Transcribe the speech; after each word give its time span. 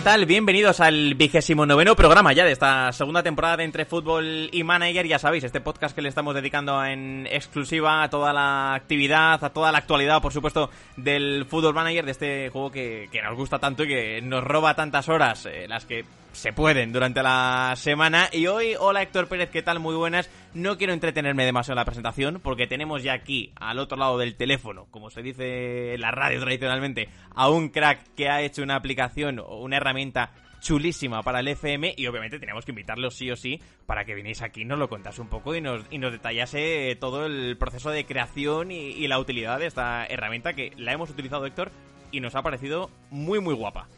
¿qué 0.00 0.04
tal? 0.04 0.24
Bienvenidos 0.24 0.80
al 0.80 1.14
vigésimo 1.14 1.66
noveno 1.66 1.94
programa 1.94 2.32
ya 2.32 2.46
de 2.46 2.52
esta 2.52 2.90
segunda 2.90 3.22
temporada 3.22 3.58
de 3.58 3.64
Entre 3.64 3.84
Fútbol 3.84 4.48
y 4.50 4.64
Manager. 4.64 5.06
Ya 5.06 5.18
sabéis, 5.18 5.44
este 5.44 5.60
podcast 5.60 5.94
que 5.94 6.00
le 6.00 6.08
estamos 6.08 6.34
dedicando 6.34 6.82
en 6.82 7.28
exclusiva 7.30 8.02
a 8.02 8.08
toda 8.08 8.32
la 8.32 8.72
actividad, 8.72 9.44
a 9.44 9.50
toda 9.50 9.70
la 9.70 9.76
actualidad, 9.76 10.22
por 10.22 10.32
supuesto, 10.32 10.70
del 10.96 11.44
Fútbol 11.44 11.74
Manager, 11.74 12.06
de 12.06 12.12
este 12.12 12.48
juego 12.48 12.70
que, 12.70 13.10
nos 13.22 13.36
gusta 13.36 13.58
tanto 13.58 13.84
y 13.84 13.88
que 13.88 14.22
nos 14.22 14.42
roba 14.42 14.74
tantas 14.74 15.06
horas, 15.10 15.44
eh, 15.44 15.66
las 15.68 15.84
que 15.84 16.06
se 16.32 16.52
pueden 16.52 16.92
durante 16.92 17.22
la 17.22 17.74
semana. 17.76 18.28
Y 18.32 18.46
hoy, 18.46 18.74
hola 18.78 19.02
Héctor 19.02 19.28
Pérez, 19.28 19.50
¿qué 19.50 19.62
tal? 19.62 19.80
Muy 19.80 19.94
buenas. 19.94 20.30
No 20.54 20.78
quiero 20.78 20.92
entretenerme 20.92 21.44
demasiado 21.44 21.74
en 21.74 21.80
la 21.80 21.84
presentación 21.84 22.40
porque 22.42 22.66
tenemos 22.66 23.02
ya 23.02 23.12
aquí, 23.12 23.52
al 23.56 23.78
otro 23.78 23.96
lado 23.96 24.18
del 24.18 24.36
teléfono, 24.36 24.86
como 24.90 25.10
se 25.10 25.22
dice 25.22 25.94
en 25.94 26.00
la 26.00 26.10
radio 26.10 26.40
tradicionalmente, 26.40 27.08
a 27.34 27.48
un 27.48 27.68
crack 27.68 28.14
que 28.14 28.28
ha 28.28 28.42
hecho 28.42 28.62
una 28.62 28.76
aplicación 28.76 29.38
o 29.38 29.60
una 29.60 29.76
herramienta 29.76 30.30
chulísima 30.60 31.22
para 31.22 31.40
el 31.40 31.48
FM 31.48 31.94
y 31.96 32.06
obviamente 32.06 32.38
tenemos 32.38 32.64
que 32.64 32.72
invitarlo 32.72 33.10
sí 33.10 33.30
o 33.30 33.36
sí 33.36 33.60
para 33.86 34.04
que 34.04 34.14
vinéis 34.14 34.42
aquí, 34.42 34.66
nos 34.66 34.78
lo 34.78 34.90
contase 34.90 35.22
un 35.22 35.28
poco 35.28 35.54
y 35.54 35.62
nos, 35.62 35.86
y 35.90 35.96
nos 35.96 36.12
detallase 36.12 36.96
todo 37.00 37.24
el 37.24 37.56
proceso 37.56 37.90
de 37.90 38.04
creación 38.04 38.70
y, 38.70 38.90
y 38.90 39.08
la 39.08 39.18
utilidad 39.18 39.58
de 39.58 39.66
esta 39.66 40.04
herramienta 40.04 40.52
que 40.52 40.72
la 40.76 40.92
hemos 40.92 41.08
utilizado 41.08 41.46
Héctor 41.46 41.70
y 42.12 42.20
nos 42.20 42.34
ha 42.34 42.42
parecido 42.42 42.90
muy 43.10 43.40
muy 43.40 43.54
guapa. 43.54 43.88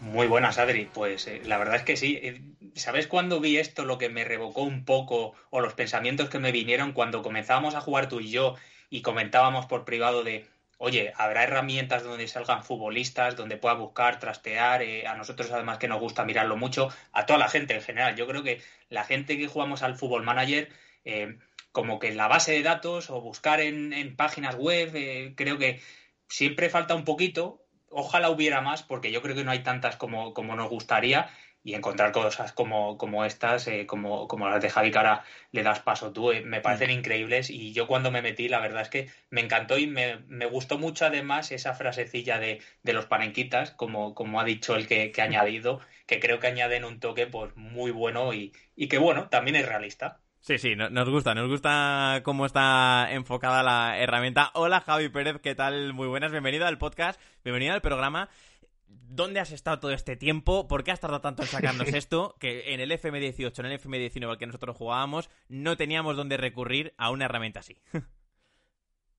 Muy 0.00 0.28
buenas, 0.28 0.58
Adri. 0.58 0.84
Pues 0.86 1.26
eh, 1.26 1.42
la 1.44 1.58
verdad 1.58 1.76
es 1.76 1.82
que 1.82 1.96
sí. 1.96 2.18
Eh, 2.22 2.40
¿Sabes 2.74 3.08
cuándo 3.08 3.40
vi 3.40 3.58
esto 3.58 3.84
lo 3.84 3.98
que 3.98 4.08
me 4.08 4.24
revocó 4.24 4.62
un 4.62 4.84
poco 4.84 5.34
o 5.50 5.60
los 5.60 5.74
pensamientos 5.74 6.28
que 6.28 6.38
me 6.38 6.52
vinieron 6.52 6.92
cuando 6.92 7.22
comenzábamos 7.22 7.74
a 7.74 7.80
jugar 7.80 8.08
tú 8.08 8.20
y 8.20 8.30
yo 8.30 8.54
y 8.90 9.02
comentábamos 9.02 9.66
por 9.66 9.84
privado 9.84 10.22
de, 10.22 10.46
oye, 10.78 11.12
habrá 11.16 11.42
herramientas 11.42 12.04
donde 12.04 12.28
salgan 12.28 12.62
futbolistas, 12.62 13.34
donde 13.36 13.56
pueda 13.56 13.74
buscar, 13.74 14.20
trastear, 14.20 14.82
eh, 14.82 15.06
a 15.08 15.16
nosotros 15.16 15.50
además 15.50 15.78
que 15.78 15.88
nos 15.88 16.00
gusta 16.00 16.24
mirarlo 16.24 16.56
mucho, 16.56 16.90
a 17.12 17.26
toda 17.26 17.38
la 17.40 17.48
gente 17.48 17.74
en 17.74 17.82
general. 17.82 18.14
Yo 18.14 18.26
creo 18.28 18.44
que 18.44 18.62
la 18.90 19.04
gente 19.04 19.36
que 19.36 19.48
jugamos 19.48 19.82
al 19.82 19.96
fútbol 19.96 20.22
manager, 20.22 20.68
como 21.72 21.98
que 21.98 22.08
en 22.08 22.16
la 22.16 22.28
base 22.28 22.52
de 22.52 22.62
datos 22.62 23.10
o 23.10 23.20
buscar 23.20 23.60
en, 23.60 23.92
en 23.92 24.14
páginas 24.16 24.54
web, 24.56 24.92
creo 25.36 25.58
que 25.58 25.80
siempre 26.28 26.70
falta 26.70 26.94
un 26.94 27.04
poquito 27.04 27.64
ojalá 27.90 28.30
hubiera 28.30 28.60
más, 28.60 28.82
porque 28.82 29.10
yo 29.12 29.22
creo 29.22 29.34
que 29.34 29.44
no 29.44 29.50
hay 29.50 29.62
tantas 29.62 29.96
como, 29.96 30.34
como 30.34 30.56
nos 30.56 30.68
gustaría. 30.68 31.30
Y 31.64 31.74
encontrar 31.74 32.12
cosas 32.12 32.52
como, 32.52 32.96
como 32.96 33.24
estas, 33.24 33.66
eh, 33.66 33.84
como, 33.86 34.28
como 34.28 34.48
las 34.48 34.62
de 34.62 34.70
Javi 34.70 34.90
Cara, 34.90 35.24
le 35.50 35.62
das 35.64 35.80
paso 35.80 36.12
tú, 36.12 36.30
eh, 36.30 36.40
me 36.40 36.60
parecen 36.60 36.88
mm. 36.88 36.98
increíbles. 36.98 37.50
Y 37.50 37.72
yo 37.72 37.86
cuando 37.86 38.10
me 38.10 38.22
metí, 38.22 38.48
la 38.48 38.60
verdad 38.60 38.82
es 38.82 38.88
que 38.88 39.10
me 39.28 39.40
encantó 39.42 39.76
y 39.76 39.86
me, 39.86 40.18
me 40.28 40.46
gustó 40.46 40.78
mucho 40.78 41.04
además 41.04 41.50
esa 41.52 41.74
frasecilla 41.74 42.38
de, 42.38 42.62
de 42.84 42.92
los 42.92 43.06
panenquitas, 43.06 43.72
como, 43.72 44.14
como 44.14 44.40
ha 44.40 44.44
dicho 44.44 44.76
el 44.76 44.86
que, 44.86 45.10
que 45.12 45.20
ha 45.20 45.24
añadido, 45.26 45.80
que 46.06 46.20
creo 46.20 46.38
que 46.38 46.46
añaden 46.46 46.84
un 46.84 47.00
toque 47.00 47.26
pues 47.26 47.54
muy 47.56 47.90
bueno 47.90 48.32
y, 48.32 48.52
y 48.76 48.88
que 48.88 48.98
bueno, 48.98 49.28
también 49.28 49.56
es 49.56 49.66
realista. 49.68 50.20
Sí, 50.40 50.56
sí, 50.58 50.76
nos 50.76 51.10
gusta, 51.10 51.34
nos 51.34 51.48
gusta 51.48 52.22
cómo 52.24 52.46
está 52.46 53.08
enfocada 53.12 53.62
la 53.62 53.98
herramienta. 53.98 54.50
Hola 54.54 54.80
Javi 54.80 55.08
Pérez, 55.08 55.40
¿qué 55.42 55.54
tal? 55.54 55.92
Muy 55.92 56.06
buenas, 56.06 56.30
bienvenido 56.30 56.66
al 56.66 56.78
podcast, 56.78 57.20
bienvenido 57.44 57.74
al 57.74 57.82
programa. 57.82 58.30
¿Dónde 58.86 59.40
has 59.40 59.52
estado 59.52 59.80
todo 59.80 59.90
este 59.90 60.16
tiempo? 60.16 60.66
¿Por 60.66 60.84
qué 60.84 60.92
has 60.92 61.00
tardado 61.00 61.20
tanto 61.20 61.42
en 61.42 61.48
sacarnos 61.48 61.88
esto? 61.92 62.36
Que 62.38 62.72
en 62.72 62.80
el 62.80 62.90
FM18, 62.90 63.58
en 63.58 63.66
el 63.66 63.80
FM19 63.80 64.30
al 64.30 64.38
que 64.38 64.46
nosotros 64.46 64.76
jugábamos, 64.76 65.28
no 65.48 65.76
teníamos 65.76 66.16
dónde 66.16 66.36
recurrir 66.36 66.94
a 66.96 67.10
una 67.10 67.26
herramienta 67.26 67.60
así. 67.60 67.76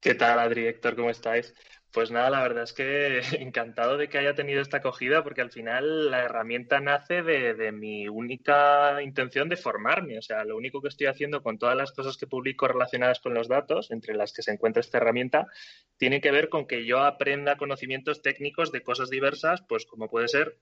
¿Qué 0.02 0.16
tal, 0.16 0.40
Adri, 0.40 0.66
Héctor? 0.66 0.96
¿Cómo 0.96 1.10
estáis? 1.10 1.54
Pues 1.92 2.10
nada, 2.10 2.30
la 2.30 2.42
verdad 2.42 2.64
es 2.64 2.72
que 2.72 3.20
encantado 3.44 3.98
de 3.98 4.08
que 4.08 4.18
haya 4.18 4.34
tenido 4.34 4.62
esta 4.62 4.78
acogida 4.78 5.24
porque 5.24 5.42
al 5.42 5.52
final 5.52 6.10
la 6.10 6.24
herramienta 6.24 6.80
nace 6.80 7.22
de, 7.22 7.72
mi 7.74 8.08
única 8.08 9.02
intención 9.04 9.50
de 9.50 9.58
formarme. 9.58 10.18
O 10.18 10.22
sea, 10.22 10.46
lo 10.46 10.56
único 10.56 10.82
que 10.82 10.88
estoy 10.88 11.08
haciendo 11.08 11.44
con 11.44 11.58
todas 11.58 11.76
las 11.76 11.92
cosas 11.92 12.16
que 12.16 12.28
publico 12.28 12.66
relacionadas 12.68 13.20
con 13.20 13.34
los 13.34 13.50
datos, 13.50 13.92
entre 13.92 14.16
las 14.16 14.32
que 14.32 14.42
se 14.42 14.52
encuentra 14.52 14.80
esta 14.80 15.00
herramienta, 15.00 15.48
tiene 15.98 16.22
que 16.22 16.31
ver 16.31 16.48
con 16.48 16.66
que 16.66 16.86
yo 16.86 17.00
aprenda 17.00 17.58
conocimientos 17.58 18.22
técnicos 18.22 18.72
de 18.72 18.84
cosas 18.84 19.10
diversas, 19.10 19.64
pues 19.68 19.86
como 19.86 20.10
puede 20.10 20.30
ser 20.30 20.60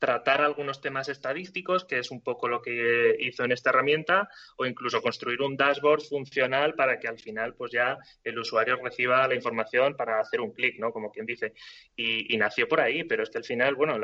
tratar 0.00 0.40
algunos 0.40 0.80
temas 0.80 1.08
estadísticos, 1.08 1.84
que 1.84 1.98
es 1.98 2.10
un 2.10 2.22
poco 2.22 2.48
lo 2.48 2.62
que 2.62 3.16
hizo 3.20 3.44
en 3.44 3.52
esta 3.52 3.70
herramienta, 3.70 4.28
o 4.56 4.64
incluso 4.64 5.02
construir 5.02 5.42
un 5.42 5.56
dashboard 5.56 6.00
funcional 6.00 6.74
para 6.74 6.98
que 6.98 7.06
al 7.06 7.18
final 7.18 7.54
pues 7.54 7.70
ya 7.70 7.98
el 8.24 8.38
usuario 8.38 8.76
reciba 8.82 9.28
la 9.28 9.34
información 9.34 9.94
para 9.94 10.18
hacer 10.18 10.40
un 10.40 10.52
clic, 10.52 10.78
¿no? 10.78 10.90
Como 10.90 11.12
quien 11.12 11.26
dice. 11.26 11.52
Y, 11.94 12.36
nació 12.40 12.66
por 12.66 12.80
ahí, 12.80 13.04
pero 13.04 13.22
es 13.22 13.28
que 13.28 13.36
al 13.36 13.44
final, 13.44 13.74
bueno, 13.74 13.96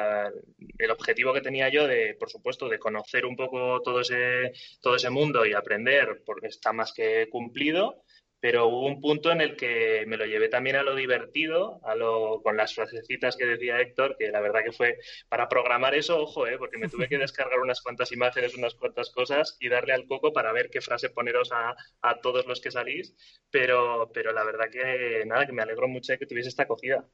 el 0.79 0.91
objetivo 0.91 1.33
que 1.33 1.41
tenía 1.41 1.71
yo 1.71 1.87
de, 1.87 2.15
por 2.21 2.29
supuesto, 2.29 2.69
de 2.69 2.79
conocer 2.79 3.25
un 3.25 3.35
poco 3.35 3.81
todo 3.81 4.03
ese, 4.03 4.53
todo 4.83 4.97
ese 4.97 5.09
mundo 5.09 5.47
y 5.47 5.55
aprender, 5.55 6.23
porque 6.27 6.49
está 6.49 6.75
más 6.75 6.93
que 6.93 7.29
cumplido, 7.31 8.03
pero 8.47 8.69
hubo 8.69 8.87
un 8.87 9.01
punto 9.01 9.33
en 9.33 9.41
el 9.41 9.57
que 9.57 10.05
me 10.07 10.17
lo 10.17 10.25
llevé 10.25 10.49
también 10.49 10.77
a 10.77 10.85
lo 10.85 10.95
divertido, 10.95 11.81
a 11.83 11.97
lo, 11.97 12.41
con 12.45 12.57
las 12.57 12.77
frasecitas 12.77 13.37
que 13.37 13.45
decía 13.45 13.81
Héctor, 13.81 14.15
que 14.17 14.31
la 14.31 14.39
verdad 14.39 14.61
que 14.65 14.71
fue 14.71 14.99
para 15.29 15.49
programar 15.49 15.97
eso, 15.97 16.21
ojo, 16.21 16.47
eh, 16.47 16.57
porque 16.57 16.79
me 16.79 16.89
tuve 16.89 17.09
que 17.09 17.19
descargar 17.19 17.59
unas 17.59 17.81
cuantas 17.83 18.13
imágenes, 18.13 18.55
unas 18.55 18.77
cuantas 18.77 19.11
cosas 19.11 19.57
y 19.59 19.69
darle 19.69 19.95
al 19.95 20.07
coco 20.07 20.33
para 20.33 20.53
ver 20.53 20.71
qué 20.71 20.81
frase 20.81 21.11
poneros 21.11 21.51
a, 21.51 21.75
a 22.03 22.21
todos 22.21 22.47
los 22.47 22.61
que 22.61 22.71
salís, 22.71 23.17
pero, 23.51 24.13
pero 24.15 24.33
la 24.33 24.45
verdad 24.45 24.67
que 24.71 25.25
nada, 25.27 25.45
que 25.45 25.53
me 25.53 25.63
alegro 25.63 25.89
mucho 25.89 26.13
de 26.13 26.19
que 26.21 26.27
tuviese 26.27 26.49
esta 26.49 26.63
acogida. 26.63 27.05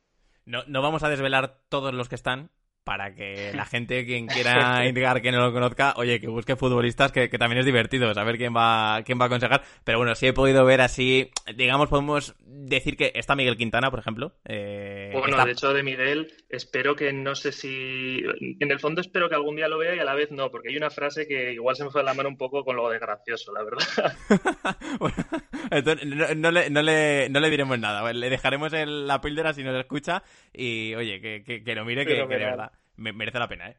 No, 0.45 0.65
no 0.67 0.83
vamos 0.83 1.03
a 1.03 1.09
desvelar 1.09 1.61
todos 1.71 1.95
los 1.95 2.11
que 2.11 2.15
están, 2.17 2.51
para 2.85 3.15
que 3.15 3.53
la 3.55 3.65
gente, 3.65 4.05
quien 4.05 4.27
quiera 4.27 4.87
indicar 4.87 5.21
que 5.23 5.33
no 5.33 5.41
lo 5.41 5.53
conozca, 5.53 5.95
oye, 5.97 6.21
que 6.21 6.29
busque 6.29 6.57
futbolistas, 6.57 7.13
que, 7.13 7.29
también 7.29 7.61
es 7.61 7.67
divertido 7.67 8.13
saber 8.15 8.37
quién 8.37 8.55
va, 8.55 9.03
quién 9.05 9.19
va 9.19 9.25
a 9.25 9.27
aconsejar. 9.27 9.63
Pero 9.85 9.99
bueno, 9.99 10.15
si 10.15 10.27
he 10.27 10.33
podido 10.33 10.65
ver 10.65 10.81
así, 10.81 11.31
digamos, 11.57 11.89
podemos 11.89 12.35
decir 12.45 12.97
que 12.97 13.13
está 13.15 13.35
Miguel 13.35 13.57
Quintana, 13.57 13.91
por 13.91 14.01
ejemplo. 14.01 14.35
Eh, 14.45 15.11
bueno, 15.13 15.45
de 15.45 15.53
hecho, 15.53 15.73
de 15.73 15.83
Miguel, 15.83 16.33
espero 16.49 16.95
que 16.95 17.13
no 17.13 17.35
sé 17.35 17.53
si. 17.53 18.23
En 18.61 18.71
el 18.71 18.81
fondo, 18.81 19.01
espero 19.01 19.29
que 19.29 19.35
algún 19.35 19.57
día 19.57 19.69
lo 19.69 19.79
vea 19.79 19.95
y 19.95 19.99
a 19.99 20.05
la 20.05 20.15
vez 20.15 20.31
no, 20.31 20.51
porque 20.51 20.71
hay 20.71 20.77
una 20.77 20.91
frase 20.91 21.27
que 21.27 21.53
igual 21.53 21.77
se 21.77 21.85
me 21.85 21.91
fue 21.91 22.01
a 22.01 22.05
la 22.05 22.15
mano 22.15 22.29
un 22.29 22.37
poco 22.37 22.65
con 22.65 22.77
lo 22.77 22.89
de 22.89 22.99
gracioso, 22.99 23.53
la 23.53 23.63
verdad. 23.65 24.17
entonces, 25.71 26.07
no, 26.37 26.51
le, 26.51 26.71
no, 26.71 26.83
le, 26.83 27.29
no 27.29 27.41
le 27.41 27.51
diremos 27.51 27.79
nada, 27.79 28.13
le 28.13 28.31
dejaremos 28.31 28.73
en 28.73 29.07
la 29.07 29.21
píldora 29.21 29.53
si 29.55 29.63
nos 29.63 29.79
escucha 29.79 30.23
y, 30.53 30.95
oye, 30.95 31.21
que, 31.21 31.43
que, 31.45 31.63
que 31.63 31.75
lo 31.75 31.85
mire, 31.85 32.05
que, 32.05 32.15
que 32.15 32.27
de 32.27 32.45
verdad 32.45 32.72
merece 32.97 33.39
la 33.39 33.49
pena, 33.49 33.71
¿eh? 33.71 33.77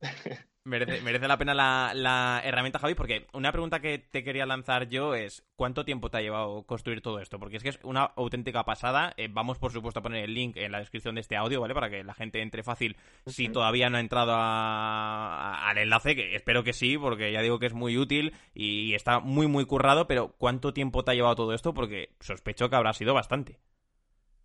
Merece, 0.68 1.00
merece, 1.00 1.26
la 1.26 1.38
pena 1.38 1.54
la, 1.54 2.42
herramienta, 2.44 2.78
Javi, 2.78 2.94
porque 2.94 3.26
una 3.32 3.52
pregunta 3.52 3.80
que 3.80 3.98
te 3.98 4.22
quería 4.22 4.44
lanzar 4.44 4.90
yo 4.90 5.14
es, 5.14 5.42
¿cuánto 5.56 5.86
tiempo 5.86 6.10
te 6.10 6.18
ha 6.18 6.20
llevado 6.20 6.64
construir 6.64 7.00
todo 7.00 7.20
esto? 7.20 7.38
Porque 7.38 7.56
es 7.56 7.62
que 7.62 7.70
es 7.70 7.78
una 7.84 8.02
auténtica 8.02 8.64
pasada. 8.64 9.14
Eh, 9.16 9.28
vamos, 9.30 9.58
por 9.58 9.72
supuesto, 9.72 10.00
a 10.00 10.02
poner 10.02 10.24
el 10.24 10.34
link 10.34 10.58
en 10.58 10.72
la 10.72 10.80
descripción 10.80 11.14
de 11.14 11.22
este 11.22 11.38
audio, 11.38 11.62
¿vale? 11.62 11.72
Para 11.72 11.88
que 11.88 12.04
la 12.04 12.12
gente 12.12 12.42
entre 12.42 12.62
fácil 12.62 12.98
si 13.24 13.48
todavía 13.48 13.88
no 13.88 13.96
ha 13.96 14.00
entrado 14.00 14.34
al 14.36 15.78
enlace, 15.78 16.14
que 16.14 16.34
espero 16.34 16.62
que 16.62 16.74
sí, 16.74 16.98
porque 16.98 17.32
ya 17.32 17.40
digo 17.40 17.58
que 17.58 17.66
es 17.66 17.74
muy 17.74 17.96
útil 17.96 18.34
y 18.52 18.92
está 18.92 19.20
muy, 19.20 19.46
muy 19.46 19.64
currado, 19.64 20.06
pero 20.06 20.34
¿cuánto 20.36 20.74
tiempo 20.74 21.02
te 21.02 21.12
ha 21.12 21.14
llevado 21.14 21.36
todo 21.36 21.54
esto? 21.54 21.72
Porque 21.72 22.10
sospecho 22.20 22.68
que 22.68 22.76
habrá 22.76 22.92
sido 22.92 23.14
bastante. 23.14 23.58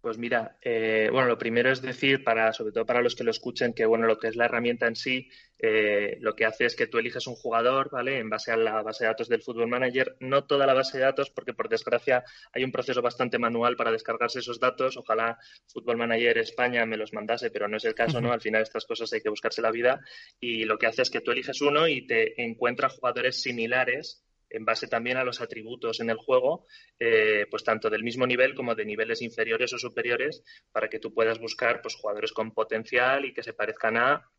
Pues 0.03 0.17
mira, 0.17 0.57
eh, 0.61 1.07
bueno, 1.13 1.29
lo 1.29 1.37
primero 1.37 1.71
es 1.71 1.81
decir, 1.81 2.25
para, 2.25 2.51
sobre 2.51 2.73
todo 2.73 2.85
para 2.85 3.01
los 3.01 3.15
que 3.15 3.23
lo 3.23 3.31
escuchen, 3.31 3.71
que 3.73 3.85
bueno, 3.85 4.05
lo 4.05 4.17
que 4.19 4.27
es 4.27 4.35
la 4.35 4.43
herramienta 4.43 4.85
en 4.85 4.97
sí, 4.97 5.29
eh, 5.57 6.17
lo 6.19 6.35
que 6.35 6.43
hace 6.43 6.65
es 6.65 6.75
que 6.75 6.87
tú 6.87 6.97
eliges 6.97 7.25
un 7.25 7.35
jugador, 7.35 7.89
¿vale? 7.89 8.19
En 8.19 8.29
base 8.29 8.51
a 8.51 8.57
la 8.57 8.81
base 8.81 9.05
de 9.05 9.11
datos 9.11 9.29
del 9.29 9.41
Football 9.41 9.69
Manager, 9.69 10.17
no 10.19 10.43
toda 10.43 10.67
la 10.67 10.73
base 10.73 10.97
de 10.97 11.05
datos, 11.05 11.29
porque 11.29 11.53
por 11.53 11.69
desgracia 11.69 12.25
hay 12.51 12.65
un 12.65 12.73
proceso 12.73 13.01
bastante 13.01 13.39
manual 13.39 13.77
para 13.77 13.93
descargarse 13.93 14.39
esos 14.39 14.59
datos. 14.59 14.97
Ojalá 14.97 15.37
Football 15.67 15.95
Manager 15.95 16.37
España 16.37 16.85
me 16.85 16.97
los 16.97 17.13
mandase, 17.13 17.49
pero 17.49 17.69
no 17.69 17.77
es 17.77 17.85
el 17.85 17.95
caso, 17.95 18.19
¿no? 18.19 18.33
Al 18.33 18.41
final 18.41 18.61
estas 18.61 18.83
cosas 18.83 19.13
hay 19.13 19.21
que 19.21 19.29
buscarse 19.29 19.61
la 19.61 19.71
vida. 19.71 20.01
Y 20.37 20.65
lo 20.65 20.77
que 20.77 20.87
hace 20.87 21.03
es 21.03 21.09
que 21.09 21.21
tú 21.21 21.31
eliges 21.31 21.61
uno 21.61 21.87
y 21.87 22.05
te 22.05 22.43
encuentra 22.43 22.89
jugadores 22.89 23.41
similares 23.41 24.22
en 24.53 24.63
base 24.63 24.87
también 24.87 25.17
a 25.17 25.25
los 25.25 25.41
atributos 25.41 25.99
en 25.99 26.09
el 26.09 26.17
juego, 26.17 26.65
eh, 26.99 27.45
pues 27.49 27.63
tanto 27.63 27.89
del 27.89 28.03
mismo 28.03 28.25
nivel 28.25 28.53
como 28.53 28.75
de 28.75 28.85
niveles 28.85 29.21
inferiores 29.21 29.73
o 29.73 29.77
superiores, 29.77 30.43
para 30.71 30.89
que 30.89 30.99
tú 30.99 31.13
puedas 31.13 31.39
buscar 31.39 31.81
pues, 31.81 31.95
jugadores 31.95 32.31
con 32.31 32.53
potencial 32.53 33.25
y 33.25 33.33
que 33.33 33.43
se 33.43 33.53
parezcan 33.53 33.97
a 33.97 34.29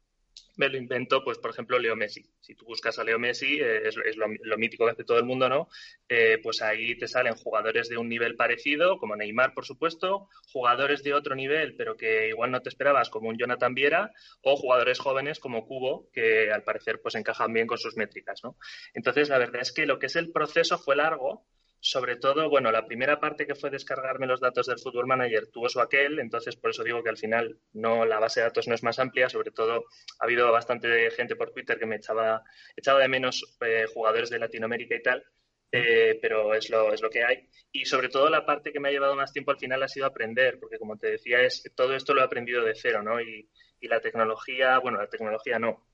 me 0.57 0.69
lo 0.69 0.77
invento, 0.77 1.23
pues 1.25 1.39
por 1.39 1.51
ejemplo, 1.51 1.79
Leo 1.79 1.97
Messi. 1.97 2.25
Si 2.41 2.55
tú 2.55 2.65
buscas 2.65 2.99
a 2.99 3.05
Leo 3.05 3.19
Messi, 3.19 3.59
eh, 3.61 3.89
es, 3.89 4.17
lo, 4.17 4.59
mítico 4.59 4.85
que 4.85 4.93
hace 4.93 5.05
todo 5.05 5.19
el 5.19 5.25
mundo, 5.25 5.49
¿no? 5.49 5.69
Eh, 6.09 6.39
pues 6.43 6.63
ahí 6.63 6.97
te 6.97 7.09
salen 7.09 7.35
jugadores 7.35 7.89
de 7.89 7.97
un 7.97 8.09
nivel 8.09 8.37
parecido, 8.37 8.99
como 8.99 9.17
Neymar, 9.17 9.55
por 9.55 9.65
supuesto, 9.65 10.29
jugadores 10.53 11.03
de 11.03 11.15
otro 11.15 11.35
nivel, 11.35 11.75
pero 11.77 11.97
que 11.97 12.29
igual 12.29 12.51
no 12.51 12.61
te 12.61 12.69
esperabas, 12.69 13.11
como 13.11 13.29
un 13.29 13.39
Jonathan 13.39 13.75
Viera, 13.75 14.13
o 14.43 14.57
jugadores 14.57 14.99
jóvenes 14.99 15.41
como 15.41 15.67
Cubo, 15.67 16.09
que 16.13 16.51
al 16.53 16.63
parecer 16.63 17.01
pues 17.03 17.15
encajan 17.15 17.53
bien 17.53 17.67
con 17.67 17.79
sus 17.79 17.97
métricas, 17.97 18.41
¿no? 18.45 18.57
Entonces, 18.95 19.29
la 19.29 19.39
verdad 19.39 19.63
es 19.63 19.73
que 19.73 19.87
lo 19.87 19.99
que 19.99 20.07
es 20.07 20.17
el 20.17 20.31
proceso 20.31 20.79
fue 20.79 20.97
largo, 20.97 21.47
sobre 21.85 22.17
todo, 22.17 22.49
bueno, 22.49 22.73
la 22.73 22.87
primera 22.87 23.21
parte 23.21 23.47
que 23.47 23.55
fue 23.55 23.69
descargarme 23.69 24.27
los 24.27 24.41
datos 24.41 24.67
del 24.69 24.79
Football 24.79 25.07
Manager 25.07 25.49
tuvo 25.49 25.69
su 25.69 25.83
aquel, 25.83 26.19
entonces 26.19 26.57
por 26.57 26.71
eso 26.71 26.83
digo 26.83 27.03
que 27.03 27.11
al 27.11 27.19
final 27.19 27.59
no 27.75 28.07
la 28.07 28.19
base 28.19 28.41
de 28.41 28.47
datos 28.47 28.67
no 28.67 28.75
es 28.75 28.83
más 28.83 28.99
amplia, 28.99 29.29
sobre 29.29 29.51
todo 29.51 29.85
ha 30.19 30.25
habido 30.25 30.51
bastante 30.51 31.11
gente 31.11 31.37
por 31.37 31.51
Twitter 31.53 31.79
que 31.79 31.85
me 31.85 31.97
echaba, 31.97 32.43
echaba 32.75 33.01
de 33.01 33.09
menos 33.09 33.55
eh, 33.61 33.85
jugadores 33.93 34.31
de 34.31 34.39
Latinoamérica 34.39 34.97
y 34.97 35.03
tal, 35.03 35.27
eh, 35.73 36.19
pero 36.23 36.55
es 36.55 36.71
lo, 36.71 36.91
es 36.91 37.03
lo 37.03 37.11
que 37.11 37.23
hay. 37.23 37.51
Y 37.71 37.85
sobre 37.85 38.09
todo 38.09 38.31
la 38.31 38.47
parte 38.47 38.73
que 38.73 38.81
me 38.81 38.89
ha 38.89 38.93
llevado 38.93 39.15
más 39.15 39.35
tiempo 39.35 39.51
al 39.51 39.59
final 39.59 39.83
ha 39.83 39.89
sido 39.89 40.07
aprender, 40.07 40.59
porque 40.59 40.79
como 40.79 40.97
te 40.97 41.11
decía, 41.11 41.43
es 41.43 41.71
todo 41.77 41.95
esto 41.95 42.15
lo 42.15 42.23
he 42.23 42.25
aprendido 42.25 42.65
de 42.65 42.75
cero, 42.75 43.03
¿no? 43.03 43.21
Y, 43.21 43.51
y 43.79 43.89
la 43.89 44.01
tecnología, 44.01 44.79
bueno, 44.79 44.97
la 44.97 45.11
tecnología 45.11 45.59
no, 45.59 45.87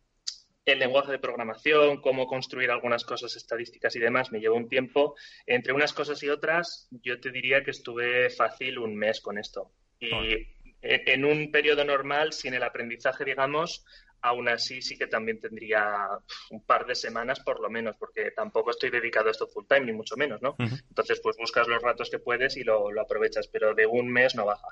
el 0.64 0.78
lenguaje 0.78 1.12
de 1.12 1.18
programación, 1.18 2.00
cómo 2.00 2.26
construir 2.26 2.70
algunas 2.70 3.04
cosas 3.04 3.34
estadísticas 3.36 3.94
y 3.96 3.98
demás, 3.98 4.30
me 4.30 4.40
llevó 4.40 4.56
un 4.56 4.68
tiempo. 4.68 5.16
Entre 5.46 5.72
unas 5.72 5.92
cosas 5.92 6.22
y 6.22 6.28
otras, 6.28 6.88
yo 6.90 7.20
te 7.20 7.30
diría 7.30 7.62
que 7.64 7.70
estuve 7.70 8.30
fácil 8.30 8.78
un 8.78 8.96
mes 8.96 9.20
con 9.20 9.38
esto. 9.38 9.72
Y 9.98 10.46
en 10.82 11.24
un 11.24 11.50
periodo 11.50 11.84
normal, 11.84 12.32
sin 12.32 12.54
el 12.54 12.62
aprendizaje, 12.62 13.24
digamos, 13.24 13.84
aún 14.22 14.48
así 14.48 14.82
sí 14.82 14.98
que 14.98 15.06
también 15.06 15.40
tendría 15.40 16.08
un 16.50 16.64
par 16.64 16.86
de 16.86 16.94
semanas 16.94 17.40
por 17.40 17.60
lo 17.60 17.70
menos, 17.70 17.96
porque 17.98 18.30
tampoco 18.30 18.70
estoy 18.70 18.90
dedicado 18.90 19.28
a 19.28 19.30
esto 19.30 19.46
full 19.46 19.66
time, 19.66 19.86
ni 19.86 19.92
mucho 19.92 20.16
menos, 20.16 20.40
¿no? 20.42 20.56
Entonces, 20.58 21.20
pues 21.20 21.36
buscas 21.38 21.68
los 21.68 21.82
ratos 21.82 22.10
que 22.10 22.18
puedes 22.18 22.56
y 22.56 22.64
lo, 22.64 22.88
aprovechas, 23.00 23.48
pero 23.48 23.74
de 23.74 23.86
un 23.86 24.08
mes 24.08 24.34
no 24.34 24.46
baja. 24.46 24.68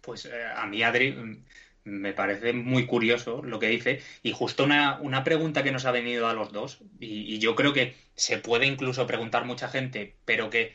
Pues 0.00 0.26
eh, 0.26 0.44
a 0.44 0.66
mí, 0.66 0.82
Adri, 0.82 1.42
me 1.86 2.12
parece 2.12 2.52
muy 2.52 2.84
curioso 2.84 3.42
lo 3.42 3.58
que 3.58 3.68
dice. 3.68 4.00
Y 4.22 4.32
justo 4.32 4.64
una, 4.64 4.98
una 5.00 5.24
pregunta 5.24 5.62
que 5.62 5.72
nos 5.72 5.86
ha 5.86 5.92
venido 5.92 6.28
a 6.28 6.34
los 6.34 6.52
dos, 6.52 6.80
y, 6.98 7.38
yo 7.38 7.54
creo 7.54 7.72
que 7.72 7.94
se 8.16 8.38
puede 8.38 8.66
incluso 8.66 9.06
preguntar 9.06 9.44
mucha 9.44 9.68
gente, 9.68 10.16
pero 10.24 10.50
que 10.50 10.74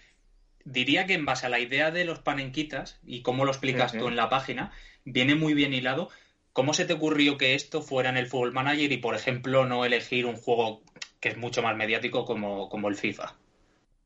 diría 0.63 1.06
que 1.06 1.13
en 1.13 1.25
base 1.25 1.46
a 1.46 1.50
la 1.50 1.60
idea 1.60 1.92
de 1.92 2.06
los 2.06 2.19
panenquitas 2.19 3.00
y 3.06 3.22
cómo 3.22 3.46
lo 3.46 3.52
explicas 3.52 3.92
tú 3.92 4.08
en 4.08 4.16
la 4.16 4.30
página, 4.30 4.72
viene 5.04 5.36
muy 5.36 5.54
bien 5.54 5.74
hilado. 5.74 6.10
¿Cómo 6.54 6.74
se 6.74 6.86
te 6.86 6.94
ocurrió 6.94 7.38
que 7.38 7.56
esto 7.56 7.81
fuera 7.81 8.10
en 8.10 8.18
el 8.18 8.28
Football 8.28 8.54
Manager 8.54 8.92
y, 8.92 8.98
por 8.98 9.16
ejemplo, 9.16 9.66
no 9.66 9.86
elegir 9.86 10.25
un 10.25 10.36
juego 10.36 10.81
que 11.19 11.30
es 11.30 11.38
mucho 11.38 11.62
más 11.62 11.75
mediático 11.75 12.25
como, 12.25 12.69
como 12.69 12.88
el 12.88 12.96
FIFA? 12.96 13.36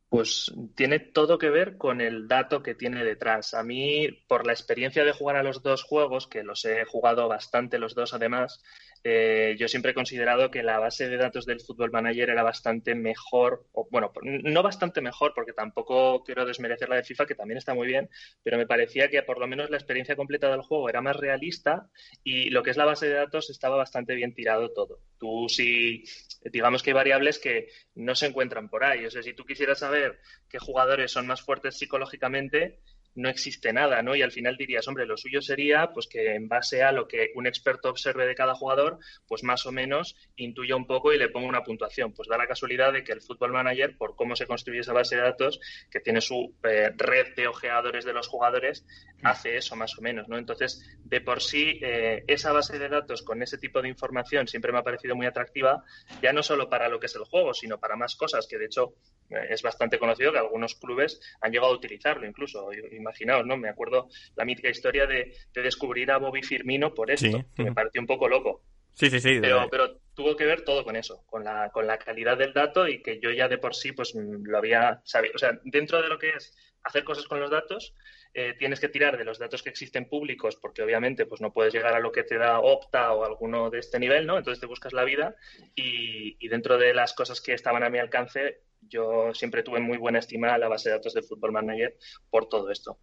Pues 0.09 0.53
tiene 0.75 0.99
todo 0.99 1.37
que 1.37 1.49
ver 1.49 1.77
con 1.77 1.99
el 1.99 2.27
dato 2.27 2.61
que 2.63 2.75
tiene 2.75 3.03
detrás. 3.03 3.53
A 3.53 3.63
mí, 3.63 4.07
por 4.27 4.45
la 4.45 4.53
experiencia 4.53 5.03
de 5.03 5.11
jugar 5.11 5.35
a 5.35 5.43
los 5.43 5.61
dos 5.63 5.83
juegos, 5.83 6.27
que 6.27 6.43
los 6.43 6.63
he 6.65 6.85
jugado 6.85 7.27
bastante 7.27 7.79
los 7.79 7.95
dos 7.95 8.13
además, 8.13 8.63
eh, 9.07 9.55
yo 9.59 9.67
siempre 9.67 9.91
he 9.91 9.93
considerado 9.93 10.49
que 10.49 10.63
la 10.63 10.79
base 10.79 11.07
de 11.07 11.17
datos 11.17 11.45
del 11.45 11.61
Football 11.61 11.91
Manager 11.91 12.31
era 12.31 12.41
bastante 12.41 12.95
mejor, 12.95 13.67
o 13.71 13.87
bueno, 13.91 14.11
no 14.23 14.63
bastante 14.63 14.99
mejor, 14.99 15.33
porque 15.35 15.53
tampoco 15.53 16.23
quiero 16.23 16.43
desmerecer 16.43 16.89
la 16.89 16.95
de 16.95 17.03
FIFA, 17.03 17.27
que 17.27 17.35
también 17.35 17.59
está 17.59 17.75
muy 17.75 17.85
bien, 17.85 18.09
pero 18.41 18.57
me 18.57 18.65
parecía 18.65 19.07
que 19.07 19.21
por 19.21 19.37
lo 19.37 19.45
menos 19.45 19.69
la 19.69 19.77
experiencia 19.77 20.15
completa 20.15 20.49
del 20.49 20.63
juego 20.63 20.89
era 20.89 21.01
más 21.01 21.17
realista 21.17 21.91
y 22.23 22.49
lo 22.49 22.63
que 22.63 22.71
es 22.71 22.77
la 22.77 22.85
base 22.85 23.07
de 23.07 23.13
datos 23.13 23.51
estaba 23.51 23.75
bastante 23.75 24.15
bien 24.15 24.33
tirado 24.33 24.71
todo. 24.73 25.01
Tú 25.19 25.49
si, 25.49 26.03
digamos 26.43 26.81
que 26.81 26.89
hay 26.89 26.95
variables 26.95 27.37
que 27.37 27.67
no 27.93 28.15
se 28.15 28.25
encuentran 28.25 28.69
por 28.69 28.83
ahí, 28.83 29.05
o 29.05 29.11
sea, 29.11 29.21
si 29.21 29.33
tú 29.33 29.45
quisieras 29.45 29.77
saber 29.77 30.19
qué 30.49 30.57
jugadores 30.57 31.11
son 31.11 31.27
más 31.27 31.43
fuertes 31.43 31.77
psicológicamente, 31.77 32.79
no 33.15 33.29
existe 33.29 33.73
nada, 33.73 34.01
¿no? 34.01 34.15
Y 34.15 34.21
al 34.21 34.31
final 34.31 34.57
dirías, 34.57 34.87
hombre, 34.87 35.05
lo 35.05 35.17
suyo 35.17 35.41
sería 35.41 35.91
pues 35.93 36.07
que 36.07 36.35
en 36.35 36.47
base 36.47 36.83
a 36.83 36.91
lo 36.91 37.07
que 37.07 37.31
un 37.35 37.47
experto 37.47 37.89
observe 37.89 38.27
de 38.27 38.35
cada 38.35 38.55
jugador, 38.55 38.99
pues 39.27 39.43
más 39.43 39.65
o 39.65 39.71
menos 39.71 40.15
intuya 40.35 40.75
un 40.75 40.85
poco 40.85 41.13
y 41.13 41.17
le 41.17 41.29
ponga 41.29 41.47
una 41.47 41.63
puntuación. 41.63 42.13
Pues 42.13 42.27
da 42.27 42.37
la 42.37 42.47
casualidad 42.47 42.93
de 42.93 43.03
que 43.03 43.13
el 43.13 43.21
Football 43.21 43.53
Manager, 43.53 43.97
por 43.97 44.15
cómo 44.15 44.35
se 44.35 44.45
construye 44.45 44.79
esa 44.79 44.93
base 44.93 45.15
de 45.15 45.21
datos, 45.21 45.59
que 45.89 45.99
tiene 45.99 46.21
su 46.21 46.55
eh, 46.63 46.91
red 46.95 47.35
de 47.35 47.47
ojeadores 47.47 48.05
de 48.05 48.13
los 48.13 48.27
jugadores, 48.27 48.85
mm. 49.21 49.27
hace 49.27 49.57
eso 49.57 49.75
más 49.75 49.97
o 49.97 50.01
menos, 50.01 50.27
¿no? 50.27 50.37
Entonces, 50.37 50.85
de 51.03 51.21
por 51.21 51.41
sí, 51.41 51.79
eh, 51.81 52.23
esa 52.27 52.51
base 52.51 52.77
de 52.77 52.89
datos 52.89 53.23
con 53.23 53.41
ese 53.41 53.57
tipo 53.57 53.81
de 53.81 53.89
información 53.89 54.47
siempre 54.47 54.71
me 54.71 54.79
ha 54.79 54.83
parecido 54.83 55.15
muy 55.15 55.25
atractiva, 55.25 55.83
ya 56.21 56.33
no 56.33 56.43
solo 56.43 56.69
para 56.69 56.89
lo 56.89 56.99
que 56.99 57.05
es 57.05 57.15
el 57.15 57.23
juego, 57.23 57.53
sino 57.53 57.79
para 57.79 57.95
más 57.95 58.15
cosas, 58.15 58.47
que 58.47 58.57
de 58.57 58.65
hecho 58.65 58.95
es 59.29 59.61
bastante 59.61 59.99
conocido 59.99 60.31
que 60.31 60.37
algunos 60.37 60.75
clubes 60.75 61.19
han 61.41 61.51
llegado 61.51 61.71
a 61.71 61.75
utilizarlo 61.75 62.25
incluso 62.25 62.71
imaginaos, 62.91 63.45
¿no? 63.45 63.57
Me 63.57 63.69
acuerdo 63.69 64.09
la 64.35 64.45
mítica 64.45 64.69
historia 64.69 65.05
de, 65.07 65.35
descubrir 65.53 66.11
a 66.11 66.17
Bobby 66.17 66.43
Firmino 66.43 66.93
por 66.93 67.11
esto, 67.11 67.45
que 67.55 67.63
me 67.63 67.73
pareció 67.73 68.01
un 68.01 68.07
poco 68.07 68.27
loco. 68.27 68.63
Sí, 68.93 69.09
sí, 69.09 69.19
sí. 69.19 69.39
Pero, 69.41 69.67
pero 69.69 69.97
tuvo 70.13 70.35
que 70.35 70.45
ver 70.45 70.61
todo 70.61 70.83
con 70.85 70.95
eso, 70.95 71.23
con 71.25 71.43
la, 71.43 71.69
con 71.71 71.85
la 71.85 71.97
calidad 71.97 72.37
del 72.37 72.53
dato 72.53 72.87
y 72.87 73.01
que 73.01 73.19
yo 73.19 73.29
ya 73.31 73.49
de 73.49 73.57
por 73.57 73.75
sí 73.75 73.91
pues 73.91 74.13
lo 74.15 74.57
había 74.57 75.01
sabido. 75.03 75.33
O 75.35 75.37
sea, 75.37 75.59
dentro 75.63 76.01
de 76.01 76.07
lo 76.07 76.17
que 76.17 76.29
es 76.29 76.55
hacer 76.83 77.03
cosas 77.03 77.25
con 77.25 77.39
los 77.39 77.49
datos, 77.49 77.93
eh, 78.33 78.53
tienes 78.57 78.79
que 78.79 78.89
tirar 78.89 79.17
de 79.17 79.25
los 79.25 79.39
datos 79.39 79.63
que 79.63 79.69
existen 79.69 80.07
públicos, 80.07 80.55
porque 80.55 80.83
obviamente 80.83 81.25
pues 81.25 81.41
no 81.41 81.51
puedes 81.51 81.73
llegar 81.73 81.93
a 81.93 81.99
lo 81.99 82.11
que 82.11 82.23
te 82.23 82.37
da 82.37 82.59
Opta 82.59 83.11
o 83.11 83.25
alguno 83.25 83.69
de 83.69 83.79
este 83.79 83.99
nivel, 83.99 84.25
¿no? 84.25 84.37
Entonces 84.37 84.61
te 84.61 84.67
buscas 84.67 84.93
la 84.93 85.03
vida 85.03 85.35
y, 85.75 86.37
y 86.39 86.47
dentro 86.47 86.77
de 86.77 86.93
las 86.93 87.13
cosas 87.13 87.41
que 87.41 87.53
estaban 87.53 87.83
a 87.83 87.89
mi 87.89 87.99
alcance, 87.99 88.61
yo 88.89 89.33
siempre 89.33 89.63
tuve 89.63 89.79
muy 89.79 89.97
buena 89.97 90.19
estima 90.19 90.53
a 90.53 90.57
la 90.57 90.67
base 90.67 90.89
de 90.89 90.95
datos 90.95 91.13
de 91.13 91.21
Football 91.21 91.53
Manager 91.53 91.95
por 92.29 92.47
todo 92.47 92.71
esto. 92.71 92.97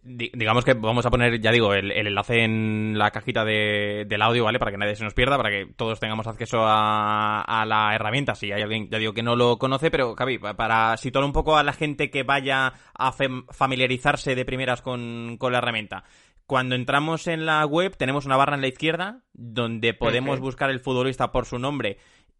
Digamos 0.00 0.64
que 0.64 0.74
vamos 0.74 1.04
a 1.06 1.10
poner, 1.10 1.40
ya 1.40 1.50
digo, 1.50 1.74
el, 1.74 1.90
enlace 1.90 2.44
en 2.44 2.96
la 2.96 3.10
cajita 3.10 3.44
de, 3.44 4.04
del 4.06 4.22
audio, 4.22 4.44
¿vale? 4.44 4.58
Para 4.58 4.70
que 4.70 4.78
nadie 4.78 4.94
se 4.94 5.04
nos 5.04 5.12
pierda, 5.12 5.36
para 5.36 5.50
que 5.50 5.66
todos 5.76 5.98
tengamos 5.98 6.26
acceso 6.26 6.58
a, 6.62 7.64
la 7.66 7.94
herramienta. 7.94 8.34
Si 8.34 8.52
hay 8.52 8.62
alguien, 8.62 8.88
ya 8.90 8.98
digo, 8.98 9.12
que 9.12 9.22
no 9.22 9.34
lo 9.34 9.58
conoce, 9.58 9.90
pero, 9.90 10.14
Cavi, 10.14 10.38
para 10.38 10.96
situar 10.96 11.24
un 11.24 11.32
poco 11.32 11.56
a 11.56 11.64
la 11.64 11.72
gente 11.72 12.10
que 12.10 12.22
vaya 12.22 12.74
a 12.94 13.12
familiarizarse 13.12 14.34
de 14.34 14.44
primeras 14.44 14.82
con, 14.82 15.36
con 15.38 15.52
la 15.52 15.58
herramienta. 15.58 16.04
Cuando 16.46 16.76
entramos 16.76 17.26
en 17.26 17.44
la 17.44 17.66
web, 17.66 17.94
tenemos 17.98 18.24
una 18.24 18.38
barra 18.38 18.54
en 18.54 18.62
la 18.62 18.68
izquierda 18.68 19.20
donde 19.34 19.92
podemos 19.92 20.40
buscar 20.40 20.70
el 20.70 20.80
futbolista 20.80 21.30
por 21.30 21.44
su 21.44 21.58
nombre 21.58 21.98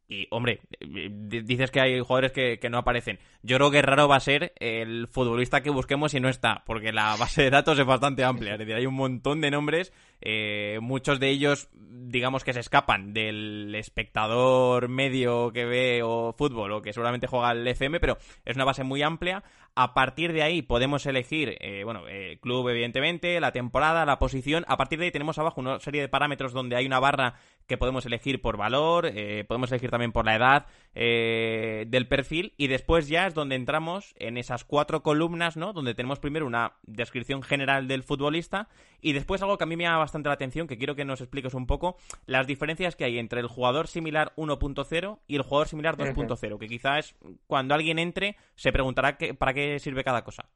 y, 0.09 0.27
hombre, 0.31 0.61
dices 0.81 1.71
que 1.71 1.81
hay 1.81 2.01
jugadores 2.01 2.33
que, 2.33 2.71
no 2.71 2.79
aparecen. 2.79 3.19
Yo 3.43 3.57
creo 3.57 3.71
que 3.71 3.83
raro 3.83 4.09
va 4.09 4.17
a 4.17 4.21
ser 4.21 4.55
el 4.57 5.07
futbolista 5.07 5.63
que 5.63 5.69
busquemos 5.69 6.15
y 6.15 6.21
no 6.21 6.31
está, 6.31 6.63
porque 6.65 6.93
la 6.93 7.15
base 7.17 7.43
de 7.43 7.51
datos 7.51 7.79
es 7.79 7.85
bastante 7.85 8.25
amplia. 8.25 8.55
Es 8.55 8.59
decir, 8.59 8.75
hay 8.75 8.87
un 8.87 8.95
montón 8.95 9.43
de 9.43 9.51
nombres, 9.51 9.93
eh, 10.23 10.79
muchos 10.81 11.21
de 11.21 11.29
ellos, 11.29 11.69
digamos 11.75 12.43
que 12.43 12.55
se 12.55 12.61
escapan 12.61 13.13
del 13.13 13.75
espectador 13.75 14.89
medio 14.89 15.53
que 15.53 15.67
ve 15.67 16.01
o 16.03 16.33
fútbol 16.33 16.73
o 16.73 16.83
que 16.83 16.95
seguramente 16.95 17.27
juega 17.27 17.53
el 17.53 17.67
FM, 17.67 18.01
pero 18.01 18.17
es 18.47 18.57
una 18.57 18.65
base 18.65 18.85
muy 18.85 19.03
amplia. 19.03 19.45
A 19.75 19.93
partir 19.93 20.33
de 20.33 20.43
ahí 20.43 20.63
podemos 20.63 21.05
elegir, 21.05 21.57
eh, 21.61 21.85
bueno, 21.85 22.09
eh, 22.09 22.39
club 22.41 22.69
evidentemente, 22.71 23.39
la 23.41 23.53
temporada, 23.53 24.07
la 24.07 24.19
posición. 24.19 24.65
A 24.69 24.79
partir 24.79 24.99
de 24.99 25.05
ahí 25.05 25.11
tenemos 25.13 25.39
abajo 25.39 25.61
una 25.61 25.79
serie 25.81 26.01
de 26.01 26.09
parámetros 26.09 26.53
donde 26.53 26.77
hay 26.77 26.87
una 26.87 26.99
barra 26.99 27.35
que 27.69 27.77
podemos 27.77 28.07
elegir 28.07 28.41
por 28.41 28.57
valor, 28.57 29.07
eh, 29.07 29.45
podemos 29.47 29.71
elegir 29.71 29.91
también 29.91 30.11
por 30.11 30.25
la 30.25 30.35
edad 30.35 30.67
eh, 30.95 31.85
del 31.87 32.09
perfil 32.09 32.55
y 32.57 32.67
después 32.67 33.09
ya 33.09 33.27
es 33.27 33.35
donde 33.35 33.55
entramos 33.55 34.15
en 34.17 34.39
esas 34.39 34.65
cuatro 34.65 35.03
columnas, 35.03 35.57
¿no? 35.57 35.75
Donde 35.75 35.95
tenemos 35.95 36.19
primero 36.19 36.47
una 36.47 36.73
descripción 36.83 37.43
general 37.43 37.87
del 37.87 38.03
futbolista 38.03 38.69
y 39.03 39.13
después 39.13 39.43
algo 39.43 39.59
que 39.59 39.65
a 39.65 39.67
mí 39.67 39.77
me 39.77 39.85
llama 39.85 39.99
bastante 39.99 40.31
la 40.31 40.35
atención, 40.35 40.67
que 40.67 40.79
quiero 40.79 40.97
que 40.97 41.05
nos 41.05 41.21
expliques 41.21 41.55
un 41.55 41.67
poco, 41.67 41.99
las 42.27 42.47
diferencias 42.47 42.97
que 42.97 43.05
hay 43.05 43.19
entre 43.19 43.41
el 43.41 43.47
jugador 43.47 43.87
similar 43.87 44.33
1.0 44.37 45.19
y 45.29 45.37
el 45.37 45.43
jugador 45.43 45.69
similar 45.69 45.97
2.0, 45.97 46.59
que 46.59 46.67
quizás 46.67 47.15
cuando 47.47 47.75
alguien 47.75 47.99
entre 47.99 48.37
se 48.57 48.73
preguntará 48.73 49.19
para 49.39 49.53
qué 49.53 49.79
sirve 49.79 50.03
cada 50.03 50.25
cosa. 50.25 50.49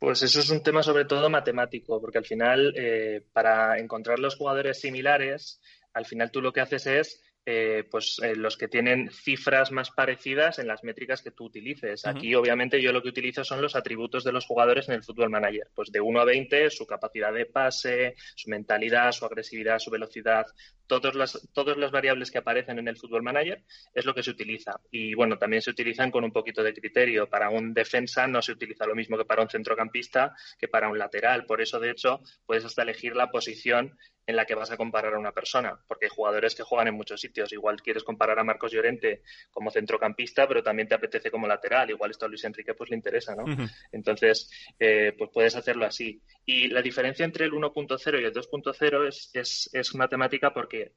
Pues 0.00 0.22
eso 0.22 0.40
es 0.40 0.50
un 0.50 0.62
tema 0.62 0.82
sobre 0.82 1.06
todo 1.06 1.30
matemático, 1.30 1.98
porque 1.98 2.18
al 2.18 2.26
final, 2.26 2.74
eh, 2.76 3.22
para 3.32 3.78
encontrar 3.78 4.18
los 4.18 4.36
jugadores 4.36 4.78
similares, 4.78 5.62
al 5.94 6.06
final 6.06 6.30
tú 6.30 6.42
lo 6.42 6.52
que 6.52 6.60
haces 6.60 6.86
es 6.86 7.22
eh, 7.46 7.84
pues 7.90 8.18
eh, 8.22 8.34
los 8.36 8.56
que 8.56 8.68
tienen 8.68 9.10
cifras 9.10 9.70
más 9.70 9.90
parecidas 9.90 10.58
en 10.58 10.66
las 10.66 10.82
métricas 10.82 11.20
que 11.20 11.30
tú 11.30 11.44
utilices. 11.44 12.06
Aquí, 12.06 12.34
obviamente, 12.34 12.80
yo 12.80 12.90
lo 12.90 13.02
que 13.02 13.10
utilizo 13.10 13.44
son 13.44 13.60
los 13.60 13.76
atributos 13.76 14.24
de 14.24 14.32
los 14.32 14.46
jugadores 14.46 14.88
en 14.88 14.94
el 14.94 15.02
Football 15.02 15.28
Manager. 15.28 15.68
Pues 15.74 15.92
de 15.92 16.00
1 16.00 16.20
a 16.20 16.24
20, 16.24 16.70
su 16.70 16.86
capacidad 16.86 17.34
de 17.34 17.44
pase, 17.44 18.14
su 18.34 18.48
mentalidad, 18.48 19.12
su 19.12 19.26
agresividad, 19.26 19.78
su 19.78 19.90
velocidad, 19.90 20.46
todas 20.86 21.14
las, 21.14 21.48
todas 21.52 21.76
las 21.76 21.90
variables 21.90 22.30
que 22.30 22.38
aparecen 22.38 22.78
en 22.78 22.88
el 22.88 22.96
Football 22.96 23.22
Manager 23.22 23.62
es 23.94 24.04
lo 24.04 24.14
que 24.14 24.22
se 24.22 24.30
utiliza. 24.30 24.80
Y 24.90 25.14
bueno, 25.14 25.38
también 25.38 25.62
se 25.62 25.70
utilizan 25.70 26.10
con 26.10 26.24
un 26.24 26.32
poquito 26.32 26.62
de 26.62 26.74
criterio. 26.74 27.28
Para 27.28 27.50
un 27.50 27.72
defensa 27.72 28.26
no 28.26 28.42
se 28.42 28.52
utiliza 28.52 28.86
lo 28.86 28.94
mismo 28.94 29.16
que 29.16 29.24
para 29.24 29.42
un 29.42 29.48
centrocampista, 29.48 30.34
que 30.58 30.68
para 30.68 30.88
un 30.88 30.98
lateral. 30.98 31.46
Por 31.46 31.60
eso, 31.60 31.80
de 31.80 31.90
hecho, 31.90 32.20
puedes 32.46 32.64
hasta 32.64 32.82
elegir 32.82 33.16
la 33.16 33.30
posición 33.30 33.96
en 34.26 34.36
la 34.36 34.46
que 34.46 34.54
vas 34.54 34.70
a 34.70 34.76
comparar 34.76 35.14
a 35.14 35.18
una 35.18 35.32
persona, 35.32 35.78
porque 35.86 36.06
hay 36.06 36.10
jugadores 36.10 36.54
que 36.54 36.62
juegan 36.62 36.88
en 36.88 36.94
muchos 36.94 37.20
sitios. 37.20 37.52
Igual 37.52 37.82
quieres 37.82 38.04
comparar 38.04 38.38
a 38.38 38.44
Marcos 38.44 38.72
Llorente 38.72 39.22
como 39.50 39.70
centrocampista, 39.70 40.48
pero 40.48 40.62
también 40.62 40.88
te 40.88 40.94
apetece 40.94 41.30
como 41.30 41.46
lateral. 41.46 41.90
Igual 41.90 42.10
esto 42.10 42.26
a 42.26 42.28
Luis 42.28 42.44
Enrique 42.44 42.74
pues 42.74 42.90
le 42.90 42.96
interesa, 42.96 43.34
¿no? 43.34 43.44
Entonces, 43.92 44.50
eh, 44.78 45.12
pues 45.16 45.30
puedes 45.32 45.56
hacerlo 45.56 45.84
así. 45.84 46.22
Y 46.46 46.68
la 46.68 46.80
diferencia 46.80 47.24
entre 47.24 47.44
el 47.44 47.52
1.0 47.52 48.20
y 48.20 48.24
el 48.24 48.32
2.0 48.32 49.08
es, 49.08 49.30
es, 49.34 49.70
es 49.72 49.94
matemática 49.94 50.52
porque 50.52 50.73
it. 50.76 50.94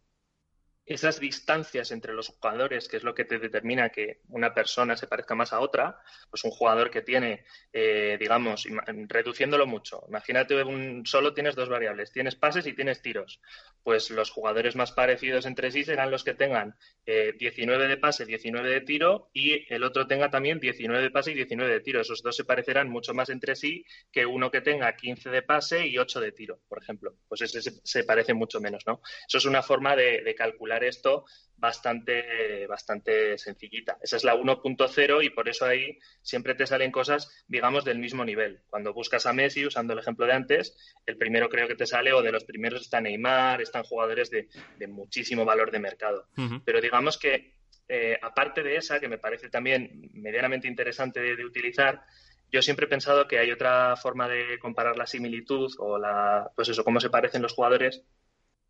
Esas 0.87 1.19
distancias 1.19 1.91
entre 1.91 2.13
los 2.13 2.29
jugadores, 2.29 2.87
que 2.87 2.97
es 2.97 3.03
lo 3.03 3.13
que 3.13 3.25
te 3.25 3.39
determina 3.39 3.89
que 3.89 4.21
una 4.29 4.53
persona 4.53 4.95
se 4.95 5.05
parezca 5.05 5.35
más 5.35 5.51
a 5.51 5.59
otra, 5.59 5.99
pues 6.29 6.45
un 6.45 6.51
jugador 6.51 6.89
que 6.89 7.01
tiene, 7.01 7.43
eh, 7.73 8.17
digamos, 8.19 8.67
reduciéndolo 9.07 9.67
mucho, 9.67 10.05
imagínate 10.07 10.63
un, 10.63 11.05
solo 11.05 11.33
tienes 11.33 11.55
dos 11.55 11.67
variables, 11.67 12.13
tienes 12.13 12.35
pases 12.35 12.65
y 12.67 12.73
tienes 12.73 13.01
tiros, 13.01 13.41
pues 13.83 14.09
los 14.11 14.31
jugadores 14.31 14.77
más 14.77 14.93
parecidos 14.93 15.45
entre 15.45 15.71
sí 15.71 15.83
serán 15.83 16.09
los 16.09 16.23
que 16.23 16.33
tengan 16.33 16.75
19 17.05 17.85
eh, 17.85 17.87
de 17.87 17.97
pase, 17.97 18.25
19 18.25 18.69
de 18.69 18.81
tiro 18.81 19.29
y 19.33 19.73
el 19.73 19.83
otro 19.83 20.07
tenga 20.07 20.29
también 20.29 20.59
19 20.59 21.03
de 21.03 21.11
pase 21.11 21.31
y 21.31 21.35
19 21.35 21.71
de 21.71 21.79
tiro. 21.81 22.01
Esos 22.01 22.21
dos 22.21 22.35
se 22.35 22.43
parecerán 22.43 22.89
mucho 22.89 23.13
más 23.13 23.29
entre 23.29 23.55
sí 23.55 23.85
que 24.11 24.25
uno 24.25 24.51
que 24.51 24.61
tenga 24.61 24.93
15 24.95 25.29
de 25.29 25.41
pase 25.41 25.87
y 25.87 25.97
8 25.97 26.19
de 26.19 26.31
tiro, 26.31 26.59
por 26.67 26.81
ejemplo. 26.81 27.15
Pues 27.27 27.41
ese 27.41 27.61
se, 27.61 28.03
parece 28.03 28.33
mucho 28.33 28.59
menos, 28.59 28.83
¿no? 28.85 29.01
Eso 29.27 29.37
es 29.37 29.45
una 29.45 29.63
forma 29.63 29.95
de 29.95 30.35
calcular 30.37 30.76
esto 30.83 31.25
bastante, 31.57 32.67
bastante 32.67 33.37
sencillita. 33.37 33.97
Esa 34.01 34.17
es 34.17 34.23
la 34.23 34.35
1.0 34.35 35.23
y 35.23 35.29
por 35.31 35.49
eso 35.49 35.65
ahí 35.65 35.97
siempre 36.21 36.55
te 36.55 36.67
salen 36.67 36.91
cosas, 36.91 37.43
digamos, 37.47 37.83
del 37.83 37.99
mismo 37.99 38.23
nivel. 38.23 38.61
Cuando 38.69 38.93
buscas 38.93 39.25
a 39.25 39.33
Messi, 39.33 39.65
usando 39.65 39.93
el 39.93 39.99
ejemplo 39.99 40.25
de 40.25 40.33
antes, 40.33 40.77
el 41.05 41.17
primero 41.17 41.49
creo 41.49 41.67
que 41.67 41.75
te 41.75 41.87
sale, 41.87 42.13
o 42.13 42.21
de 42.21 42.31
los 42.31 42.43
primeros 42.43 42.81
está 42.81 43.01
Neymar, 43.01 43.61
están 43.61 43.83
jugadores 43.83 44.29
de, 44.29 44.47
muchísimo 44.87 45.45
valor 45.45 45.71
de 45.71 45.79
mercado. 45.79 46.27
Pero 46.63 46.79
digamos 46.79 47.17
que, 47.17 47.55
eh, 47.89 48.17
aparte 48.21 48.63
de 48.63 48.77
esa, 48.77 48.99
que 48.99 49.09
me 49.09 49.17
parece 49.17 49.49
también 49.49 50.09
medianamente 50.13 50.67
interesante 50.67 51.19
de, 51.19 51.35
de 51.35 51.45
utilizar, 51.45 52.03
yo 52.51 52.61
siempre 52.61 52.85
he 52.85 52.89
pensado 52.89 53.27
que 53.27 53.39
hay 53.39 53.51
otra 53.51 53.95
forma 53.97 54.27
de 54.29 54.57
comparar 54.59 54.97
la 54.97 55.07
similitud 55.07 55.73
o 55.79 55.97
la, 55.97 56.49
pues 56.55 56.69
eso, 56.69 56.83
cómo 56.83 56.99
se 56.99 57.09
parecen 57.09 57.41
los 57.41 57.53
jugadores, 57.53 58.03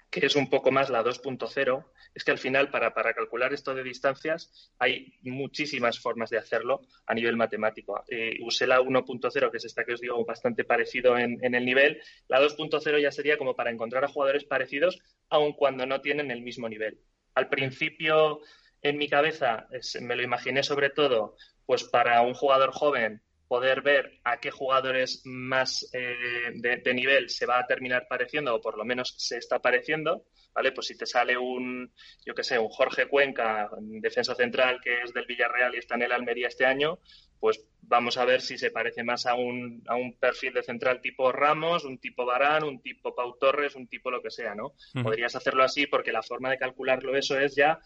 que 0.10 0.26
es 0.26 0.36
un 0.36 0.50
poco 0.50 0.72
más 0.72 0.90
la 0.90 1.04
2.0, 1.04 1.86
es 2.14 2.24
que 2.24 2.32
al 2.32 2.38
final 2.38 2.72
para, 2.72 2.92
calcular 2.92 3.54
esto 3.54 3.76
de 3.76 3.84
distancias 3.84 4.72
hay 4.80 5.14
muchísimas 5.22 6.00
formas 6.00 6.30
de 6.30 6.38
hacerlo 6.38 6.82
a 7.06 7.14
nivel 7.14 7.36
matemático. 7.36 8.04
Eh, 8.08 8.38
usé 8.42 8.68
la 8.68 8.80
1.0, 8.80 9.52
que 9.52 9.58
es 9.58 9.66
esta 9.66 9.84
que 9.84 9.94
os 9.94 10.02
digo 10.02 10.24
bastante 10.26 10.64
parecido 10.64 11.18
en, 11.18 11.38
en 11.44 11.56
el 11.56 11.66
nivel. 11.66 12.02
La 12.28 12.42
2.0 12.42 13.02
ya 13.02 13.12
sería 13.12 13.38
como 13.38 13.56
para 13.56 13.72
encontrar 13.72 14.04
a 14.04 14.08
jugadores 14.08 14.46
parecidos, 14.46 15.00
aun 15.30 15.54
cuando 15.54 15.86
no 15.86 16.02
tienen 16.02 16.32
el 16.32 16.42
mismo 16.42 16.70
nivel. 16.70 17.00
Al 17.36 17.50
principio, 17.50 18.42
en 18.82 18.98
mi 18.98 19.10
cabeza, 19.10 19.68
me 20.02 20.16
lo 20.16 20.24
imaginé 20.24 20.64
sobre 20.64 20.90
todo 20.90 21.36
pues 21.66 21.84
para 21.84 22.22
un 22.22 22.34
jugador 22.34 22.72
joven 22.72 23.22
poder 23.48 23.82
ver 23.82 24.20
a 24.24 24.40
qué 24.40 24.52
jugadores 24.52 25.22
más 25.26 25.90
eh, 25.94 26.52
de, 26.54 26.94
nivel 26.94 27.30
se 27.30 27.46
va 27.46 27.60
a 27.60 27.66
terminar 27.66 28.06
pareciendo 28.10 28.56
o 28.56 28.62
por 28.62 28.78
lo 28.78 28.84
menos 28.84 29.16
se 29.18 29.38
está 29.38 29.60
pareciendo, 29.60 30.26
¿vale? 30.54 30.74
Pues 30.74 30.88
si 30.88 30.98
te 30.98 31.06
sale 31.06 31.38
un, 31.38 31.94
yo 32.26 32.34
qué 32.34 32.44
sé, 32.44 32.60
un 32.60 32.70
Jorge 32.70 33.08
Cuenca, 33.08 33.70
defensa 33.80 34.36
central 34.36 34.80
que 34.84 35.02
es 35.02 35.14
del 35.14 35.26
Villarreal 35.26 35.76
y 35.76 35.78
está 35.78 35.96
en 35.96 36.04
el 36.04 36.12
Almería 36.12 36.48
este 36.48 36.66
año, 36.66 37.00
pues 37.40 37.66
vamos 37.82 38.18
a 38.18 38.26
ver 38.26 38.42
si 38.42 38.58
se 38.58 38.72
parece 38.72 39.04
más 39.04 39.26
a 39.26 39.36
un, 39.36 39.82
a 39.88 39.96
un 39.96 40.18
perfil 40.18 40.54
de 40.54 40.64
central 40.64 41.00
tipo 41.00 41.32
Ramos, 41.32 41.86
un 41.86 42.00
tipo 42.00 42.26
Barán, 42.26 42.64
un 42.64 42.82
tipo 42.82 43.16
Pau 43.16 43.38
Torres, 43.40 43.76
un 43.76 43.88
tipo 43.88 44.12
lo 44.12 44.22
que 44.22 44.32
sea, 44.32 44.56
¿no? 44.56 44.74
Podrías 45.02 45.36
hacerlo 45.36 45.64
así 45.64 45.88
porque 45.88 46.12
la 46.12 46.24
forma 46.24 46.50
de 46.50 46.58
calcularlo 46.58 47.16
eso 47.16 47.40
es 47.40 47.56
ya 47.56 47.80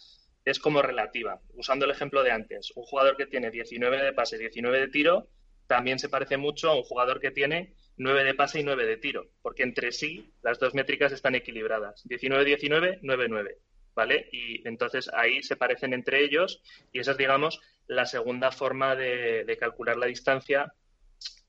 es 0.43 0.59
como 0.59 0.81
relativa. 0.81 1.39
Usando 1.53 1.85
el 1.85 1.91
ejemplo 1.91 2.23
de 2.23 2.31
antes, 2.31 2.71
un 2.75 2.83
jugador 2.83 3.15
que 3.15 3.27
tiene 3.27 3.51
19 3.51 4.01
de 4.01 4.13
pase, 4.13 4.39
19 4.39 4.79
de 4.79 4.87
tiro, 4.87 5.27
también 5.71 5.99
se 5.99 6.09
parece 6.09 6.35
mucho 6.35 6.69
a 6.69 6.75
un 6.75 6.83
jugador 6.83 7.21
que 7.21 7.31
tiene 7.31 7.73
9 7.95 8.25
de 8.25 8.33
pase 8.33 8.59
y 8.59 8.63
9 8.63 8.85
de 8.85 8.97
tiro, 8.97 9.29
porque 9.41 9.63
entre 9.63 9.93
sí 9.93 10.29
las 10.41 10.59
dos 10.59 10.73
métricas 10.73 11.13
están 11.13 11.33
equilibradas. 11.33 12.05
19-19, 12.09 12.99
9-9, 12.99 13.55
¿vale? 13.95 14.27
Y 14.33 14.67
entonces 14.67 15.09
ahí 15.13 15.41
se 15.43 15.55
parecen 15.55 15.93
entre 15.93 16.25
ellos 16.25 16.61
y 16.91 16.99
esa 16.99 17.11
es, 17.11 17.17
digamos, 17.17 17.61
la 17.87 18.05
segunda 18.05 18.51
forma 18.51 18.97
de, 18.97 19.45
de 19.45 19.57
calcular 19.57 19.95
la 19.95 20.07
distancia 20.07 20.73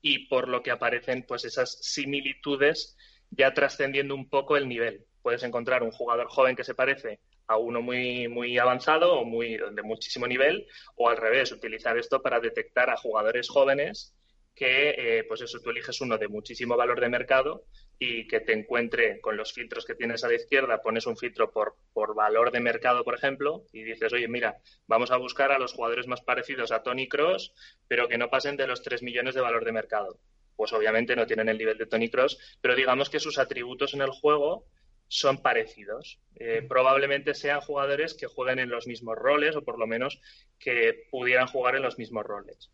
y 0.01 0.27
por 0.29 0.47
lo 0.47 0.63
que 0.63 0.71
aparecen 0.71 1.23
pues 1.23 1.43
esas 1.43 1.77
similitudes 1.81 2.95
ya 3.29 3.53
trascendiendo 3.53 4.15
un 4.15 4.29
poco 4.29 4.55
el 4.55 4.69
nivel. 4.69 5.03
Puedes 5.21 5.43
encontrar 5.43 5.83
un 5.83 5.91
jugador 5.91 6.27
joven 6.29 6.55
que 6.55 6.63
se 6.63 6.75
parece 6.75 7.19
a 7.47 7.57
uno 7.57 7.81
muy, 7.81 8.27
muy 8.27 8.57
avanzado 8.57 9.19
o 9.19 9.25
muy, 9.25 9.57
de 9.57 9.83
muchísimo 9.83 10.27
nivel, 10.27 10.67
o 10.95 11.09
al 11.09 11.17
revés, 11.17 11.51
utilizar 11.51 11.97
esto 11.97 12.21
para 12.21 12.39
detectar 12.39 12.89
a 12.89 12.97
jugadores 12.97 13.49
jóvenes 13.49 14.15
que, 14.55 14.89
eh, 14.97 15.23
pues 15.27 15.41
eso, 15.41 15.59
tú 15.59 15.71
eliges 15.71 15.99
uno 16.01 16.17
de 16.17 16.27
muchísimo 16.27 16.77
valor 16.77 16.99
de 17.01 17.09
mercado 17.09 17.65
y 17.97 18.27
que 18.27 18.39
te 18.39 18.53
encuentre 18.53 19.19
con 19.19 19.35
los 19.35 19.53
filtros 19.53 19.85
que 19.85 19.95
tienes 19.95 20.23
a 20.23 20.27
la 20.27 20.35
izquierda, 20.35 20.81
pones 20.81 21.07
un 21.07 21.17
filtro 21.17 21.51
por, 21.51 21.75
por 21.93 22.13
valor 22.15 22.51
de 22.51 22.59
mercado, 22.59 23.03
por 23.03 23.15
ejemplo, 23.15 23.65
y 23.71 23.83
dices, 23.83 24.13
oye, 24.13 24.27
mira, 24.27 24.57
vamos 24.87 25.11
a 25.11 25.17
buscar 25.17 25.51
a 25.51 25.59
los 25.59 25.73
jugadores 25.73 26.07
más 26.07 26.21
parecidos 26.21 26.71
a 26.71 26.83
Tony 26.83 27.07
Cross, 27.07 27.53
pero 27.87 28.07
que 28.07 28.17
no 28.17 28.29
pasen 28.29 28.57
de 28.57 28.67
los 28.67 28.83
3 28.83 29.01
millones 29.01 29.35
de 29.35 29.41
valor 29.41 29.65
de 29.65 29.71
mercado. 29.71 30.19
Pues 30.55 30.71
obviamente 30.73 31.15
no 31.15 31.25
tienen 31.25 31.49
el 31.49 31.57
nivel 31.57 31.77
de 31.77 31.87
Tony 31.87 32.09
Cross, 32.09 32.57
pero 32.61 32.75
digamos 32.75 33.09
que 33.09 33.19
sus 33.19 33.39
atributos 33.39 33.95
en 33.95 34.01
el 34.01 34.11
juego 34.11 34.67
son 35.07 35.41
parecidos. 35.41 36.19
Eh, 36.35 36.65
probablemente 36.67 37.35
sean 37.35 37.61
jugadores 37.61 38.13
que 38.13 38.27
jueguen 38.27 38.59
en 38.59 38.69
los 38.69 38.87
mismos 38.87 39.15
roles 39.15 39.55
o 39.55 39.63
por 39.63 39.77
lo 39.77 39.85
menos 39.85 40.19
que 40.57 41.05
pudieran 41.11 41.47
jugar 41.47 41.75
en 41.75 41.83
los 41.83 41.97
mismos 41.97 42.25
roles. 42.25 42.71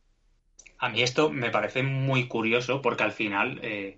A 0.78 0.90
mí 0.90 1.02
esto 1.02 1.30
me 1.30 1.50
parece 1.50 1.84
muy 1.84 2.28
curioso 2.28 2.82
porque 2.82 3.04
al 3.04 3.12
final 3.12 3.60
eh, 3.62 3.98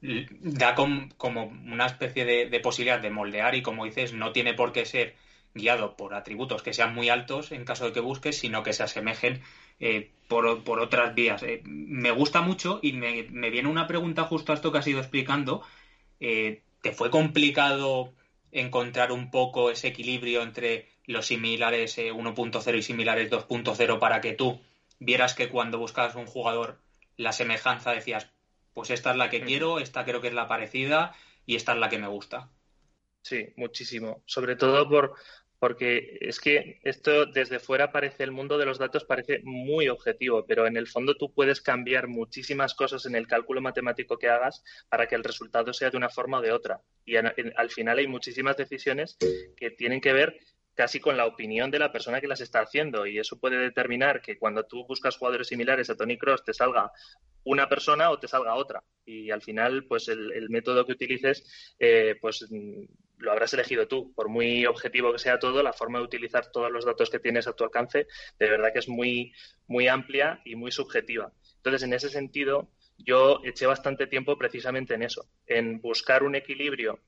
da 0.00 0.74
como 0.74 1.44
una 1.44 1.86
especie 1.86 2.24
de, 2.24 2.60
posibilidad 2.60 3.00
de 3.00 3.10
moldear 3.10 3.54
y 3.54 3.62
como 3.62 3.84
dices, 3.84 4.14
no 4.14 4.32
tiene 4.32 4.54
por 4.54 4.72
qué 4.72 4.86
ser 4.86 5.14
guiado 5.54 5.96
por 5.96 6.14
atributos 6.14 6.62
que 6.62 6.72
sean 6.72 6.94
muy 6.94 7.10
altos 7.10 7.52
en 7.52 7.64
caso 7.64 7.86
de 7.86 7.92
que 7.92 8.00
busques, 8.00 8.38
sino 8.38 8.62
que 8.62 8.72
se 8.72 8.82
asemejen 8.82 9.42
eh, 9.80 10.10
por, 10.28 10.46
otras 10.46 11.14
vías. 11.14 11.44
me 11.64 12.10
gusta 12.10 12.40
mucho 12.40 12.80
y 12.82 12.94
me, 12.94 13.24
me, 13.30 13.50
viene 13.50 13.68
una 13.68 13.86
pregunta 13.86 14.24
justo 14.24 14.52
a 14.52 14.54
esto 14.54 14.72
que 14.72 14.78
has 14.78 14.86
ido 14.86 15.00
explicando. 15.00 15.62
¿Te 16.84 16.92
fue 16.92 17.08
complicado 17.08 18.12
encontrar 18.52 19.10
un 19.10 19.30
poco 19.30 19.70
ese 19.70 19.88
equilibrio 19.88 20.42
entre 20.42 20.90
los 21.06 21.24
similares 21.24 21.96
1.0 21.96 22.74
eh, 22.74 22.76
y 22.76 22.82
similares 22.82 23.30
2.0 23.30 23.98
para 23.98 24.20
que 24.20 24.34
tú 24.34 24.60
vieras 24.98 25.32
que 25.32 25.48
cuando 25.48 25.78
buscabas 25.78 26.14
un 26.14 26.26
jugador 26.26 26.82
la 27.16 27.32
semejanza 27.32 27.92
decías, 27.92 28.30
pues 28.74 28.90
esta 28.90 29.12
es 29.12 29.16
la 29.16 29.30
que 29.30 29.40
quiero, 29.40 29.78
esta 29.78 30.04
creo 30.04 30.20
que 30.20 30.28
es 30.28 30.34
la 30.34 30.46
parecida 30.46 31.16
y 31.46 31.56
esta 31.56 31.72
es 31.72 31.78
la 31.78 31.88
que 31.88 31.98
me 31.98 32.06
gusta? 32.06 32.50
Sí, 33.22 33.46
muchísimo. 33.56 34.22
Sobre 34.26 34.54
todo 34.54 34.86
por, 34.86 35.14
porque 35.64 36.18
es 36.20 36.40
que 36.40 36.78
esto 36.82 37.24
desde 37.24 37.58
fuera 37.58 37.90
parece, 37.90 38.22
el 38.22 38.32
mundo 38.32 38.58
de 38.58 38.66
los 38.66 38.78
datos 38.78 39.06
parece 39.06 39.40
muy 39.44 39.88
objetivo, 39.88 40.44
pero 40.46 40.66
en 40.66 40.76
el 40.76 40.86
fondo 40.86 41.14
tú 41.14 41.32
puedes 41.32 41.62
cambiar 41.62 42.06
muchísimas 42.06 42.74
cosas 42.74 43.06
en 43.06 43.14
el 43.14 43.26
cálculo 43.26 43.62
matemático 43.62 44.18
que 44.18 44.28
hagas 44.28 44.62
para 44.90 45.06
que 45.06 45.14
el 45.14 45.24
resultado 45.24 45.72
sea 45.72 45.88
de 45.88 45.96
una 45.96 46.10
forma 46.10 46.40
o 46.40 46.42
de 46.42 46.52
otra. 46.52 46.82
Y 47.06 47.16
al 47.16 47.70
final 47.70 47.96
hay 47.96 48.06
muchísimas 48.06 48.58
decisiones 48.58 49.16
que 49.56 49.70
tienen 49.70 50.02
que 50.02 50.12
ver 50.12 50.36
casi 50.74 51.00
con 51.00 51.16
la 51.16 51.24
opinión 51.24 51.70
de 51.70 51.78
la 51.78 51.90
persona 51.90 52.20
que 52.20 52.28
las 52.28 52.42
está 52.42 52.60
haciendo 52.60 53.06
y 53.06 53.18
eso 53.18 53.40
puede 53.40 53.56
determinar 53.56 54.20
que 54.20 54.36
cuando 54.36 54.64
tú 54.66 54.86
buscas 54.86 55.16
jugadores 55.16 55.48
similares 55.48 55.88
a 55.88 55.96
Tony 55.96 56.18
Cross 56.18 56.44
te 56.44 56.52
salga 56.52 56.92
una 57.44 57.70
persona 57.70 58.10
o 58.10 58.18
te 58.18 58.28
salga 58.28 58.54
otra 58.54 58.82
y 59.06 59.30
al 59.30 59.40
final 59.40 59.86
pues 59.86 60.08
el, 60.08 60.50
método 60.50 60.84
que 60.84 60.92
utilices 60.92 61.74
eh, 61.78 62.16
pues 62.20 62.46
lo 63.18 63.32
habrás 63.32 63.54
elegido 63.54 63.88
tú. 63.88 64.12
Por 64.14 64.28
muy 64.28 64.66
objetivo 64.66 65.12
que 65.12 65.18
sea 65.18 65.38
todo, 65.38 65.62
la 65.62 65.72
forma 65.72 65.98
de 65.98 66.04
utilizar 66.04 66.50
todos 66.50 66.70
los 66.70 66.84
datos 66.84 67.10
que 67.10 67.18
tienes 67.18 67.46
a 67.46 67.52
tu 67.52 67.64
alcance, 67.64 68.06
de 68.38 68.50
verdad 68.50 68.72
que 68.72 68.78
es 68.78 68.88
muy, 68.88 69.32
muy 69.66 69.88
amplia 69.88 70.40
y 70.44 70.56
muy 70.56 70.72
subjetiva. 70.72 71.32
Entonces, 71.56 71.82
en 71.82 71.92
ese 71.92 72.08
sentido, 72.08 72.70
yo 72.98 73.40
eché 73.44 73.66
bastante 73.66 74.06
tiempo 74.06 74.38
precisamente 74.38 74.94
en 74.94 75.02
eso, 75.02 75.26
en 75.46 75.80
buscar 75.80 76.22
un 76.22 76.34
equilibrio 76.34 77.00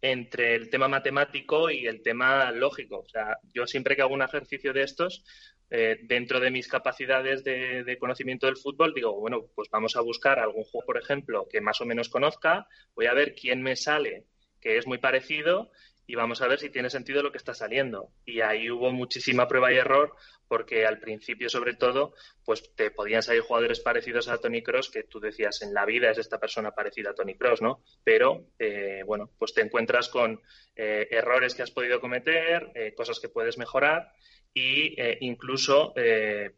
entre 0.00 0.56
el 0.56 0.68
tema 0.68 0.88
matemático 0.88 1.70
y 1.70 1.86
el 1.86 2.02
tema 2.02 2.50
lógico. 2.50 3.00
O 3.00 3.08
sea, 3.08 3.38
yo 3.54 3.66
siempre 3.66 3.94
que 3.94 4.02
hago 4.02 4.14
un 4.14 4.22
ejercicio 4.22 4.72
de 4.72 4.82
estos, 4.82 5.24
eh, 5.70 6.00
dentro 6.02 6.40
de 6.40 6.50
mis 6.50 6.68
capacidades 6.68 7.44
de, 7.44 7.84
de, 7.84 7.98
conocimiento 7.98 8.46
del 8.46 8.56
fútbol, 8.56 8.92
digo, 8.94 9.18
bueno, 9.18 9.46
pues 9.54 9.70
vamos 9.70 9.96
a 9.96 10.00
buscar 10.00 10.38
algún 10.38 10.64
juego, 10.64 10.84
por 10.84 10.98
ejemplo, 10.98 11.46
que 11.48 11.60
más 11.60 11.80
o 11.80 11.86
menos 11.86 12.08
conozca, 12.08 12.66
voy 12.94 13.06
a 13.06 13.14
ver 13.14 13.34
quién 13.34 13.62
me 13.62 13.76
sale 13.76 14.26
que 14.62 14.78
es 14.78 14.86
muy 14.86 14.98
parecido 14.98 15.70
y 16.06 16.14
vamos 16.14 16.42
a 16.42 16.48
ver 16.48 16.58
si 16.58 16.70
tiene 16.70 16.90
sentido 16.90 17.22
lo 17.22 17.30
que 17.30 17.38
está 17.38 17.54
saliendo. 17.54 18.10
Y 18.24 18.40
ahí 18.40 18.70
hubo 18.70 18.92
muchísima 18.92 19.46
prueba 19.46 19.72
y 19.72 19.76
error 19.76 20.14
porque 20.48 20.84
al 20.84 20.98
principio, 20.98 21.48
sobre 21.48 21.74
todo, 21.74 22.14
pues 22.44 22.74
te 22.74 22.90
podían 22.90 23.22
salir 23.22 23.42
jugadores 23.42 23.80
parecidos 23.80 24.28
a 24.28 24.38
Tony 24.38 24.62
Cross 24.62 24.90
que 24.90 25.04
tú 25.04 25.20
decías 25.20 25.62
en 25.62 25.72
la 25.72 25.86
vida 25.86 26.10
es 26.10 26.18
esta 26.18 26.38
persona 26.38 26.72
parecida 26.72 27.10
a 27.10 27.14
Tony 27.14 27.36
Cross, 27.36 27.62
¿no? 27.62 27.82
Pero, 28.04 28.48
eh, 28.58 29.02
bueno, 29.06 29.30
pues 29.38 29.54
te 29.54 29.62
encuentras 29.62 30.08
con 30.08 30.40
eh, 30.76 31.08
errores 31.10 31.54
que 31.54 31.62
has 31.62 31.70
podido 31.70 32.00
cometer, 32.00 32.70
eh, 32.74 32.92
cosas 32.94 33.18
que 33.18 33.30
puedes 33.30 33.56
mejorar 33.56 34.12
e 34.54 35.16
incluso 35.22 35.94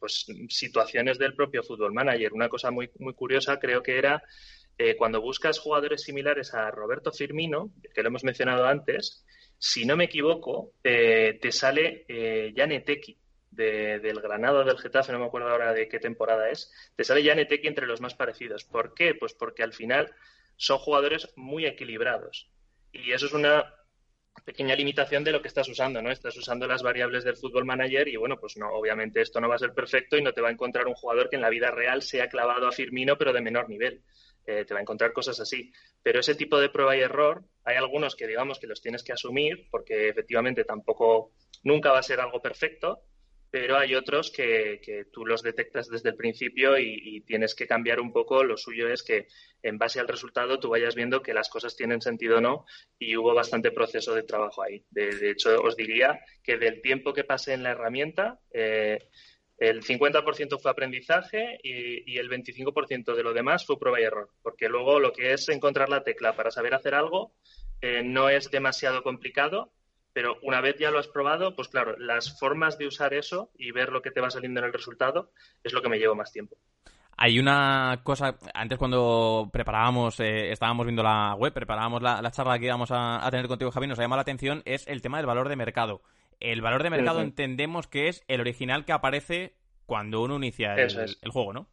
pues 0.00 0.26
situaciones 0.48 1.16
del 1.16 1.36
propio 1.36 1.62
fútbol 1.62 1.92
manager. 1.92 2.32
Una 2.32 2.48
cosa 2.48 2.72
muy, 2.72 2.90
muy 2.98 3.14
curiosa 3.14 3.60
creo 3.60 3.84
que 3.84 3.96
era 3.96 4.20
eh, 4.78 4.96
cuando 4.96 5.20
buscas 5.20 5.58
jugadores 5.58 6.02
similares 6.02 6.54
a 6.54 6.70
Roberto 6.70 7.12
Firmino, 7.12 7.72
que 7.94 8.02
lo 8.02 8.08
hemos 8.08 8.24
mencionado 8.24 8.66
antes, 8.66 9.24
si 9.58 9.84
no 9.84 9.96
me 9.96 10.04
equivoco, 10.04 10.72
eh, 10.82 11.38
te 11.40 11.52
sale 11.52 12.04
eh, 12.08 12.52
del 13.50 14.20
Granada 14.20 14.64
del 14.64 14.78
Getafe, 14.78 15.12
no 15.12 15.20
me 15.20 15.26
acuerdo 15.26 15.48
ahora 15.48 15.72
de 15.72 15.88
qué 15.88 15.98
temporada 15.98 16.50
es, 16.50 16.72
te 16.96 17.04
sale 17.04 17.24
Janeteki 17.24 17.68
entre 17.68 17.86
los 17.86 18.00
más 18.00 18.14
parecidos. 18.14 18.64
¿Por 18.64 18.94
qué? 18.94 19.14
Pues 19.14 19.32
porque 19.34 19.62
al 19.62 19.72
final 19.72 20.12
son 20.56 20.78
jugadores 20.78 21.32
muy 21.36 21.66
equilibrados. 21.66 22.50
Y 22.92 23.12
eso 23.12 23.26
es 23.26 23.32
una 23.32 23.64
pequeña 24.44 24.74
limitación 24.74 25.24
de 25.24 25.32
lo 25.32 25.40
que 25.40 25.48
estás 25.48 25.68
usando, 25.68 26.02
¿no? 26.02 26.10
Estás 26.10 26.36
usando 26.36 26.66
las 26.66 26.82
variables 26.82 27.24
del 27.24 27.36
fútbol 27.36 27.64
manager 27.64 28.08
y 28.08 28.16
bueno, 28.16 28.38
pues 28.38 28.56
no, 28.56 28.68
obviamente 28.72 29.20
esto 29.20 29.40
no 29.40 29.48
va 29.48 29.54
a 29.54 29.58
ser 29.58 29.72
perfecto 29.72 30.16
y 30.16 30.22
no 30.22 30.32
te 30.32 30.40
va 30.40 30.48
a 30.48 30.52
encontrar 30.52 30.86
un 30.86 30.94
jugador 30.94 31.30
que 31.30 31.36
en 31.36 31.42
la 31.42 31.50
vida 31.50 31.70
real 31.70 32.02
sea 32.02 32.28
clavado 32.28 32.66
a 32.66 32.72
Firmino 32.72 33.16
pero 33.16 33.32
de 33.32 33.40
menor 33.40 33.68
nivel. 33.68 34.02
Eh, 34.46 34.64
te 34.66 34.74
va 34.74 34.80
a 34.80 34.82
encontrar 34.82 35.12
cosas 35.12 35.40
así. 35.40 35.72
Pero 36.02 36.20
ese 36.20 36.34
tipo 36.34 36.58
de 36.60 36.68
prueba 36.68 36.96
y 36.96 37.00
error, 37.00 37.44
hay 37.64 37.76
algunos 37.76 38.14
que 38.14 38.26
digamos 38.26 38.58
que 38.58 38.66
los 38.66 38.82
tienes 38.82 39.02
que 39.02 39.12
asumir 39.12 39.68
porque 39.70 40.08
efectivamente 40.08 40.64
tampoco 40.64 41.32
nunca 41.62 41.92
va 41.92 41.98
a 41.98 42.02
ser 42.02 42.20
algo 42.20 42.42
perfecto, 42.42 43.02
pero 43.50 43.78
hay 43.78 43.94
otros 43.94 44.32
que, 44.32 45.06
tú 45.12 45.24
los 45.24 45.42
detectas 45.42 45.88
desde 45.88 46.08
el 46.08 46.16
principio 46.16 46.76
y, 46.76 47.20
tienes 47.20 47.54
que 47.54 47.68
cambiar 47.68 48.00
un 48.00 48.12
poco. 48.12 48.42
Lo 48.42 48.56
suyo 48.56 48.88
es 48.88 49.04
que 49.04 49.28
en 49.62 49.78
base 49.78 50.00
al 50.00 50.08
resultado 50.08 50.58
tú 50.58 50.70
vayas 50.70 50.96
viendo 50.96 51.22
que 51.22 51.32
las 51.32 51.48
cosas 51.48 51.76
tienen 51.76 52.02
sentido 52.02 52.38
o 52.38 52.40
no 52.40 52.66
y 52.98 53.16
hubo 53.16 53.32
bastante 53.32 53.70
proceso 53.70 54.12
de 54.12 54.24
trabajo 54.24 54.62
ahí. 54.62 54.84
De, 54.90 55.30
hecho, 55.30 55.62
os 55.62 55.76
diría 55.76 56.18
que 56.42 56.58
del 56.58 56.82
tiempo 56.82 57.12
que 57.12 57.22
pasé 57.22 57.52
en 57.52 57.62
la 57.62 57.70
herramienta, 57.70 58.40
eh, 58.52 59.08
el 59.58 59.82
50% 59.82 60.60
fue 60.60 60.70
aprendizaje 60.70 61.58
y, 61.62 62.18
el 62.18 62.28
25% 62.28 63.14
de 63.14 63.22
lo 63.22 63.32
demás 63.32 63.64
fue 63.64 63.78
prueba 63.78 64.00
y 64.00 64.04
error, 64.04 64.30
porque 64.42 64.68
luego 64.68 64.98
lo 64.98 65.12
que 65.12 65.32
es 65.32 65.48
encontrar 65.48 65.88
la 65.88 66.02
tecla 66.02 66.34
para 66.34 66.50
saber 66.50 66.74
hacer 66.74 66.94
algo 66.94 67.32
eh, 67.80 68.02
no 68.02 68.28
es 68.28 68.50
demasiado 68.50 69.02
complicado, 69.02 69.72
pero 70.12 70.38
una 70.42 70.60
vez 70.60 70.76
ya 70.78 70.90
lo 70.90 70.98
has 70.98 71.08
probado, 71.08 71.54
pues 71.54 71.68
claro, 71.68 71.96
las 71.98 72.38
formas 72.38 72.78
de 72.78 72.86
usar 72.86 73.14
eso 73.14 73.50
y 73.56 73.70
ver 73.70 73.90
lo 73.90 74.02
que 74.02 74.10
te 74.10 74.20
va 74.20 74.30
saliendo 74.30 74.60
en 74.60 74.66
el 74.66 74.72
resultado 74.72 75.30
es 75.62 75.72
lo 75.72 75.82
que 75.82 75.88
me 75.88 75.98
lleva 75.98 76.14
más 76.14 76.32
tiempo. 76.32 76.56
Hay 77.16 77.38
una 77.38 78.00
cosa, 78.02 78.36
antes 78.54 78.76
cuando 78.76 79.48
preparábamos, 79.52 80.18
eh, 80.18 80.50
estábamos 80.50 80.84
viendo 80.86 81.04
la 81.04 81.34
web, 81.36 81.52
preparábamos 81.52 82.02
la, 82.02 82.30
charla 82.32 82.58
que 82.58 82.66
íbamos 82.66 82.90
a, 82.90 83.24
a, 83.24 83.30
tener 83.30 83.46
contigo, 83.46 83.70
Javi, 83.70 83.86
nos 83.86 83.98
ha 84.00 84.02
llamado 84.02 84.18
la 84.18 84.22
atención, 84.22 84.62
es 84.64 84.86
el 84.88 85.00
tema 85.00 85.18
del 85.18 85.26
valor 85.26 85.48
de 85.48 85.54
mercado. 85.54 86.02
El 86.40 86.60
valor 86.60 86.82
de 86.82 86.90
mercado 86.90 87.20
entendemos 87.20 87.86
que 87.86 88.08
es 88.08 88.24
el 88.28 88.40
original 88.40 88.84
que 88.84 88.92
aparece 88.92 89.54
cuando 89.86 90.22
uno 90.22 90.36
inicia 90.36 90.74
el, 90.74 91.30
juego, 91.30 91.52
¿no? 91.52 91.68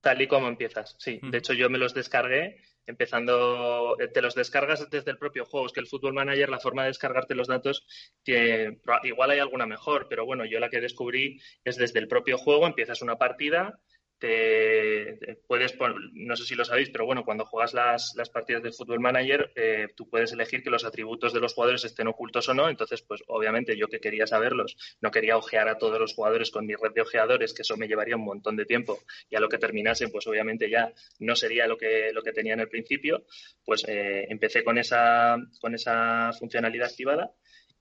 Tal 0.00 0.20
y 0.20 0.26
como 0.26 0.48
empiezas, 0.48 0.96
sí. 0.98 1.20
De 1.22 1.38
hecho, 1.38 1.52
yo 1.52 1.70
me 1.70 1.78
los 1.78 1.94
descargué 1.94 2.60
empezando, 2.86 3.96
eh, 4.00 4.08
te 4.08 4.22
los 4.22 4.34
descargas 4.34 4.88
desde 4.90 5.10
el 5.10 5.18
propio 5.18 5.44
juego. 5.44 5.66
Es 5.66 5.72
que 5.72 5.80
el 5.80 5.86
Football 5.86 6.14
Manager, 6.14 6.48
la 6.48 6.58
forma 6.58 6.82
de 6.82 6.88
descargarte 6.88 7.34
los 7.34 7.48
datos, 7.48 7.86
que 8.24 8.78
igual 9.04 9.30
hay 9.30 9.38
alguna 9.38 9.66
mejor, 9.66 10.06
pero 10.08 10.24
bueno, 10.24 10.44
yo 10.44 10.58
la 10.60 10.68
que 10.68 10.80
descubrí 10.80 11.40
es 11.64 11.76
desde 11.76 12.00
el 12.00 12.08
propio 12.08 12.38
juego, 12.38 12.66
empiezas 12.66 13.02
una 13.02 13.16
partida, 13.16 13.80
puedes, 15.46 15.76
no 16.12 16.36
sé 16.36 16.44
si 16.44 16.54
lo 16.54 16.64
sabéis, 16.64 16.90
pero 16.90 17.06
bueno, 17.06 17.24
cuando 17.24 17.44
juegas 17.44 17.74
las, 17.74 18.30
partidas 18.30 18.62
de 18.62 18.72
Fútbol 18.72 19.00
Manager, 19.00 19.52
eh, 19.56 19.88
tú 19.96 20.08
puedes 20.08 20.32
elegir 20.32 20.62
que 20.62 20.70
los 20.70 20.84
atributos 20.84 21.32
de 21.32 21.40
los 21.40 21.54
jugadores 21.54 21.84
estén 21.84 22.06
ocultos 22.06 22.48
o 22.48 22.54
no. 22.54 22.68
Entonces, 22.68 23.02
pues 23.02 23.22
obviamente 23.26 23.76
yo 23.76 23.88
que 23.88 24.00
quería 24.00 24.26
saberlos, 24.26 24.76
no 25.00 25.10
quería 25.10 25.36
ojear 25.36 25.68
a 25.68 25.78
todos 25.78 25.98
los 25.98 26.14
jugadores 26.14 26.50
con 26.50 26.66
mi 26.66 26.74
red 26.74 26.92
de 26.94 27.00
ojeadores, 27.00 27.52
que 27.52 27.62
eso 27.62 27.76
me 27.76 27.88
llevaría 27.88 28.16
un 28.16 28.24
montón 28.24 28.56
de 28.56 28.64
tiempo. 28.64 29.00
Y 29.28 29.36
a 29.36 29.40
lo 29.40 29.48
que 29.48 29.58
terminasen, 29.58 30.10
pues 30.10 30.26
obviamente 30.26 30.70
ya 30.70 30.92
no 31.18 31.34
sería 31.34 31.66
lo 31.66 31.76
que, 31.76 32.10
lo 32.12 32.22
que 32.22 32.32
tenía 32.32 32.54
en 32.54 32.60
el 32.60 32.68
principio. 32.68 33.24
Pues 33.64 33.84
eh, 33.88 34.26
empecé 34.28 34.62
con 34.62 34.78
esa, 34.78 35.36
con 35.60 35.74
esa 35.74 36.32
funcionalidad 36.38 36.88
activada 36.88 37.32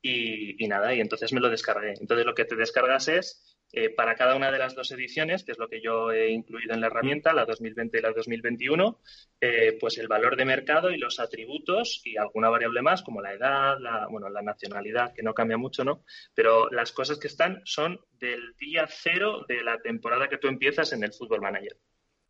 y 0.04 0.68
nada, 0.68 0.96
y 0.96 1.00
entonces 1.00 1.32
me 1.32 1.40
lo 1.40 1.50
descargué. 1.50 1.94
Entonces 2.00 2.26
lo 2.26 2.34
que 2.34 2.46
te 2.46 2.56
descargas 2.56 3.08
es 3.08 3.61
eh, 3.74 3.90
para 3.90 4.16
cada 4.16 4.36
una 4.36 4.52
de 4.52 4.60
las 4.60 4.76
dos 4.76 4.92
ediciones, 4.92 5.44
que 5.44 5.54
es 5.54 5.58
lo 5.58 5.70
que 5.70 5.82
yo 5.82 6.12
he 6.12 6.30
incluido 6.30 6.74
en 6.74 6.82
la 6.82 6.88
herramienta, 6.88 7.34
la 7.34 7.46
2020 7.46 7.98
y 7.98 8.02
la 8.02 8.12
2021, 8.12 9.00
eh, 9.40 9.78
pues 9.80 9.98
el 9.98 10.08
valor 10.08 10.36
de 10.36 10.46
mercado 10.46 10.92
y 10.92 10.98
los 10.98 11.20
atributos 11.20 12.02
y 12.04 12.18
alguna 12.18 12.50
variable 12.50 12.82
más, 12.82 13.02
como 13.02 13.22
la 13.22 13.34
edad, 13.34 13.78
la, 13.80 14.08
bueno, 14.08 14.30
la 14.30 14.42
nacionalidad, 14.42 15.14
que 15.14 15.24
no 15.24 15.34
cambia 15.34 15.58
mucho, 15.58 15.84
¿no? 15.84 16.04
Pero 16.34 16.70
las 16.70 16.92
cosas 16.92 17.20
que 17.20 17.28
están 17.28 17.62
son 17.66 18.00
del 18.12 18.56
día 18.58 18.86
cero 18.88 19.46
de 19.48 19.64
la 19.64 19.82
temporada 19.82 20.28
que 20.28 20.38
tú 20.38 20.48
empiezas 20.48 20.94
en 20.94 21.04
el 21.04 21.14
Fútbol 21.14 21.42
Manager. 21.42 21.78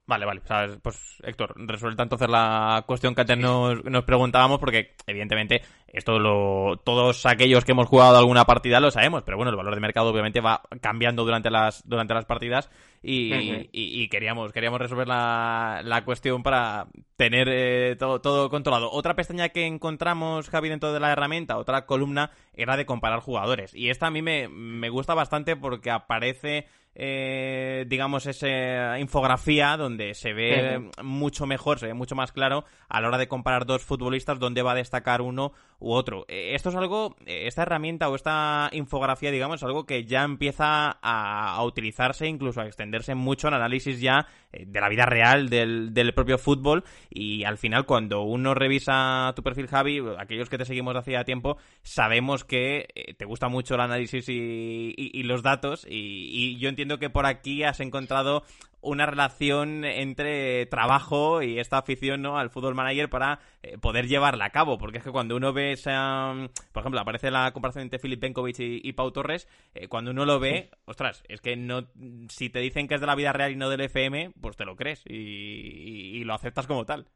Vale, 0.08 0.26
vale. 0.26 0.42
pues 0.82 1.22
Héctor, 1.24 1.54
resuelta 1.56 2.04
entonces 2.04 2.28
la 2.28 2.84
cuestión 2.86 3.16
que 3.16 3.22
antes 3.22 3.38
nos, 3.38 3.84
nos, 3.86 4.04
preguntábamos, 4.04 4.60
porque 4.60 4.96
evidentemente 5.08 5.62
esto 5.88 6.20
lo, 6.20 6.82
todos 6.84 7.26
aquellos 7.26 7.64
que 7.64 7.72
hemos 7.72 7.88
jugado 7.88 8.18
alguna 8.18 8.44
partida 8.46 8.82
lo 8.82 8.92
sabemos, 8.92 9.24
pero 9.24 9.38
bueno, 9.38 9.52
el 9.52 9.56
valor 9.56 9.74
de 9.74 9.80
mercado 9.80 10.10
obviamente 10.10 10.42
va 10.42 10.64
cambiando 10.82 11.24
durante 11.24 11.50
las, 11.50 11.88
durante 11.88 12.14
las 12.14 12.26
partidas 12.26 12.70
y, 13.02 14.10
queríamos, 14.10 14.52
queríamos 14.52 14.82
resolver 14.82 15.08
la, 15.08 15.82
la 15.84 16.04
cuestión 16.04 16.44
para 16.44 16.88
tener 17.16 17.48
eh, 17.50 17.96
todo, 17.98 18.20
todo 18.20 18.50
controlado. 18.50 18.92
Otra 18.92 19.16
pestaña 19.16 19.50
que 19.50 19.66
encontramos, 19.66 20.50
Javi, 20.50 20.70
dentro 20.70 20.92
de 20.92 21.00
la 21.00 21.12
herramienta, 21.12 21.58
otra 21.58 21.86
columna, 21.86 22.32
era 22.54 22.76
de 22.76 22.86
comparar 22.86 23.20
jugadores. 23.20 23.74
Y 23.74 23.90
esta 23.90 24.08
a 24.08 24.12
mí 24.12 24.22
me, 24.22 24.50
me 24.50 24.90
gusta 24.90 25.14
bastante 25.14 25.56
porque 25.56 25.90
aparece 25.90 26.68
eh, 26.94 27.86
digamos, 27.88 28.26
esa 28.26 29.00
infografía 29.00 29.78
donde 29.78 30.14
se 30.14 30.34
ve 30.34 30.90
mucho 31.02 31.46
mejor, 31.46 31.80
se 31.80 31.88
ve 31.88 31.94
mucho 31.94 32.16
más 32.16 32.32
claro 32.32 32.66
a 32.90 33.00
la 33.02 33.08
hora 33.08 33.18
de 33.18 33.28
comparar 33.28 33.66
dos 33.66 33.84
futbolistas 33.84 34.40
dónde 34.40 34.62
va 34.62 34.74
a 34.74 34.76
destacar 34.76 35.22
uno 35.22 35.54
u 35.82 35.94
otro. 35.94 36.26
Eh, 36.28 36.56
esto 36.56 36.70
es 36.70 36.76
algo, 36.76 37.15
eh, 37.26 37.48
esta 37.48 37.63
herramienta 37.63 38.08
o 38.08 38.15
esta 38.15 38.70
infografía, 38.72 39.32
digamos, 39.32 39.58
es 39.58 39.63
algo 39.63 39.86
que 39.86 40.06
ya 40.06 40.24
empieza 40.24 40.98
a, 41.02 41.62
utilizarse, 41.63 42.28
incluso 42.28 42.62
a 42.62 42.67
extenderse 42.67 43.15
mucho 43.15 43.48
en 43.48 43.56
análisis 43.56 44.00
ya 44.00 44.28
de 44.52 44.82
la 44.82 44.89
vida 44.89 45.06
real 45.06 45.50
del, 45.50 46.13
propio 46.13 46.38
fútbol 46.38 46.84
y 47.10 47.46
al 47.46 47.58
final 47.58 47.86
cuando 47.86 48.24
uno 48.24 48.54
revisa 48.54 49.32
tu 49.36 49.44
perfil 49.44 49.67
Javi, 49.67 50.02
aquellos 50.17 50.50
que 50.50 50.58
te 50.58 50.65
seguimos 50.65 50.96
hacía 50.96 51.24
tiempo, 51.24 51.58
sabemos 51.84 52.44
que 52.44 53.15
te 53.17 53.26
gusta 53.26 53.48
mucho 53.48 53.76
el 53.76 53.82
análisis 53.82 54.28
y, 54.28 55.24
los 55.24 55.41
datos 55.41 55.86
y, 55.89 56.30
y 56.32 56.58
yo 56.58 56.67
entiendo 56.67 57.00
que 57.00 57.10
por 57.10 57.26
aquí 57.26 57.63
has 57.63 57.80
encontrado 57.80 58.44
una 58.82 59.06
relación 59.06 59.86
entre 59.86 60.65
trabajo 60.65 61.41
y 61.41 61.60
esta 61.60 61.78
afición 61.78 62.22
¿no? 62.22 62.38
al 62.38 62.50
fútbol 62.50 62.76
manager 62.76 63.10
para 63.10 63.39
eh, 63.62 63.78
poder 63.78 64.08
llevarla 64.08 64.46
a 64.46 64.50
cabo. 64.50 64.78
Porque 64.78 64.98
es 64.98 65.04
que 65.04 65.12
cuando 65.12 65.36
uno 65.36 65.54
ve 65.54 65.72
esa. 65.72 66.34
Por 66.72 66.82
ejemplo, 66.82 67.00
aparece 67.00 67.32
la 67.32 67.52
comparación 67.52 67.84
entre 67.84 68.00
Filip 68.00 68.22
Benkovic 68.22 68.58
y, 68.60 68.94
Pau 68.94 69.12
Torres. 69.12 69.48
Eh, 69.74 69.88
cuando 69.88 70.12
uno 70.12 70.26
lo 70.26 70.39
ve, 70.39 70.70
ostras, 70.86 71.24
es 71.28 71.41
que 71.41 71.56
no. 71.56 71.88
Si 72.30 72.50
te 72.50 72.60
dicen 72.60 72.88
que 72.88 72.96
es 72.96 73.02
de 73.02 73.08
la 73.08 73.15
vida 73.15 73.34
real 73.34 73.52
y 73.52 73.56
no 73.56 73.70
del 73.70 73.82
FM, 73.82 74.32
pues 74.41 74.58
te 74.58 74.65
lo 74.65 74.76
crees 74.76 75.04
y 75.06 76.24
lo 76.24 76.34
aceptas 76.34 76.67
como 76.67 76.86
tal. 76.86 77.08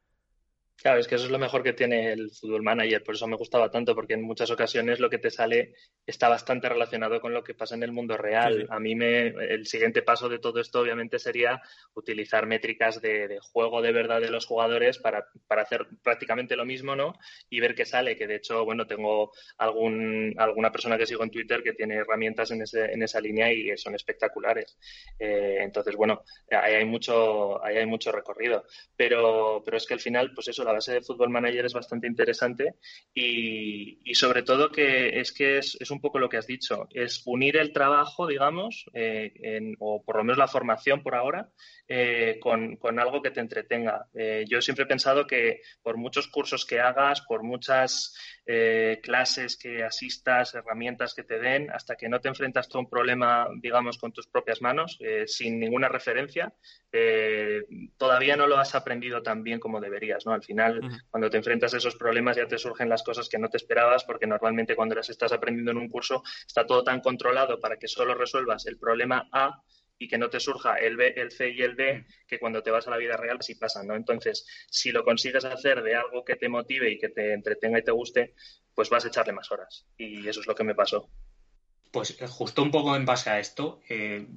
Claro, 0.78 1.00
es 1.00 1.08
que 1.08 1.16
eso 1.16 1.26
es 1.26 1.32
lo 1.32 1.40
mejor 1.40 1.64
que 1.64 1.74
tiene 1.74 2.12
el 2.12 2.32
Fútbol 2.32 2.62
Manager, 2.62 3.02
por 3.02 3.16
eso 3.16 3.28
me 3.28 3.38
gustaba 3.38 3.72
tanto, 3.72 3.96
porque 3.96 4.14
en 4.14 4.22
muchas 4.22 4.52
ocasiones 4.52 5.00
lo 5.00 5.10
que 5.10 5.18
te 5.18 5.32
sale 5.32 5.74
está 6.06 6.28
bastante 6.28 6.68
relacionado 6.68 7.22
con 7.22 7.34
lo 7.34 7.44
que 7.44 7.54
pasa 7.54 7.76
en 7.76 7.84
el 7.84 7.94
mundo 7.94 8.18
real. 8.18 8.68
A 8.70 8.80
mí 8.80 8.94
me, 8.94 9.28
el 9.28 9.66
siguiente 9.66 10.02
paso 10.02 10.28
de 10.28 10.38
todo 10.38 10.60
esto 10.60 10.82
obviamente 10.82 11.18
sería 11.18 11.62
utilizar 11.94 12.46
métricas 12.46 13.02
de, 13.02 13.40
juego 13.42 13.82
de 13.82 13.94
verdad 13.94 14.20
de 14.20 14.30
los 14.30 14.46
jugadores 14.46 15.00
para, 15.00 15.26
para, 15.48 15.64
hacer 15.64 15.88
prácticamente 16.04 16.58
lo 16.58 16.66
mismo, 16.66 16.96
¿no? 16.96 17.14
Y 17.50 17.62
ver 17.62 17.74
qué 17.74 17.86
sale, 17.86 18.18
que 18.18 18.28
de 18.28 18.36
hecho, 18.36 18.66
bueno, 18.66 18.86
tengo 18.86 19.32
algún, 19.58 20.36
alguna 20.38 20.72
persona 20.72 20.98
que 20.98 21.06
sigo 21.06 21.24
en 21.24 21.32
Twitter 21.32 21.64
que 21.64 21.74
tiene 21.74 21.96
herramientas 21.96 22.52
en, 22.52 22.62
ese, 22.62 22.92
en 22.92 23.02
esa 23.02 23.22
línea 23.22 23.52
y 23.52 23.78
son 23.78 23.96
espectaculares. 23.96 24.78
Eh, 25.18 25.58
entonces, 25.62 25.96
bueno, 25.96 26.22
ahí 26.52 26.76
hay 26.76 26.86
mucho, 26.86 27.64
ahí 27.64 27.78
hay 27.78 27.86
mucho 27.86 28.12
recorrido. 28.12 28.66
Pero, 28.96 29.64
pero 29.64 29.78
es 29.78 29.86
que 29.86 29.94
al 29.94 30.00
final, 30.02 30.34
pues 30.34 30.50
eso, 30.50 30.65
la 30.66 30.74
base 30.74 30.94
de 30.94 31.02
Fútbol 31.02 31.30
Manager 31.30 31.66
es 31.66 31.74
bastante 31.74 32.08
interesante 32.08 32.76
y, 33.14 34.14
sobre 34.14 34.44
todo 34.44 34.72
que 34.72 35.20
es 35.20 35.32
que 35.32 35.58
es, 35.60 35.92
un 35.92 36.02
poco 36.02 36.20
lo 36.20 36.30
que 36.30 36.38
has 36.38 36.48
dicho, 36.48 36.88
es 36.92 37.22
unir 37.26 37.58
el 37.58 37.72
trabajo, 37.72 38.28
digamos, 38.28 38.86
eh, 38.94 39.74
o 39.80 40.04
por 40.04 40.18
lo 40.18 40.24
menos 40.24 40.38
la 40.38 40.48
formación 40.48 41.04
por 41.04 41.16
ahora, 41.16 41.50
eh, 41.88 42.40
con, 42.42 42.78
algo 43.00 43.22
que 43.22 43.32
te 43.32 43.42
entretenga. 43.42 44.08
Eh, 44.14 44.46
yo 44.48 44.62
siempre 44.62 44.86
he 44.86 44.88
pensado 44.88 45.28
que 45.28 45.62
por 45.84 45.98
muchos 45.98 46.28
cursos 46.28 46.66
que 46.66 46.80
hagas, 46.80 47.22
por 47.22 47.44
muchas 47.44 48.16
clases 48.46 49.58
que 49.58 49.84
asistas, 49.84 50.54
herramientas 50.54 51.16
que 51.16 51.24
te 51.24 51.40
den, 51.40 51.72
hasta 51.72 51.96
que 51.96 52.08
no 52.08 52.22
te 52.22 52.28
enfrentas 52.28 52.70
a 52.72 52.78
un 52.78 52.90
problema, 52.90 53.48
digamos, 53.60 53.98
con 53.98 54.12
tus 54.12 54.28
propias 54.28 54.62
manos, 54.62 55.00
sin 55.26 55.60
ninguna 55.60 55.90
referencia, 55.90 56.54
todavía 57.98 58.38
no 58.38 58.46
lo 58.46 58.58
has 58.58 58.76
aprendido 58.76 59.24
tan 59.24 59.44
bien 59.44 59.60
como 59.60 59.82
deberías, 59.82 60.26
¿no? 60.26 60.34
Al 60.34 60.44
final 60.44 60.80
cuando 61.10 61.30
te 61.30 61.38
enfrentas 61.38 61.74
a 61.74 61.78
esos 61.78 61.96
problemas 61.96 62.38
ya 62.38 62.48
te 62.48 62.58
surgen 62.58 62.88
las 62.88 63.04
cosas 63.04 63.30
que 63.30 63.40
no 63.40 63.50
te 63.50 63.58
esperabas, 63.58 64.04
porque 64.04 64.28
normalmente 64.28 64.76
cuando 64.76 64.96
las 64.96 65.10
estás 65.10 65.32
aprendiendo 65.32 65.72
en 65.72 65.78
un 65.78 65.90
curso 65.90 66.22
está 66.46 66.66
todo 66.66 66.84
tan 66.84 67.02
controlado 67.02 67.60
para 67.60 67.78
que 67.78 67.88
solo 67.88 68.14
resuelvas 68.14 68.68
el 68.68 68.78
problema 68.78 69.28
A 69.32 69.62
y 69.98 70.08
que 70.08 70.18
no 70.18 70.30
te 70.30 70.40
surja 70.40 70.76
el 70.76 70.98
B, 70.98 71.14
el 71.16 71.32
C 71.32 71.50
y 71.50 71.62
el 71.62 71.76
D, 71.76 72.06
que 72.28 72.40
cuando 72.40 72.62
te 72.62 72.72
vas 72.72 72.88
a 72.88 72.92
la 72.92 72.98
vida 72.98 73.18
real 73.18 73.38
así 73.40 73.56
pasa, 73.56 73.84
¿no? 73.84 73.96
Entonces, 73.96 74.46
si 74.70 74.92
lo 74.92 75.04
consigues 75.04 75.46
hacer 75.46 75.82
de 75.84 75.96
algo 75.96 76.26
que 76.26 76.36
te 76.36 76.50
motive 76.50 76.92
y 76.92 77.00
que 77.00 77.10
te 77.10 77.34
entretenga 77.34 77.80
y 77.80 77.84
te 77.84 77.92
guste, 77.92 78.34
pues 78.74 78.90
vas 78.90 79.06
a 79.06 79.08
echarle 79.08 79.34
más 79.34 79.52
horas. 79.52 79.86
Y 79.98 80.28
eso 80.28 80.42
es 80.42 80.48
lo 80.48 80.56
que 80.56 80.64
me 80.64 80.76
pasó. 80.76 81.10
Pues 81.92 82.20
eh, 82.22 82.28
justo 82.28 82.62
un 82.62 82.72
poco 82.72 82.96
en 82.96 83.06
base 83.06 83.30
a 83.30 83.40
esto, 83.40 83.80
eh, 83.88 84.28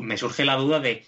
me 0.00 0.16
surge 0.16 0.44
la 0.44 0.56
duda 0.56 0.80
de 0.80 1.04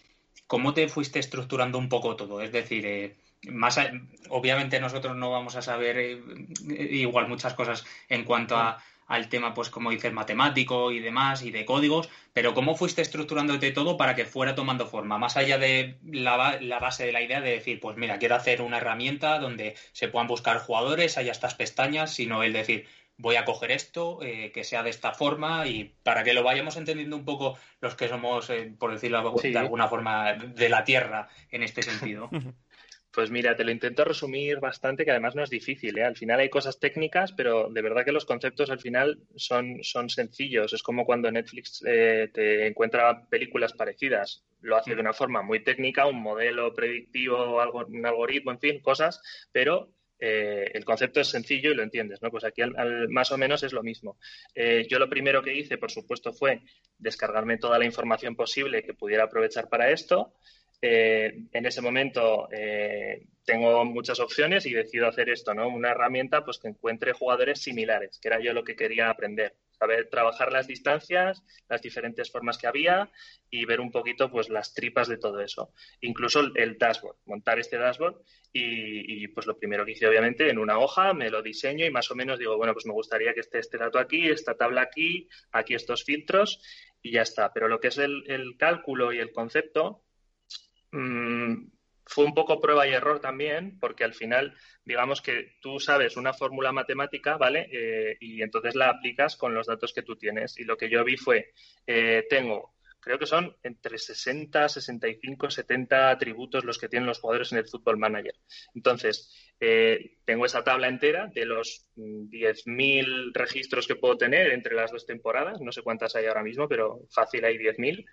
cómo 0.47 0.73
te 0.73 0.89
fuiste 0.89 1.19
estructurando 1.19 1.79
un 1.79 1.89
poco 1.89 2.15
todo. 2.15 2.41
Es 2.41 2.53
decir, 2.53 2.87
eh, 2.87 3.17
más 3.49 3.81
obviamente 4.29 4.79
nosotros 4.79 5.17
no 5.17 5.31
vamos 5.31 5.57
a 5.57 5.63
saber 5.63 6.23
igual 6.69 7.27
muchas 7.27 7.55
cosas 7.55 7.85
en 8.09 8.25
cuanto 8.25 8.57
a 8.57 8.83
al 9.11 9.29
tema, 9.29 9.55
pues 9.55 9.71
como 9.71 9.91
dices, 9.91 10.13
matemático 10.13 10.93
y 10.93 11.01
demás, 11.01 11.43
y 11.43 11.51
de 11.51 11.65
códigos, 11.65 12.09
pero 12.33 12.55
¿cómo 12.55 12.77
fuiste 12.77 13.03
estructurándote 13.03 13.73
todo 13.73 13.97
para 13.97 14.15
que 14.15 14.25
fuera 14.25 14.55
tomando 14.55 14.87
forma? 14.87 15.19
Más 15.19 15.37
allá 15.37 15.59
de 15.59 15.99
la, 16.05 16.61
la, 16.61 16.79
base 16.79 17.07
de 17.07 17.13
la 17.13 17.21
idea 17.21 17.41
de 17.41 17.51
decir, 17.51 17.81
pues 17.81 17.97
mira, 17.97 18.21
quiero 18.21 18.37
hacer 18.37 18.63
una 18.63 18.77
herramienta 18.77 19.41
donde 19.41 19.75
se 19.91 20.07
puedan 20.07 20.29
buscar 20.29 20.61
jugadores, 20.61 21.19
haya 21.19 21.33
estas 21.33 21.57
pestañas, 21.57 22.15
sino 22.15 22.45
el 22.45 22.53
decir, 22.53 22.87
voy 23.17 23.35
a 23.35 23.45
coger 23.45 23.73
esto, 23.73 24.23
eh, 24.23 24.53
que 24.55 24.63
sea 24.63 24.85
de 24.85 24.91
esta 24.91 25.13
forma, 25.13 25.67
y 25.67 25.93
para 26.05 26.23
que 26.23 26.33
lo 26.33 26.45
vayamos 26.45 26.77
entendiendo 26.77 27.17
un 27.17 27.25
poco 27.25 27.59
los 27.81 27.97
que 27.97 28.09
somos, 28.09 28.49
eh, 28.49 28.73
por 28.79 28.93
decirlo 28.93 29.35
de 29.43 29.59
alguna 29.59 29.89
forma, 29.89 30.35
de 30.35 30.69
la 30.69 30.85
Tierra 30.85 31.29
en 31.51 31.65
este 31.65 31.83
sentido. 31.83 32.31
Pues 33.13 33.29
mira, 33.31 33.57
te 33.57 33.65
lo 33.65 33.73
intento 33.73 34.05
resumir 34.05 34.61
bastante, 34.61 35.05
que 35.05 35.11
además 35.11 35.35
no 35.35 35.43
es 35.43 35.51
difícil. 35.51 35.99
¿eh? 35.99 36.05
Al 36.05 36.17
final 36.17 36.39
hay 36.39 36.49
cosas 36.49 36.79
técnicas, 36.79 37.33
pero 37.33 37.69
de 37.69 37.83
verdad 37.83 38.05
que 38.05 38.13
los 38.13 38.25
conceptos 38.25 38.71
al 38.71 38.79
final 38.79 39.19
son, 39.35 39.83
son 39.83 40.09
sencillos. 40.09 40.73
Es 40.73 40.83
como 40.83 41.05
cuando 41.05 41.31
Netflix 41.31 41.83
eh, 41.85 42.31
te 42.33 42.69
encuentra 42.69 43.27
películas 43.29 43.73
parecidas. 43.73 44.45
Lo 44.61 44.77
hace 44.77 44.95
de 44.95 45.01
una 45.01 45.13
forma 45.13 45.43
muy 45.43 45.65
técnica, 45.65 46.07
un 46.07 46.23
modelo 46.23 46.73
predictivo, 46.73 47.61
algo, 47.61 47.85
un 47.85 48.07
algoritmo, 48.07 48.53
en 48.53 48.61
fin, 48.61 48.81
cosas, 48.81 49.21
pero 49.51 49.93
eh, 50.21 50.71
el 50.75 50.85
concepto 50.85 51.21
es 51.21 51.29
sencillo 51.29 51.73
y 51.73 51.75
lo 51.75 51.83
entiendes, 51.83 52.21
¿no? 52.21 52.31
Pues 52.31 52.45
aquí 52.45 52.63
más 53.09 53.33
o 53.33 53.39
menos 53.39 53.63
es 53.63 53.73
lo 53.73 53.83
mismo. 53.83 54.19
Eh, 54.55 54.87
yo 54.89 54.99
lo 54.99 55.09
primero 55.09 55.43
que 55.43 55.55
hice, 55.55 55.79
por 55.79 55.91
supuesto, 55.91 56.33
fue 56.33 56.61
descargarme 56.99 57.57
toda 57.57 57.79
la 57.79 57.87
información 57.87 58.37
posible 58.37 58.83
que 58.83 58.93
pudiera 58.93 59.25
aprovechar 59.25 59.69
para 59.69 59.91
esto. 59.91 60.35
Eh, 60.83 61.45
en 61.53 61.67
ese 61.67 61.83
momento 61.83 62.49
eh, 62.51 63.27
tengo 63.45 63.85
muchas 63.85 64.19
opciones 64.19 64.65
y 64.65 64.73
decido 64.73 65.07
hacer 65.07 65.29
esto, 65.29 65.53
¿no? 65.53 65.69
Una 65.69 65.91
herramienta 65.91 66.45
pues 66.45 66.59
que 66.59 66.69
encuentre 66.69 67.13
jugadores 67.13 67.61
similares, 67.61 68.19
que 68.21 68.29
era 68.29 68.41
yo 68.41 68.53
lo 68.55 68.65
que 68.65 68.77
quería 68.77 69.11
aprender. 69.11 69.57
Saber 69.79 70.09
trabajar 70.11 70.53
las 70.53 70.67
distancias, 70.67 71.43
las 71.69 71.81
diferentes 71.83 72.31
formas 72.31 72.59
que 72.59 72.67
había 72.67 73.11
y 73.51 73.65
ver 73.65 73.81
un 73.81 73.91
poquito 73.91 74.31
pues 74.31 74.51
las 74.51 74.75
tripas 74.75 75.09
de 75.09 75.17
todo 75.17 75.41
eso. 75.41 75.73
Incluso 76.01 76.41
el, 76.55 76.79
dashboard, 76.79 77.17
montar 77.25 77.59
este 77.59 77.79
dashboard 77.79 78.17
y, 78.53 79.29
pues 79.29 79.47
lo 79.47 79.59
primero 79.59 79.85
que 79.85 79.93
hice 79.93 80.07
obviamente 80.07 80.51
en 80.51 80.59
una 80.59 80.79
hoja 80.79 81.15
me 81.15 81.31
lo 81.31 81.41
diseño 81.41 81.87
y 81.87 81.91
más 81.91 82.11
o 82.11 82.15
menos 82.15 82.39
digo, 82.39 82.57
bueno, 82.57 82.73
pues 82.73 82.87
me 82.87 82.93
gustaría 82.93 83.33
que 83.33 83.41
esté 83.41 83.59
este 83.59 83.79
dato 83.79 83.99
aquí, 83.99 84.29
esta 84.29 84.55
tabla 84.55 84.83
aquí, 84.83 85.29
aquí 85.53 85.75
estos 85.75 86.05
filtros 86.05 86.61
y 87.03 87.13
ya 87.13 87.23
está. 87.23 87.53
Pero 87.53 87.69
lo 87.69 87.81
que 87.81 87.89
es 87.89 87.99
el, 87.99 88.25
el 88.29 88.57
cálculo 88.59 89.13
y 89.13 89.19
el 89.19 89.33
concepto, 89.33 90.05
Mm, 90.93 91.69
fue 92.05 92.25
un 92.25 92.35
poco 92.35 92.61
prueba 92.61 92.89
y 92.89 92.93
error 92.93 93.21
también, 93.21 93.79
porque 93.79 94.03
al 94.05 94.15
final, 94.15 94.57
digamos 94.85 95.23
que 95.23 95.57
tú 95.61 95.79
sabes 95.79 96.17
una 96.17 96.33
fórmula 96.33 96.73
matemática, 96.73 97.37
¿vale? 97.37 97.69
Eh, 97.73 98.17
y 98.21 98.43
entonces 98.43 98.75
la 98.75 98.91
aplicas 98.91 99.37
con 99.37 99.55
los 99.55 99.69
datos 99.69 99.93
que 99.93 100.03
tú 100.03 100.17
tienes. 100.17 100.59
Y 100.59 100.65
lo 100.65 100.77
que 100.77 100.91
yo 100.91 101.05
vi 101.05 101.17
fue, 101.17 101.53
eh, 101.87 102.27
tengo, 102.29 102.75
creo 102.99 103.19
que 103.19 103.27
son 103.27 103.57
entre 103.63 103.97
60, 103.97 104.69
65, 104.69 105.51
70 105.51 106.11
atributos 106.11 106.65
los 106.65 106.79
que 106.79 106.89
tienen 106.89 107.07
los 107.07 107.21
jugadores 107.21 107.53
en 107.53 107.59
el 107.59 107.69
Football 107.69 107.99
Manager. 107.99 108.35
Entonces, 108.75 109.55
eh, 109.61 110.19
tengo 110.25 110.47
esa 110.47 110.65
tabla 110.65 110.89
entera 110.89 111.29
de 111.33 111.45
los 111.45 111.87
10.000 111.97 113.33
registros 113.35 113.87
que 113.87 113.97
puedo 113.97 114.17
tener 114.17 114.51
entre 114.51 114.75
las 114.75 114.91
dos 114.91 115.07
temporadas. 115.07 115.61
No 115.61 115.71
sé 115.71 115.83
cuántas 115.83 116.17
hay 116.17 116.27
ahora 116.27 116.43
mismo, 116.43 116.69
pero 116.69 117.03
fácil 117.11 117.45
hay 117.45 117.57
10.000 117.57 118.05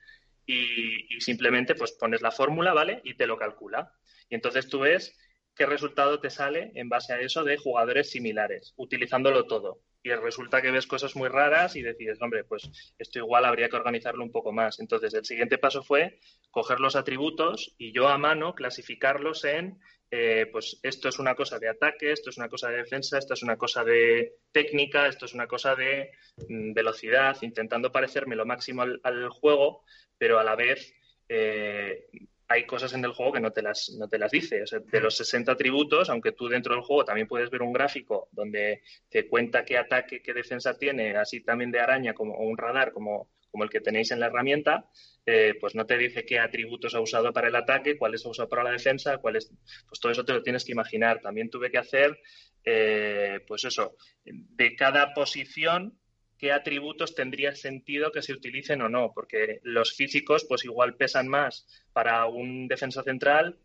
y, 0.47 1.19
simplemente 1.19 1.75
pues 1.75 1.91
pones 1.91 2.21
la 2.21 2.31
fórmula, 2.31 2.73
¿vale? 2.73 3.01
Y 3.03 3.15
te 3.15 3.27
lo 3.27 3.37
calcula. 3.37 3.91
Y 4.29 4.35
entonces 4.35 4.67
tú 4.69 4.79
ves 4.79 5.15
qué 5.55 5.65
resultado 5.65 6.19
te 6.19 6.29
sale 6.29 6.71
en 6.75 6.89
base 6.89 7.13
a 7.13 7.19
eso 7.19 7.43
de 7.43 7.57
jugadores 7.57 8.09
similares, 8.09 8.73
utilizándolo 8.77 9.45
todo. 9.45 9.81
Y 10.03 10.11
resulta 10.11 10.61
que 10.61 10.71
ves 10.71 10.87
cosas 10.87 11.15
muy 11.15 11.27
raras 11.27 11.75
y 11.75 11.81
decides, 11.81 12.21
hombre, 12.21 12.45
pues 12.45 12.93
esto 12.97 13.19
igual 13.19 13.43
habría 13.43 13.67
que 13.67 13.75
organizarlo 13.75 14.23
un 14.23 14.31
poco 14.31 14.53
más. 14.53 14.79
Entonces, 14.79 15.13
el 15.13 15.25
siguiente 15.25 15.57
paso 15.57 15.83
fue 15.83 16.19
coger 16.49 16.79
los 16.79 16.95
atributos 16.95 17.75
y 17.77 17.91
yo 17.91 18.07
a 18.07 18.17
mano 18.17 18.55
clasificarlos 18.55 19.43
en, 19.43 19.79
eh, 20.09 20.47
pues 20.51 20.79
esto 20.83 21.09
es 21.09 21.19
una 21.19 21.35
cosa 21.35 21.59
de 21.59 21.69
ataque, 21.69 22.11
esto 22.11 22.29
es 22.29 22.37
una 22.37 22.49
cosa 22.49 22.69
de 22.69 22.77
defensa, 22.77 23.17
esto 23.17 23.33
es 23.33 23.43
una 23.43 23.57
cosa 23.57 23.83
de 23.83 24.35
técnica, 24.51 25.07
esto 25.07 25.25
es 25.25 25.33
una 25.33 25.47
cosa 25.47 25.75
de 25.75 26.11
mm, 26.47 26.73
velocidad, 26.73 27.37
intentando 27.41 27.91
parecerme 27.91 28.35
lo 28.35 28.45
máximo 28.45 28.83
al 28.83 29.29
juego, 29.29 29.83
pero 30.17 30.39
a 30.39 30.43
la 30.43 30.55
vez 30.55 30.93
eh, 31.29 32.07
hay 32.49 32.65
cosas 32.65 32.93
en 32.93 33.03
el 33.03 33.11
juego 33.11 33.33
que 33.33 33.39
no 33.41 33.51
te 33.51 33.61
las, 33.61 33.89
no 33.97 34.07
te 34.07 34.17
las 34.17 34.31
dice. 34.31 34.63
de 34.85 35.01
los 35.01 35.17
60 35.17 35.51
atributos, 35.51 36.09
aunque 36.09 36.31
tú 36.31 36.47
dentro 36.47 36.73
del 36.73 36.83
juego 36.83 37.03
también 37.03 37.27
puedes 37.27 37.49
ver 37.49 37.61
un 37.61 37.73
gráfico 37.73 38.29
donde 38.31 38.83
te 39.09 39.27
cuenta 39.27 39.65
qué 39.65 39.77
ataque, 39.77 40.21
qué 40.21 40.33
defensa 40.33 40.77
tiene, 40.77 41.17
así 41.17 41.41
también 41.41 41.71
de 41.71 41.79
araña 41.79 42.13
como 42.13 42.35
o 42.35 42.43
un 42.43 42.57
radar 42.57 42.93
como, 42.93 43.29
como 43.51 43.63
el 43.63 43.69
que 43.69 43.81
tenéis 43.81 44.11
en 44.11 44.19
la 44.19 44.27
herramienta, 44.27 44.89
eh, 45.25 45.55
pues 45.59 45.75
no 45.75 45.85
te 45.85 45.97
dice 45.97 46.25
qué 46.25 46.39
atributos 46.39 46.95
ha 46.95 46.99
usado 46.99 47.33
para 47.33 47.47
el 47.47 47.55
ataque, 47.55 47.97
cuáles 47.97 48.25
ha 48.25 48.29
usado 48.29 48.49
para 48.49 48.63
la 48.63 48.71
defensa, 48.71 49.17
cuáles, 49.17 49.51
pues 49.87 49.99
todo 49.99 50.11
eso 50.11 50.25
te 50.25 50.33
lo 50.33 50.43
tienes 50.43 50.63
que 50.63 50.71
imaginar. 50.71 51.21
También 51.21 51.49
tuve 51.49 51.71
que 51.71 51.77
hacer, 51.77 52.19
eh, 52.63 53.39
pues 53.47 53.65
eso, 53.65 53.95
de 54.23 54.75
cada 54.75 55.13
posición 55.13 55.99
qué 56.37 56.51
atributos 56.51 57.15
tendría 57.15 57.55
sentido 57.55 58.11
que 58.11 58.21
se 58.21 58.33
utilicen 58.33 58.81
o 58.81 58.89
no, 58.89 59.11
porque 59.13 59.59
los 59.63 59.93
físicos 59.95 60.45
pues 60.47 60.65
igual 60.65 60.95
pesan 60.95 61.27
más 61.27 61.67
para 61.93 62.25
un 62.27 62.67
defensa 62.67 63.03
central 63.03 63.57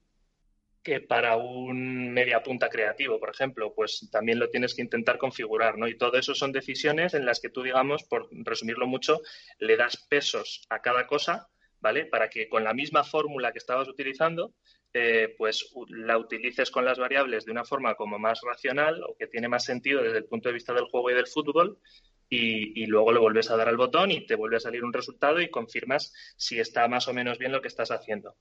que 0.82 1.00
para 1.00 1.36
un 1.36 2.12
media 2.12 2.42
punta 2.42 2.68
creativo, 2.68 3.20
por 3.20 3.30
ejemplo, 3.30 3.72
pues 3.74 4.08
también 4.10 4.38
lo 4.38 4.50
tienes 4.50 4.74
que 4.74 4.82
intentar 4.82 5.18
configurar, 5.18 5.78
¿no? 5.78 5.86
Y 5.86 5.96
todo 5.96 6.16
eso 6.18 6.34
son 6.34 6.52
decisiones 6.52 7.14
en 7.14 7.24
las 7.24 7.40
que 7.40 7.50
tú, 7.50 7.62
digamos, 7.62 8.04
por 8.04 8.28
resumirlo 8.30 8.86
mucho, 8.86 9.20
le 9.58 9.76
das 9.76 9.96
pesos 10.08 10.66
a 10.70 10.80
cada 10.80 11.06
cosa, 11.06 11.48
¿vale? 11.80 12.06
Para 12.06 12.28
que 12.28 12.48
con 12.48 12.64
la 12.64 12.74
misma 12.74 13.04
fórmula 13.04 13.52
que 13.52 13.58
estabas 13.58 13.88
utilizando, 13.88 14.54
eh, 14.94 15.34
pues 15.38 15.72
la 15.88 16.18
utilices 16.18 16.70
con 16.70 16.84
las 16.84 16.98
variables 16.98 17.46
de 17.46 17.52
una 17.52 17.64
forma 17.64 17.94
como 17.94 18.18
más 18.18 18.40
racional 18.42 19.02
o 19.04 19.16
que 19.16 19.26
tiene 19.26 19.48
más 19.48 19.64
sentido 19.64 20.02
desde 20.02 20.18
el 20.18 20.26
punto 20.26 20.48
de 20.48 20.54
vista 20.54 20.74
del 20.74 20.84
juego 20.84 21.10
y 21.10 21.14
del 21.14 21.26
fútbol 21.26 21.78
y, 22.28 22.86
luego 22.86 23.12
le 23.12 23.18
vuelves 23.18 23.50
a 23.50 23.56
dar 23.56 23.68
al 23.68 23.76
botón 23.76 24.10
y 24.10 24.26
te 24.26 24.36
vuelve 24.36 24.56
a 24.56 24.60
salir 24.60 24.84
un 24.84 24.92
resultado 24.92 25.40
y 25.40 25.50
confirmas 25.50 26.14
si 26.36 26.58
está 26.58 26.88
más 26.88 27.06
o 27.08 27.12
menos 27.12 27.38
bien 27.38 27.52
lo 27.52 27.60
que 27.60 27.68
estás 27.68 27.90
haciendo. 27.90 28.36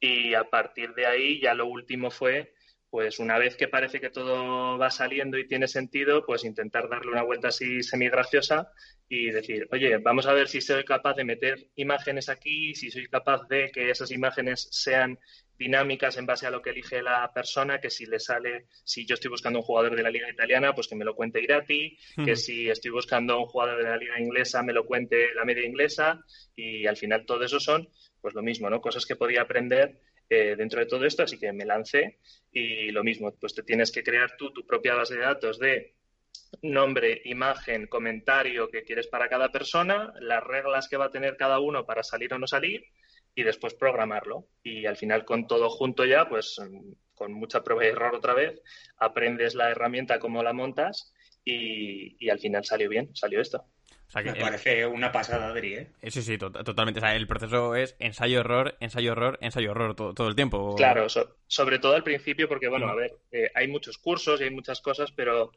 Y 0.00 0.34
a 0.34 0.44
partir 0.48 0.94
de 0.94 1.06
ahí 1.06 1.40
ya 1.40 1.54
lo 1.54 1.66
último 1.66 2.10
fue, 2.10 2.52
pues 2.90 3.18
una 3.18 3.38
vez 3.38 3.56
que 3.56 3.68
parece 3.68 4.00
que 4.00 4.10
todo 4.10 4.78
va 4.78 4.90
saliendo 4.90 5.36
y 5.36 5.46
tiene 5.46 5.68
sentido, 5.68 6.24
pues 6.24 6.44
intentar 6.44 6.88
darle 6.88 7.12
una 7.12 7.22
vuelta 7.22 7.48
así 7.48 7.82
semi-graciosa 7.82 8.72
y 9.08 9.30
decir, 9.30 9.68
oye, 9.72 9.98
vamos 9.98 10.26
a 10.26 10.32
ver 10.32 10.48
si 10.48 10.60
soy 10.60 10.84
capaz 10.84 11.14
de 11.14 11.24
meter 11.24 11.68
imágenes 11.76 12.28
aquí, 12.28 12.74
si 12.74 12.90
soy 12.90 13.06
capaz 13.08 13.46
de 13.48 13.70
que 13.70 13.90
esas 13.90 14.10
imágenes 14.10 14.68
sean 14.70 15.18
dinámicas 15.58 16.16
en 16.16 16.24
base 16.24 16.46
a 16.46 16.50
lo 16.50 16.62
que 16.62 16.70
elige 16.70 17.02
la 17.02 17.30
persona, 17.34 17.80
que 17.80 17.90
si 17.90 18.06
le 18.06 18.20
sale, 18.20 18.66
si 18.84 19.04
yo 19.04 19.14
estoy 19.14 19.30
buscando 19.30 19.58
un 19.58 19.64
jugador 19.64 19.96
de 19.96 20.02
la 20.02 20.10
liga 20.10 20.30
italiana, 20.30 20.72
pues 20.74 20.86
que 20.86 20.94
me 20.94 21.04
lo 21.04 21.16
cuente 21.16 21.42
Irati, 21.42 21.98
que 22.24 22.36
si 22.36 22.70
estoy 22.70 22.92
buscando 22.92 23.38
un 23.38 23.46
jugador 23.46 23.78
de 23.78 23.90
la 23.90 23.96
liga 23.96 24.20
inglesa, 24.20 24.62
me 24.62 24.72
lo 24.72 24.86
cuente 24.86 25.34
la 25.34 25.44
media 25.44 25.66
inglesa, 25.66 26.24
y 26.54 26.86
al 26.86 26.96
final 26.96 27.26
todo 27.26 27.44
eso 27.44 27.58
son, 27.58 27.88
pues 28.20 28.34
lo 28.34 28.42
mismo, 28.42 28.70
¿no? 28.70 28.80
Cosas 28.80 29.04
que 29.04 29.16
podía 29.16 29.42
aprender 29.42 30.00
eh, 30.28 30.54
dentro 30.56 30.80
de 30.80 30.86
todo 30.86 31.04
esto, 31.04 31.22
así 31.22 31.38
que 31.38 31.52
me 31.52 31.64
lancé 31.64 32.18
y 32.52 32.90
lo 32.90 33.04
mismo, 33.04 33.34
pues 33.40 33.54
te 33.54 33.62
tienes 33.62 33.92
que 33.92 34.02
crear 34.02 34.36
tú 34.36 34.52
tu 34.52 34.66
propia 34.66 34.94
base 34.94 35.14
de 35.14 35.22
datos 35.22 35.58
de 35.58 35.94
nombre, 36.62 37.20
imagen, 37.24 37.86
comentario 37.86 38.68
que 38.68 38.82
quieres 38.82 39.06
para 39.06 39.28
cada 39.28 39.50
persona, 39.50 40.12
las 40.20 40.42
reglas 40.42 40.88
que 40.88 40.96
va 40.96 41.06
a 41.06 41.10
tener 41.10 41.36
cada 41.36 41.60
uno 41.60 41.84
para 41.84 42.02
salir 42.02 42.32
o 42.34 42.38
no 42.38 42.46
salir, 42.46 42.84
y 43.38 43.44
después 43.44 43.74
programarlo. 43.74 44.48
Y 44.64 44.86
al 44.86 44.96
final 44.96 45.24
con 45.24 45.46
todo 45.46 45.70
junto 45.70 46.04
ya, 46.04 46.28
pues 46.28 46.56
con 47.14 47.32
mucha 47.32 47.62
prueba 47.62 47.84
y 47.84 47.88
error 47.88 48.14
otra 48.16 48.34
vez, 48.34 48.60
aprendes 48.96 49.54
la 49.54 49.70
herramienta, 49.70 50.18
cómo 50.18 50.42
la 50.42 50.52
montas 50.52 51.12
y, 51.44 52.28
al 52.30 52.40
final 52.40 52.64
salió 52.64 52.88
bien, 52.88 53.14
salió 53.14 53.40
esto. 53.40 53.64
Me 54.14 54.34
parece 54.34 54.86
una 54.86 55.12
pasada, 55.12 55.48
Adri, 55.48 55.74
¿eh? 55.74 55.86
Sí, 56.08 56.22
sí, 56.22 56.38
totalmente. 56.38 57.00
O 57.00 57.02
sea, 57.02 57.14
el 57.14 57.26
proceso 57.26 57.76
es 57.76 57.94
ensayo-error, 57.98 58.76
ensayo-error, 58.80 59.38
ensayo-error 59.42 59.94
todo, 59.94 60.28
el 60.28 60.34
tiempo. 60.34 60.74
Claro, 60.76 61.06
sobre 61.46 61.78
todo 61.78 61.94
al 61.94 62.02
principio, 62.02 62.48
porque, 62.48 62.68
bueno, 62.68 62.88
a 62.88 62.94
ver, 62.94 63.12
eh, 63.32 63.50
hay 63.54 63.68
muchos 63.68 63.98
cursos 63.98 64.40
y 64.40 64.44
hay 64.44 64.50
muchas 64.50 64.80
cosas, 64.80 65.12
pero 65.12 65.52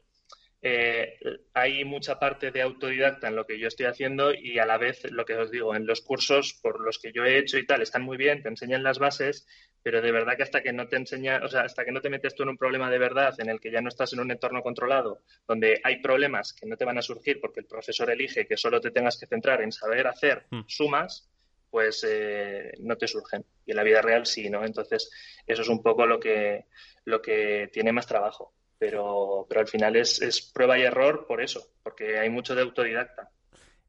eh, 0.64 1.18
hay 1.54 1.84
mucha 1.84 2.20
parte 2.20 2.52
de 2.52 2.62
autodidacta 2.62 3.26
en 3.26 3.34
lo 3.34 3.46
que 3.46 3.58
yo 3.58 3.66
estoy 3.66 3.86
haciendo 3.86 4.32
y 4.32 4.60
a 4.60 4.64
la 4.64 4.78
vez 4.78 5.02
lo 5.10 5.24
que 5.24 5.34
os 5.34 5.50
digo, 5.50 5.74
en 5.74 5.86
los 5.86 6.02
cursos 6.02 6.54
por 6.62 6.80
los 6.80 7.00
que 7.00 7.12
yo 7.12 7.24
he 7.24 7.36
hecho 7.36 7.58
y 7.58 7.66
tal, 7.66 7.82
están 7.82 8.02
muy 8.02 8.16
bien, 8.16 8.44
te 8.44 8.48
enseñan 8.48 8.84
las 8.84 9.00
bases, 9.00 9.44
pero 9.82 10.00
de 10.00 10.12
verdad 10.12 10.36
que 10.36 10.44
hasta 10.44 10.62
que 10.62 10.72
no 10.72 10.86
te 10.86 10.94
enseña, 10.94 11.40
o 11.42 11.48
sea, 11.48 11.62
hasta 11.62 11.84
que 11.84 11.90
no 11.90 12.00
te 12.00 12.10
metes 12.10 12.36
tú 12.36 12.44
en 12.44 12.50
un 12.50 12.58
problema 12.58 12.88
de 12.90 12.98
verdad 12.98 13.34
en 13.40 13.48
el 13.48 13.58
que 13.58 13.72
ya 13.72 13.80
no 13.80 13.88
estás 13.88 14.12
en 14.12 14.20
un 14.20 14.30
entorno 14.30 14.62
controlado, 14.62 15.22
donde 15.48 15.80
hay 15.82 16.00
problemas 16.00 16.52
que 16.52 16.66
no 16.66 16.76
te 16.76 16.84
van 16.84 16.98
a 16.98 17.02
surgir 17.02 17.40
porque 17.40 17.58
el 17.58 17.66
profesor 17.66 18.08
elige 18.10 18.46
que 18.46 18.56
solo 18.56 18.80
te 18.80 18.92
tengas 18.92 19.18
que 19.18 19.26
centrar 19.26 19.62
en 19.62 19.72
saber 19.72 20.06
hacer 20.06 20.46
hmm. 20.48 20.62
sumas, 20.68 21.28
pues 21.70 22.06
eh, 22.08 22.70
no 22.78 22.96
te 22.96 23.08
surgen. 23.08 23.44
Y 23.66 23.72
en 23.72 23.78
la 23.78 23.82
vida 23.82 24.00
real 24.00 24.26
sí, 24.26 24.48
¿no? 24.48 24.64
Entonces, 24.64 25.10
eso 25.44 25.62
es 25.62 25.68
un 25.68 25.82
poco 25.82 26.06
lo 26.06 26.20
que, 26.20 26.66
lo 27.04 27.20
que 27.20 27.68
tiene 27.72 27.92
más 27.92 28.06
trabajo 28.06 28.54
pero, 28.82 29.46
pero 29.48 29.60
al 29.60 29.68
final 29.68 29.94
es, 29.94 30.20
es 30.20 30.42
prueba 30.42 30.76
y 30.76 30.82
error 30.82 31.24
por 31.28 31.40
eso, 31.40 31.64
porque 31.84 32.18
hay 32.18 32.28
mucho 32.30 32.56
de 32.56 32.62
autodidacta. 32.62 33.30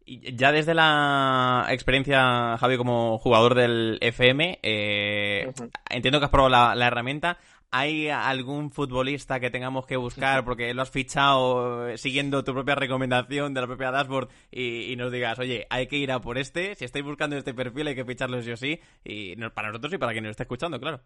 Y 0.06 0.36
ya 0.36 0.52
desde 0.52 0.76
la 0.76 1.66
experiencia, 1.72 2.60
Javi, 2.60 2.78
como 2.78 3.18
jugador 3.18 3.56
del 3.56 3.98
FM, 4.02 4.60
eh, 4.62 5.52
entiendo 5.90 6.20
que 6.20 6.26
has 6.26 6.30
probado 6.30 6.76
la, 6.76 6.86
herramienta. 6.86 7.40
¿Hay 7.72 8.08
algún 8.10 8.70
futbolista 8.70 9.40
que 9.40 9.50
tengamos 9.50 9.88
que 9.88 9.98
buscar 9.98 10.46
porque 10.46 10.72
lo 10.76 10.84
has 10.84 10.92
fichado 10.92 11.98
siguiendo 11.98 12.44
tu 12.44 12.54
propia 12.54 12.76
recomendación 12.76 13.56
de 13.56 13.62
la 13.62 13.66
propia 13.66 13.90
dashboard 13.90 14.30
y, 14.52 14.96
nos 14.96 15.12
digas, 15.12 15.40
oye, 15.40 15.66
hay 15.72 15.88
que 15.88 15.98
ir 15.98 16.12
a 16.12 16.22
por 16.22 16.38
este? 16.38 16.76
Si 16.76 16.86
estáis 16.86 17.04
buscando 17.04 17.36
este 17.36 17.56
perfil 17.56 17.88
hay 17.88 17.96
que 17.96 18.06
ficharlo 18.06 18.40
sí 18.44 18.52
o 18.52 18.58
sí. 18.58 18.80
Y 19.04 19.36
para 19.56 19.70
nosotros 19.70 19.92
y 19.92 19.98
para 19.98 20.12
quien 20.12 20.26
nos 20.26 20.32
esté 20.32 20.44
escuchando, 20.44 20.80
claro. 20.80 21.02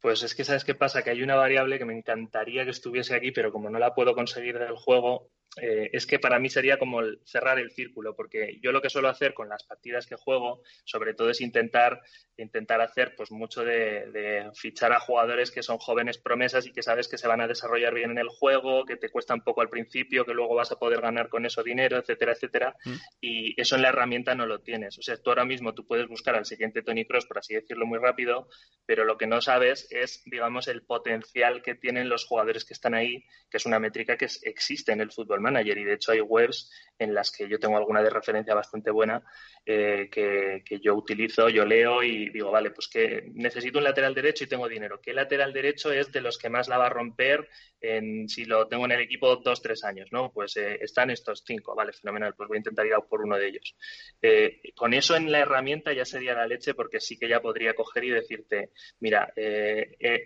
Pues 0.00 0.22
es 0.22 0.34
que 0.34 0.44
sabes 0.44 0.64
qué 0.64 0.74
pasa, 0.74 1.02
que 1.02 1.10
hay 1.10 1.22
una 1.22 1.36
variable 1.36 1.78
que 1.78 1.84
me 1.84 1.96
encantaría 1.96 2.64
que 2.64 2.70
estuviese 2.70 3.14
aquí, 3.14 3.32
pero 3.32 3.52
como 3.52 3.70
no 3.70 3.78
la 3.78 3.94
puedo 3.94 4.14
conseguir 4.14 4.58
del 4.58 4.76
juego, 4.76 5.30
eh, 5.60 5.88
es 5.92 6.06
que 6.06 6.18
para 6.18 6.38
mí 6.38 6.50
sería 6.50 6.78
como 6.78 7.00
cerrar 7.24 7.58
el 7.58 7.70
círculo, 7.70 8.14
porque 8.14 8.58
yo 8.62 8.72
lo 8.72 8.82
que 8.82 8.90
suelo 8.90 9.08
hacer 9.08 9.32
con 9.32 9.48
las 9.48 9.64
partidas 9.64 10.06
que 10.06 10.16
juego, 10.16 10.62
sobre 10.84 11.14
todo 11.14 11.30
es 11.30 11.40
intentar, 11.40 12.02
intentar 12.36 12.82
hacer 12.82 13.14
pues 13.16 13.30
mucho 13.30 13.64
de, 13.64 14.50
fichar 14.54 14.92
a 14.92 15.00
jugadores 15.00 15.50
que 15.50 15.62
son 15.62 15.78
jóvenes 15.78 16.18
promesas 16.18 16.66
y 16.66 16.72
que 16.72 16.82
sabes 16.82 17.08
que 17.08 17.16
se 17.16 17.28
van 17.28 17.40
a 17.40 17.48
desarrollar 17.48 17.94
bien 17.94 18.10
en 18.10 18.18
el 18.18 18.28
juego, 18.28 18.84
que 18.84 18.96
te 18.96 19.08
cuesta 19.08 19.34
un 19.34 19.42
poco 19.42 19.62
al 19.62 19.70
principio, 19.70 20.26
que 20.26 20.34
luego 20.34 20.54
vas 20.54 20.72
a 20.72 20.78
poder 20.78 21.00
ganar 21.00 21.28
con 21.28 21.46
eso 21.46 21.62
dinero, 21.62 21.96
etcétera, 21.96 22.32
etcétera. 22.32 22.76
Mm. 22.84 22.94
Y 23.20 23.60
eso 23.60 23.76
en 23.76 23.82
la 23.82 23.88
herramienta 23.88 24.34
no 24.34 24.46
lo 24.46 24.60
tienes. 24.60 24.98
O 24.98 25.02
sea, 25.02 25.16
tú 25.16 25.30
ahora 25.30 25.46
mismo 25.46 25.74
tú 25.74 25.86
puedes 25.86 26.06
buscar 26.06 26.34
al 26.34 26.44
siguiente 26.44 26.82
Tony 26.82 27.06
Cross, 27.06 27.26
por 27.26 27.38
así 27.38 27.54
decirlo 27.54 27.86
muy 27.86 27.98
rápido, 27.98 28.48
pero 28.84 29.04
lo 29.04 29.16
que 29.16 29.26
no 29.26 29.40
sabes 29.40 29.88
es, 29.90 30.22
digamos, 30.26 30.68
el 30.68 30.84
potencial 30.84 31.62
que 31.62 31.74
tienen 31.74 32.10
los 32.10 32.26
jugadores 32.26 32.64
que 32.64 32.74
están 32.74 32.94
ahí, 32.94 33.24
que 33.50 33.56
es 33.56 33.64
una 33.64 33.78
métrica 33.78 34.18
que 34.18 34.28
existe 34.42 34.92
en 34.92 35.00
el 35.00 35.12
fútbol 35.12 35.35
manager 35.40 35.78
y 35.78 35.84
de 35.84 35.94
hecho 35.94 36.12
hay 36.12 36.20
webs 36.20 36.70
en 36.98 37.14
las 37.14 37.30
que 37.30 37.48
yo 37.48 37.58
tengo 37.58 37.76
alguna 37.76 38.02
de 38.02 38.10
referencia 38.10 38.54
bastante 38.54 38.90
buena 38.90 39.22
eh, 39.64 40.08
que, 40.10 40.62
yo 40.80 40.94
utilizo, 40.94 41.48
yo 41.48 41.64
leo 41.64 42.02
y 42.02 42.30
digo, 42.30 42.50
vale, 42.50 42.70
pues 42.70 42.88
que 42.88 43.30
necesito 43.34 43.78
un 43.78 43.84
lateral 43.84 44.14
derecho 44.14 44.44
y 44.44 44.46
tengo 44.46 44.68
dinero. 44.68 45.00
¿Qué 45.00 45.12
lateral 45.12 45.52
derecho 45.52 45.92
es 45.92 46.12
de 46.12 46.20
los 46.20 46.38
que 46.38 46.48
más 46.48 46.68
la 46.68 46.78
va 46.78 46.86
a 46.86 46.90
romper 46.90 47.48
en, 47.80 48.28
si 48.28 48.44
lo 48.44 48.68
tengo 48.68 48.84
en 48.84 48.92
el 48.92 49.00
equipo 49.00 49.36
dos, 49.36 49.60
tres 49.60 49.84
años? 49.84 50.08
¿no? 50.12 50.32
Pues 50.32 50.56
eh, 50.56 50.78
están 50.80 51.10
estos 51.10 51.42
cinco, 51.44 51.74
vale, 51.74 51.92
fenomenal, 51.92 52.34
pues 52.34 52.48
voy 52.48 52.56
a 52.56 52.58
intentar 52.58 52.86
ir 52.86 52.94
a 52.94 53.00
por 53.00 53.22
uno 53.22 53.36
de 53.36 53.48
ellos. 53.48 53.76
Eh, 54.22 54.60
con 54.74 54.94
eso 54.94 55.16
en 55.16 55.30
la 55.30 55.40
herramienta 55.40 55.92
ya 55.92 56.04
sería 56.04 56.34
la 56.34 56.46
leche 56.46 56.74
porque 56.74 57.00
sí 57.00 57.18
que 57.18 57.28
ya 57.28 57.40
podría 57.40 57.74
coger 57.74 58.04
y 58.04 58.10
decirte, 58.10 58.70
mira, 59.00 59.32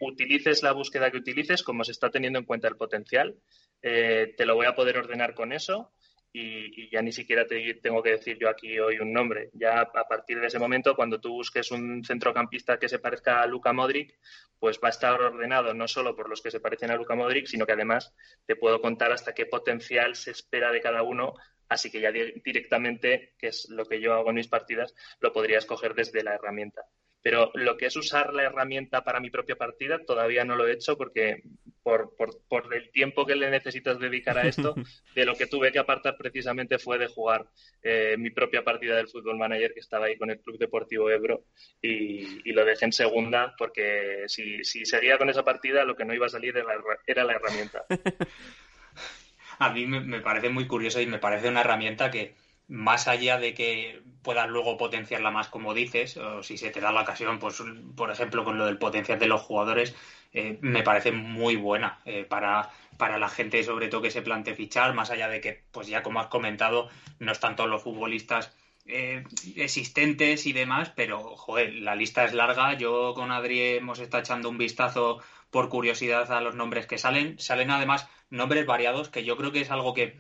utilices 0.01 0.63
la 0.63 0.73
búsqueda 0.73 1.11
que 1.11 1.17
utilices, 1.17 1.63
como 1.63 1.85
se 1.85 1.93
está 1.93 2.11
teniendo 2.11 2.39
en 2.39 2.45
cuenta 2.45 2.69
el 2.69 2.77
potencial, 2.77 3.37
te 3.81 4.47
lo 4.47 4.55
voy 4.55 4.67
a 4.67 4.75
poder 4.75 4.99
ordenar 4.99 5.35
con 5.35 5.53
eso 5.53 5.93
y, 6.33 6.91
ya 6.91 7.03
ni 7.03 7.13
siquiera 7.13 7.47
te 7.47 7.75
tengo 7.75 8.03
que 8.03 8.13
decir 8.13 8.39
yo 8.39 8.49
aquí 8.49 8.79
hoy 8.79 8.99
un 8.99 9.13
nombre. 9.13 9.51
Ya 9.55 9.81
a 9.81 10.09
partir 10.09 10.41
de 10.41 10.47
ese 10.47 10.59
momento, 10.59 10.95
cuando 10.95 11.21
tú 11.21 11.31
busques 11.33 11.71
un 11.71 12.05
centrocampista 12.05 12.79
que 12.79 12.89
se 12.89 12.99
parezca 12.99 13.43
a 13.43 13.47
Luka 13.47 13.73
Modric, 13.73 14.19
pues 14.59 14.79
va 14.83 14.89
a 14.89 14.91
estar 14.91 15.21
ordenado 15.21 15.75
no 15.75 15.89
solo 15.89 16.15
por 16.15 16.29
los 16.29 16.43
que 16.43 16.51
se 16.51 16.61
parecen 16.61 16.91
a 16.91 16.97
Luka 16.97 17.15
Modric, 17.15 17.47
sino 17.47 17.67
que 17.67 17.73
además 17.73 18.15
te 18.47 18.57
puedo 18.57 18.81
contar 18.81 19.13
hasta 19.13 19.35
qué 19.35 19.47
potencial 19.47 20.15
se 20.15 20.31
espera 20.31 20.71
de 20.71 20.81
cada 20.81 21.03
uno. 21.03 21.35
Así 21.69 21.91
que 21.91 22.01
ya 22.01 22.13
directamente, 22.13 23.35
que 23.39 23.49
es 23.49 23.69
lo 23.71 23.87
que 23.87 24.01
yo 24.01 24.15
hago 24.15 24.31
en 24.31 24.37
mis 24.37 24.49
partidas, 24.49 24.95
lo 25.21 25.33
podría 25.33 25.59
escoger 25.59 25.95
desde 25.95 26.23
la 26.23 26.35
herramienta. 26.35 26.83
Pero 27.23 27.51
lo 27.55 27.77
que 27.77 27.87
es 27.87 27.97
usar 27.97 28.33
la 28.33 28.45
herramienta 28.45 29.05
para 29.05 29.21
mi 29.21 29.31
propia 29.31 29.57
partida 29.57 29.99
todavía 30.05 30.45
no 30.45 30.57
lo 30.57 30.67
he 30.67 30.73
hecho 30.73 30.97
porque 30.97 31.43
por, 31.83 32.15
por, 32.17 32.75
el 32.75 32.91
tiempo 32.91 33.27
que 33.27 33.35
le 33.35 33.51
necesitas 33.51 33.99
dedicar 33.99 34.39
a 34.39 34.47
esto, 34.47 34.75
de 35.15 35.25
lo 35.25 35.35
que 35.35 35.47
tuve 35.47 35.73
que 35.73 35.79
apartar 35.79 36.17
precisamente 36.17 36.79
fue 36.79 36.99
de 36.99 37.09
jugar 37.09 37.47
eh, 37.83 38.17
mi 38.19 38.31
propia 38.31 38.63
partida 38.63 38.97
del 38.97 39.09
Fútbol 39.09 39.39
Manager 39.39 39.73
que 39.73 39.81
estaba 39.81 40.07
ahí 40.07 40.17
con 40.17 40.31
el 40.31 40.41
Club 40.41 40.59
Deportivo 40.59 41.11
Ebro 41.11 41.45
y, 41.83 42.51
lo 42.53 42.65
dejé 42.65 42.87
en 42.87 42.93
segunda 42.93 43.55
porque 43.57 44.25
si, 44.27 44.65
si, 44.65 44.85
seguía 44.85 45.17
con 45.17 45.31
esa 45.31 45.45
partida 45.45 45.85
lo 45.85 45.97
que 45.97 46.05
no 46.05 46.13
iba 46.13 46.27
a 46.27 46.31
salir 46.31 46.57
era, 46.57 47.25
la 47.25 47.33
herramienta. 47.33 47.85
a 49.59 49.73
mí 49.73 49.87
me 49.87 50.21
parece 50.21 50.49
muy 50.49 50.67
curioso 50.67 51.01
y 51.01 51.07
me 51.07 51.19
parece 51.19 51.49
una 51.49 51.61
herramienta 51.61 52.11
que 52.11 52.35
más 52.71 53.09
allá 53.09 53.39
de 53.39 53.53
que 53.53 54.01
puedas 54.23 54.49
luego 54.49 54.79
potenciarla 54.79 55.31
más 55.31 55.49
como 55.49 55.75
dices, 55.75 56.17
o 56.17 56.43
si 56.43 56.57
se 56.57 56.71
te 56.71 56.81
da 56.81 56.93
la 56.93 57.03
ocasión, 57.03 57.39
pues 57.39 57.63
por 57.97 58.11
ejemplo 58.11 58.45
con 58.45 58.59
lo 58.59 58.67
del 58.67 58.79
potencial 58.79 59.19
de 59.19 59.27
los 59.27 59.43
jugadores, 59.43 59.95
eh, 60.33 60.57
me 60.61 60.85
parece 60.85 61.11
muy 61.11 61.57
buena 61.57 61.99
eh, 62.05 62.25
para, 62.25 62.71
para 62.97 63.19
la 63.19 63.29
gente 63.29 63.65
sobre 63.65 63.89
todo 63.89 64.03
que 64.03 64.13
se 64.13 64.23
plantee 64.23 64.55
fichar, 64.55 64.95
más 64.95 65.11
allá 65.11 65.29
de 65.29 65.41
que, 65.41 65.65
pues 65.73 65.89
ya 65.89 66.03
como 66.03 66.21
has 66.21 66.29
comentado, 66.29 66.89
no 67.19 67.33
están 67.33 67.57
todos 67.57 67.69
los 67.69 67.83
futbolistas 67.83 68.55
eh, 68.87 69.25
existentes 69.57 70.47
y 70.47 70.53
demás, 70.53 70.93
pero 70.95 71.37
joder, 71.37 71.75
la 71.75 71.95
lista 71.95 72.25
es 72.25 72.33
larga. 72.33 72.75
Yo 72.75 73.15
con 73.15 73.31
Adri 73.31 73.61
hemos 73.77 73.99
estado 73.99 74.23
echando 74.23 74.49
un 74.49 74.59
vistazo 74.59 75.21
por 75.51 75.69
curiosidad 75.69 76.31
a 76.33 76.41
los 76.41 76.55
nombres 76.55 76.87
que 76.87 76.99
salen. 76.99 77.39
Salen 77.39 77.71
además 77.71 78.09
nombres 78.31 78.67
variados, 78.67 79.09
que 79.09 79.25
yo 79.25 79.37
creo 79.37 79.53
que 79.53 79.61
es 79.61 79.71
algo 79.71 79.95
que 79.95 80.17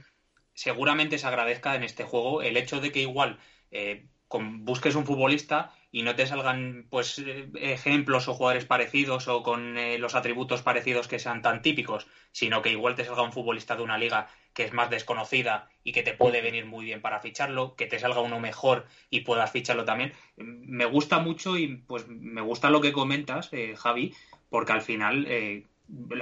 seguramente 0.60 1.16
se 1.16 1.26
agradezca 1.26 1.74
en 1.74 1.84
este 1.84 2.04
juego 2.04 2.42
el 2.42 2.58
hecho 2.58 2.82
de 2.82 2.92
que 2.92 3.00
igual 3.00 3.38
eh, 3.70 4.04
busques 4.28 4.94
un 4.94 5.06
futbolista 5.06 5.72
y 5.90 6.02
no 6.02 6.14
te 6.14 6.26
salgan 6.26 6.86
pues 6.90 7.18
eh, 7.18 7.50
ejemplos 7.54 8.28
o 8.28 8.34
jugadores 8.34 8.66
parecidos 8.66 9.26
o 9.28 9.42
con 9.42 9.78
eh, 9.78 9.96
los 9.96 10.14
atributos 10.14 10.60
parecidos 10.60 11.08
que 11.08 11.18
sean 11.18 11.40
tan 11.40 11.62
típicos, 11.62 12.08
sino 12.32 12.60
que 12.60 12.72
igual 12.72 12.94
te 12.94 13.06
salga 13.06 13.22
un 13.22 13.32
futbolista 13.32 13.74
de 13.74 13.84
una 13.84 13.96
liga 13.96 14.28
que 14.52 14.64
es 14.64 14.74
más 14.74 14.90
desconocida 14.90 15.70
y 15.82 15.92
que 15.92 16.02
te 16.02 16.12
puede 16.12 16.42
venir 16.42 16.66
muy 16.66 16.84
bien 16.84 17.00
para 17.00 17.20
ficharlo, 17.20 17.74
que 17.74 17.86
te 17.86 17.98
salga 17.98 18.20
uno 18.20 18.38
mejor 18.38 18.84
y 19.08 19.20
puedas 19.20 19.50
ficharlo 19.50 19.86
también. 19.86 20.12
Me 20.36 20.84
gusta 20.84 21.20
mucho 21.20 21.56
y 21.56 21.76
pues 21.76 22.06
me 22.06 22.42
gusta 22.42 22.68
lo 22.68 22.82
que 22.82 22.92
comentas, 22.92 23.50
Javi, 23.78 24.14
porque 24.50 24.72
al 24.72 24.82
final, 24.82 25.26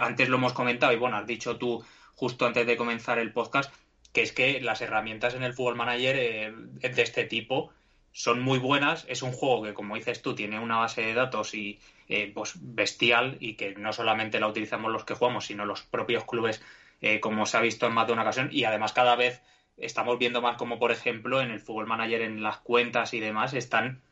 antes 0.00 0.28
lo 0.28 0.36
hemos 0.36 0.52
comentado 0.52 0.92
y 0.92 0.96
bueno, 0.96 1.16
has 1.16 1.26
dicho 1.26 1.56
tú 1.56 1.84
justo 2.14 2.46
antes 2.46 2.66
de 2.66 2.76
comenzar 2.76 3.18
el 3.18 3.32
podcast, 3.32 3.72
que 4.12 4.22
es 4.22 4.32
que 4.32 4.60
las 4.60 4.80
herramientas 4.80 5.34
en 5.34 5.42
el 5.42 5.54
Fútbol 5.54 5.76
Manager 5.76 6.16
eh, 6.16 6.52
de 6.88 7.02
este 7.02 7.24
tipo 7.24 7.72
son 8.12 8.40
muy 8.40 8.58
buenas. 8.58 9.04
Es 9.08 9.22
un 9.22 9.32
juego 9.32 9.62
que, 9.62 9.74
como 9.74 9.94
dices 9.94 10.22
tú, 10.22 10.34
tiene 10.34 10.58
una 10.58 10.78
base 10.78 11.02
de 11.02 11.14
datos 11.14 11.54
y 11.54 11.78
eh, 12.08 12.32
pues 12.34 12.54
bestial 12.56 13.36
y 13.40 13.54
que 13.54 13.74
no 13.74 13.92
solamente 13.92 14.40
la 14.40 14.48
utilizamos 14.48 14.90
los 14.90 15.04
que 15.04 15.14
jugamos, 15.14 15.46
sino 15.46 15.64
los 15.64 15.82
propios 15.82 16.24
clubes, 16.24 16.62
eh, 17.00 17.20
como 17.20 17.46
se 17.46 17.56
ha 17.58 17.60
visto 17.60 17.86
en 17.86 17.92
más 17.92 18.06
de 18.06 18.14
una 18.14 18.22
ocasión. 18.22 18.48
Y 18.50 18.64
además 18.64 18.92
cada 18.92 19.14
vez 19.14 19.42
estamos 19.76 20.18
viendo 20.18 20.40
más 20.42 20.56
como, 20.56 20.78
por 20.78 20.90
ejemplo, 20.90 21.40
en 21.40 21.50
el 21.50 21.60
Fútbol 21.60 21.86
Manager, 21.86 22.22
en 22.22 22.42
las 22.42 22.58
cuentas 22.58 23.14
y 23.14 23.20
demás, 23.20 23.54
están 23.54 24.02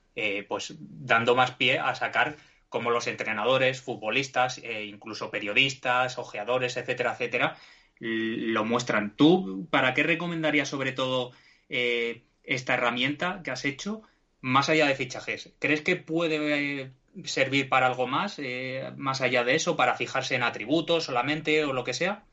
pues 0.48 0.74
dando 0.78 1.34
más 1.34 1.50
pie 1.50 1.78
a 1.78 1.94
sacar 1.94 2.36
como 2.70 2.90
los 2.90 3.06
entrenadores, 3.06 3.82
futbolistas, 3.82 4.58
incluso 4.64 5.30
periodistas, 5.30 6.16
ojeadores, 6.16 6.78
etcétera, 6.78 7.12
etcétera, 7.12 7.58
lo 7.98 8.64
muestran. 8.64 9.16
¿Tú 9.16 9.66
para 9.70 9.94
qué 9.94 10.02
recomendarías 10.02 10.68
sobre 10.68 10.92
todo 10.92 11.32
eh, 11.68 12.22
esta 12.44 12.74
herramienta 12.74 13.40
que 13.42 13.50
has 13.50 13.64
hecho, 13.64 14.02
más 14.40 14.68
allá 14.68 14.86
de 14.86 14.94
fichajes? 14.94 15.52
¿Crees 15.58 15.80
que 15.80 15.96
puede 15.96 16.82
eh, 16.82 16.90
servir 17.24 17.68
para 17.68 17.86
algo 17.86 18.06
más, 18.06 18.38
eh, 18.38 18.90
más 18.96 19.20
allá 19.20 19.44
de 19.44 19.54
eso, 19.54 19.76
para 19.76 19.96
fijarse 19.96 20.34
en 20.34 20.42
atributos 20.42 21.04
solamente 21.04 21.64
o 21.64 21.72
lo 21.72 21.84
que 21.84 21.94
sea? 21.94 22.24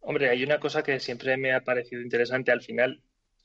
Hombre, 0.00 0.28
hay 0.30 0.42
una 0.42 0.58
cosa 0.58 0.82
que 0.82 1.00
siempre 1.00 1.36
me 1.36 1.54
ha 1.54 1.62
parecido 1.62 2.02
interesante 2.02 2.50
al 2.50 2.62
final. 2.62 3.02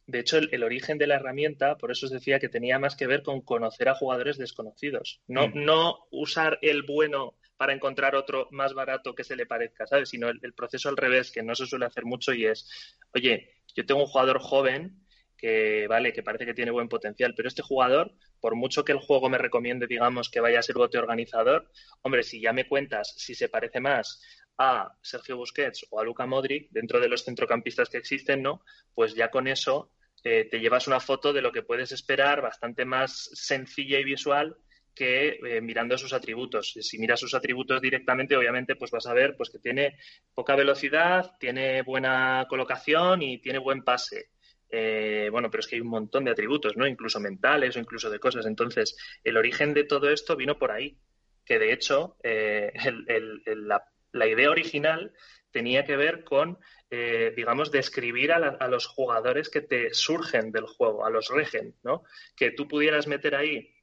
De 0.08 0.20
hecho, 0.20 0.38
el, 0.38 0.64
origen 0.64 0.98
de 0.98 1.06
la 1.06 1.16
herramienta, 1.16 1.78
por 1.78 1.92
eso 1.92 2.06
os 2.06 2.12
decía 2.12 2.40
que 2.40 2.50
tenía 2.50 2.80
más 2.80 2.96
que 2.96 3.08
ver 3.08 3.24
con 3.24 3.42
conocer 3.42 3.90
a 3.90 3.96
jugadores 3.96 4.38
desconocidos. 4.38 5.22
No, 5.28 5.50
mm. 5.50 5.52
no 5.66 6.00
usar 6.12 6.60
el 6.62 6.84
bueno 6.84 7.36
para 7.58 7.74
encontrar 7.74 8.15
otro 8.15 8.48
más 8.52 8.74
barato 8.74 9.15
que 9.15 9.24
se 9.24 9.36
le 9.36 9.46
parezca, 9.46 9.88
¿sabes? 9.88 10.10
Sino 10.10 10.30
el, 10.30 10.54
proceso 10.54 10.89
al 10.89 10.98
revés, 10.98 11.32
que 11.32 11.43
no 11.43 11.56
se 11.56 11.65
suele 11.65 11.86
hacer 11.86 12.06
mucho 12.06 12.34
y 12.34 12.46
es, 12.46 12.70
oye, 13.13 13.56
yo 13.76 13.86
tengo 13.86 14.02
un 14.02 14.08
jugador 14.08 14.39
joven 14.39 15.04
que, 15.36 15.88
vale, 15.88 16.13
que 16.13 16.24
parece 16.24 16.46
que 16.46 16.54
tiene 16.54 16.72
buen 16.72 16.88
potencial, 16.88 17.34
pero 17.36 17.48
este 17.48 17.62
jugador, 17.62 18.13
por 18.39 18.56
mucho 18.56 18.86
que 18.86 18.91
el 18.91 19.00
juego 19.00 19.30
me 19.30 19.38
recomiende, 19.38 19.88
digamos, 19.88 20.30
que 20.30 20.39
vaya 20.39 20.60
a 20.60 20.63
ser 20.63 20.76
bote 20.76 20.98
organizador, 20.98 21.72
hombre, 22.02 22.24
si 22.24 22.41
ya 22.41 22.54
me 22.54 22.67
cuentas 22.67 23.13
si 23.17 23.36
se 23.36 23.50
parece 23.50 23.80
más 23.80 24.22
a 24.58 24.91
Sergio 25.02 25.38
Busquets 25.38 25.86
o 25.91 26.00
a 26.00 26.04
Luka 26.04 26.26
Modric, 26.26 26.70
dentro 26.72 27.00
de 27.00 27.10
los 27.10 27.24
centrocampistas 27.24 27.89
que 27.89 27.98
existen, 27.98 28.41
¿no? 28.41 28.63
Pues 28.96 29.13
ya 29.13 29.30
con 29.30 29.48
eso 29.48 29.91
eh, 30.24 30.48
te 30.50 30.60
llevas 30.60 30.88
una 30.88 31.00
foto 31.00 31.34
de 31.34 31.41
lo 31.41 31.52
que 31.52 31.62
puedes 31.62 31.91
esperar 31.91 32.41
bastante 32.41 32.86
más 32.86 33.30
sencilla 33.34 34.00
y 34.00 34.04
visual 34.04 34.58
que 34.98 35.40
eh, 35.44 35.62
mirando 35.62 35.98
sus 35.98 36.14
atributos. 36.14 36.74
Si 36.82 36.98
miras 36.98 37.20
sus 37.20 37.34
atributos 37.34 37.82
directamente, 37.82 38.36
obviamente, 38.36 38.76
pues 38.76 38.92
vas 38.92 39.06
a 39.06 39.14
ver 39.14 39.36
pues, 39.38 39.50
que 39.50 39.60
tiene 39.60 39.98
poca 40.34 40.56
velocidad, 40.56 41.34
tiene 41.40 41.84
buena 41.84 42.46
colocación 42.50 43.22
y 43.22 43.40
tiene 43.40 43.60
buen 43.60 43.84
pase. 43.84 44.32
Eh, 44.70 45.30
bueno, 45.32 45.50
pero 45.50 45.62
es 45.62 45.68
que 45.68 45.76
hay 45.76 45.82
un 45.82 45.90
montón 45.90 46.26
de 46.26 46.32
atributos, 46.32 46.76
¿no? 46.76 46.88
Incluso 46.88 47.20
mentales 47.20 47.76
o 47.76 47.80
incluso 47.80 48.10
de 48.10 48.20
cosas. 48.20 48.46
Entonces, 48.46 48.98
el 49.24 49.38
origen 49.38 49.74
de 49.74 49.84
todo 49.84 50.10
esto 50.10 50.36
vino 50.36 50.58
por 50.58 50.72
ahí, 50.72 50.98
que 51.46 51.60
de 51.60 51.72
hecho 51.72 52.18
la, 52.24 54.28
idea 54.28 54.50
original 54.50 55.14
tenía 55.52 55.86
que 55.86 55.96
ver 55.96 56.26
con 56.26 56.58
eh, 56.90 57.34
digamos, 57.36 57.72
describir 57.72 58.32
a, 58.32 58.38
a, 58.38 58.68
los 58.70 58.86
jugadores 58.86 59.50
que 59.50 59.62
te 59.62 59.94
surgen 59.94 60.54
del 60.54 60.66
juego, 60.66 61.06
a 61.06 61.10
los 61.10 61.28
regen, 61.28 61.76
¿no? 61.84 62.04
Que 62.36 62.52
tú 62.52 62.68
pudieras 62.68 63.08
meter 63.08 63.36
ahí 63.36 63.77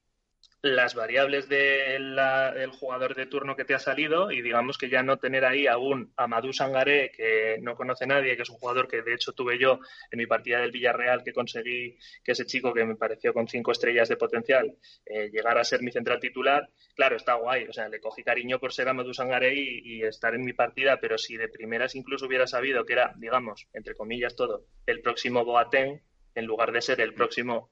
las 0.65 0.95
variables 0.95 1.47
del 1.51 2.71
jugador 2.71 3.15
de 3.15 3.27
turno 3.27 3.55
que 3.55 3.67
te 3.67 3.75
ha 3.75 3.79
salido 3.79 4.33
y 4.33 4.41
digamos 4.41 4.79
que 4.79 4.89
ya 4.89 5.03
no 5.03 5.19
tener 5.19 5.45
ahí 5.45 5.67
a 5.67 5.77
un 5.77 6.15
Amadou 6.17 6.55
Sangaré 6.55 7.13
que 7.15 7.59
no 7.61 7.75
conoce 7.75 8.07
nadie, 8.07 8.35
que 8.35 8.45
es 8.45 8.49
un 8.49 8.57
jugador 8.57 8.89
que 8.89 9.03
de 9.03 9.13
hecho 9.13 9.33
tuve 9.33 9.59
yo 9.59 9.81
en 10.11 10.19
mi 10.19 10.27
partida 10.27 10.61
del 10.61 10.71
Villarreal 10.71 11.23
que 11.23 11.35
conseguí 11.35 11.99
que 12.25 12.33
ese 12.33 12.47
chico 12.47 12.73
que 12.73 12.87
me 12.87 12.97
pareció 12.97 13.35
con 13.35 13.47
cinco 13.47 13.73
estrellas 13.73 14.09
de 14.09 14.17
potencial 14.17 14.75
eh, 15.05 15.29
llegara 15.31 15.61
a 15.61 15.65
ser 15.65 15.83
mi 15.83 15.93
central 15.93 16.19
titular, 16.19 16.71
claro, 16.97 17.17
está 17.17 17.35
guay, 17.35 17.65
o 17.65 17.73
sea, 17.75 17.91
le 17.91 18.01
cogí 18.01 18.23
cariño 18.23 18.59
por 18.59 18.73
ser 18.73 18.89
Amadou 18.89 19.13
Sangaré 19.13 19.55
y, 19.55 19.81
y 19.85 20.03
estar 20.03 20.35
en 20.35 20.47
mi 20.47 20.55
partida, 20.55 20.99
pero 20.99 21.19
si 21.19 21.37
de 21.37 21.49
primeras 21.49 21.95
incluso 21.95 22.25
hubiera 22.25 22.47
sabido 22.47 22.87
que 22.87 22.95
era, 22.95 23.13
digamos, 23.17 23.69
entre 23.75 23.95
comillas 23.95 24.35
todo, 24.35 24.65
el 24.87 25.03
próximo 25.03 25.45
Boateng, 25.45 26.01
en 26.35 26.47
lugar 26.47 26.73
de 26.73 26.81
ser 26.81 27.03
el 27.03 27.13
próximo 27.13 27.71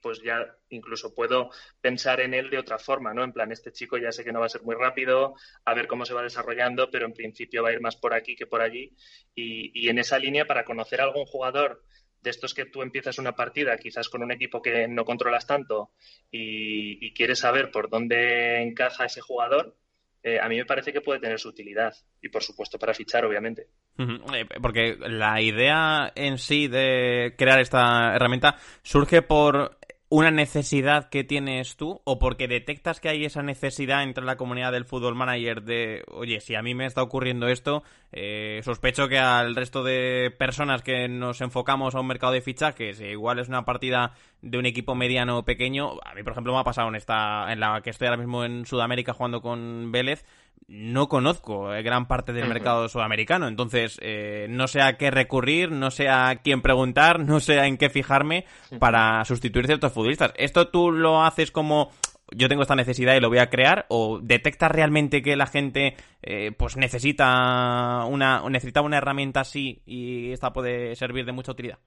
Pues 0.00 0.22
ya 0.22 0.56
incluso 0.68 1.14
puedo 1.14 1.50
pensar 1.80 2.20
en 2.20 2.34
él 2.34 2.50
de 2.50 2.58
otra 2.58 2.78
forma, 2.78 3.12
¿no? 3.12 3.24
En 3.24 3.32
plan, 3.32 3.50
este 3.52 3.72
chico 3.72 3.98
ya 3.98 4.12
sé 4.12 4.24
que 4.24 4.32
no 4.32 4.40
va 4.40 4.46
a 4.46 4.48
ser 4.50 4.62
muy 4.62 4.74
rápido, 4.74 5.34
a 5.64 5.74
ver 5.74 5.86
cómo 5.86 6.04
se 6.04 6.14
va 6.14 6.22
desarrollando, 6.22 6.90
pero 6.90 7.06
en 7.06 7.12
principio 7.12 7.62
va 7.62 7.70
a 7.70 7.72
ir 7.72 7.80
más 7.80 7.96
por 7.96 8.14
aquí 8.14 8.36
que 8.36 8.46
por 8.46 8.60
allí. 8.60 8.94
Y, 9.34 9.88
en 9.88 9.98
esa 9.98 10.18
línea, 10.18 10.46
para 10.46 10.64
conocer 10.64 11.00
a 11.00 11.04
algún 11.04 11.26
jugador 11.26 11.84
de 12.20 12.30
estos 12.30 12.54
que 12.54 12.66
tú 12.66 12.82
empiezas 12.82 13.18
una 13.18 13.34
partida, 13.34 13.76
quizás 13.78 14.08
con 14.08 14.22
un 14.22 14.30
equipo 14.32 14.60
que 14.62 14.86
no 14.88 15.04
controlas 15.04 15.46
tanto 15.46 15.92
y 16.30 17.12
quieres 17.14 17.38
saber 17.40 17.70
por 17.70 17.88
dónde 17.88 18.62
encaja 18.62 19.06
ese 19.06 19.20
jugador, 19.22 19.76
eh, 20.22 20.38
a 20.40 20.48
mí 20.48 20.56
me 20.56 20.66
parece 20.66 20.92
que 20.92 21.00
puede 21.00 21.20
tener 21.20 21.38
su 21.38 21.48
utilidad. 21.48 21.94
Y 22.20 22.28
por 22.28 22.42
supuesto 22.42 22.78
para 22.78 22.94
fichar, 22.94 23.24
obviamente. 23.24 23.68
Eh, 23.98 24.46
porque 24.62 24.96
la 24.98 25.40
idea 25.40 26.12
en 26.14 26.38
sí 26.38 26.68
de 26.68 27.34
crear 27.36 27.60
esta 27.60 28.14
herramienta 28.14 28.56
surge 28.82 29.22
por 29.22 29.78
una 30.12 30.32
necesidad 30.32 31.08
que 31.08 31.22
tienes 31.22 31.76
tú 31.76 32.00
o 32.02 32.18
porque 32.18 32.48
detectas 32.48 32.98
que 32.98 33.08
hay 33.08 33.24
esa 33.24 33.42
necesidad 33.42 34.02
entre 34.02 34.24
la 34.24 34.36
comunidad 34.36 34.72
del 34.72 34.84
fútbol 34.84 35.14
manager 35.14 35.62
de, 35.62 36.02
oye, 36.10 36.40
si 36.40 36.56
a 36.56 36.62
mí 36.62 36.74
me 36.74 36.84
está 36.84 37.00
ocurriendo 37.00 37.46
esto, 37.46 37.84
eh, 38.10 38.60
sospecho 38.64 39.08
que 39.08 39.18
al 39.18 39.54
resto 39.54 39.84
de 39.84 40.34
personas 40.36 40.82
que 40.82 41.06
nos 41.08 41.40
enfocamos 41.40 41.94
a 41.94 42.00
un 42.00 42.08
mercado 42.08 42.32
de 42.32 42.40
fichajes, 42.40 43.00
igual 43.00 43.38
es 43.38 43.46
una 43.46 43.64
partida 43.64 44.14
de 44.42 44.58
un 44.58 44.66
equipo 44.66 44.96
mediano 44.96 45.38
o 45.38 45.44
pequeño, 45.44 45.92
a 46.04 46.12
mí 46.14 46.24
por 46.24 46.32
ejemplo 46.32 46.52
me 46.54 46.58
ha 46.58 46.64
pasado 46.64 46.88
en 46.88 46.96
esta, 46.96 47.52
en 47.52 47.60
la 47.60 47.80
que 47.80 47.90
estoy 47.90 48.08
ahora 48.08 48.18
mismo 48.18 48.44
en 48.44 48.66
Sudamérica 48.66 49.12
jugando 49.12 49.40
con 49.40 49.92
Vélez, 49.92 50.24
no 50.68 51.08
conozco 51.08 51.74
eh, 51.74 51.82
gran 51.82 52.06
parte 52.06 52.32
del 52.32 52.48
mercado 52.48 52.88
sudamericano, 52.88 53.48
entonces 53.48 53.98
eh, 54.00 54.46
no 54.48 54.68
sé 54.68 54.80
a 54.82 54.96
qué 54.96 55.10
recurrir, 55.10 55.72
no 55.72 55.90
sé 55.90 56.08
a 56.08 56.40
quién 56.42 56.62
preguntar, 56.62 57.20
no 57.20 57.40
sé 57.40 57.58
en 57.58 57.76
qué 57.76 57.90
fijarme 57.90 58.44
para 58.78 59.24
sustituir 59.24 59.66
ciertos 59.66 59.92
futbolistas. 59.92 60.32
¿Esto 60.36 60.68
tú 60.68 60.92
lo 60.92 61.22
haces 61.22 61.50
como 61.50 61.90
yo 62.32 62.48
tengo 62.48 62.62
esta 62.62 62.76
necesidad 62.76 63.16
y 63.16 63.20
lo 63.20 63.28
voy 63.28 63.38
a 63.38 63.50
crear 63.50 63.86
o 63.88 64.20
detectas 64.22 64.70
realmente 64.70 65.22
que 65.22 65.36
la 65.36 65.46
gente 65.46 65.96
eh, 66.22 66.52
pues 66.56 66.76
necesita 66.76 68.04
una 68.04 68.48
necesita 68.48 68.82
una 68.82 68.98
herramienta 68.98 69.40
así 69.40 69.82
y 69.84 70.32
esta 70.32 70.52
puede 70.52 70.94
servir 70.94 71.24
de 71.24 71.32
mucha 71.32 71.52
utilidad? 71.52 71.78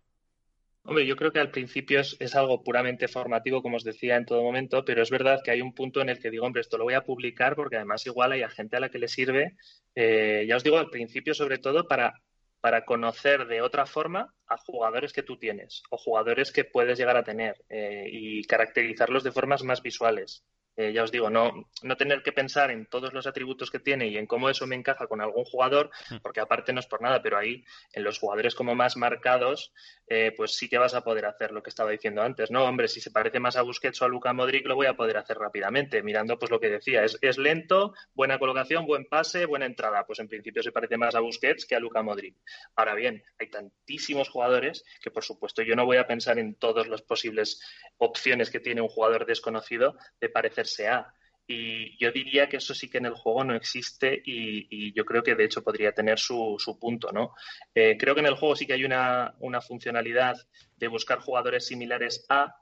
Hombre, 0.85 1.05
yo 1.05 1.15
creo 1.15 1.31
que 1.31 1.39
al 1.39 1.49
principio 1.49 2.01
es, 2.01 2.35
algo 2.35 2.61
puramente 2.61 3.07
formativo, 3.07 3.61
como 3.61 3.77
os 3.77 3.85
decía 3.85 4.17
en 4.17 4.25
todo 4.25 4.43
momento, 4.43 4.83
pero 4.83 5.01
es 5.01 5.09
verdad 5.09 5.41
que 5.43 5.51
hay 5.51 5.61
un 5.61 5.73
punto 5.73 6.01
en 6.01 6.09
el 6.09 6.19
que 6.19 6.29
digo, 6.29 6.45
hombre, 6.45 6.61
esto 6.61 6.77
lo 6.77 6.83
voy 6.83 6.93
a 6.93 7.05
publicar 7.05 7.55
porque 7.55 7.77
además 7.77 8.05
igual 8.05 8.33
hay 8.33 8.43
gente 8.49 8.75
a 8.75 8.79
la 8.81 8.89
que 8.89 8.99
le 8.99 9.07
sirve, 9.07 9.55
eh, 9.95 10.45
ya 10.47 10.57
os 10.57 10.63
digo, 10.63 10.77
al 10.77 10.89
principio 10.89 11.33
sobre 11.33 11.57
todo 11.57 11.87
para, 11.87 12.21
para 12.59 12.83
conocer 12.83 13.47
de 13.47 13.61
otra 13.61 13.85
forma 13.85 14.33
a 14.45 14.57
jugadores 14.57 15.13
que 15.13 15.23
tú 15.23 15.37
tienes 15.37 15.83
o 15.89 15.97
jugadores 15.97 16.51
que 16.51 16.65
puedes 16.65 16.97
llegar 16.99 17.15
a 17.15 17.23
tener 17.23 17.63
eh, 17.69 18.07
y 18.11 18.43
caracterizarlos 18.43 19.23
de 19.23 19.31
formas 19.31 19.63
más 19.63 19.81
visuales. 19.81 20.43
Eh, 20.75 20.91
ya 20.91 21.03
os 21.03 21.11
digo, 21.11 21.29
no, 21.29 21.69
no 21.83 21.97
tener 21.97 22.23
que 22.23 22.31
pensar 22.31 22.71
en 22.71 22.87
todos 22.87 23.13
los 23.13 23.27
atributos 23.27 23.69
que 23.69 23.79
tiene 23.79 24.07
y 24.07 24.17
en 24.17 24.25
cómo 24.25 24.49
eso 24.49 24.65
me 24.65 24.75
encaja 24.75 25.05
con 25.05 25.21
algún 25.21 25.45
jugador, 25.45 25.91
mm. 26.09 26.17
porque 26.23 26.39
aparte 26.39 26.73
no 26.73 26.79
es 26.79 26.87
por 26.87 27.01
nada, 27.01 27.21
pero 27.21 27.37
ahí 27.37 27.63
en 27.93 28.03
los 28.03 28.17
jugadores 28.17 28.55
como 28.55 28.73
más 28.73 28.97
marcados, 28.97 29.71
eh, 30.07 30.33
pues 30.35 30.55
sí 30.55 30.69
que 30.69 30.79
vas 30.79 30.95
a 30.95 31.03
poder 31.03 31.25
hacer 31.25 31.51
lo 31.51 31.61
que 31.61 31.69
estaba 31.69 31.91
diciendo 31.91 32.23
antes, 32.23 32.49
¿no? 32.49 32.65
Hombre, 32.65 32.87
si 32.87 33.01
se 33.01 33.11
parece 33.11 33.39
más 33.39 33.55
a 33.55 33.61
Busquets 33.61 34.01
o 34.01 34.05
a 34.05 34.07
Luka 34.07 34.33
Modric, 34.33 34.65
lo 34.65 34.75
voy 34.75 34.87
a 34.87 34.95
poder 34.95 35.17
hacer 35.17 35.37
rápidamente, 35.37 36.01
mirando 36.01 36.39
pues 36.39 36.49
lo 36.49 36.59
que 36.59 36.69
decía, 36.69 37.03
es, 37.03 37.19
es 37.21 37.37
lento, 37.37 37.93
buena 38.13 38.39
colocación, 38.39 38.87
buen 38.87 39.05
pase, 39.05 39.45
buena 39.45 39.67
entrada, 39.67 40.05
pues 40.07 40.19
en 40.19 40.27
principio 40.27 40.63
se 40.63 40.71
parece 40.71 40.97
más 40.97 41.13
a 41.13 41.19
Busquets 41.19 41.67
que 41.67 41.75
a 41.75 41.79
Luka 41.79 42.01
Modric. 42.01 42.35
Ahora 42.75 42.95
bien, 42.95 43.23
hay 43.37 43.49
tantísimos 43.49 44.29
jugadores 44.29 44.83
que 45.01 45.11
por 45.11 45.23
supuesto 45.23 45.61
yo 45.61 45.75
no 45.75 45.85
voy 45.85 45.97
a 45.97 46.07
pensar 46.07 46.39
en 46.39 46.55
todas 46.55 46.87
las 46.87 47.03
posibles 47.03 47.61
opciones 47.97 48.49
que 48.49 48.59
tiene 48.59 48.81
un 48.81 48.89
jugador 48.89 49.27
desconocido 49.27 49.95
de 50.19 50.29
parecer 50.29 50.62
sea. 50.65 51.13
Y 51.45 51.97
yo 51.97 52.11
diría 52.11 52.47
que 52.47 52.57
eso 52.57 52.73
sí 52.73 52.89
que 52.89 52.99
en 52.99 53.05
el 53.05 53.15
juego 53.15 53.43
no 53.43 53.55
existe 53.55 54.21
y, 54.25 54.93
yo 54.93 55.03
creo 55.03 55.23
que 55.23 55.35
de 55.35 55.43
hecho 55.43 55.63
podría 55.63 55.91
tener 55.91 56.17
su, 56.17 56.57
punto, 56.79 57.11
¿no? 57.11 57.33
Eh, 57.75 57.97
creo 57.97 58.13
que 58.15 58.21
en 58.21 58.27
el 58.27 58.35
juego 58.35 58.55
sí 58.55 58.65
que 58.65 58.73
hay 58.73 58.85
una, 58.85 59.33
funcionalidad 59.67 60.35
de 60.77 60.87
buscar 60.87 61.19
jugadores 61.19 61.65
similares 61.65 62.25
a, 62.29 62.55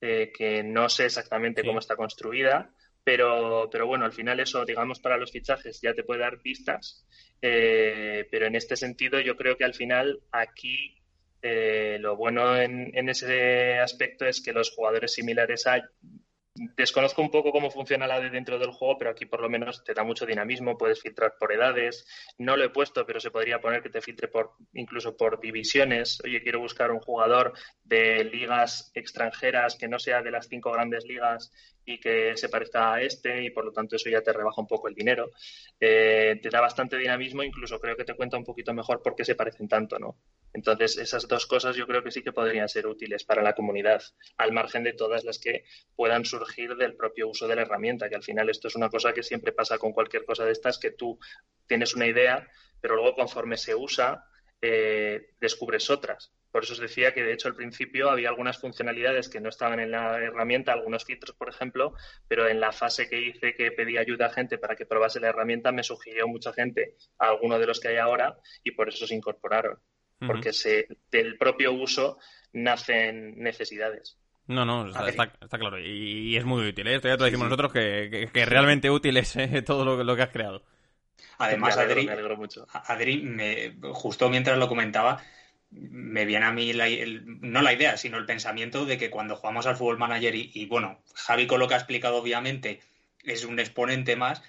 eh, 0.00 0.32
que 0.36 0.62
no 0.62 0.88
sé 0.88 1.06
exactamente 1.06 1.64
cómo 1.64 1.78
está 1.78 1.96
construida, 1.96 2.70
pero, 3.02 3.70
pero 3.70 3.86
bueno, 3.86 4.04
al 4.04 4.12
final 4.12 4.38
eso, 4.40 4.64
digamos, 4.64 5.00
para 5.00 5.16
los 5.16 5.32
fichajes 5.32 5.80
ya 5.80 5.94
te 5.94 6.04
puede 6.04 6.20
dar 6.20 6.40
pistas, 6.40 7.06
eh, 7.40 8.26
pero 8.30 8.46
en 8.46 8.56
este 8.56 8.76
sentido 8.76 9.18
yo 9.20 9.36
creo 9.36 9.56
que 9.56 9.64
al 9.64 9.74
final 9.74 10.20
aquí 10.30 10.92
lo 12.00 12.16
bueno 12.16 12.56
en, 12.56 12.90
en, 12.96 13.08
ese 13.08 13.78
aspecto 13.78 14.26
es 14.26 14.42
que 14.42 14.52
los 14.52 14.72
jugadores 14.72 15.12
similares 15.12 15.68
a 15.68 15.80
Desconozco 16.76 17.20
un 17.22 17.30
poco 17.30 17.52
cómo 17.52 17.70
funciona 17.70 18.06
la 18.06 18.20
de 18.20 18.30
dentro 18.30 18.58
del 18.58 18.70
juego, 18.70 18.96
pero 18.98 19.10
aquí 19.10 19.26
por 19.26 19.40
lo 19.40 19.48
menos 19.48 19.84
te 19.84 19.94
da 19.94 20.04
mucho 20.04 20.24
dinamismo, 20.24 20.78
puedes 20.78 21.02
filtrar 21.02 21.34
por 21.38 21.52
edades. 21.52 22.06
No 22.38 22.56
lo 22.56 22.64
he 22.64 22.70
puesto, 22.70 23.04
pero 23.04 23.20
se 23.20 23.30
podría 23.30 23.60
poner 23.60 23.82
que 23.82 23.90
te 23.90 24.00
filtre 24.00 24.28
por 24.28 24.52
incluso 24.72 25.16
por 25.16 25.40
divisiones. 25.40 26.18
Oye, 26.24 26.42
quiero 26.42 26.60
buscar 26.60 26.90
un 26.90 27.00
jugador 27.00 27.52
de 27.84 28.24
ligas 28.24 28.90
extranjeras 28.94 29.76
que 29.76 29.88
no 29.88 29.98
sea 29.98 30.22
de 30.22 30.30
las 30.30 30.48
cinco 30.48 30.72
grandes 30.72 31.04
ligas 31.04 31.52
y 31.86 31.98
que 32.00 32.36
se 32.36 32.48
parezca 32.48 32.94
a 32.94 33.00
este 33.00 33.44
y 33.44 33.50
por 33.50 33.64
lo 33.64 33.72
tanto 33.72 33.96
eso 33.96 34.10
ya 34.10 34.20
te 34.20 34.32
rebaja 34.32 34.60
un 34.60 34.66
poco 34.66 34.88
el 34.88 34.94
dinero. 34.94 35.30
Eh, 35.80 36.38
te 36.42 36.50
da 36.50 36.60
bastante 36.60 36.98
dinamismo, 36.98 37.44
incluso 37.44 37.78
creo 37.78 37.96
que 37.96 38.04
te 38.04 38.14
cuenta 38.14 38.36
un 38.36 38.44
poquito 38.44 38.74
mejor 38.74 39.00
por 39.02 39.14
qué 39.14 39.24
se 39.24 39.36
parecen 39.36 39.68
tanto, 39.68 39.98
¿no? 39.98 40.18
Entonces, 40.52 40.98
esas 40.98 41.28
dos 41.28 41.46
cosas 41.46 41.76
yo 41.76 41.86
creo 41.86 42.02
que 42.02 42.10
sí 42.10 42.22
que 42.22 42.32
podrían 42.32 42.68
ser 42.68 42.86
útiles 42.86 43.24
para 43.24 43.42
la 43.42 43.54
comunidad, 43.54 44.02
al 44.36 44.52
margen 44.52 44.82
de 44.82 44.94
todas 44.94 45.24
las 45.24 45.38
que 45.38 45.64
puedan 45.94 46.24
surgir 46.24 46.76
del 46.76 46.96
propio 46.96 47.28
uso 47.28 47.46
de 47.46 47.54
la 47.54 47.62
herramienta, 47.62 48.08
que 48.08 48.16
al 48.16 48.24
final 48.24 48.50
esto 48.50 48.66
es 48.66 48.74
una 48.74 48.88
cosa 48.88 49.12
que 49.12 49.22
siempre 49.22 49.52
pasa 49.52 49.78
con 49.78 49.92
cualquier 49.92 50.24
cosa 50.24 50.44
de 50.44 50.52
estas, 50.52 50.78
que 50.78 50.90
tú 50.90 51.18
tienes 51.66 51.94
una 51.94 52.06
idea, 52.06 52.48
pero 52.80 52.96
luego 52.96 53.14
conforme 53.14 53.56
se 53.56 53.74
usa, 53.74 54.24
eh, 54.60 55.34
descubres 55.38 55.88
otras. 55.90 56.32
Por 56.56 56.64
eso 56.64 56.72
os 56.72 56.80
decía 56.80 57.12
que, 57.12 57.22
de 57.22 57.34
hecho, 57.34 57.48
al 57.48 57.54
principio 57.54 58.08
había 58.08 58.30
algunas 58.30 58.56
funcionalidades 58.56 59.28
que 59.28 59.42
no 59.42 59.50
estaban 59.50 59.78
en 59.78 59.90
la 59.90 60.16
herramienta, 60.16 60.72
algunos 60.72 61.04
filtros, 61.04 61.36
por 61.36 61.50
ejemplo, 61.50 61.92
pero 62.28 62.48
en 62.48 62.60
la 62.60 62.72
fase 62.72 63.10
que 63.10 63.20
hice 63.20 63.52
que 63.54 63.72
pedí 63.72 63.98
ayuda 63.98 64.28
a 64.28 64.32
gente 64.32 64.56
para 64.56 64.74
que 64.74 64.86
probase 64.86 65.20
la 65.20 65.28
herramienta, 65.28 65.70
me 65.70 65.82
sugirió 65.82 66.26
mucha 66.26 66.54
gente 66.54 66.94
a 67.18 67.28
alguno 67.28 67.58
de 67.58 67.66
los 67.66 67.78
que 67.78 67.88
hay 67.88 67.98
ahora 67.98 68.38
y 68.64 68.70
por 68.70 68.88
eso 68.88 69.06
se 69.06 69.14
incorporaron 69.14 69.76
porque 70.26 70.54
se, 70.54 70.88
del 71.10 71.36
propio 71.36 71.74
uso 71.74 72.16
nacen 72.54 73.36
necesidades. 73.36 74.16
No, 74.46 74.64
no, 74.64 74.88
está, 74.88 75.28
claro. 75.58 75.78
Y, 75.78 76.38
es 76.38 76.46
muy 76.46 76.66
útil. 76.68 76.86
¿eh? 76.86 76.94
Esto 76.94 77.08
ya 77.08 77.18
te 77.18 77.24
decimos 77.24 77.48
nosotros 77.50 77.70
que, 77.70 78.30
que, 78.32 78.46
realmente 78.46 78.88
útil 78.88 79.18
es 79.18 79.36
eh, 79.36 79.60
todo 79.60 79.84
lo, 79.84 80.02
lo, 80.02 80.16
que 80.16 80.22
has 80.22 80.30
creado. 80.30 80.62
Además, 81.36 81.76
Adri, 81.76 83.20
me, 83.24 83.76
justo 83.92 84.30
mientras 84.30 84.56
lo 84.56 84.68
comentaba, 84.68 85.22
me 85.70 86.24
viene 86.24 86.46
a 86.46 86.52
mí 86.52 86.72
no 87.40 87.62
la 87.62 87.72
idea, 87.72 87.96
sino 87.96 88.18
el 88.18 88.26
pensamiento 88.26 88.86
de 88.86 88.98
que 88.98 89.10
cuando 89.10 89.36
jugamos 89.36 89.66
al 89.66 89.76
Fútbol 89.76 89.98
Manager, 89.98 90.34
y, 90.34 90.50
y 90.54 90.66
bueno, 90.66 91.02
Javi 91.14 91.46
con 91.46 91.60
lo 91.60 91.68
que 91.68 91.74
ha 91.74 91.78
explicado 91.78 92.16
obviamente 92.16 92.80
es 93.24 93.44
un 93.44 93.58
exponente 93.58 94.16
más, 94.16 94.42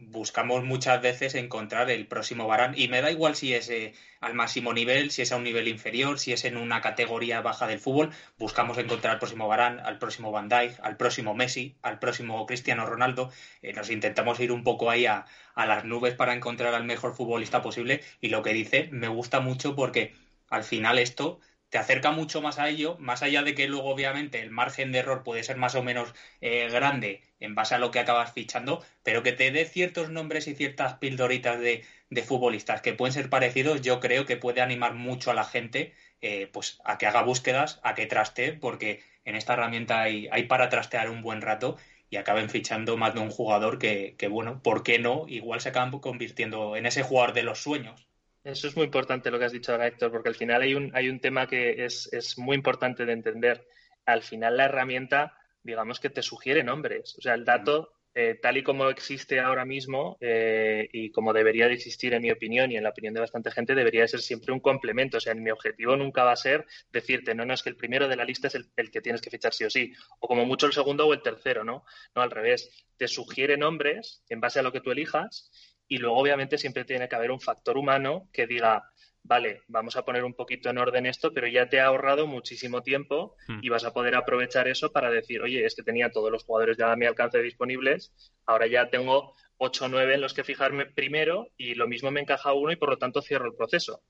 buscamos 0.00 0.64
muchas 0.64 1.02
veces 1.02 1.34
encontrar 1.34 1.90
el 1.90 2.06
próximo 2.06 2.46
Barán 2.46 2.74
y 2.76 2.88
me 2.88 3.02
da 3.02 3.10
igual 3.10 3.36
si 3.36 3.52
es 3.52 3.68
eh, 3.68 3.92
al 4.20 4.34
máximo 4.34 4.72
nivel, 4.72 5.10
si 5.10 5.22
es 5.22 5.32
a 5.32 5.36
un 5.36 5.44
nivel 5.44 5.68
inferior, 5.68 6.18
si 6.18 6.32
es 6.32 6.44
en 6.44 6.56
una 6.56 6.80
categoría 6.80 7.42
baja 7.42 7.66
del 7.66 7.80
fútbol, 7.80 8.10
buscamos 8.38 8.78
encontrar 8.78 9.14
al 9.14 9.18
próximo 9.18 9.46
Barán, 9.46 9.80
al 9.80 9.98
próximo 9.98 10.32
Van 10.32 10.48
Dijk, 10.48 10.80
al 10.82 10.96
próximo 10.96 11.34
Messi, 11.34 11.76
al 11.82 11.98
próximo 11.98 12.46
Cristiano 12.46 12.86
Ronaldo, 12.86 13.30
eh, 13.62 13.74
nos 13.74 13.90
intentamos 13.90 14.40
ir 14.40 14.52
un 14.52 14.64
poco 14.64 14.90
ahí 14.90 15.04
a 15.04 15.26
las 15.54 15.84
nubes 15.84 16.14
para 16.14 16.32
encontrar 16.32 16.74
al 16.74 16.84
mejor 16.84 17.14
futbolista 17.14 17.60
posible. 17.60 18.00
Y 18.22 18.28
lo 18.28 18.42
que 18.42 18.54
dice 18.54 18.88
me 18.92 19.08
gusta 19.08 19.40
mucho 19.40 19.76
porque 19.76 20.14
al 20.50 20.64
final 20.64 20.98
esto 20.98 21.40
te 21.70 21.78
acerca 21.78 22.10
mucho 22.10 22.42
más 22.42 22.58
a 22.58 22.68
ello, 22.68 22.96
más 22.98 23.22
allá 23.22 23.42
de 23.42 23.54
que 23.54 23.68
luego 23.68 23.88
obviamente 23.90 24.40
el 24.40 24.50
margen 24.50 24.90
de 24.92 24.98
error 24.98 25.22
puede 25.22 25.44
ser 25.44 25.56
más 25.56 25.76
o 25.76 25.82
menos 25.82 26.12
eh, 26.40 26.68
grande 26.68 27.22
en 27.38 27.54
base 27.54 27.76
a 27.76 27.78
lo 27.78 27.92
que 27.92 28.00
acabas 28.00 28.32
fichando, 28.32 28.84
pero 29.04 29.22
que 29.22 29.32
te 29.32 29.52
dé 29.52 29.64
ciertos 29.64 30.10
nombres 30.10 30.48
y 30.48 30.54
ciertas 30.56 30.94
pildoritas 30.94 31.60
de, 31.60 31.84
futbolistas 32.24 32.82
que 32.82 32.92
pueden 32.92 33.12
ser 33.14 33.30
parecidos, 33.30 33.82
yo 33.82 34.00
creo 34.00 34.26
que 34.26 34.36
puede 34.36 34.60
animar 34.60 34.94
mucho 34.94 35.30
a 35.30 35.34
la 35.34 35.44
gente 35.44 35.94
eh, 36.20 36.48
pues 36.52 36.80
a 36.84 36.98
que 36.98 37.06
haga 37.06 37.22
búsquedas, 37.22 37.80
a 37.84 37.94
que 37.94 38.06
traste, 38.06 38.52
porque 38.52 39.02
en 39.24 39.36
esta 39.36 39.54
herramienta 39.54 40.02
hay, 40.02 40.28
para 40.48 40.68
trastear 40.68 41.08
un 41.10 41.22
buen 41.22 41.40
rato 41.40 41.76
y 42.10 42.16
acaben 42.16 42.50
fichando 42.50 42.96
más 42.96 43.14
de 43.14 43.20
un 43.20 43.30
jugador 43.30 43.78
que, 43.78 44.16
que, 44.18 44.28
bueno, 44.28 44.60
¿por 44.62 44.82
qué 44.82 44.98
no? 44.98 45.26
Igual 45.28 45.60
se 45.60 45.68
acaban 45.70 45.92
convirtiendo 46.00 46.76
en 46.76 46.86
ese 46.86 47.02
jugador 47.04 47.32
de 47.34 47.44
los 47.44 47.62
sueños. 47.62 48.09
Eso 48.42 48.68
es 48.68 48.76
muy 48.76 48.86
importante 48.86 49.30
lo 49.30 49.38
que 49.38 49.44
has 49.44 49.52
dicho 49.52 49.72
ahora, 49.72 49.86
Héctor, 49.86 50.10
porque 50.10 50.30
al 50.30 50.34
final 50.34 50.62
hay 50.62 50.74
un, 50.74 50.90
hay 50.94 51.08
un 51.10 51.20
tema 51.20 51.46
que 51.46 51.84
es, 51.84 52.10
es 52.12 52.38
muy 52.38 52.56
importante 52.56 53.04
de 53.04 53.12
entender. 53.12 53.66
Al 54.06 54.22
final 54.22 54.56
la 54.56 54.64
herramienta, 54.64 55.36
digamos 55.62 56.00
que 56.00 56.08
te 56.08 56.22
sugiere 56.22 56.64
nombres. 56.64 57.16
O 57.18 57.20
sea, 57.20 57.34
el 57.34 57.44
dato, 57.44 57.92
eh, 58.14 58.38
tal 58.40 58.56
y 58.56 58.62
como 58.62 58.88
existe 58.88 59.40
ahora 59.40 59.66
mismo 59.66 60.16
eh, 60.20 60.88
y 60.90 61.12
como 61.12 61.34
debería 61.34 61.68
de 61.68 61.74
existir 61.74 62.14
en 62.14 62.22
mi 62.22 62.30
opinión 62.30 62.72
y 62.72 62.76
en 62.76 62.82
la 62.82 62.90
opinión 62.90 63.12
de 63.12 63.20
bastante 63.20 63.50
gente, 63.50 63.74
debería 63.74 64.02
de 64.02 64.08
ser 64.08 64.20
siempre 64.20 64.54
un 64.54 64.60
complemento. 64.60 65.18
O 65.18 65.20
sea, 65.20 65.34
mi 65.34 65.50
objetivo 65.50 65.94
nunca 65.96 66.24
va 66.24 66.32
a 66.32 66.36
ser 66.36 66.66
decirte, 66.90 67.34
no, 67.34 67.44
no, 67.44 67.52
es 67.52 67.62
que 67.62 67.68
el 67.68 67.76
primero 67.76 68.08
de 68.08 68.16
la 68.16 68.24
lista 68.24 68.48
es 68.48 68.54
el, 68.54 68.70
el 68.76 68.90
que 68.90 69.02
tienes 69.02 69.20
que 69.20 69.28
fichar 69.28 69.52
sí 69.52 69.64
o 69.64 69.70
sí. 69.70 69.92
O 70.18 70.26
como 70.26 70.46
mucho 70.46 70.66
el 70.66 70.72
segundo 70.72 71.06
o 71.06 71.12
el 71.12 71.20
tercero, 71.20 71.62
¿no? 71.62 71.84
No, 72.14 72.22
al 72.22 72.30
revés. 72.30 72.70
Te 72.96 73.06
sugiere 73.06 73.58
nombres 73.58 74.24
en 74.30 74.40
base 74.40 74.60
a 74.60 74.62
lo 74.62 74.72
que 74.72 74.80
tú 74.80 74.90
elijas 74.90 75.50
y 75.90 75.98
luego, 75.98 76.16
obviamente, 76.18 76.56
siempre 76.56 76.84
tiene 76.84 77.08
que 77.08 77.16
haber 77.16 77.32
un 77.32 77.40
factor 77.40 77.76
humano 77.76 78.28
que 78.32 78.46
diga, 78.46 78.88
vale, 79.24 79.62
vamos 79.66 79.96
a 79.96 80.04
poner 80.04 80.22
un 80.22 80.34
poquito 80.34 80.70
en 80.70 80.78
orden 80.78 81.04
esto, 81.04 81.34
pero 81.34 81.48
ya 81.48 81.68
te 81.68 81.80
ha 81.80 81.86
ahorrado 81.86 82.28
muchísimo 82.28 82.80
tiempo 82.82 83.34
hmm. 83.48 83.58
y 83.60 83.68
vas 83.70 83.84
a 83.84 83.92
poder 83.92 84.14
aprovechar 84.14 84.68
eso 84.68 84.92
para 84.92 85.10
decir, 85.10 85.42
oye, 85.42 85.66
es 85.66 85.74
que 85.74 85.82
tenía 85.82 86.12
todos 86.12 86.30
los 86.30 86.44
jugadores 86.44 86.76
ya 86.76 86.92
a 86.92 86.96
mi 86.96 87.06
alcance 87.06 87.42
disponibles, 87.42 88.14
ahora 88.46 88.68
ya 88.68 88.88
tengo 88.88 89.34
8 89.58 89.86
o 89.86 89.88
9 89.88 90.14
en 90.14 90.20
los 90.20 90.32
que 90.32 90.44
fijarme 90.44 90.86
primero 90.86 91.48
y 91.56 91.74
lo 91.74 91.88
mismo 91.88 92.12
me 92.12 92.20
encaja 92.20 92.52
uno 92.52 92.70
y 92.70 92.76
por 92.76 92.90
lo 92.90 92.98
tanto 92.98 93.20
cierro 93.20 93.46
el 93.46 93.56
proceso. 93.56 94.00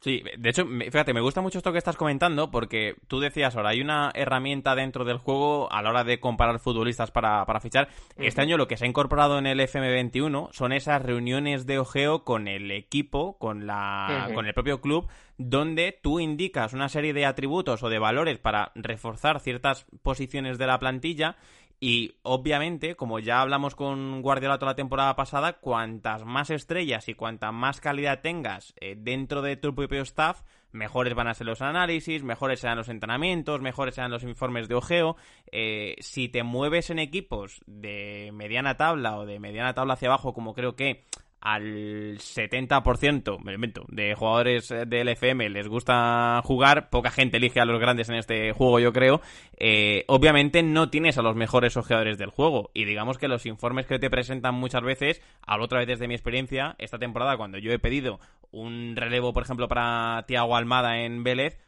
Sí, 0.00 0.22
de 0.38 0.50
hecho, 0.50 0.64
fíjate, 0.64 1.12
me 1.12 1.20
gusta 1.20 1.40
mucho 1.40 1.58
esto 1.58 1.72
que 1.72 1.78
estás 1.78 1.96
comentando 1.96 2.52
porque 2.52 2.94
tú 3.08 3.18
decías 3.18 3.56
ahora, 3.56 3.70
hay 3.70 3.80
una 3.80 4.12
herramienta 4.14 4.76
dentro 4.76 5.04
del 5.04 5.18
juego 5.18 5.72
a 5.72 5.82
la 5.82 5.90
hora 5.90 6.04
de 6.04 6.20
comparar 6.20 6.60
futbolistas 6.60 7.10
para, 7.10 7.44
para 7.46 7.58
fichar. 7.58 7.88
Este 8.16 8.40
año 8.40 8.56
lo 8.56 8.68
que 8.68 8.76
se 8.76 8.84
ha 8.84 8.88
incorporado 8.88 9.38
en 9.38 9.46
el 9.46 9.58
FM21 9.58 10.50
son 10.52 10.72
esas 10.72 11.02
reuniones 11.02 11.66
de 11.66 11.80
ojeo 11.80 12.22
con 12.22 12.46
el 12.46 12.70
equipo, 12.70 13.38
con, 13.38 13.66
la, 13.66 14.30
con 14.34 14.46
el 14.46 14.54
propio 14.54 14.80
club, 14.80 15.08
donde 15.36 15.98
tú 16.00 16.20
indicas 16.20 16.74
una 16.74 16.88
serie 16.88 17.12
de 17.12 17.26
atributos 17.26 17.82
o 17.82 17.88
de 17.88 17.98
valores 17.98 18.38
para 18.38 18.70
reforzar 18.76 19.40
ciertas 19.40 19.84
posiciones 20.02 20.58
de 20.58 20.66
la 20.68 20.78
plantilla 20.78 21.36
y 21.80 22.16
obviamente, 22.22 22.96
como 22.96 23.20
ya 23.20 23.40
hablamos 23.40 23.76
con 23.76 24.20
Guardiola 24.20 24.58
toda 24.58 24.72
la 24.72 24.76
temporada 24.76 25.14
pasada, 25.14 25.54
cuantas 25.54 26.24
más 26.24 26.50
estrellas 26.50 27.08
y 27.08 27.14
cuanta 27.14 27.52
más 27.52 27.80
calidad 27.80 28.20
tengas 28.20 28.74
eh, 28.80 28.96
dentro 28.98 29.42
de 29.42 29.56
tu 29.56 29.74
propio 29.74 30.02
staff, 30.02 30.42
mejores 30.72 31.14
van 31.14 31.28
a 31.28 31.34
ser 31.34 31.46
los 31.46 31.62
análisis, 31.62 32.24
mejores 32.24 32.60
serán 32.60 32.78
los 32.78 32.88
entrenamientos, 32.88 33.60
mejores 33.60 33.94
serán 33.94 34.10
los 34.10 34.24
informes 34.24 34.68
de 34.68 34.74
ojeo. 34.74 35.16
Eh, 35.52 35.94
si 36.00 36.28
te 36.28 36.42
mueves 36.42 36.90
en 36.90 36.98
equipos 36.98 37.60
de 37.66 38.30
mediana 38.32 38.76
tabla 38.76 39.16
o 39.16 39.24
de 39.24 39.38
mediana 39.38 39.74
tabla 39.74 39.94
hacia 39.94 40.08
abajo, 40.08 40.34
como 40.34 40.54
creo 40.54 40.74
que 40.74 41.04
al 41.40 42.18
70% 42.18 43.38
me 43.42 43.54
invento, 43.54 43.84
de 43.88 44.14
jugadores 44.14 44.68
del 44.68 45.08
FM 45.08 45.48
les 45.50 45.68
gusta 45.68 46.40
jugar, 46.44 46.90
poca 46.90 47.10
gente 47.10 47.36
elige 47.36 47.60
a 47.60 47.64
los 47.64 47.80
grandes 47.80 48.08
en 48.08 48.16
este 48.16 48.52
juego, 48.52 48.80
yo 48.80 48.92
creo. 48.92 49.20
Eh, 49.56 50.04
obviamente 50.08 50.62
no 50.62 50.90
tienes 50.90 51.18
a 51.18 51.22
los 51.22 51.36
mejores 51.36 51.76
ojeadores 51.76 52.18
del 52.18 52.30
juego. 52.30 52.70
Y 52.74 52.84
digamos 52.84 53.18
que 53.18 53.28
los 53.28 53.46
informes 53.46 53.86
que 53.86 53.98
te 53.98 54.10
presentan 54.10 54.54
muchas 54.54 54.82
veces, 54.82 55.22
hablo 55.46 55.66
otra 55.66 55.78
vez 55.78 55.88
desde 55.88 56.08
mi 56.08 56.14
experiencia, 56.14 56.74
esta 56.78 56.98
temporada, 56.98 57.36
cuando 57.36 57.58
yo 57.58 57.72
he 57.72 57.78
pedido 57.78 58.20
un 58.50 58.96
relevo, 58.96 59.32
por 59.32 59.42
ejemplo, 59.42 59.68
para 59.68 60.24
Tiago 60.26 60.56
Almada 60.56 61.00
en 61.00 61.22
Vélez, 61.22 61.58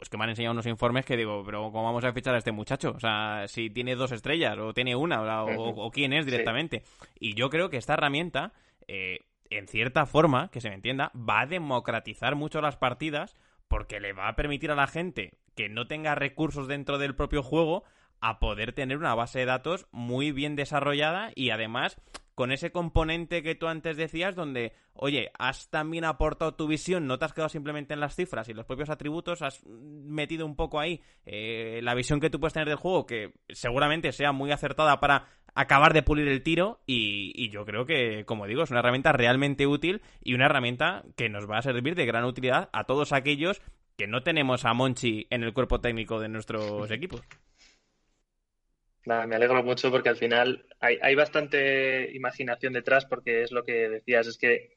es 0.00 0.08
que 0.08 0.16
me 0.16 0.24
han 0.24 0.30
enseñado 0.30 0.52
unos 0.52 0.66
informes 0.66 1.04
que 1.04 1.16
digo, 1.16 1.42
pero 1.44 1.70
¿cómo 1.72 1.84
vamos 1.84 2.04
a 2.04 2.12
fichar 2.12 2.34
a 2.34 2.38
este 2.38 2.52
muchacho? 2.52 2.92
O 2.94 3.00
sea, 3.00 3.44
si 3.48 3.70
tiene 3.70 3.96
dos 3.96 4.12
estrellas, 4.12 4.56
o 4.58 4.72
tiene 4.72 4.94
una, 4.94 5.44
o, 5.44 5.90
quién 5.90 6.12
es 6.12 6.26
directamente. 6.26 6.84
Y 7.18 7.34
yo 7.34 7.50
creo 7.50 7.70
que 7.70 7.76
esta 7.76 7.94
herramienta 7.94 8.52
eh, 8.92 9.20
en 9.50 9.68
cierta 9.68 10.04
forma, 10.04 10.50
que 10.50 10.60
se 10.60 10.68
me 10.68 10.74
entienda, 10.74 11.12
va 11.14 11.42
a 11.42 11.46
democratizar 11.46 12.34
mucho 12.34 12.60
las 12.60 12.76
partidas 12.76 13.36
porque 13.68 14.00
le 14.00 14.12
va 14.12 14.26
a 14.26 14.34
permitir 14.34 14.72
a 14.72 14.74
la 14.74 14.88
gente 14.88 15.38
que 15.54 15.68
no 15.68 15.86
tenga 15.86 16.16
recursos 16.16 16.66
dentro 16.66 16.98
del 16.98 17.14
propio 17.14 17.44
juego 17.44 17.84
a 18.20 18.40
poder 18.40 18.72
tener 18.72 18.96
una 18.96 19.14
base 19.14 19.38
de 19.38 19.44
datos 19.44 19.86
muy 19.92 20.32
bien 20.32 20.56
desarrollada 20.56 21.30
y 21.36 21.50
además 21.50 22.00
con 22.40 22.52
ese 22.52 22.72
componente 22.72 23.42
que 23.42 23.54
tú 23.54 23.66
antes 23.66 23.98
decías, 23.98 24.34
donde, 24.34 24.72
oye, 24.94 25.30
has 25.38 25.68
también 25.68 26.06
aportado 26.06 26.54
tu 26.54 26.66
visión, 26.66 27.06
no 27.06 27.18
te 27.18 27.26
has 27.26 27.34
quedado 27.34 27.50
simplemente 27.50 27.92
en 27.92 28.00
las 28.00 28.16
cifras 28.16 28.48
y 28.48 28.54
los 28.54 28.64
propios 28.64 28.88
atributos, 28.88 29.42
has 29.42 29.62
metido 29.66 30.46
un 30.46 30.56
poco 30.56 30.80
ahí 30.80 31.02
eh, 31.26 31.80
la 31.82 31.94
visión 31.94 32.18
que 32.18 32.30
tú 32.30 32.40
puedes 32.40 32.54
tener 32.54 32.66
del 32.66 32.78
juego, 32.78 33.04
que 33.04 33.34
seguramente 33.50 34.10
sea 34.12 34.32
muy 34.32 34.52
acertada 34.52 35.00
para 35.00 35.26
acabar 35.54 35.92
de 35.92 36.02
pulir 36.02 36.28
el 36.28 36.42
tiro 36.42 36.80
y, 36.86 37.50
yo 37.50 37.66
creo 37.66 37.84
que, 37.84 38.24
como 38.24 38.46
digo, 38.46 38.62
es 38.62 38.70
una 38.70 38.80
herramienta 38.80 39.12
realmente 39.12 39.66
útil 39.66 40.00
y 40.24 40.32
una 40.32 40.46
herramienta 40.46 41.04
que 41.18 41.28
nos 41.28 41.46
va 41.46 41.58
a 41.58 41.62
servir 41.62 41.94
de 41.94 42.06
gran 42.06 42.24
utilidad 42.24 42.70
a 42.72 42.84
todos 42.84 43.12
aquellos 43.12 43.60
que 43.98 44.06
no 44.06 44.22
tenemos 44.22 44.64
a 44.64 44.72
Monchi 44.72 45.26
en 45.28 45.42
el 45.42 45.52
cuerpo 45.52 45.82
técnico 45.82 46.18
de 46.18 46.30
nuestros 46.30 46.90
equipos. 46.90 47.20
Nada, 49.06 49.26
me 49.26 49.36
alegro 49.36 49.62
mucho 49.62 49.90
porque 49.90 50.10
al 50.10 50.16
final 50.16 50.66
hay, 50.78 51.14
bastante 51.14 52.10
imaginación 52.14 52.74
detrás 52.74 53.06
porque 53.06 53.42
es 53.42 53.50
lo 53.50 53.64
que 53.64 53.88
decías, 53.88 54.26
es 54.26 54.36
que 54.36 54.76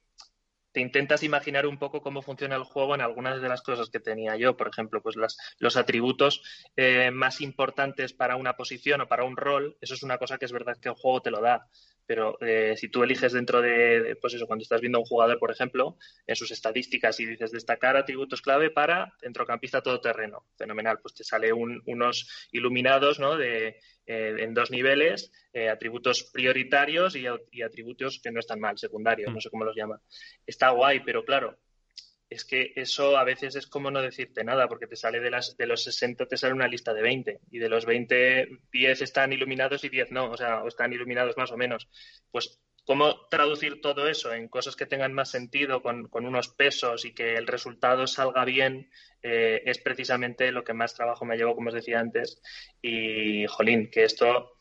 te 0.72 0.80
intentas 0.80 1.24
imaginar 1.24 1.68
un 1.68 1.78
poco 1.78 2.02
cómo 2.02 2.22
funciona 2.22 2.56
el 2.56 2.64
juego 2.64 2.96
en 2.96 3.02
algunas 3.02 3.42
de 3.42 3.50
las 3.50 3.62
cosas 3.62 3.90
que 3.90 4.00
tenía 4.00 4.36
yo. 4.38 4.58
Por 4.58 4.70
ejemplo, 4.70 5.02
pues 5.04 5.16
las, 5.16 5.38
los 5.60 5.78
atributos 5.78 6.42
eh, 6.76 7.12
más 7.12 7.42
importantes 7.42 8.14
para 8.14 8.38
una 8.38 8.54
posición 8.54 9.02
o 9.02 9.08
para 9.08 9.24
un 9.24 9.38
rol, 9.38 9.78
eso 9.82 9.94
es 9.94 10.02
una 10.04 10.18
cosa 10.18 10.38
que 10.38 10.46
es 10.46 10.52
verdad 10.52 10.78
que 10.82 10.90
el 10.90 10.96
juego 10.96 11.22
te 11.22 11.30
lo 11.30 11.42
da. 11.42 11.68
Pero 12.06 12.38
eh, 12.42 12.76
si 12.76 12.90
tú 12.90 13.04
eliges 13.04 13.34
dentro 13.34 13.62
de, 13.62 14.18
pues 14.20 14.34
eso, 14.34 14.48
cuando 14.48 14.64
estás 14.64 14.82
viendo 14.82 14.98
a 14.98 15.02
un 15.02 15.06
jugador, 15.06 15.38
por 15.40 15.52
ejemplo, 15.52 15.98
en 16.28 16.36
sus 16.36 16.52
estadísticas 16.52 17.20
y 17.20 17.26
dices 17.26 17.52
destacar 17.52 17.96
atributos 17.96 18.42
clave 18.42 18.72
para 18.72 19.14
centrocampista 19.22 19.82
todoterreno, 19.82 20.46
fenomenal, 20.58 21.00
pues 21.02 21.14
te 21.14 21.24
sale 21.24 21.54
unos 21.54 22.50
iluminados, 22.52 23.20
¿no? 23.20 23.38
De, 23.38 23.78
eh, 24.06 24.36
en 24.40 24.54
dos 24.54 24.72
niveles, 24.72 25.32
eh, 25.54 25.70
atributos 25.70 26.24
prioritarios 26.32 27.16
y, 27.16 27.28
atributos 27.62 28.20
que 28.22 28.32
no 28.32 28.40
están 28.40 28.60
mal, 28.60 28.78
secundarios, 28.78 29.34
no 29.34 29.40
sé 29.40 29.50
cómo 29.50 29.64
los 29.64 29.76
llama. 29.76 30.02
Está 30.46 30.72
guay, 30.72 31.02
pero 31.06 31.24
claro, 31.24 31.58
es 32.30 32.44
que 32.44 32.74
eso 32.76 33.18
a 33.18 33.24
veces 33.24 33.56
es 33.56 33.68
como 33.68 33.92
no 33.92 34.02
decirte 34.02 34.44
nada, 34.44 34.68
porque 34.68 34.88
te 34.88 34.96
sale 34.96 35.20
de, 35.20 35.30
las, 35.30 35.56
de 35.56 35.68
los 35.68 35.84
60, 35.84 36.26
te 36.26 36.38
sale 36.38 36.54
una 36.54 36.68
lista 36.68 36.94
de 36.94 37.02
20, 37.02 37.40
y 37.52 37.60
de 37.60 37.70
los 37.70 37.86
20, 37.86 38.50
10 38.72 39.02
están 39.02 39.32
iluminados 39.32 39.84
y 39.84 39.90
10 39.90 40.12
no, 40.12 40.32
o 40.32 40.38
sea, 40.38 40.64
o 40.64 40.68
están 40.68 40.92
iluminados 40.94 41.38
más 41.38 41.52
o 41.52 41.58
menos. 41.58 41.88
Pues, 42.32 42.60
¿cómo 42.86 43.28
traducir 43.28 43.82
todo 43.82 44.08
eso 44.08 44.34
en 44.34 44.48
cosas 44.48 44.76
que 44.76 44.86
tengan 44.86 45.14
más 45.14 45.32
sentido, 45.32 45.82
con, 45.82 46.10
unos 46.12 46.50
pesos 46.50 47.06
y 47.06 47.14
que 47.14 47.36
el 47.36 47.48
resultado 47.48 48.08
salga 48.08 48.46
bien 48.46 48.90
eh, 49.22 49.62
es 49.66 49.80
precisamente 49.80 50.52
lo 50.52 50.64
que 50.64 50.74
más 50.74 50.94
trabajo 50.94 51.26
me 51.26 51.38
llevó, 51.38 51.56
como 51.56 51.70
os 51.70 51.76
decía 51.76 52.00
antes. 52.00 52.42
Y, 52.82 53.46
jolín, 53.48 53.90
que 53.90 54.04
esto 54.04 54.58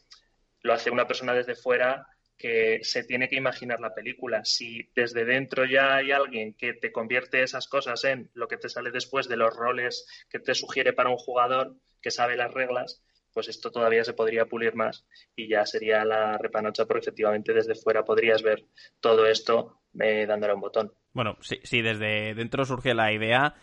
lo 0.63 0.73
hace 0.73 0.91
una 0.91 1.07
persona 1.07 1.35
desde 1.35 1.57
fuera 1.57 2.07
que 2.39 2.81
se 2.83 3.05
tiene 3.05 3.29
que 3.29 3.37
imaginar 3.37 3.79
la 3.81 3.95
película. 3.95 4.45
Si 4.45 4.91
desde 4.97 5.25
dentro 5.25 5.65
ya 5.65 5.97
hay 5.97 6.11
alguien 6.11 6.55
que 6.55 6.75
te 6.75 6.91
convierte 6.91 7.43
esas 7.43 7.69
cosas 7.69 8.03
en 8.05 8.31
lo 8.35 8.49
que 8.49 8.57
te 8.57 8.69
sale 8.69 8.91
después 8.91 9.29
de 9.29 9.37
los 9.37 9.55
roles 9.55 10.07
que 10.29 10.41
te 10.41 10.55
sugiere 10.55 10.93
para 10.93 11.11
un 11.11 11.19
jugador 11.19 11.77
que 12.01 12.11
sabe 12.11 12.37
las 12.37 12.53
reglas, 12.53 13.01
pues 13.33 13.49
esto 13.49 13.71
todavía 13.71 14.05
se 14.05 14.15
podría 14.15 14.47
pulir 14.47 14.75
más 14.75 15.05
y 15.35 15.49
ya 15.49 15.65
sería 15.67 16.05
la 16.05 16.39
repanocha 16.39 16.87
porque 16.87 17.01
efectivamente 17.01 17.53
desde 17.53 17.75
fuera 17.75 18.05
podrías 18.05 18.43
ver 18.43 18.65
todo 19.01 19.27
esto 19.27 19.81
eh, 20.01 20.27
dándole 20.27 20.55
un 20.55 20.61
botón. 20.61 20.93
Bueno, 21.13 21.37
si, 21.41 21.61
si 21.65 21.83
desde 21.83 22.35
dentro 22.35 22.65
surge 22.65 22.95
la 22.95 23.13
idea, 23.13 23.55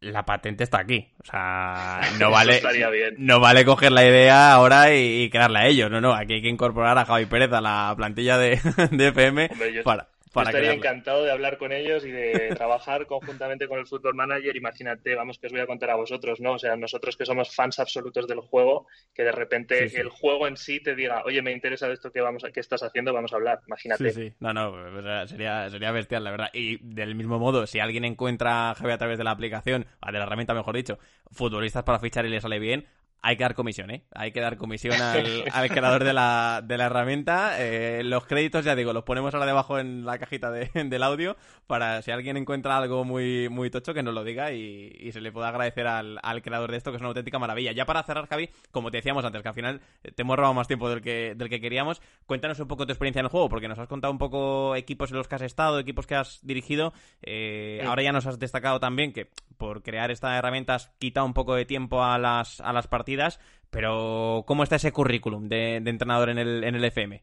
la 0.00 0.24
patente 0.24 0.64
está 0.64 0.80
aquí. 0.80 1.12
O 1.22 1.26
sea, 1.26 2.00
no 2.18 2.30
vale, 2.30 2.60
bien. 2.90 3.14
no 3.18 3.40
vale 3.40 3.64
coger 3.64 3.92
la 3.92 4.04
idea 4.04 4.52
ahora 4.52 4.94
y, 4.94 5.28
quedarla 5.30 5.60
a 5.60 5.66
ellos. 5.66 5.90
No, 5.90 6.00
no, 6.00 6.12
aquí 6.12 6.34
hay 6.34 6.42
que 6.42 6.48
incorporar 6.48 6.96
a 6.98 7.04
Javi 7.04 7.26
Pérez 7.26 7.52
a 7.52 7.60
la 7.60 7.92
plantilla 7.96 8.38
de, 8.38 8.60
de 8.90 9.08
FM 9.08 9.50
para, 9.84 10.08
estaría 10.42 10.72
encantado 10.72 11.24
de 11.24 11.30
hablar 11.30 11.58
con 11.58 11.72
ellos 11.72 12.04
y 12.04 12.10
de 12.10 12.54
trabajar 12.56 13.06
conjuntamente 13.06 13.68
con 13.68 13.78
el 13.78 13.86
Football 13.86 14.14
Manager. 14.14 14.56
Imagínate, 14.56 15.14
vamos, 15.14 15.38
que 15.38 15.46
os 15.46 15.52
voy 15.52 15.60
a 15.60 15.66
contar 15.66 15.90
a 15.90 15.96
vosotros, 15.96 16.40
¿no? 16.40 16.52
O 16.52 16.58
sea, 16.58 16.76
nosotros 16.76 17.16
que 17.16 17.26
somos 17.26 17.54
fans 17.54 17.78
absolutos 17.78 18.26
del 18.26 18.40
juego, 18.40 18.86
que 19.14 19.22
de 19.22 19.32
repente 19.32 20.00
el 20.00 20.08
juego 20.08 20.48
en 20.48 20.56
sí 20.56 20.80
te 20.80 20.94
diga, 20.94 21.22
oye, 21.24 21.42
me 21.42 21.52
interesa 21.52 21.90
esto 21.90 22.10
que, 22.10 22.20
vamos, 22.20 22.44
que 22.52 22.60
estás 22.60 22.82
haciendo, 22.82 23.12
vamos 23.12 23.32
a 23.32 23.36
hablar. 23.36 23.60
Imagínate. 23.66 24.10
Sí, 24.10 24.22
sí. 24.22 24.34
No, 24.40 24.52
no, 24.52 25.26
sería, 25.26 25.68
sería 25.70 25.92
bestial, 25.92 26.24
la 26.24 26.30
verdad. 26.30 26.50
Y 26.52 26.78
del 26.82 27.14
mismo 27.14 27.38
modo, 27.38 27.66
si 27.66 27.80
alguien 27.80 28.04
encuentra 28.04 28.70
a 28.70 28.74
Javi 28.74 28.92
a 28.92 28.98
través 28.98 29.18
de 29.18 29.24
la 29.24 29.30
aplicación, 29.30 29.86
de 30.04 30.12
la 30.12 30.24
herramienta, 30.24 30.54
mejor 30.54 30.76
dicho, 30.76 30.98
futbolistas 31.30 31.84
para 31.84 31.98
fichar 31.98 32.26
y 32.26 32.30
le 32.30 32.40
sale 32.40 32.58
bien, 32.58 32.86
hay 33.24 33.36
que 33.36 33.44
dar 33.44 33.54
comisión, 33.54 33.90
¿eh? 33.90 34.04
Hay 34.14 34.32
que 34.32 34.40
dar 34.40 34.58
comisión 34.58 35.00
al, 35.00 35.70
creador 35.70 36.04
de 36.04 36.12
la, 36.12 36.60
de 36.62 36.76
la 36.76 36.86
herramienta. 36.86 37.54
Eh, 37.58 38.02
los 38.04 38.26
créditos, 38.26 38.66
ya 38.66 38.76
digo, 38.76 38.92
los 38.92 39.04
ponemos 39.04 39.32
ahora 39.32 39.46
debajo 39.46 39.78
en 39.78 40.04
la 40.04 40.18
cajita 40.18 40.50
de, 40.50 40.70
del 40.84 41.02
audio 41.02 41.34
para 41.66 42.02
si 42.02 42.10
alguien 42.10 42.36
encuentra 42.36 42.76
algo 42.76 43.02
muy, 43.04 43.48
muy 43.48 43.70
tocho 43.70 43.94
que 43.94 44.02
nos 44.02 44.12
lo 44.12 44.24
diga 44.24 44.52
y, 44.52 45.10
se 45.10 45.22
le 45.22 45.32
pueda 45.32 45.48
agradecer 45.48 45.86
al, 45.86 46.42
creador 46.42 46.70
de 46.70 46.76
esto, 46.76 46.90
que 46.90 46.96
es 46.96 47.00
una 47.00 47.08
auténtica 47.08 47.38
maravilla. 47.38 47.72
Ya 47.72 47.86
para 47.86 48.02
cerrar, 48.02 48.26
Javi, 48.28 48.50
como 48.70 48.90
te 48.90 48.98
decíamos 48.98 49.24
antes, 49.24 49.40
que 49.40 49.48
al 49.48 49.54
final 49.54 49.80
te 50.02 50.20
hemos 50.20 50.36
robado 50.36 50.52
más 50.52 50.66
tiempo 50.66 50.90
del 50.90 51.00
que, 51.00 51.34
del 51.34 51.48
que 51.48 51.60
queríamos, 51.60 52.02
cuéntanos 52.26 52.60
un 52.60 52.68
poco 52.68 52.84
tu 52.84 52.92
experiencia 52.92 53.20
en 53.20 53.26
el 53.26 53.30
juego, 53.30 53.48
porque 53.48 53.68
nos 53.68 53.78
has 53.78 53.88
contado 53.88 54.12
un 54.12 54.18
poco 54.18 54.76
equipos 54.76 55.10
en 55.12 55.16
los 55.16 55.28
que 55.28 55.36
has 55.36 55.42
estado, 55.42 55.78
equipos 55.78 56.06
que 56.06 56.16
has 56.16 56.40
dirigido. 56.42 56.92
Eh, 57.22 57.82
ahora 57.86 58.02
ya 58.02 58.12
nos 58.12 58.26
has 58.26 58.38
destacado 58.38 58.80
también 58.80 59.12
que 59.12 59.30
por 59.56 59.82
crear 59.82 60.10
esta 60.10 60.36
herramienta 60.36 60.74
has 60.74 60.88
quitado 60.98 61.24
un 61.24 61.32
poco 61.32 61.54
de 61.54 61.64
tiempo 61.64 62.02
a 62.02 62.18
las, 62.18 62.60
a 62.60 62.72
las 62.72 62.88
partidas 62.88 63.13
pero 63.70 64.44
¿cómo 64.46 64.62
está 64.62 64.76
ese 64.76 64.92
currículum 64.92 65.48
de, 65.48 65.76
entrenador 65.76 66.30
en 66.30 66.38
el, 66.38 66.64
en 66.64 66.74
el 66.74 66.84
FM? 66.84 67.22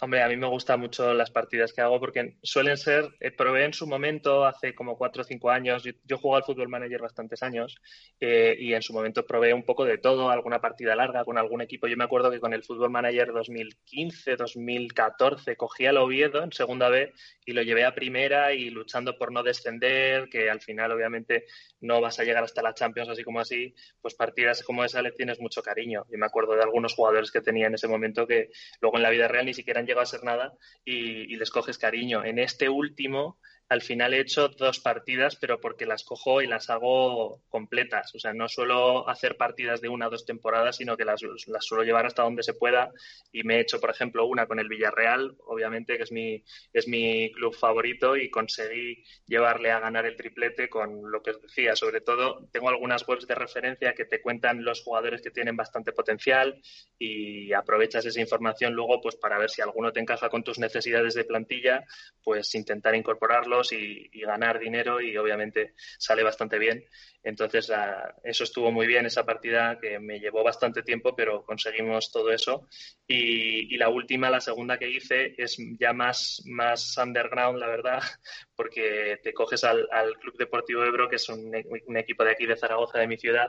Hombre, 0.00 0.22
a 0.22 0.28
mí 0.28 0.36
me 0.36 0.46
gustan 0.46 0.78
mucho 0.78 1.12
las 1.12 1.32
partidas 1.32 1.72
que 1.72 1.80
hago 1.80 1.98
porque 1.98 2.36
suelen 2.44 2.76
ser, 2.76 3.08
eh, 3.18 3.32
probé 3.32 3.64
en 3.64 3.72
su 3.72 3.84
momento, 3.84 4.44
hace 4.44 4.72
como 4.72 4.96
cuatro 4.96 5.22
o 5.22 5.24
cinco 5.24 5.50
años, 5.50 5.82
yo, 5.82 5.90
yo 6.04 6.36
al 6.36 6.44
Fútbol 6.44 6.68
Manager 6.68 7.00
bastantes 7.00 7.42
años 7.42 7.74
eh, 8.20 8.56
y 8.60 8.74
en 8.74 8.82
su 8.82 8.92
momento 8.92 9.26
probé 9.26 9.52
un 9.52 9.64
poco 9.64 9.84
de 9.84 9.98
todo, 9.98 10.30
alguna 10.30 10.60
partida 10.60 10.94
larga 10.94 11.24
con 11.24 11.36
algún 11.36 11.62
equipo. 11.62 11.88
Yo 11.88 11.96
me 11.96 12.04
acuerdo 12.04 12.30
que 12.30 12.38
con 12.38 12.54
el 12.54 12.62
Fútbol 12.62 12.90
Manager 12.90 13.32
2015, 13.32 14.36
2014 14.36 15.56
cogí 15.56 15.86
al 15.86 15.96
Oviedo 15.96 16.44
en 16.44 16.52
segunda 16.52 16.88
B 16.90 17.12
y 17.44 17.52
lo 17.52 17.62
llevé 17.62 17.84
a 17.84 17.94
primera 17.94 18.52
y 18.52 18.70
luchando 18.70 19.18
por 19.18 19.32
no 19.32 19.42
descender, 19.42 20.28
que 20.28 20.48
al 20.48 20.60
final 20.60 20.92
obviamente 20.92 21.46
no 21.80 22.00
vas 22.00 22.20
a 22.20 22.24
llegar 22.24 22.44
hasta 22.44 22.62
la 22.62 22.74
Champions 22.74 23.08
así 23.08 23.24
como 23.24 23.40
así, 23.40 23.74
pues 24.00 24.14
partidas 24.14 24.62
como 24.62 24.84
esa 24.84 25.02
le 25.02 25.10
tienes 25.10 25.40
mucho 25.40 25.60
cariño. 25.60 26.04
Yo 26.08 26.18
me 26.18 26.26
acuerdo 26.26 26.54
de 26.54 26.62
algunos 26.62 26.94
jugadores 26.94 27.32
que 27.32 27.40
tenía 27.40 27.66
en 27.66 27.74
ese 27.74 27.88
momento 27.88 28.28
que 28.28 28.50
luego 28.80 28.96
en 28.96 29.02
la 29.02 29.10
vida 29.10 29.26
real 29.26 29.46
ni 29.46 29.54
siquiera 29.54 29.80
llegado 29.88 30.02
a 30.02 30.06
ser 30.06 30.22
nada 30.22 30.54
y, 30.84 31.32
y 31.32 31.36
les 31.36 31.50
coges 31.50 31.78
cariño. 31.78 32.24
En 32.24 32.38
este 32.38 32.68
último 32.68 33.38
al 33.68 33.82
final 33.82 34.14
he 34.14 34.20
hecho 34.20 34.48
dos 34.48 34.80
partidas, 34.80 35.36
pero 35.36 35.60
porque 35.60 35.84
las 35.84 36.02
cojo 36.02 36.40
y 36.40 36.46
las 36.46 36.70
hago 36.70 37.42
completas. 37.50 38.14
O 38.14 38.18
sea, 38.18 38.32
no 38.32 38.48
suelo 38.48 39.06
hacer 39.08 39.36
partidas 39.36 39.82
de 39.82 39.90
una 39.90 40.06
o 40.06 40.10
dos 40.10 40.24
temporadas, 40.24 40.76
sino 40.76 40.96
que 40.96 41.04
las, 41.04 41.20
suelo 41.60 41.84
llevar 41.84 42.06
hasta 42.06 42.22
donde 42.22 42.42
se 42.42 42.54
pueda. 42.54 42.90
Y 43.30 43.42
me 43.42 43.56
he 43.56 43.60
hecho, 43.60 43.78
por 43.78 43.90
ejemplo, 43.90 44.24
una 44.24 44.46
con 44.46 44.58
el 44.58 44.68
Villarreal, 44.68 45.36
obviamente, 45.46 45.98
que 45.98 46.04
es 46.04 46.12
mi, 46.12 46.42
es 46.72 46.88
mi 46.88 47.30
club 47.32 47.54
favorito, 47.54 48.16
y 48.16 48.30
conseguí 48.30 49.04
llevarle 49.26 49.70
a 49.70 49.80
ganar 49.80 50.06
el 50.06 50.16
triplete 50.16 50.70
con 50.70 51.10
lo 51.10 51.22
que 51.22 51.32
os 51.32 51.42
decía. 51.42 51.76
Sobre 51.76 52.00
todo, 52.00 52.48
tengo 52.50 52.70
algunas 52.70 53.06
webs 53.06 53.26
de 53.26 53.34
referencia 53.34 53.92
que 53.92 54.06
te 54.06 54.22
cuentan 54.22 54.64
los 54.64 54.82
jugadores 54.82 55.20
que 55.20 55.30
tienen 55.30 55.56
bastante 55.56 55.92
potencial 55.92 56.62
y 56.98 57.52
aprovechas 57.52 58.06
esa 58.06 58.20
información 58.20 58.72
luego 58.72 59.00
pues 59.00 59.16
para 59.16 59.38
ver 59.38 59.50
si 59.50 59.60
alguno 59.60 59.92
te 59.92 60.00
encaja 60.00 60.30
con 60.30 60.42
tus 60.42 60.58
necesidades 60.58 61.14
de 61.14 61.24
plantilla, 61.24 61.84
pues 62.22 62.54
intentar 62.54 62.94
incorporarlo 62.94 63.57
y, 63.72 64.10
ganar 64.28 64.58
dinero 64.58 65.00
y 65.00 65.16
obviamente 65.16 65.74
sale 65.98 66.22
bastante 66.22 66.58
bien. 66.58 66.84
Entonces, 67.22 67.70
ah, 67.70 68.14
eso 68.22 68.44
estuvo 68.44 68.70
muy 68.70 68.86
bien, 68.86 69.06
esa 69.06 69.24
partida 69.24 69.78
que 69.80 69.98
me 69.98 70.20
llevó 70.20 70.44
bastante 70.44 70.82
tiempo, 70.82 71.14
pero 71.16 71.44
conseguimos 71.44 72.12
todo 72.12 72.30
eso. 72.30 72.68
Y, 73.06 73.76
la 73.76 73.88
última, 73.88 74.30
la 74.30 74.40
segunda 74.40 74.78
que 74.78 74.90
hice, 74.90 75.34
es 75.38 75.56
ya 75.78 75.92
más, 75.92 76.42
más 76.46 76.96
underground, 76.98 77.58
la 77.58 77.68
verdad, 77.68 78.00
porque 78.56 79.18
te 79.22 79.32
coges 79.32 79.64
al, 79.64 79.88
Club 80.20 80.36
Deportivo 80.36 80.84
Ebro, 80.84 81.08
que 81.08 81.16
es 81.16 81.28
un, 81.28 81.54
equipo 81.96 82.24
de 82.24 82.32
aquí 82.32 82.46
de 82.46 82.56
Zaragoza, 82.56 82.98
de 82.98 83.06
mi 83.06 83.16
ciudad, 83.16 83.48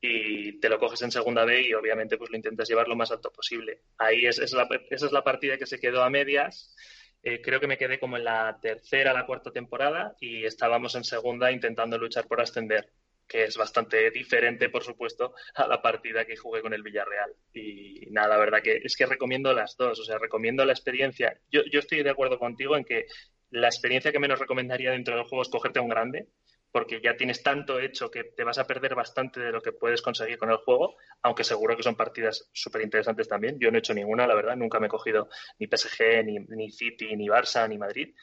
y 0.00 0.60
te 0.60 0.68
lo 0.68 0.78
coges 0.78 1.02
en 1.02 1.10
segunda 1.10 1.44
B 1.44 1.62
y 1.62 1.74
obviamente 1.74 2.16
pues 2.16 2.30
lo 2.30 2.36
intentas 2.36 2.68
llevar 2.68 2.88
lo 2.88 2.96
más 2.96 3.10
alto 3.10 3.32
posible. 3.32 3.82
Ahí 3.98 4.26
es, 4.26 4.38
esa 4.38 4.66
es 4.90 5.12
la 5.12 5.24
partida 5.24 5.58
que 5.58 5.66
se 5.66 5.80
quedó 5.80 6.02
a 6.02 6.10
medias 6.10 6.74
eh, 7.22 7.40
creo 7.42 7.60
que 7.60 7.66
me 7.66 7.78
quedé 7.78 7.98
como 7.98 8.16
en 8.16 8.24
la 8.24 8.58
tercera, 8.60 9.12
la 9.12 9.26
cuarta 9.26 9.50
temporada 9.50 10.16
y 10.20 10.44
estábamos 10.44 10.94
en 10.94 11.04
segunda 11.04 11.50
intentando 11.50 11.98
luchar 11.98 12.26
por 12.26 12.40
ascender, 12.40 12.90
que 13.26 13.44
es 13.44 13.56
bastante 13.56 14.10
diferente, 14.10 14.68
por 14.68 14.84
supuesto, 14.84 15.34
a 15.54 15.66
la 15.66 15.82
partida 15.82 16.24
que 16.24 16.36
jugué 16.36 16.62
con 16.62 16.72
el 16.74 16.82
Villarreal. 16.82 17.32
Y 17.52 18.06
nada, 18.10 18.28
la 18.28 18.36
verdad 18.38 18.62
que 18.62 18.80
es 18.82 18.96
que 18.96 19.06
recomiendo 19.06 19.52
las 19.52 19.76
dos, 19.76 19.98
o 20.00 20.04
sea, 20.04 20.18
recomiendo 20.18 20.64
la 20.64 20.72
experiencia. 20.72 21.38
Yo, 21.50 21.62
yo 21.70 21.80
estoy 21.80 22.02
de 22.02 22.10
acuerdo 22.10 22.38
contigo 22.38 22.76
en 22.76 22.84
que 22.84 23.06
la 23.50 23.68
experiencia 23.68 24.12
que 24.12 24.18
menos 24.18 24.38
recomendaría 24.38 24.92
dentro 24.92 25.16
del 25.16 25.24
juego 25.24 25.42
es 25.42 25.48
cogerte 25.48 25.78
a 25.78 25.82
un 25.82 25.88
grande, 25.88 26.28
porque 26.70 27.00
ya 27.02 27.16
tienes 27.16 27.42
tanto 27.42 27.80
hecho 27.80 28.10
que 28.10 28.24
te 28.24 28.44
vas 28.44 28.58
a 28.58 28.66
perder 28.66 28.94
bastante 28.94 29.40
de 29.40 29.52
lo 29.52 29.60
que 29.60 29.72
puedes 29.72 30.02
conseguir 30.02 30.38
con 30.38 30.50
el 30.50 30.58
juego, 30.58 30.96
aunque 31.22 31.44
seguro 31.44 31.76
que 31.76 31.82
son 31.82 31.96
partidas 31.96 32.48
súper 32.52 32.82
interesantes 32.82 33.28
también. 33.28 33.58
Yo 33.58 33.70
no 33.70 33.78
he 33.78 33.80
hecho 33.80 33.94
ninguna, 33.94 34.26
la 34.26 34.34
verdad, 34.34 34.56
nunca 34.56 34.78
me 34.80 34.86
he 34.86 34.90
cogido 34.90 35.28
ni 35.58 35.66
PSG, 35.66 36.24
ni, 36.24 36.38
ni 36.38 36.70
City, 36.70 37.16
ni 37.16 37.28
Barça, 37.28 37.68
ni 37.68 37.78
Madrid. 37.78 38.14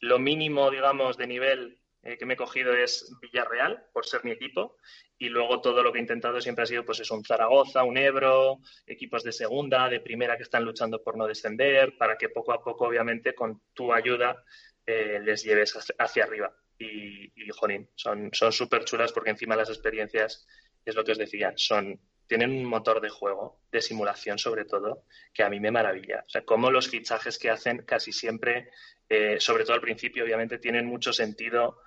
Lo 0.00 0.18
mínimo, 0.18 0.70
digamos, 0.70 1.16
de 1.16 1.26
nivel 1.26 1.78
eh, 2.02 2.18
que 2.18 2.26
me 2.26 2.34
he 2.34 2.36
cogido 2.36 2.74
es 2.74 3.16
Villarreal, 3.22 3.86
por 3.92 4.06
ser 4.06 4.24
mi 4.24 4.32
equipo, 4.32 4.76
y 5.16 5.28
luego 5.28 5.60
todo 5.60 5.82
lo 5.82 5.92
que 5.92 5.98
he 5.98 6.02
intentado 6.02 6.40
siempre 6.40 6.64
ha 6.64 6.66
sido, 6.66 6.84
pues 6.84 7.00
es 7.00 7.10
un 7.10 7.24
Zaragoza, 7.24 7.84
un 7.84 7.96
Ebro, 7.96 8.58
equipos 8.86 9.22
de 9.22 9.32
segunda, 9.32 9.88
de 9.88 10.00
primera 10.00 10.36
que 10.36 10.42
están 10.42 10.64
luchando 10.64 11.02
por 11.02 11.16
no 11.16 11.26
descender, 11.26 11.96
para 11.96 12.18
que 12.18 12.28
poco 12.28 12.52
a 12.52 12.62
poco, 12.62 12.88
obviamente, 12.88 13.34
con 13.34 13.62
tu 13.72 13.92
ayuda, 13.92 14.44
eh, 14.84 15.20
les 15.22 15.44
lleves 15.44 15.78
hacia 15.98 16.24
arriba 16.24 16.52
y, 16.84 17.32
y 17.36 17.48
jolín, 17.50 17.88
son 17.94 18.30
súper 18.32 18.84
chulas 18.84 19.12
porque 19.12 19.30
encima 19.30 19.56
las 19.56 19.68
experiencias, 19.68 20.46
es 20.84 20.94
lo 20.94 21.04
que 21.04 21.12
os 21.12 21.18
decía, 21.18 21.52
son 21.56 22.00
tienen 22.26 22.50
un 22.50 22.64
motor 22.64 23.00
de 23.00 23.10
juego, 23.10 23.60
de 23.70 23.82
simulación 23.82 24.38
sobre 24.38 24.64
todo, 24.64 25.04
que 25.32 25.42
a 25.42 25.50
mí 25.50 25.60
me 25.60 25.70
maravilla. 25.70 26.24
O 26.26 26.30
sea, 26.30 26.44
cómo 26.44 26.70
los 26.70 26.88
fichajes 26.88 27.38
que 27.38 27.50
hacen 27.50 27.82
casi 27.84 28.12
siempre, 28.12 28.70
eh, 29.08 29.36
sobre 29.40 29.64
todo 29.64 29.74
al 29.74 29.80
principio, 29.80 30.24
obviamente, 30.24 30.58
tienen 30.58 30.86
mucho 30.86 31.12
sentido 31.12 31.80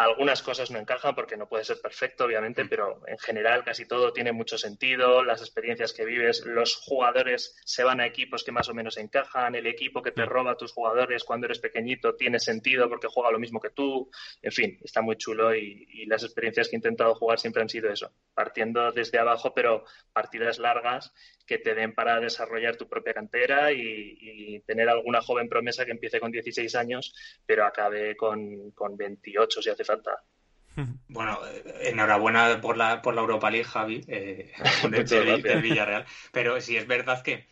algunas 0.00 0.42
cosas 0.42 0.70
no 0.70 0.78
encajan 0.78 1.14
porque 1.14 1.36
no 1.36 1.46
puede 1.46 1.62
ser 1.62 1.78
perfecto, 1.78 2.24
obviamente, 2.24 2.64
mm. 2.64 2.68
pero 2.70 3.02
en 3.06 3.18
general 3.18 3.62
casi 3.64 3.86
todo 3.86 4.14
tiene 4.14 4.32
mucho 4.32 4.56
sentido, 4.56 5.22
las 5.22 5.42
experiencias 5.42 5.92
que 5.92 6.06
vives, 6.06 6.42
los 6.46 6.76
jugadores 6.76 7.54
se 7.66 7.84
van 7.84 8.00
a 8.00 8.06
equipos 8.06 8.42
que 8.42 8.50
más 8.50 8.70
o 8.70 8.74
menos 8.74 8.96
encajan, 8.96 9.54
el 9.54 9.66
equipo 9.66 10.00
que 10.00 10.10
te 10.10 10.24
mm. 10.24 10.28
roba 10.28 10.52
a 10.52 10.56
tus 10.56 10.72
jugadores 10.72 11.22
cuando 11.22 11.44
eres 11.44 11.58
pequeñito 11.58 12.14
tiene 12.14 12.38
sentido 12.38 12.88
porque 12.88 13.08
juega 13.08 13.30
lo 13.30 13.38
mismo 13.38 13.60
que 13.60 13.68
tú, 13.68 14.10
en 14.40 14.52
fin, 14.52 14.78
está 14.82 15.02
muy 15.02 15.16
chulo 15.16 15.54
y, 15.54 15.86
y 15.90 16.06
las 16.06 16.24
experiencias 16.24 16.68
que 16.68 16.76
he 16.76 16.78
intentado 16.78 17.14
jugar 17.14 17.38
siempre 17.38 17.60
han 17.60 17.68
sido 17.68 17.90
eso, 17.90 18.10
partiendo 18.32 18.92
desde 18.92 19.18
abajo, 19.18 19.52
pero 19.52 19.84
partidas 20.14 20.58
largas 20.58 21.12
que 21.50 21.58
te 21.58 21.74
den 21.74 21.92
para 21.92 22.20
desarrollar 22.20 22.76
tu 22.76 22.88
propia 22.88 23.12
cantera 23.12 23.72
y, 23.72 24.62
tener 24.66 24.88
alguna 24.88 25.20
joven 25.20 25.48
promesa 25.48 25.84
que 25.84 25.90
empiece 25.90 26.20
con 26.20 26.30
16 26.30 26.76
años, 26.76 27.12
pero 27.44 27.66
acabe 27.66 28.16
con, 28.16 28.70
con 28.70 28.96
28 28.96 29.60
si 29.60 29.68
hace 29.68 29.84
falta. 29.84 30.22
Bueno, 31.08 31.40
enhorabuena 31.80 32.60
por 32.60 32.76
la, 32.76 33.02
por 33.02 33.14
la 33.14 33.22
Europa 33.22 33.50
League, 33.50 33.64
Javi, 33.64 34.04
eh, 34.06 34.52
del, 34.88 35.60
Villarreal. 35.60 36.06
Pero 36.30 36.60
sí 36.60 36.76
es 36.76 36.86
verdad 36.86 37.20
que 37.20 37.48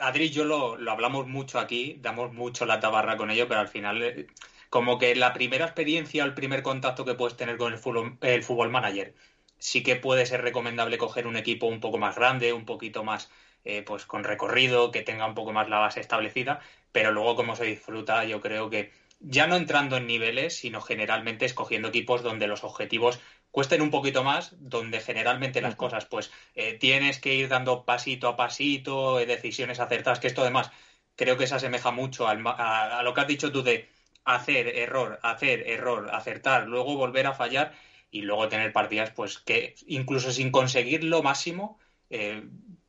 Adri 0.00 0.24
y 0.24 0.30
yo 0.30 0.44
lo, 0.44 0.76
lo, 0.76 0.90
hablamos 0.90 1.28
mucho 1.28 1.60
aquí, 1.60 1.98
damos 2.00 2.32
mucho 2.32 2.66
la 2.66 2.80
tabarra 2.80 3.16
con 3.16 3.30
ello, 3.30 3.46
pero 3.46 3.60
al 3.60 3.68
final, 3.68 4.02
eh, 4.02 4.26
como 4.70 4.98
que 4.98 5.14
la 5.14 5.32
primera 5.32 5.66
experiencia 5.66 6.24
o 6.24 6.26
el 6.26 6.34
primer 6.34 6.62
contacto 6.62 7.04
que 7.04 7.14
puedes 7.14 7.36
tener 7.36 7.56
con 7.56 7.72
el 7.72 7.78
fútbol, 7.78 8.18
el 8.22 8.42
fútbol 8.42 8.70
manager 8.70 9.14
sí 9.60 9.82
que 9.84 9.96
puede 9.96 10.26
ser 10.26 10.42
recomendable 10.42 10.98
coger 10.98 11.26
un 11.28 11.36
equipo 11.36 11.66
un 11.66 11.80
poco 11.80 11.98
más 11.98 12.16
grande, 12.16 12.52
un 12.52 12.64
poquito 12.64 13.04
más 13.04 13.30
eh, 13.64 13.82
pues 13.82 14.06
con 14.06 14.24
recorrido, 14.24 14.90
que 14.90 15.02
tenga 15.02 15.26
un 15.26 15.34
poco 15.34 15.52
más 15.52 15.68
la 15.68 15.78
base 15.78 16.00
establecida, 16.00 16.60
pero 16.92 17.12
luego 17.12 17.36
como 17.36 17.54
se 17.56 17.64
disfruta, 17.64 18.24
yo 18.24 18.40
creo 18.40 18.70
que 18.70 18.92
ya 19.20 19.46
no 19.46 19.56
entrando 19.56 19.98
en 19.98 20.06
niveles, 20.06 20.56
sino 20.56 20.80
generalmente 20.80 21.44
escogiendo 21.44 21.88
equipos 21.88 22.22
donde 22.22 22.46
los 22.46 22.64
objetivos 22.64 23.20
cuesten 23.50 23.82
un 23.82 23.90
poquito 23.90 24.24
más, 24.24 24.54
donde 24.58 25.00
generalmente 25.00 25.60
las 25.60 25.76
cosas, 25.76 26.06
pues 26.06 26.32
eh, 26.54 26.74
tienes 26.74 27.18
que 27.20 27.34
ir 27.34 27.48
dando 27.48 27.84
pasito 27.84 28.28
a 28.28 28.36
pasito, 28.36 29.20
eh, 29.20 29.26
decisiones 29.26 29.78
acertadas, 29.80 30.20
que 30.20 30.28
esto 30.28 30.42
además 30.42 30.70
creo 31.16 31.36
que 31.36 31.46
se 31.46 31.56
asemeja 31.56 31.90
mucho 31.90 32.26
a, 32.28 32.32
a, 32.32 33.02
lo 33.02 33.12
que 33.12 33.20
has 33.20 33.26
dicho 33.26 33.52
tú 33.52 33.62
de 33.62 33.88
hacer 34.24 34.68
error, 34.68 35.18
hacer 35.22 35.68
error, 35.68 36.08
acertar, 36.12 36.66
luego 36.66 36.96
volver 36.96 37.26
a 37.26 37.34
fallar 37.34 37.74
y 38.10 38.22
luego 38.22 38.48
tener 38.48 38.72
partidas 38.72 39.10
pues 39.10 39.38
que 39.38 39.74
incluso 39.86 40.32
sin 40.32 40.50
conseguir 40.50 41.04
lo 41.04 41.22
máximo 41.22 41.78
eh, 42.10 42.42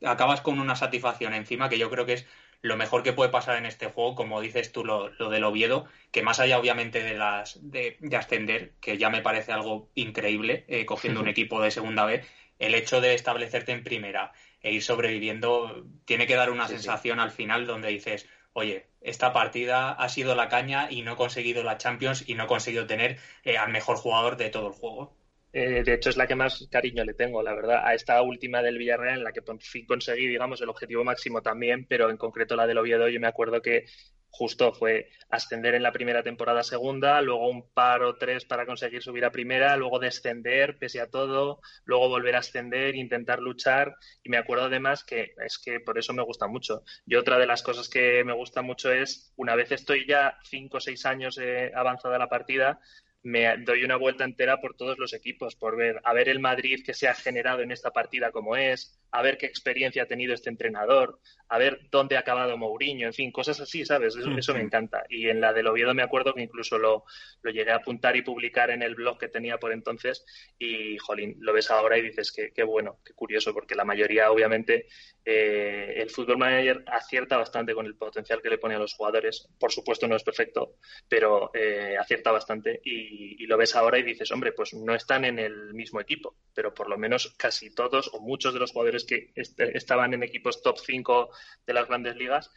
acabas 0.04 0.40
con 0.40 0.58
una 0.58 0.76
satisfacción 0.76 1.32
encima 1.34 1.68
que 1.68 1.78
yo 1.78 1.90
creo 1.90 2.06
que 2.06 2.14
es 2.14 2.26
lo 2.62 2.76
mejor 2.76 3.02
que 3.02 3.12
puede 3.12 3.30
pasar 3.30 3.56
en 3.56 3.66
este 3.66 3.86
juego, 3.86 4.14
como 4.14 4.40
dices 4.40 4.70
tú, 4.70 4.84
lo, 4.84 5.08
lo 5.18 5.30
del 5.30 5.42
Oviedo, 5.42 5.84
que 6.12 6.22
más 6.22 6.38
allá 6.38 6.58
obviamente 6.58 7.02
de 7.02 7.14
las 7.14 7.58
de, 7.60 7.98
ascender, 8.16 8.74
que 8.80 8.98
ya 8.98 9.10
me 9.10 9.20
parece 9.20 9.50
algo 9.50 9.90
increíble, 9.96 10.64
eh, 10.68 10.86
cogiendo 10.86 11.20
un 11.20 11.28
equipo 11.28 11.60
de 11.60 11.72
segunda 11.72 12.04
vez, 12.04 12.24
el 12.60 12.76
hecho 12.76 13.00
de 13.00 13.14
establecerte 13.14 13.72
en 13.72 13.82
primera 13.82 14.32
e 14.60 14.72
ir 14.72 14.82
sobreviviendo 14.82 15.84
tiene 16.04 16.28
que 16.28 16.36
dar 16.36 16.50
una 16.50 16.68
sensación 16.68 17.18
al 17.18 17.32
final 17.32 17.66
donde 17.66 17.88
dices, 17.88 18.28
oye, 18.52 18.86
esta 19.00 19.32
partida 19.32 19.92
ha 19.92 20.08
sido 20.08 20.34
la 20.34 20.48
caña 20.48 20.88
y 20.90 21.02
no 21.02 21.12
he 21.14 21.16
conseguido 21.16 21.62
la 21.62 21.78
Champions 21.78 22.24
y 22.28 22.34
no 22.34 22.44
he 22.44 22.46
conseguido 22.46 22.86
tener 22.86 23.18
eh, 23.44 23.56
al 23.58 23.72
mejor 23.72 23.96
jugador 23.96 24.36
de 24.36 24.50
todo 24.50 24.68
el 24.68 24.72
juego. 24.74 25.16
Eh, 25.52 25.82
de 25.84 25.94
hecho, 25.94 26.08
es 26.08 26.16
la 26.16 26.26
que 26.26 26.34
más 26.34 26.66
cariño 26.70 27.04
le 27.04 27.12
tengo, 27.12 27.42
la 27.42 27.54
verdad, 27.54 27.84
a 27.84 27.94
esta 27.94 28.22
última 28.22 28.62
del 28.62 28.78
Villarreal, 28.78 29.18
en 29.18 29.24
la 29.24 29.32
que 29.32 29.42
por 29.42 29.60
fin 29.60 29.84
conseguí, 29.84 30.26
digamos, 30.26 30.62
el 30.62 30.70
objetivo 30.70 31.04
máximo 31.04 31.42
también, 31.42 31.86
pero 31.86 32.08
en 32.08 32.16
concreto 32.16 32.56
la 32.56 32.66
del 32.66 32.78
Oviedo, 32.78 33.08
yo 33.08 33.20
me 33.20 33.26
acuerdo 33.26 33.60
que 33.60 33.84
justo 34.32 34.72
fue 34.72 35.10
ascender 35.28 35.74
en 35.74 35.82
la 35.82 35.92
primera 35.92 36.22
temporada 36.22 36.62
segunda, 36.62 37.20
luego 37.20 37.48
un 37.48 37.70
par 37.70 38.02
o 38.02 38.16
tres 38.16 38.46
para 38.46 38.64
conseguir 38.64 39.02
subir 39.02 39.26
a 39.26 39.30
primera, 39.30 39.76
luego 39.76 39.98
descender 39.98 40.78
pese 40.78 41.00
a 41.00 41.10
todo, 41.10 41.60
luego 41.84 42.08
volver 42.08 42.34
a 42.34 42.38
ascender, 42.38 42.96
intentar 42.96 43.40
luchar. 43.40 43.94
Y 44.22 44.30
me 44.30 44.38
acuerdo 44.38 44.64
además 44.64 45.04
que 45.04 45.34
es 45.44 45.58
que 45.58 45.80
por 45.80 45.98
eso 45.98 46.14
me 46.14 46.22
gusta 46.22 46.46
mucho. 46.48 46.82
Y 47.06 47.16
otra 47.16 47.38
de 47.38 47.46
las 47.46 47.62
cosas 47.62 47.90
que 47.90 48.24
me 48.24 48.32
gusta 48.32 48.62
mucho 48.62 48.90
es, 48.90 49.32
una 49.36 49.54
vez 49.54 49.70
estoy 49.70 50.06
ya 50.06 50.38
cinco 50.44 50.78
o 50.78 50.80
seis 50.80 51.04
años 51.04 51.38
eh, 51.38 51.70
avanzada 51.74 52.18
la 52.18 52.28
partida, 52.30 52.80
me 53.22 53.56
doy 53.58 53.84
una 53.84 53.96
vuelta 53.96 54.24
entera 54.24 54.60
por 54.60 54.74
todos 54.74 54.98
los 54.98 55.12
equipos, 55.12 55.54
por 55.54 55.76
ver, 55.76 56.00
a 56.04 56.12
ver 56.12 56.28
el 56.28 56.40
Madrid 56.40 56.82
que 56.84 56.94
se 56.94 57.08
ha 57.08 57.14
generado 57.14 57.62
en 57.62 57.70
esta 57.70 57.92
partida 57.92 58.32
como 58.32 58.56
es, 58.56 58.98
a 59.12 59.22
ver 59.22 59.38
qué 59.38 59.46
experiencia 59.46 60.04
ha 60.04 60.06
tenido 60.06 60.34
este 60.34 60.50
entrenador, 60.50 61.20
a 61.48 61.58
ver 61.58 61.80
dónde 61.90 62.16
ha 62.16 62.20
acabado 62.20 62.56
Mourinho, 62.56 63.06
en 63.06 63.12
fin, 63.12 63.30
cosas 63.30 63.60
así, 63.60 63.84
¿sabes? 63.84 64.16
Eso, 64.16 64.54
me 64.54 64.62
encanta. 64.62 65.04
Y 65.08 65.28
en 65.28 65.40
la 65.40 65.52
del 65.52 65.66
Oviedo 65.66 65.92
me 65.92 66.02
acuerdo 66.02 66.32
que 66.32 66.42
incluso 66.42 66.78
lo, 66.78 67.04
lo, 67.42 67.50
llegué 67.50 67.70
a 67.72 67.76
apuntar 67.76 68.16
y 68.16 68.22
publicar 68.22 68.70
en 68.70 68.82
el 68.82 68.94
blog 68.94 69.18
que 69.18 69.28
tenía 69.28 69.58
por 69.58 69.72
entonces 69.72 70.24
y, 70.58 70.96
jolín, 70.96 71.36
lo 71.40 71.52
ves 71.52 71.70
ahora 71.70 71.98
y 71.98 72.02
dices 72.02 72.32
que 72.32 72.52
qué 72.52 72.62
bueno, 72.62 73.00
qué 73.04 73.12
curioso, 73.12 73.52
porque 73.52 73.74
la 73.74 73.84
mayoría, 73.84 74.30
obviamente, 74.30 74.86
eh, 75.24 75.94
el 75.98 76.08
fútbol 76.08 76.38
manager 76.38 76.82
acierta 76.86 77.36
bastante 77.36 77.74
con 77.74 77.84
el 77.84 77.96
potencial 77.96 78.40
que 78.40 78.48
le 78.48 78.58
pone 78.58 78.74
a 78.74 78.78
los 78.78 78.94
jugadores. 78.94 79.46
Por 79.58 79.70
supuesto 79.70 80.08
no 80.08 80.16
es 80.16 80.24
perfecto, 80.24 80.76
pero 81.06 81.50
eh, 81.54 81.96
acierta 82.00 82.32
bastante 82.32 82.80
y, 82.82 83.11
y 83.12 83.46
lo 83.46 83.56
ves 83.56 83.76
ahora 83.76 83.98
y 83.98 84.02
dices, 84.02 84.30
hombre, 84.30 84.52
pues 84.52 84.74
no 84.74 84.94
están 84.94 85.24
en 85.24 85.38
el 85.38 85.74
mismo 85.74 86.00
equipo, 86.00 86.36
pero 86.54 86.72
por 86.72 86.88
lo 86.88 86.96
menos 86.96 87.34
casi 87.36 87.74
todos 87.74 88.10
o 88.12 88.20
muchos 88.20 88.54
de 88.54 88.60
los 88.60 88.72
jugadores 88.72 89.04
que 89.04 89.32
estaban 89.34 90.14
en 90.14 90.22
equipos 90.22 90.62
top 90.62 90.78
5 90.78 91.30
de 91.66 91.74
las 91.74 91.88
grandes 91.88 92.16
ligas, 92.16 92.50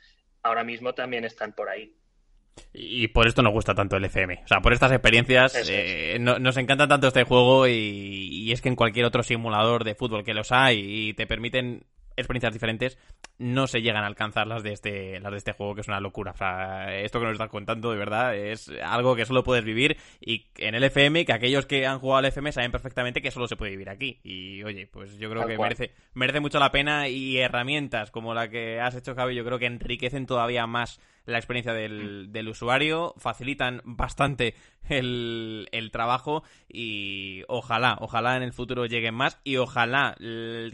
ahora 0.44 0.64
mismo 0.64 0.94
también 0.94 1.26
están 1.26 1.54
por 1.54 1.70
ahí. 1.70 1.94
Y 2.74 3.10
por 3.10 3.28
esto 3.28 3.42
nos 3.42 3.52
gusta 3.52 3.76
tanto 3.76 3.98
el 3.98 4.06
FM. 4.06 4.42
O 4.46 4.48
sea, 4.48 4.62
por 4.62 4.74
estas 4.74 4.92
experiencias 4.92 5.56
eh, 5.68 6.18
nos 6.20 6.58
encanta 6.58 6.88
tanto 6.88 7.08
este 7.08 7.24
juego 7.24 7.68
y, 7.68 7.74
y, 7.74 8.52
es 8.52 8.62
que 8.62 8.70
en 8.70 8.76
cualquier 8.76 9.06
otro 9.06 9.24
simulador 9.24 9.84
de 9.84 9.96
fútbol 9.96 10.24
que 10.24 10.34
los 10.34 10.52
hay 10.52 11.10
y 11.10 11.14
te 11.14 11.28
permiten 11.28 11.86
experiencias 12.16 12.54
diferentes 12.54 12.98
no 13.38 13.68
se 13.68 13.82
llegan 13.82 14.04
a 14.04 14.08
alcanzar 14.08 14.48
las 14.48 14.64
de 14.64 14.74
este 14.74 15.20
las 15.20 15.32
de 15.32 15.38
este 15.38 15.52
juego 15.54 15.76
que 15.76 15.82
es 15.82 15.88
una 15.88 16.00
locura. 16.00 16.32
O 16.32 16.38
sea 16.38 16.96
esto 17.00 17.20
que 17.20 17.26
nos 17.26 17.34
estás 17.34 17.50
contando 17.50 17.92
de 17.92 17.98
verdad 17.98 18.36
es 18.36 18.72
algo 18.84 19.16
que 19.16 19.26
solo 19.26 19.44
puedes 19.44 19.66
vivir 19.66 19.98
y 20.20 20.48
en 20.58 20.76
el 20.76 20.84
FM 20.84 21.26
que 21.26 21.34
aquellos 21.34 21.66
que 21.66 21.86
han 21.86 22.00
jugado 22.00 22.20
al 22.20 22.26
FM 22.26 22.52
saben 22.52 22.72
perfectamente 22.72 23.22
que 23.22 23.32
solo 23.32 23.48
se 23.48 23.56
puede 23.56 23.72
vivir 23.72 23.90
aquí. 23.90 24.20
Y 24.24 24.64
oye 24.64 24.88
pues 24.88 25.18
yo 25.18 25.30
creo 25.30 25.46
que 25.46 25.58
merece 25.58 25.92
merece 26.14 26.40
mucho 26.40 26.60
la 26.60 26.72
pena 26.72 27.10
y 27.10 27.38
herramientas 27.38 28.12
como 28.12 28.34
la 28.34 28.50
que 28.50 28.80
has 28.80 28.96
hecho 28.96 29.16
Javi 29.16 29.36
yo 29.36 29.46
creo 29.46 29.60
que 29.60 29.66
enriquecen 29.66 30.26
todavía 30.26 30.68
más 30.68 31.00
la 31.26 31.38
experiencia 31.38 31.74
del, 31.74 32.32
del 32.32 32.50
usuario, 32.50 33.14
facilitan 33.18 33.82
bastante 33.84 34.56
el, 34.90 35.68
el, 35.72 35.92
trabajo 35.92 36.44
y 36.68 37.44
ojalá, 37.48 37.98
ojalá 38.00 38.38
en 38.38 38.44
el 38.44 38.54
futuro 38.54 38.86
lleguen 38.86 39.16
más 39.16 39.40
y 39.44 39.58
ojalá 39.58 40.16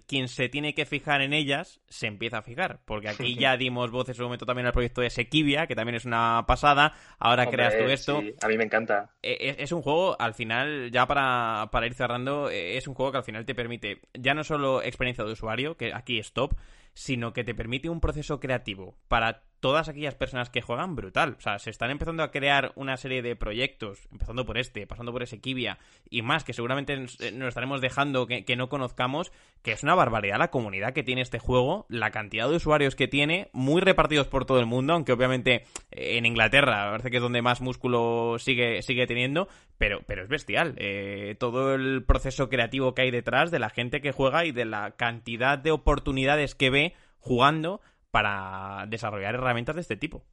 quien 0.05 0.27
se 0.27 0.49
tiene 0.49 0.73
que 0.73 0.85
fijar 0.85 1.21
en 1.21 1.33
ellas 1.33 1.81
se 1.87 2.07
empieza 2.07 2.39
a 2.39 2.41
fijar, 2.41 2.81
porque 2.85 3.09
aquí 3.09 3.35
ya 3.35 3.55
dimos 3.57 3.91
voz 3.91 4.09
en 4.09 4.15
su 4.15 4.23
momento 4.23 4.45
también 4.45 4.67
al 4.67 4.73
proyecto 4.73 5.01
de 5.01 5.09
Sequibia, 5.09 5.67
que 5.67 5.75
también 5.75 5.95
es 5.95 6.05
una 6.05 6.45
pasada, 6.47 6.93
ahora 7.19 7.47
creas 7.47 7.77
tú 7.77 7.83
esto. 7.85 8.21
a 8.41 8.47
mí 8.47 8.57
me 8.57 8.65
encanta. 8.65 9.11
E, 9.21 9.31
e, 9.31 9.63
es, 9.63 9.71
un 9.71 9.81
juego, 9.81 10.19
al 10.19 10.33
final, 10.33 10.91
ya 10.91 11.05
para, 11.05 11.69
para 11.71 11.87
ir 11.87 11.93
cerrando, 11.93 12.49
e, 12.49 12.77
es 12.77 12.87
un 12.87 12.95
juego 12.95 13.11
que 13.11 13.17
al 13.19 13.23
final 13.23 13.45
te 13.45 13.55
permite 13.55 14.01
ya 14.13 14.33
no 14.33 14.43
solo 14.43 14.81
experiencia 14.81 15.23
de 15.23 15.31
usuario, 15.31 15.77
que 15.77 15.93
aquí 15.93 16.19
es 16.19 16.33
top, 16.33 16.55
sino 16.93 17.33
que 17.33 17.43
te 17.43 17.55
permite 17.55 17.89
un 17.89 18.01
proceso 18.01 18.39
creativo 18.39 18.97
para 19.07 19.43
todas 19.61 19.87
aquellas 19.87 20.15
personas 20.15 20.49
que 20.49 20.61
juegan 20.61 20.95
brutal. 20.95 21.35
O 21.37 21.41
sea, 21.41 21.59
se 21.59 21.69
están 21.69 21.91
empezando 21.91 22.23
a 22.23 22.31
crear 22.31 22.73
una 22.75 22.97
serie 22.97 23.21
de 23.21 23.35
proyectos, 23.35 23.99
empezando 24.11 24.43
por 24.43 24.57
este, 24.57 24.87
pasando 24.87 25.13
por 25.13 25.23
ese 25.23 25.39
Kibia 25.39 25.77
y 26.09 26.23
más, 26.23 26.43
que 26.43 26.51
seguramente 26.51 26.97
nos, 26.97 27.21
eh, 27.21 27.33
estaremos 27.47 27.79
dejando 27.79 28.27
que, 28.27 28.55
no 28.57 28.67
conozcamos, 28.67 29.31
que 29.61 29.71
es 29.71 29.83
una 29.83 29.95
barbaridad 29.95 30.39
la 30.39 30.49
comunidad 30.49 30.93
que 30.93 31.03
tiene 31.03 31.21
este 31.21 31.39
juego, 31.39 31.85
la 31.89 32.11
cantidad 32.11 32.49
de 32.49 32.55
usuarios 32.55 32.95
que 32.95 33.07
tiene, 33.07 33.49
muy 33.53 33.81
repartidos 33.81 34.27
por 34.27 34.45
todo 34.45 34.59
el 34.59 34.65
mundo, 34.65 34.93
aunque 34.93 35.13
obviamente 35.13 35.65
eh, 35.91 36.17
en 36.17 36.25
Inglaterra 36.25 36.89
parece 36.89 37.11
que 37.11 37.17
es 37.17 37.23
donde 37.23 37.43
más 37.43 37.61
músculo 37.61 38.37
sigue, 38.39 38.81
sigue 38.81 39.05
teniendo, 39.05 39.47
pero, 39.77 40.01
pero 40.07 40.23
es 40.23 40.27
bestial. 40.27 40.73
Eh, 40.77 41.35
todo 41.39 41.75
el 41.75 42.03
proceso 42.03 42.49
creativo 42.49 42.95
que 42.95 43.03
hay 43.03 43.11
detrás 43.11 43.51
de 43.51 43.59
la 43.59 43.69
gente 43.69 44.01
que 44.01 44.11
juega 44.11 44.43
y 44.43 44.51
de 44.51 44.65
la 44.65 44.91
cantidad 44.91 45.59
de 45.59 45.71
oportunidades 45.71 46.55
que 46.55 46.71
ve 46.71 46.93
jugando 47.19 47.81
para 48.11 48.85
desarrollar 48.87 49.35
herramientas 49.35 49.75
de 49.75 49.81
este 49.81 49.97
tipo. 49.97 50.25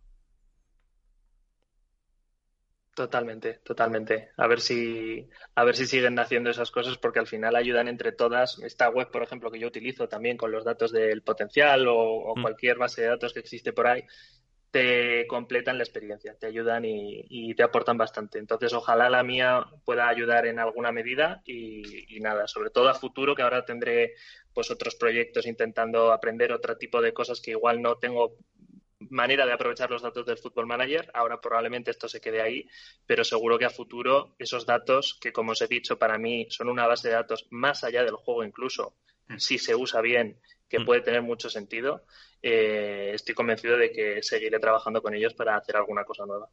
Totalmente, 2.98 3.60
totalmente. 3.62 4.30
A 4.36 4.48
ver 4.48 4.60
si, 4.60 5.28
a 5.54 5.62
ver 5.62 5.76
si 5.76 5.86
siguen 5.86 6.18
haciendo 6.18 6.50
esas 6.50 6.72
cosas 6.72 6.98
porque 6.98 7.20
al 7.20 7.28
final 7.28 7.54
ayudan 7.54 7.86
entre 7.86 8.10
todas. 8.10 8.58
Esta 8.58 8.90
web, 8.90 9.08
por 9.12 9.22
ejemplo, 9.22 9.52
que 9.52 9.60
yo 9.60 9.68
utilizo 9.68 10.08
también 10.08 10.36
con 10.36 10.50
los 10.50 10.64
datos 10.64 10.90
del 10.90 11.22
potencial 11.22 11.86
o, 11.86 12.34
mm. 12.34 12.42
cualquier 12.42 12.76
base 12.76 13.02
de 13.02 13.06
datos 13.06 13.32
que 13.32 13.38
existe 13.38 13.72
por 13.72 13.86
ahí, 13.86 14.02
te 14.70 15.26
completan 15.26 15.78
la 15.78 15.84
experiencia, 15.84 16.36
te 16.38 16.46
ayudan 16.46 16.84
y, 16.84 17.54
te 17.54 17.62
aportan 17.62 17.96
bastante. 17.96 18.38
Entonces, 18.38 18.72
ojalá 18.72 19.08
la 19.08 19.22
mía 19.22 19.64
pueda 19.84 20.08
ayudar 20.08 20.46
en 20.46 20.58
alguna 20.58 20.92
medida 20.92 21.42
y, 21.44 22.14
y, 22.14 22.20
nada, 22.20 22.46
sobre 22.46 22.70
todo 22.70 22.88
a 22.88 22.94
futuro, 22.94 23.34
que 23.34 23.42
ahora 23.42 23.64
tendré 23.64 24.14
pues 24.52 24.70
otros 24.70 24.96
proyectos 24.96 25.46
intentando 25.46 26.12
aprender 26.12 26.52
otro 26.52 26.76
tipo 26.76 27.00
de 27.00 27.12
cosas 27.12 27.40
que 27.40 27.52
igual 27.52 27.80
no 27.80 27.96
tengo 27.96 28.36
manera 29.10 29.46
de 29.46 29.52
aprovechar 29.52 29.90
los 29.90 30.02
datos 30.02 30.26
del 30.26 30.38
Football 30.38 30.66
Manager. 30.66 31.10
Ahora 31.14 31.40
probablemente 31.40 31.90
esto 31.90 32.08
se 32.08 32.20
quede 32.20 32.42
ahí, 32.42 32.68
pero 33.06 33.24
seguro 33.24 33.58
que 33.58 33.64
a 33.64 33.70
futuro 33.70 34.34
esos 34.38 34.66
datos, 34.66 35.18
que 35.20 35.32
como 35.32 35.52
os 35.52 35.62
he 35.62 35.68
dicho, 35.68 35.98
para 35.98 36.18
mí 36.18 36.46
son 36.50 36.68
una 36.68 36.86
base 36.86 37.08
de 37.08 37.14
datos 37.14 37.46
más 37.50 37.84
allá 37.84 38.04
del 38.04 38.16
juego 38.16 38.44
incluso, 38.44 38.96
mm. 39.28 39.38
si 39.38 39.58
se 39.58 39.74
usa 39.74 40.00
bien, 40.00 40.40
que 40.68 40.80
mm. 40.80 40.84
puede 40.84 41.00
tener 41.00 41.22
mucho 41.22 41.48
sentido, 41.48 42.04
eh, 42.42 43.12
estoy 43.14 43.34
convencido 43.34 43.76
de 43.76 43.90
que 43.90 44.22
seguiré 44.22 44.58
trabajando 44.58 45.02
con 45.02 45.14
ellos 45.14 45.34
para 45.34 45.56
hacer 45.56 45.76
alguna 45.76 46.04
cosa 46.04 46.26
nueva. 46.26 46.48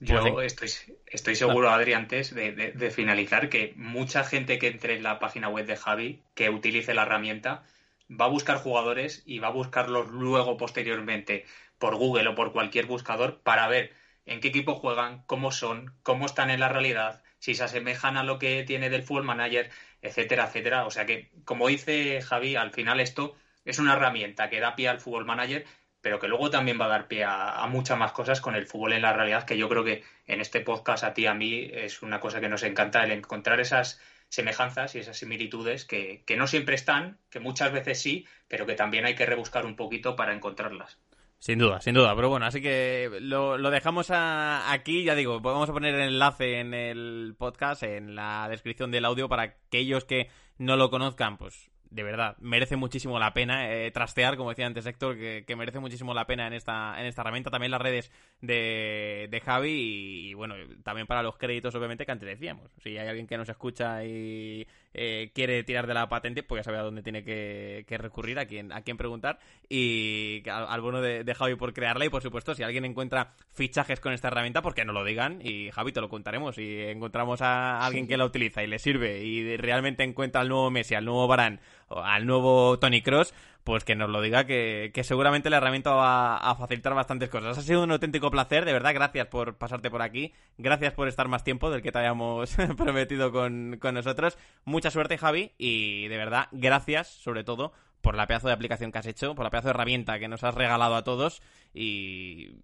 Yo 0.00 0.42
estoy, 0.42 0.70
estoy 1.06 1.36
seguro, 1.36 1.70
Adri, 1.70 1.92
antes 1.92 2.34
de, 2.34 2.90
finalizar, 2.90 3.48
que 3.48 3.72
mucha 3.76 4.24
gente 4.24 4.58
que 4.58 4.66
entre 4.66 4.96
en 4.96 5.02
la 5.02 5.18
página 5.18 5.48
web 5.48 5.66
de 5.66 5.76
Javi, 5.76 6.22
que 6.34 6.50
utilice 6.50 6.94
la 6.94 7.02
herramienta, 7.02 7.64
va 8.10 8.26
a 8.26 8.28
buscar 8.28 8.58
jugadores 8.58 9.22
y 9.24 9.38
va 9.38 9.48
a 9.48 9.52
buscarlos 9.52 10.08
luego, 10.08 10.56
posteriormente, 10.56 11.46
por 11.78 11.96
Google 11.96 12.28
o 12.28 12.34
por 12.34 12.52
cualquier 12.52 12.86
buscador 12.86 13.40
para 13.40 13.68
ver 13.68 13.92
en 14.26 14.40
qué 14.40 14.48
equipo 14.48 14.74
juegan, 14.74 15.22
cómo 15.26 15.52
son, 15.52 15.94
cómo 16.02 16.26
están 16.26 16.50
en 16.50 16.60
la 16.60 16.68
realidad, 16.68 17.22
si 17.38 17.54
se 17.54 17.64
asemejan 17.64 18.16
a 18.16 18.24
lo 18.24 18.38
que 18.38 18.64
tiene 18.64 18.90
del 18.90 19.04
Full 19.04 19.22
Manager, 19.22 19.70
etcétera, 20.02 20.46
etcétera. 20.46 20.86
O 20.86 20.90
sea 20.90 21.06
que, 21.06 21.30
como 21.44 21.68
dice 21.68 22.20
Javi, 22.20 22.56
al 22.56 22.72
final 22.72 23.00
esto 23.00 23.36
es 23.64 23.78
una 23.78 23.94
herramienta 23.94 24.50
que 24.50 24.60
da 24.60 24.76
pie 24.76 24.88
al 24.88 25.00
Fútbol 25.00 25.24
Manager 25.24 25.64
pero 26.04 26.20
que 26.20 26.28
luego 26.28 26.50
también 26.50 26.78
va 26.78 26.84
a 26.84 26.88
dar 26.88 27.08
pie 27.08 27.24
a, 27.24 27.66
muchas 27.66 27.98
más 27.98 28.12
cosas 28.12 28.42
con 28.42 28.54
el 28.54 28.66
fútbol 28.66 28.92
en 28.92 29.00
la 29.00 29.14
realidad, 29.14 29.46
que 29.46 29.56
yo 29.56 29.70
creo 29.70 29.82
que 29.84 30.04
en 30.26 30.42
este 30.42 30.60
podcast 30.60 31.02
a 31.02 31.14
ti 31.14 31.24
a 31.24 31.32
mí 31.32 31.66
es 31.72 32.02
una 32.02 32.20
cosa 32.20 32.42
que 32.42 32.48
nos 32.50 32.62
encanta, 32.62 33.02
el 33.02 33.10
encontrar 33.10 33.58
esas 33.58 33.98
semejanzas 34.28 34.94
y 34.94 34.98
esas 34.98 35.16
similitudes 35.16 35.86
que, 35.86 36.22
no 36.36 36.46
siempre 36.46 36.74
están, 36.74 37.16
que 37.30 37.40
muchas 37.40 37.72
veces 37.72 38.02
sí, 38.02 38.26
pero 38.48 38.66
que 38.66 38.74
también 38.74 39.06
hay 39.06 39.14
que 39.14 39.24
rebuscar 39.24 39.64
un 39.64 39.76
poquito 39.76 40.14
para 40.14 40.34
encontrarlas. 40.34 40.98
Sin 41.38 41.58
duda, 41.58 41.80
sin 41.80 41.94
duda. 41.94 42.14
Pero 42.14 42.28
bueno, 42.28 42.44
así 42.44 42.60
que 42.60 43.08
lo, 43.22 43.56
dejamos 43.70 44.08
aquí. 44.10 45.04
Ya 45.04 45.14
digo, 45.14 45.40
vamos 45.40 45.70
a 45.70 45.72
poner 45.72 45.94
el 45.94 46.08
enlace 46.08 46.60
en 46.60 46.74
el 46.74 47.34
podcast, 47.38 47.82
en 47.82 48.14
la 48.14 48.46
descripción 48.50 48.90
del 48.90 49.06
audio, 49.06 49.26
para 49.26 49.42
aquellos 49.44 50.04
que 50.04 50.28
no 50.58 50.76
lo 50.76 50.90
conozcan, 50.90 51.38
pues 51.38 51.70
de 51.94 52.02
verdad, 52.02 52.36
merece 52.40 52.74
muchísimo 52.74 53.20
la 53.20 53.32
pena 53.32 53.72
eh, 53.72 53.92
trastear, 53.92 54.36
como 54.36 54.50
decía 54.50 54.66
antes 54.66 54.84
Héctor, 54.84 55.16
que, 55.16 55.56
merece 55.56 55.78
muchísimo 55.78 56.12
la 56.12 56.26
pena 56.26 56.48
en 56.48 56.52
esta, 56.52 57.00
en 57.00 57.06
esta 57.06 57.22
herramienta. 57.22 57.50
También 57.50 57.70
las 57.70 57.80
redes 57.80 58.10
de, 58.40 59.28
de 59.30 59.40
Javi 59.40 60.30
y, 60.30 60.34
bueno, 60.34 60.56
también 60.82 61.06
para 61.06 61.22
los 61.22 61.36
créditos, 61.36 61.72
obviamente, 61.76 62.04
que 62.04 62.10
antes 62.10 62.28
decíamos. 62.28 62.68
Si 62.82 62.98
hay 62.98 63.06
alguien 63.06 63.28
que 63.28 63.38
nos 63.38 63.48
escucha 63.48 64.04
y 64.04 64.66
eh, 64.94 65.32
quiere 65.34 65.64
tirar 65.64 65.86
de 65.86 65.94
la 65.94 66.08
patente, 66.08 66.42
pues 66.42 66.60
ya 66.60 66.64
sabe 66.64 66.78
a 66.78 66.82
dónde 66.82 67.02
tiene 67.02 67.24
que, 67.24 67.84
recurrir, 67.98 68.38
a 68.38 68.46
quién, 68.46 68.72
a 68.72 68.82
quién 68.82 68.96
preguntar. 68.96 69.40
Y 69.68 70.42
al, 70.48 70.80
bueno 70.80 71.00
de, 71.00 71.24
de, 71.24 71.34
Javi 71.34 71.56
por 71.56 71.74
crearla. 71.74 72.04
Y 72.04 72.08
por 72.08 72.22
supuesto, 72.22 72.54
si 72.54 72.62
alguien 72.62 72.84
encuentra 72.84 73.32
fichajes 73.52 74.00
con 74.00 74.12
esta 74.12 74.28
herramienta, 74.28 74.62
pues 74.62 74.74
que 74.74 74.84
nos 74.84 74.94
lo 74.94 75.04
digan 75.04 75.40
y 75.42 75.70
Javi 75.72 75.92
te 75.92 76.00
lo 76.00 76.08
contaremos. 76.08 76.54
Si 76.54 76.80
encontramos 76.82 77.42
a 77.42 77.84
alguien 77.84 78.06
que 78.06 78.16
la 78.16 78.24
utiliza 78.24 78.62
y 78.62 78.68
le 78.68 78.78
sirve 78.78 79.22
y 79.24 79.56
realmente 79.56 80.04
encuentra 80.04 80.40
al 80.40 80.48
nuevo 80.48 80.70
Messi, 80.70 80.94
al 80.94 81.04
nuevo 81.04 81.26
Barán, 81.26 81.60
al 81.88 82.26
nuevo 82.26 82.78
Tony 82.78 83.02
Cross, 83.02 83.34
pues 83.64 83.82
que 83.82 83.96
nos 83.96 84.10
lo 84.10 84.20
diga 84.20 84.44
que, 84.44 84.92
seguramente 85.02 85.48
la 85.48 85.56
herramienta 85.56 85.92
va 85.94 86.36
a 86.36 86.54
facilitar 86.54 86.94
bastantes 86.94 87.30
cosas. 87.30 87.56
Ha 87.56 87.62
sido 87.62 87.82
un 87.82 87.90
auténtico 87.90 88.30
placer, 88.30 88.66
de 88.66 88.74
verdad, 88.74 88.92
gracias 88.94 89.26
por 89.28 89.56
pasarte 89.56 89.90
por 89.90 90.02
aquí, 90.02 90.34
gracias 90.58 90.92
por 90.92 91.08
estar 91.08 91.28
más 91.28 91.44
tiempo 91.44 91.70
del 91.70 91.80
que 91.80 91.90
te 91.90 91.98
habíamos 91.98 92.54
prometido 92.76 93.32
con, 93.32 93.78
con 93.80 93.94
nosotros. 93.94 94.36
Mucha 94.64 94.90
suerte, 94.90 95.16
Javi, 95.16 95.52
y 95.56 96.08
de 96.08 96.16
verdad, 96.18 96.48
gracias, 96.52 97.08
sobre 97.08 97.42
todo, 97.42 97.72
por 98.02 98.16
la 98.16 98.26
pedazo 98.26 98.48
de 98.48 98.54
aplicación 98.54 98.92
que 98.92 98.98
has 98.98 99.06
hecho, 99.06 99.34
por 99.34 99.44
la 99.44 99.50
pedazo 99.50 99.68
de 99.68 99.74
herramienta 99.74 100.18
que 100.18 100.28
nos 100.28 100.44
has 100.44 100.54
regalado 100.54 100.94
a 100.94 101.02
todos 101.02 101.40
y 101.72 102.60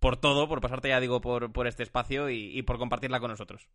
por 0.00 0.16
todo, 0.16 0.48
por 0.48 0.62
pasarte, 0.62 0.88
ya 0.88 0.98
digo, 0.98 1.20
por, 1.20 1.52
por 1.52 1.66
este 1.66 1.82
espacio 1.82 2.30
y 2.30 2.62
por 2.62 2.78
compartirla 2.78 3.20
con 3.20 3.30
nosotros. 3.30 3.68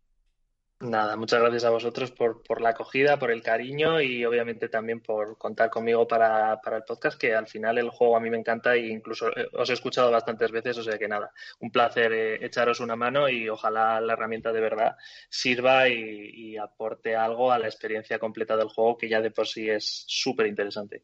Nada, 0.80 1.16
muchas 1.16 1.40
gracias 1.40 1.64
a 1.64 1.70
vosotros 1.70 2.12
por, 2.12 2.40
por, 2.44 2.60
la 2.60 2.68
acogida, 2.68 3.18
por 3.18 3.32
el 3.32 3.42
cariño 3.42 4.00
y 4.00 4.24
obviamente 4.24 4.68
también 4.68 5.00
por 5.00 5.36
contar 5.36 5.70
conmigo 5.70 6.06
para, 6.06 6.60
para, 6.60 6.76
el 6.76 6.84
podcast, 6.84 7.18
que 7.20 7.34
al 7.34 7.48
final 7.48 7.78
el 7.78 7.90
juego 7.90 8.16
a 8.16 8.20
mí 8.20 8.30
me 8.30 8.38
encanta 8.38 8.74
e 8.76 8.86
incluso 8.86 9.28
eh, 9.36 9.48
os 9.54 9.68
he 9.70 9.72
escuchado 9.72 10.12
bastantes 10.12 10.52
veces, 10.52 10.78
o 10.78 10.84
sea 10.84 10.96
que 10.96 11.08
nada, 11.08 11.32
un 11.58 11.72
placer 11.72 12.12
eh, 12.12 12.46
echaros 12.46 12.78
una 12.78 12.94
mano 12.94 13.28
y 13.28 13.48
ojalá 13.48 14.00
la 14.00 14.12
herramienta 14.12 14.52
de 14.52 14.60
verdad 14.60 14.96
sirva 15.28 15.88
y, 15.88 16.30
y 16.52 16.56
aporte 16.58 17.16
algo 17.16 17.50
a 17.50 17.58
la 17.58 17.66
experiencia 17.66 18.20
completa 18.20 18.56
del 18.56 18.68
juego, 18.68 18.96
que 18.96 19.08
ya 19.08 19.20
de 19.20 19.32
por 19.32 19.48
sí 19.48 19.68
es 19.68 20.04
súper 20.06 20.46
interesante. 20.46 21.02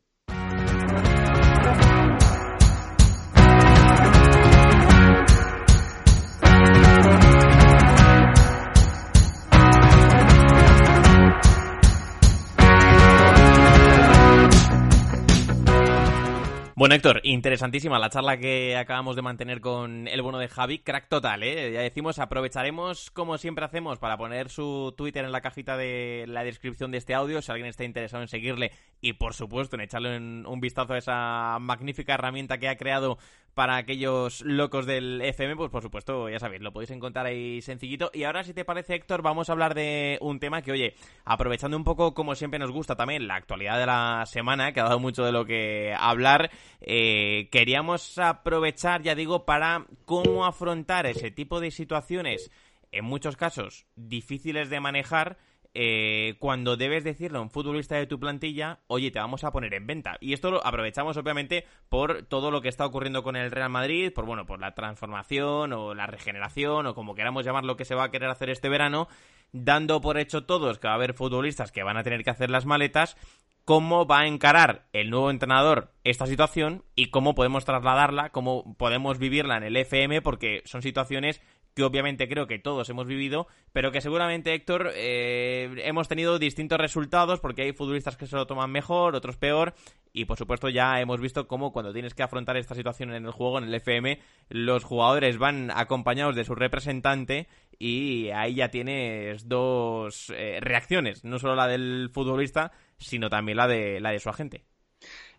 Bueno, 16.76 16.96
Héctor, 16.96 17.20
interesantísima 17.22 18.00
la 18.00 18.10
charla 18.10 18.36
que 18.36 18.76
acabamos 18.76 19.14
de 19.14 19.22
mantener 19.22 19.60
con 19.60 20.08
el 20.08 20.22
bueno 20.22 20.40
de 20.40 20.48
Javi. 20.48 20.80
Crack 20.80 21.08
total, 21.08 21.44
¿eh? 21.44 21.70
Ya 21.72 21.82
decimos, 21.82 22.18
aprovecharemos, 22.18 23.12
como 23.12 23.38
siempre 23.38 23.64
hacemos, 23.64 24.00
para 24.00 24.16
poner 24.16 24.48
su 24.48 24.92
Twitter 24.96 25.24
en 25.24 25.30
la 25.30 25.40
cajita 25.40 25.76
de 25.76 26.24
la 26.26 26.42
descripción 26.42 26.90
de 26.90 26.98
este 26.98 27.14
audio, 27.14 27.42
si 27.42 27.52
alguien 27.52 27.68
está 27.68 27.84
interesado 27.84 28.24
en 28.24 28.28
seguirle 28.28 28.72
y, 29.00 29.12
por 29.12 29.34
supuesto, 29.34 29.76
en 29.76 29.82
echarle 29.82 30.18
un 30.18 30.60
vistazo 30.60 30.94
a 30.94 30.98
esa 30.98 31.58
magnífica 31.60 32.14
herramienta 32.14 32.58
que 32.58 32.68
ha 32.68 32.76
creado 32.76 33.18
para 33.54 33.76
aquellos 33.76 34.42
locos 34.42 34.84
del 34.84 35.20
FM, 35.22 35.56
pues 35.56 35.70
por 35.70 35.82
supuesto, 35.82 36.28
ya 36.28 36.40
sabéis, 36.40 36.60
lo 36.60 36.72
podéis 36.72 36.90
encontrar 36.90 37.26
ahí 37.26 37.62
sencillito. 37.62 38.10
Y 38.12 38.24
ahora, 38.24 38.42
si 38.42 38.52
te 38.52 38.64
parece, 38.64 38.96
Héctor, 38.96 39.22
vamos 39.22 39.48
a 39.48 39.52
hablar 39.52 39.74
de 39.74 40.18
un 40.20 40.40
tema 40.40 40.62
que, 40.62 40.72
oye, 40.72 40.94
aprovechando 41.24 41.76
un 41.76 41.84
poco, 41.84 42.14
como 42.14 42.34
siempre 42.34 42.58
nos 42.58 42.72
gusta 42.72 42.96
también, 42.96 43.28
la 43.28 43.36
actualidad 43.36 43.78
de 43.78 43.86
la 43.86 44.24
semana, 44.26 44.72
que 44.72 44.80
ha 44.80 44.84
dado 44.84 44.98
mucho 44.98 45.24
de 45.24 45.32
lo 45.32 45.44
que 45.44 45.94
hablar, 45.96 46.50
eh, 46.80 47.48
queríamos 47.50 48.18
aprovechar, 48.18 49.02
ya 49.02 49.14
digo, 49.14 49.44
para 49.44 49.86
cómo 50.04 50.44
afrontar 50.46 51.06
ese 51.06 51.30
tipo 51.30 51.60
de 51.60 51.70
situaciones, 51.70 52.50
en 52.92 53.04
muchos 53.04 53.36
casos 53.36 53.86
difíciles 53.96 54.70
de 54.70 54.80
manejar, 54.80 55.38
eh, 55.76 56.36
cuando 56.38 56.76
debes 56.76 57.02
decirle 57.02 57.38
a 57.38 57.40
un 57.40 57.50
futbolista 57.50 57.96
de 57.96 58.06
tu 58.06 58.20
plantilla, 58.20 58.78
oye, 58.86 59.10
te 59.10 59.18
vamos 59.18 59.42
a 59.42 59.50
poner 59.50 59.74
en 59.74 59.88
venta. 59.88 60.16
Y 60.20 60.32
esto 60.32 60.52
lo 60.52 60.64
aprovechamos 60.64 61.16
obviamente 61.16 61.66
por 61.88 62.22
todo 62.22 62.52
lo 62.52 62.60
que 62.60 62.68
está 62.68 62.86
ocurriendo 62.86 63.24
con 63.24 63.34
el 63.34 63.50
Real 63.50 63.70
Madrid, 63.70 64.12
por 64.12 64.24
bueno, 64.24 64.46
por 64.46 64.60
la 64.60 64.74
transformación 64.74 65.72
o 65.72 65.92
la 65.94 66.06
regeneración 66.06 66.86
o 66.86 66.94
como 66.94 67.16
queramos 67.16 67.44
llamar 67.44 67.64
lo 67.64 67.76
que 67.76 67.84
se 67.84 67.96
va 67.96 68.04
a 68.04 68.10
querer 68.12 68.30
hacer 68.30 68.50
este 68.50 68.68
verano, 68.68 69.08
dando 69.50 70.00
por 70.00 70.16
hecho 70.16 70.44
todos 70.44 70.78
que 70.78 70.86
va 70.86 70.92
a 70.92 70.96
haber 70.96 71.14
futbolistas 71.14 71.72
que 71.72 71.82
van 71.82 71.96
a 71.96 72.04
tener 72.04 72.22
que 72.22 72.30
hacer 72.30 72.50
las 72.50 72.66
maletas 72.66 73.16
cómo 73.64 74.06
va 74.06 74.20
a 74.20 74.26
encarar 74.26 74.86
el 74.92 75.10
nuevo 75.10 75.30
entrenador 75.30 75.92
esta 76.04 76.26
situación 76.26 76.84
y 76.94 77.06
cómo 77.06 77.34
podemos 77.34 77.64
trasladarla, 77.64 78.30
cómo 78.30 78.76
podemos 78.76 79.18
vivirla 79.18 79.56
en 79.56 79.64
el 79.64 79.76
FM, 79.76 80.22
porque 80.22 80.62
son 80.66 80.82
situaciones 80.82 81.40
que 81.74 81.82
obviamente 81.82 82.28
creo 82.28 82.46
que 82.46 82.58
todos 82.58 82.88
hemos 82.88 83.06
vivido, 83.06 83.48
pero 83.72 83.90
que 83.90 84.00
seguramente, 84.00 84.54
Héctor, 84.54 84.92
eh, 84.94 85.74
hemos 85.84 86.08
tenido 86.08 86.38
distintos 86.38 86.78
resultados 86.78 87.40
porque 87.40 87.62
hay 87.62 87.72
futbolistas 87.72 88.16
que 88.16 88.26
se 88.26 88.36
lo 88.36 88.46
toman 88.46 88.70
mejor, 88.70 89.16
otros 89.16 89.36
peor, 89.36 89.74
y 90.12 90.26
por 90.26 90.38
supuesto 90.38 90.68
ya 90.68 91.00
hemos 91.00 91.20
visto 91.20 91.48
cómo 91.48 91.72
cuando 91.72 91.92
tienes 91.92 92.14
que 92.14 92.22
afrontar 92.22 92.56
esta 92.56 92.76
situación 92.76 93.12
en 93.12 93.24
el 93.24 93.32
juego, 93.32 93.58
en 93.58 93.64
el 93.64 93.74
FM, 93.74 94.20
los 94.48 94.84
jugadores 94.84 95.38
van 95.38 95.72
acompañados 95.72 96.36
de 96.36 96.44
su 96.44 96.54
representante 96.54 97.48
y 97.76 98.30
ahí 98.30 98.54
ya 98.54 98.68
tienes 98.68 99.48
dos 99.48 100.32
eh, 100.36 100.58
reacciones, 100.60 101.24
no 101.24 101.40
solo 101.40 101.56
la 101.56 101.66
del 101.66 102.08
futbolista, 102.12 102.70
sino 102.98 103.30
también 103.30 103.56
la 103.56 103.66
de, 103.68 104.00
la 104.00 104.10
de 104.10 104.18
su 104.18 104.28
agente. 104.28 104.64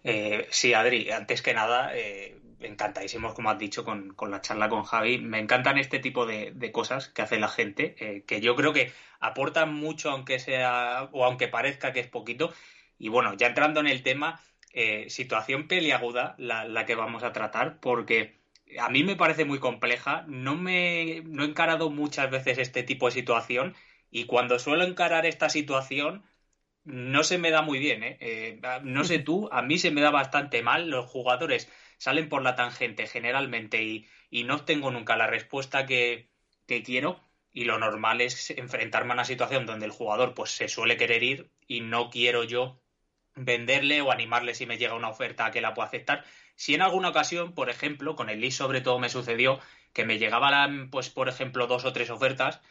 Eh, 0.04 0.48
sí, 0.52 0.74
Adri, 0.74 1.10
antes 1.12 1.42
que 1.42 1.54
nada, 1.54 1.92
encantadísimos, 2.66 3.34
como 3.34 3.50
has 3.50 3.60
dicho, 3.60 3.84
con, 3.84 4.16
la 4.30 4.42
charla 4.42 4.70
con 4.70 4.84
Javi. 4.84 5.18
Me 5.20 5.40
encantan 5.40 5.78
este 5.78 6.00
tipo 6.00 6.26
de, 6.26 6.72
cosas 6.72 7.10
que 7.10 7.22
hace 7.22 7.40
la 7.40 7.48
gente, 7.48 7.96
eh, 8.00 8.24
que 8.26 8.42
yo 8.42 8.56
creo 8.56 8.74
que 8.74 8.92
aportan 9.20 9.74
mucho, 9.74 10.10
aunque 10.10 10.40
sea, 10.40 11.10
o 11.12 11.26
aunque 11.26 11.48
parezca 11.48 11.94
que 11.94 12.00
es 12.00 12.08
poquito. 12.08 12.54
Y 12.98 13.10
bueno, 13.10 13.34
ya 13.36 13.48
entrando 13.48 13.80
en 13.80 13.88
el 13.88 14.04
tema, 14.04 14.42
eh, 14.74 15.10
situación 15.10 15.68
peliaguda, 15.68 16.36
la, 16.38 16.66
la, 16.66 16.86
que 16.86 16.96
vamos 16.96 17.24
a 17.24 17.34
tratar, 17.34 17.80
porque 17.80 18.40
a 18.80 18.90
mí 18.90 19.04
me 19.04 19.16
parece 19.16 19.46
muy 19.46 19.60
compleja. 19.60 20.26
No 20.28 20.56
me 20.56 21.22
no 21.26 21.44
he 21.44 21.48
encarado 21.48 21.90
muchas 21.90 22.30
veces 22.32 22.58
este 22.58 22.84
tipo 22.84 23.08
de 23.08 23.14
situación. 23.14 23.76
Y 24.12 24.26
cuando 24.26 24.60
suelo 24.60 24.84
encarar 24.84 25.26
esta 25.26 25.50
situación, 25.50 26.24
no 26.86 27.24
se 27.24 27.38
me 27.38 27.52
da 27.52 27.62
muy 27.62 27.80
bien, 27.80 28.04
¿eh? 28.04 28.18
eh 28.22 28.62
no 28.84 29.04
sé 29.04 29.20
tú, 29.20 29.50
a 29.52 29.62
mí 29.62 29.78
se 29.78 29.92
me 29.92 30.02
da 30.02 30.12
bastante 30.12 30.62
mal. 30.62 30.90
Los 30.90 31.08
jugadores 31.08 31.70
salen 31.98 32.30
por 32.30 32.42
la 32.44 32.56
tangente 32.56 33.08
generalmente 33.08 33.84
y, 33.84 34.08
no 34.44 34.66
tengo 34.66 34.92
nunca 34.92 35.16
la 35.16 35.28
respuesta 35.28 35.86
que, 35.86 36.30
quiero 36.68 37.22
y 37.54 37.64
lo 37.66 37.80
normal 37.80 38.22
es 38.22 38.50
enfrentarme 38.52 39.12
a 39.12 39.14
una 39.14 39.26
situación 39.26 39.66
donde 39.66 39.86
el 39.86 39.92
jugador 39.92 40.34
pues 40.34 40.52
se 40.52 40.68
suele 40.68 40.98
querer 40.98 41.24
ir 41.24 41.52
y 41.68 41.82
no 41.82 42.10
quiero 42.10 42.44
yo 42.44 42.82
venderle 43.36 44.02
o 44.02 44.12
animarle 44.12 44.56
si 44.56 44.66
me 44.66 44.78
llega 44.78 44.96
una 44.96 45.10
oferta 45.10 45.46
a 45.46 45.52
que 45.52 45.62
la 45.62 45.74
pueda 45.74 45.88
aceptar. 45.88 46.26
Si 46.56 46.74
en 46.76 46.82
alguna 46.82 47.10
ocasión, 47.10 47.54
por 47.54 47.70
ejemplo, 47.70 48.16
con 48.16 48.30
el 48.30 48.42
Lee 48.42 48.52
sobre 48.52 48.82
todo 48.82 49.00
me 49.00 49.10
sucedió 49.10 49.60
que 49.94 50.06
me 50.06 50.18
llegaban, 50.18 50.90
pues, 50.90 51.10
por 51.10 51.30
ejemplo, 51.30 51.68
dos 51.68 51.86
o 51.86 51.94
tres 51.94 52.10
ofertas 52.10 52.62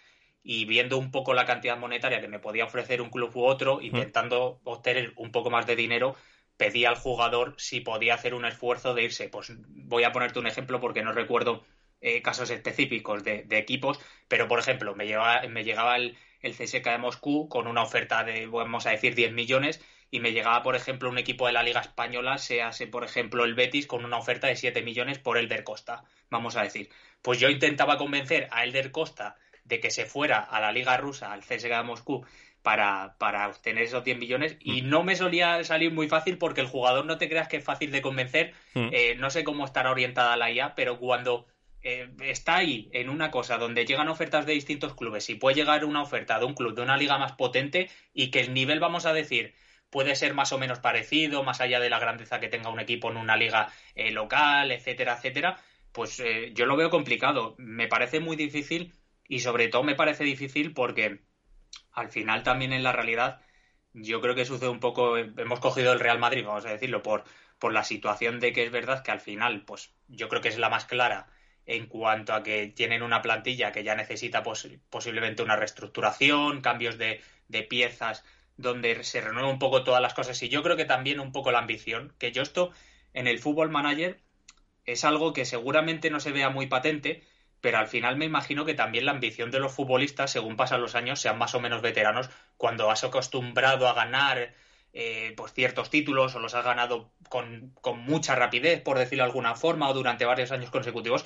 y 0.44 0.66
viendo 0.66 0.98
un 0.98 1.10
poco 1.10 1.32
la 1.34 1.46
cantidad 1.46 1.78
monetaria 1.78 2.20
que 2.20 2.28
me 2.28 2.38
podía 2.38 2.66
ofrecer 2.66 3.00
un 3.00 3.10
club 3.10 3.34
u 3.34 3.44
otro, 3.44 3.80
intentando 3.80 4.60
obtener 4.64 5.14
un 5.16 5.32
poco 5.32 5.50
más 5.50 5.66
de 5.66 5.74
dinero, 5.74 6.14
pedía 6.58 6.90
al 6.90 6.96
jugador 6.96 7.54
si 7.56 7.80
podía 7.80 8.14
hacer 8.14 8.34
un 8.34 8.44
esfuerzo 8.44 8.94
de 8.94 9.04
irse. 9.04 9.28
Pues 9.30 9.52
voy 9.58 10.04
a 10.04 10.12
ponerte 10.12 10.38
un 10.38 10.46
ejemplo 10.46 10.80
porque 10.80 11.02
no 11.02 11.12
recuerdo 11.12 11.64
eh, 12.02 12.20
casos 12.20 12.50
específicos 12.50 13.24
de, 13.24 13.46
equipos, 13.50 13.98
pero 14.28 14.46
por 14.46 14.58
ejemplo, 14.58 14.94
me, 14.94 15.06
me 15.48 15.64
llegaba 15.64 15.96
el, 15.96 16.16
el 16.42 16.52
CSK 16.52 16.84
de 16.84 16.98
Moscú 16.98 17.48
con 17.48 17.66
una 17.66 17.82
oferta 17.82 18.22
de, 18.22 18.46
vamos 18.46 18.84
a 18.86 18.90
decir, 18.90 19.14
10 19.14 19.32
millones 19.32 19.80
y 20.10 20.20
me 20.20 20.32
llegaba, 20.32 20.62
por 20.62 20.76
ejemplo, 20.76 21.08
un 21.08 21.18
equipo 21.18 21.46
de 21.46 21.54
la 21.54 21.62
Liga 21.62 21.80
Española, 21.80 22.36
sea 22.36 22.70
por 22.92 23.02
ejemplo, 23.02 23.44
el 23.44 23.54
Betis, 23.54 23.86
con 23.86 24.04
una 24.04 24.18
oferta 24.18 24.46
de 24.46 24.56
7 24.56 24.82
millones 24.82 25.18
por 25.18 25.38
Elder 25.38 25.64
Costa, 25.64 26.04
vamos 26.28 26.56
a 26.56 26.62
decir. 26.62 26.90
Pues 27.22 27.40
yo 27.40 27.48
intentaba 27.48 27.96
convencer 27.96 28.46
a 28.52 28.62
Elder 28.64 28.92
Costa 28.92 29.36
de 29.64 29.80
que 29.80 29.90
se 29.90 30.04
fuera 30.04 30.38
a 30.40 30.60
la 30.60 30.72
Liga 30.72 30.96
Rusa, 30.96 31.32
al 31.32 31.40
CSK 31.40 31.68
de 31.68 31.82
Moscú, 31.82 32.24
para, 32.64 33.16
para 33.18 33.46
obtener 33.48 33.82
esos 33.82 34.02
10 34.04 34.18
millones 34.18 34.56
y 34.58 34.80
mm. 34.80 34.88
no 34.88 35.04
me 35.04 35.16
solía 35.16 35.62
salir 35.64 35.92
muy 35.92 36.08
fácil 36.08 36.38
porque 36.38 36.62
el 36.62 36.66
jugador 36.66 37.04
no 37.04 37.18
te 37.18 37.28
creas 37.28 37.46
que 37.46 37.58
es 37.58 37.64
fácil 37.64 37.90
de 37.92 38.00
convencer, 38.00 38.54
mm. 38.72 38.88
eh, 38.90 39.16
no 39.18 39.28
sé 39.28 39.44
cómo 39.44 39.66
estará 39.66 39.90
orientada 39.90 40.34
la 40.38 40.50
IA, 40.50 40.74
pero 40.74 40.98
cuando 40.98 41.46
eh, 41.82 42.08
está 42.20 42.56
ahí 42.56 42.88
en 42.94 43.10
una 43.10 43.30
cosa 43.30 43.58
donde 43.58 43.84
llegan 43.84 44.08
ofertas 44.08 44.46
de 44.46 44.54
distintos 44.54 44.94
clubes 44.94 45.28
y 45.28 45.34
puede 45.34 45.56
llegar 45.56 45.84
una 45.84 46.00
oferta 46.00 46.38
de 46.38 46.46
un 46.46 46.54
club 46.54 46.74
de 46.74 46.80
una 46.80 46.96
liga 46.96 47.18
más 47.18 47.32
potente 47.32 47.90
y 48.14 48.30
que 48.30 48.40
el 48.40 48.54
nivel, 48.54 48.80
vamos 48.80 49.04
a 49.04 49.12
decir, 49.12 49.54
puede 49.90 50.16
ser 50.16 50.32
más 50.32 50.50
o 50.52 50.58
menos 50.58 50.78
parecido, 50.78 51.42
más 51.42 51.60
allá 51.60 51.80
de 51.80 51.90
la 51.90 51.98
grandeza 51.98 52.40
que 52.40 52.48
tenga 52.48 52.70
un 52.70 52.80
equipo 52.80 53.10
en 53.10 53.18
una 53.18 53.36
liga 53.36 53.70
eh, 53.94 54.10
local, 54.10 54.72
etcétera, 54.72 55.16
etcétera, 55.16 55.58
pues 55.92 56.20
yo 56.54 56.66
lo 56.66 56.76
veo 56.76 56.90
complicado. 56.90 57.54
Me 57.58 57.86
parece 57.86 58.18
muy 58.18 58.34
difícil 58.34 58.94
y 59.28 59.40
sobre 59.40 59.68
todo 59.68 59.82
me 59.82 59.94
parece 59.94 60.24
difícil 60.24 60.72
porque 60.72 61.20
al 61.92 62.10
final 62.10 62.42
también 62.42 62.72
en 62.72 62.82
la 62.82 62.92
realidad 62.92 63.40
yo 63.92 64.20
creo 64.20 64.34
que 64.34 64.44
sucede 64.44 64.68
un 64.68 64.80
poco, 64.80 65.16
hemos 65.16 65.60
cogido 65.60 65.92
el 65.92 66.00
Real 66.00 66.18
Madrid, 66.18 66.44
vamos 66.44 66.66
a 66.66 66.70
decirlo, 66.70 67.02
por, 67.02 67.24
por 67.58 67.72
la 67.72 67.84
situación 67.84 68.40
de 68.40 68.52
que 68.52 68.64
es 68.64 68.72
verdad 68.72 69.02
que 69.04 69.12
al 69.12 69.20
final, 69.20 69.64
pues 69.64 69.94
yo 70.08 70.28
creo 70.28 70.42
que 70.42 70.48
es 70.48 70.58
la 70.58 70.68
más 70.68 70.84
clara 70.84 71.28
en 71.66 71.86
cuanto 71.86 72.34
a 72.34 72.42
que 72.42 72.66
tienen 72.66 73.02
una 73.02 73.22
plantilla 73.22 73.72
que 73.72 73.84
ya 73.84 73.94
necesita 73.94 74.42
posiblemente 74.90 75.42
una 75.42 75.56
reestructuración, 75.56 76.60
cambios 76.60 76.98
de, 76.98 77.22
de 77.48 77.62
piezas 77.62 78.24
donde 78.56 79.02
se 79.04 79.20
renueva 79.20 79.48
un 79.48 79.58
poco 79.58 79.84
todas 79.84 80.02
las 80.02 80.14
cosas. 80.14 80.42
Y 80.42 80.48
yo 80.48 80.62
creo 80.62 80.76
que 80.76 80.84
también 80.84 81.20
un 81.20 81.32
poco 81.32 81.52
la 81.52 81.60
ambición, 81.60 82.14
que 82.18 82.32
yo 82.32 82.42
esto 82.42 82.72
en 83.12 83.26
el 83.26 83.38
fútbol 83.38 83.70
manager 83.70 84.20
es 84.84 85.04
algo 85.04 85.32
que 85.32 85.44
seguramente 85.44 86.10
no 86.10 86.20
se 86.20 86.32
vea 86.32 86.50
muy 86.50 86.66
patente, 86.66 87.22
pero 87.64 87.78
al 87.78 87.86
final 87.88 88.16
me 88.18 88.26
imagino 88.26 88.66
que 88.66 88.74
también 88.74 89.06
la 89.06 89.12
ambición 89.12 89.50
de 89.50 89.58
los 89.58 89.72
futbolistas, 89.72 90.30
según 90.30 90.54
pasan 90.54 90.82
los 90.82 90.94
años, 90.94 91.18
sean 91.18 91.38
más 91.38 91.54
o 91.54 91.60
menos 91.60 91.80
veteranos, 91.80 92.28
cuando 92.58 92.90
has 92.90 93.04
acostumbrado 93.04 93.88
a 93.88 93.94
ganar 93.94 94.52
eh, 94.92 95.32
pues 95.34 95.54
ciertos 95.54 95.88
títulos 95.88 96.34
o 96.34 96.40
los 96.40 96.54
has 96.54 96.62
ganado 96.62 97.10
con, 97.30 97.72
mucha 98.00 98.34
rapidez, 98.34 98.82
por 98.82 98.98
decirlo 98.98 99.24
de 99.24 99.30
alguna 99.30 99.54
forma, 99.54 99.88
o 99.88 99.94
durante 99.94 100.26
varios 100.26 100.52
años 100.52 100.70
consecutivos, 100.70 101.24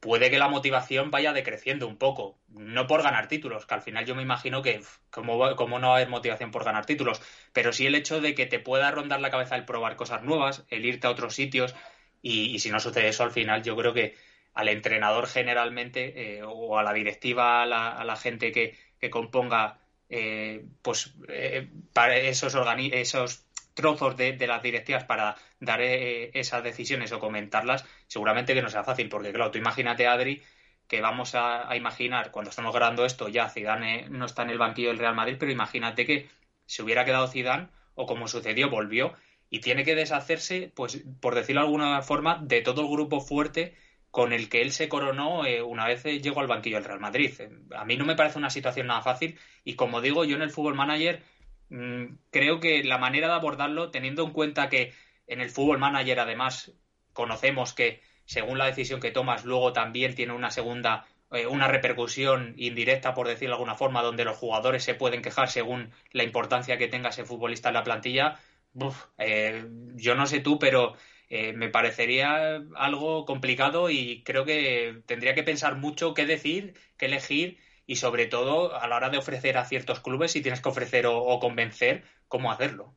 puede 0.00 0.30
que 0.30 0.38
la 0.38 0.48
motivación 0.48 1.10
vaya 1.10 1.32
decreciendo 1.32 1.88
un 1.88 1.96
poco. 1.96 2.38
No 2.48 2.86
por 2.86 3.02
ganar 3.02 3.28
títulos, 3.28 3.64
que 3.64 3.72
al 3.72 3.80
final 3.80 4.04
yo 4.04 4.14
me 4.14 4.20
imagino 4.20 4.60
que 4.60 4.82
como, 5.10 5.38
no 5.78 5.88
va 5.88 5.94
a 5.94 5.96
haber 5.96 6.10
motivación 6.10 6.50
por 6.50 6.62
ganar 6.62 6.84
títulos, 6.84 7.22
pero 7.54 7.72
sí 7.72 7.86
el 7.86 7.94
hecho 7.94 8.20
de 8.20 8.34
que 8.34 8.44
te 8.44 8.58
pueda 8.58 8.90
rondar 8.90 9.22
la 9.22 9.30
cabeza 9.30 9.56
el 9.56 9.64
probar 9.64 9.96
cosas 9.96 10.22
nuevas, 10.24 10.66
el 10.68 10.84
irte 10.84 11.06
a 11.06 11.10
otros 11.10 11.34
sitios, 11.34 11.74
y, 12.20 12.58
si 12.58 12.70
no 12.70 12.80
sucede 12.80 13.08
eso 13.08 13.22
al 13.22 13.30
final, 13.30 13.62
yo 13.62 13.74
creo 13.76 13.94
que 13.94 14.14
al 14.54 14.68
entrenador 14.68 15.26
generalmente, 15.26 16.38
eh, 16.38 16.42
o 16.44 16.78
a 16.78 16.82
la 16.82 16.92
directiva, 16.92 17.62
a 17.62 17.66
la, 17.66 18.16
gente 18.16 18.52
que, 18.52 18.76
componga 19.10 19.78
eh, 20.08 20.66
pues 20.82 21.14
eh, 21.28 21.68
para 21.92 22.16
esos, 22.16 22.54
esos 22.92 23.46
trozos 23.74 24.16
de, 24.16 24.46
las 24.46 24.62
directivas 24.62 25.04
para 25.04 25.36
dar 25.60 25.80
eh, 25.80 26.30
esas 26.34 26.62
decisiones 26.62 27.12
o 27.12 27.18
comentarlas, 27.18 27.84
seguramente 28.06 28.54
que 28.54 28.62
no 28.62 28.68
sea 28.70 28.84
fácil, 28.84 29.08
porque 29.08 29.32
claro, 29.32 29.50
tú 29.50 29.58
imagínate, 29.58 30.06
Adri, 30.06 30.42
que 30.86 31.00
vamos 31.00 31.34
a, 31.34 31.74
imaginar, 31.76 32.30
cuando 32.30 32.50
estamos 32.50 32.74
grabando 32.74 33.04
esto, 33.04 33.28
ya 33.28 33.48
Zidane 33.48 34.08
no 34.10 34.26
está 34.26 34.42
en 34.42 34.50
el 34.50 34.58
banquillo 34.58 34.88
del 34.88 34.98
Real 34.98 35.14
Madrid, 35.14 35.36
pero 35.38 35.52
imagínate 35.52 36.04
que 36.04 36.28
se 36.66 36.82
hubiera 36.82 37.04
quedado 37.04 37.28
Zidane, 37.28 37.68
o 37.94 38.06
como 38.06 38.28
sucedió, 38.28 38.70
volvió, 38.70 39.14
y 39.50 39.60
tiene 39.60 39.84
que 39.84 39.94
deshacerse, 39.94 40.72
pues, 40.74 41.02
por 41.20 41.34
decirlo 41.34 41.62
de 41.62 41.66
alguna 41.66 42.02
forma, 42.02 42.40
de 42.42 42.60
todo 42.62 42.82
el 42.82 42.88
grupo 42.88 43.20
fuerte 43.20 43.76
con 44.10 44.32
el 44.32 44.48
que 44.48 44.62
él 44.62 44.72
se 44.72 44.88
coronó 44.88 45.46
eh, 45.46 45.62
una 45.62 45.86
vez 45.86 46.04
llegó 46.04 46.40
al 46.40 46.46
banquillo 46.46 46.76
del 46.76 46.84
Real 46.84 47.00
Madrid. 47.00 47.32
A 47.76 47.84
mí 47.84 47.96
no 47.96 48.04
me 48.04 48.16
parece 48.16 48.38
una 48.38 48.50
situación 48.50 48.88
nada 48.88 49.02
fácil 49.02 49.38
y 49.64 49.74
como 49.74 50.00
digo, 50.00 50.24
yo 50.24 50.36
en 50.36 50.42
el 50.42 50.50
fútbol 50.50 50.74
manager 50.74 51.22
Mm, 51.70 52.16
creo 52.30 52.58
que 52.60 52.82
la 52.84 52.98
manera 52.98 53.28
de 53.28 53.34
abordarlo, 53.34 53.90
teniendo 53.90 54.24
en 54.24 54.32
cuenta 54.32 54.68
que 54.68 54.92
en 55.28 55.40
el 55.40 55.50
fútbol 55.50 55.78
manager 55.78 56.18
además 56.20 56.72
conocemos 57.12 57.72
que 57.72 58.02
según 58.24 58.58
la 58.58 58.66
decisión 58.66 59.00
que 59.00 59.12
tomas 59.12 59.44
luego 59.44 59.72
también 59.72 60.14
tiene 60.14 60.32
una 60.32 60.50
segunda 60.50 61.06
eh, 61.30 61.46
una 61.46 61.68
repercusión 61.68 62.54
indirecta 62.56 63.14
por 63.14 63.28
decirlo 63.28 63.54
de 63.54 63.58
alguna 63.58 63.76
forma 63.76 64.02
donde 64.02 64.24
los 64.24 64.36
jugadores 64.36 64.82
se 64.82 64.94
pueden 64.94 65.22
quejar 65.22 65.48
según 65.48 65.92
la 66.12 66.24
importancia 66.24 66.76
que 66.76 66.88
tenga 66.88 67.10
ese 67.10 67.24
futbolista 67.24 67.68
en 67.68 67.74
la 67.74 67.84
plantilla 67.84 68.40
eh, 69.18 69.64
yo 69.94 70.14
no 70.16 70.26
sé 70.26 70.40
tú 70.40 70.58
pero 70.58 70.94
eh, 71.30 71.52
me 71.52 71.68
parecería 71.68 72.60
algo 72.74 73.24
complicado 73.24 73.88
y 73.88 74.22
creo 74.24 74.44
que 74.44 75.02
tendría 75.06 75.34
que 75.34 75.44
pensar 75.44 75.76
mucho 75.76 76.12
qué 76.12 76.26
decir 76.26 76.74
qué 76.98 77.06
elegir 77.06 77.58
y 77.86 77.96
sobre 77.96 78.26
todo 78.26 78.76
a 78.76 78.86
la 78.88 78.96
hora 78.96 79.10
de 79.10 79.18
ofrecer 79.18 79.56
a 79.56 79.64
ciertos 79.64 80.00
clubes 80.00 80.32
si 80.32 80.42
tienes 80.42 80.60
que 80.60 80.68
ofrecer 80.68 81.06
o, 81.06 81.38
convencer 81.38 82.02
cómo 82.28 82.50
hacerlo. 82.50 82.94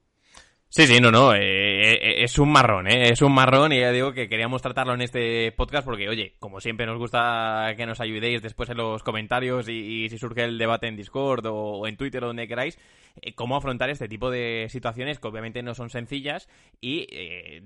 Sí, 0.69 0.87
sí, 0.87 0.99
no, 0.99 1.11
no, 1.11 1.35
eh, 1.35 1.93
eh, 1.93 2.23
es 2.23 2.39
un 2.39 2.51
marrón, 2.51 2.87
¿eh? 2.87 3.09
es 3.11 3.21
un 3.21 3.31
marrón 3.31 3.71
y 3.71 3.79
ya 3.79 3.91
digo 3.91 4.13
que 4.13 4.27
queríamos 4.27 4.63
tratarlo 4.63 4.95
en 4.95 5.01
este 5.01 5.51
podcast 5.51 5.85
porque, 5.85 6.09
oye, 6.09 6.35
como 6.39 6.59
siempre 6.59 6.87
nos 6.87 6.97
gusta 6.97 7.73
que 7.77 7.85
nos 7.85 8.01
ayudéis 8.01 8.41
después 8.41 8.69
en 8.69 8.77
los 8.77 9.03
comentarios 9.03 9.69
y, 9.69 10.09
si 10.09 10.17
surge 10.17 10.43
el 10.43 10.57
debate 10.57 10.87
en 10.87 10.95
Discord 10.95 11.45
o 11.45 11.85
en 11.87 11.97
Twitter 11.97 12.23
o 12.23 12.27
donde 12.27 12.47
queráis, 12.47 12.79
eh, 13.21 13.35
cómo 13.35 13.55
afrontar 13.55 13.89
este 13.89 14.07
tipo 14.07 14.31
de 14.31 14.67
situaciones 14.69 15.19
que 15.19 15.27
obviamente 15.27 15.61
no 15.61 15.75
son 15.75 15.89
sencillas 15.89 16.49
y 16.81 17.05
eh, 17.11 17.61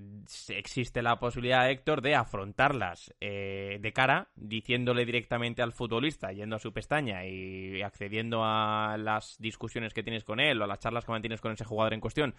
existe 0.49 1.01
la 1.01 1.19
posibilidad, 1.19 1.69
Héctor, 1.69 2.01
de 2.01 2.15
afrontarlas 2.15 3.13
eh, 3.21 3.77
de 3.79 3.93
cara, 3.93 4.29
diciéndole 4.35 5.05
directamente 5.05 5.61
al 5.61 5.71
futbolista, 5.71 6.31
yendo 6.33 6.57
a 6.57 6.59
su 6.59 6.73
pestaña 6.73 7.25
y 7.25 7.81
accediendo 7.81 8.43
a 8.43 8.97
las 8.97 9.37
discusiones 9.39 9.93
que 9.93 10.03
tienes 10.03 10.25
con 10.25 10.39
él 10.39 10.61
o 10.61 10.65
a 10.65 10.67
las 10.67 10.79
charlas 10.79 11.05
que 11.05 11.11
mantienes 11.11 11.41
con 11.41 11.53
ese 11.53 11.65
jugador 11.65 11.93
en 11.93 12.01
cuestión, 12.01 12.35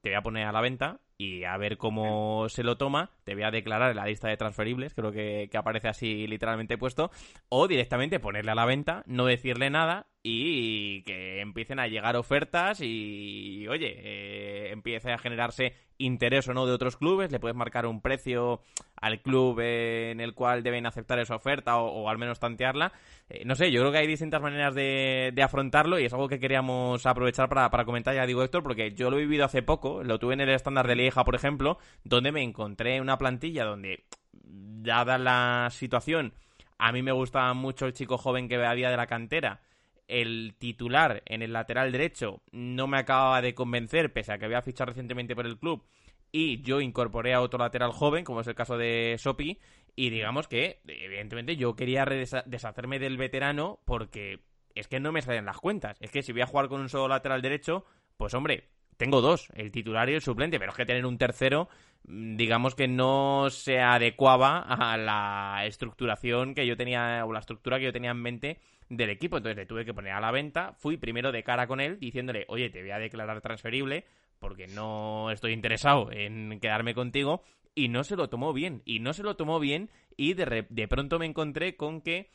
te 0.00 0.10
voy 0.10 0.18
a 0.18 0.22
poner 0.22 0.46
a 0.46 0.52
la 0.52 0.60
venta 0.60 1.00
y 1.18 1.42
a 1.42 1.56
ver 1.56 1.78
cómo 1.78 2.48
se 2.48 2.62
lo 2.62 2.76
toma, 2.76 3.10
te 3.24 3.34
voy 3.34 3.42
a 3.42 3.50
declarar 3.50 3.90
en 3.90 3.96
la 3.96 4.06
lista 4.06 4.28
de 4.28 4.36
transferibles, 4.36 4.94
creo 4.94 5.10
que, 5.10 5.48
que 5.50 5.58
aparece 5.58 5.88
así 5.88 6.28
literalmente 6.28 6.78
puesto, 6.78 7.10
o 7.48 7.66
directamente 7.66 8.20
ponerle 8.20 8.52
a 8.52 8.54
la 8.54 8.66
venta, 8.66 9.02
no 9.06 9.26
decirle 9.26 9.68
nada 9.68 10.06
y 10.28 11.02
que 11.02 11.40
empiecen 11.40 11.78
a 11.78 11.86
llegar 11.86 12.16
ofertas 12.16 12.80
y, 12.80 13.64
oye, 13.68 13.94
eh, 13.96 14.72
empiece 14.72 15.12
a 15.12 15.18
generarse 15.18 15.74
interés 15.98 16.48
o 16.48 16.52
no 16.52 16.66
de 16.66 16.72
otros 16.72 16.96
clubes, 16.96 17.30
le 17.30 17.38
puedes 17.38 17.56
marcar 17.56 17.86
un 17.86 18.00
precio 18.00 18.60
al 18.96 19.22
club 19.22 19.60
en 19.60 20.20
el 20.20 20.34
cual 20.34 20.64
deben 20.64 20.84
aceptar 20.84 21.20
esa 21.20 21.36
oferta 21.36 21.76
o, 21.76 22.08
al 22.08 22.18
menos 22.18 22.40
tantearla. 22.40 22.92
Eh, 23.28 23.44
no 23.44 23.54
sé, 23.54 23.70
yo 23.70 23.80
creo 23.80 23.92
que 23.92 23.98
hay 23.98 24.08
distintas 24.08 24.42
maneras 24.42 24.74
de, 24.74 25.32
afrontarlo 25.40 26.00
y 26.00 26.06
es 26.06 26.12
algo 26.12 26.26
que 26.26 26.40
queríamos 26.40 27.06
aprovechar 27.06 27.48
para, 27.48 27.70
para, 27.70 27.84
comentar, 27.84 28.12
ya 28.12 28.26
digo 28.26 28.42
Héctor, 28.42 28.64
porque 28.64 28.90
yo 28.94 29.10
lo 29.10 29.18
he 29.18 29.20
vivido 29.20 29.44
hace 29.44 29.62
poco, 29.62 30.02
lo 30.02 30.18
tuve 30.18 30.34
en 30.34 30.40
el 30.40 30.50
estándar 30.50 30.88
de 30.88 30.96
Lieja, 30.96 31.22
por 31.22 31.36
ejemplo, 31.36 31.78
donde 32.02 32.32
me 32.32 32.42
encontré 32.42 33.00
una 33.00 33.16
plantilla 33.16 33.64
donde, 33.64 34.02
dada 34.32 35.18
la 35.18 35.68
situación, 35.70 36.32
a 36.78 36.90
mí 36.90 37.00
me 37.02 37.12
gustaba 37.12 37.54
mucho 37.54 37.86
el 37.86 37.92
chico 37.92 38.18
joven 38.18 38.48
que 38.48 38.56
había 38.56 38.90
de 38.90 38.96
la 38.96 39.06
cantera 39.06 39.60
el 40.08 40.54
titular 40.58 41.22
en 41.26 41.42
el 41.42 41.52
lateral 41.52 41.92
derecho 41.92 42.42
no 42.52 42.86
me 42.86 42.98
acababa 42.98 43.42
de 43.42 43.54
convencer, 43.54 44.12
pese 44.12 44.32
a 44.32 44.38
que 44.38 44.44
había 44.44 44.62
fichado 44.62 44.88
recientemente 44.88 45.34
por 45.34 45.46
el 45.46 45.58
club, 45.58 45.84
y 46.32 46.62
yo 46.62 46.80
incorporé 46.80 47.34
a 47.34 47.40
otro 47.40 47.58
lateral 47.58 47.92
joven, 47.92 48.24
como 48.24 48.40
es 48.40 48.46
el 48.46 48.54
caso 48.54 48.76
de 48.76 49.16
Sopi, 49.18 49.58
y 49.94 50.10
digamos 50.10 50.48
que, 50.48 50.80
evidentemente, 50.86 51.56
yo 51.56 51.74
quería 51.74 52.04
deshacerme 52.04 52.98
del 52.98 53.16
veterano 53.16 53.80
porque 53.86 54.40
es 54.74 54.88
que 54.88 55.00
no 55.00 55.10
me 55.10 55.22
salen 55.22 55.46
las 55.46 55.56
cuentas. 55.56 55.96
Es 56.00 56.10
que 56.10 56.22
si 56.22 56.32
voy 56.32 56.42
a 56.42 56.46
jugar 56.46 56.68
con 56.68 56.80
un 56.82 56.90
solo 56.90 57.08
lateral 57.08 57.40
derecho, 57.40 57.86
pues 58.18 58.34
hombre, 58.34 58.68
tengo 58.96 59.20
dos, 59.20 59.48
el 59.54 59.70
titular 59.70 60.08
y 60.08 60.14
el 60.14 60.22
suplente, 60.22 60.58
pero 60.58 60.72
es 60.72 60.76
que 60.76 60.86
tener 60.86 61.06
un 61.06 61.18
tercero, 61.18 61.68
mm, 62.04 62.36
digamos 62.36 62.74
que 62.74 62.88
no 62.88 63.48
se 63.50 63.80
adecuaba 63.80 64.60
a 64.60 64.96
la 64.96 65.64
estructuración 65.66 66.54
que 66.54 66.66
yo 66.66 66.76
tenía, 66.76 67.24
o 67.24 67.32
la 67.32 67.40
estructura 67.40 67.78
que 67.78 67.84
yo 67.84 67.92
tenía 67.92 68.10
en 68.10 68.22
mente 68.22 68.58
del 68.88 69.10
equipo. 69.10 69.36
Entonces 69.36 69.56
le 69.56 69.66
tuve 69.66 69.84
que 69.84 69.94
poner 69.94 70.12
a 70.12 70.20
la 70.20 70.30
venta. 70.30 70.72
Fui 70.78 70.96
primero 70.96 71.32
de 71.32 71.42
cara 71.42 71.66
con 71.66 71.80
él 71.80 71.98
diciéndole, 71.98 72.44
oye, 72.48 72.70
te 72.70 72.80
voy 72.82 72.90
a 72.90 72.98
declarar 72.98 73.40
transferible 73.40 74.04
porque 74.38 74.66
no 74.66 75.30
estoy 75.30 75.52
interesado 75.52 76.10
en 76.12 76.58
quedarme 76.60 76.94
contigo. 76.94 77.42
Y 77.74 77.88
no 77.88 78.04
se 78.04 78.16
lo 78.16 78.30
tomó 78.30 78.54
bien. 78.54 78.82
Y 78.86 79.00
no 79.00 79.12
se 79.12 79.22
lo 79.22 79.36
tomó 79.36 79.60
bien. 79.60 79.90
Y 80.16 80.32
de, 80.32 80.66
de 80.68 80.88
pronto 80.88 81.18
me 81.18 81.26
encontré 81.26 81.76
con 81.76 82.00
que 82.00 82.30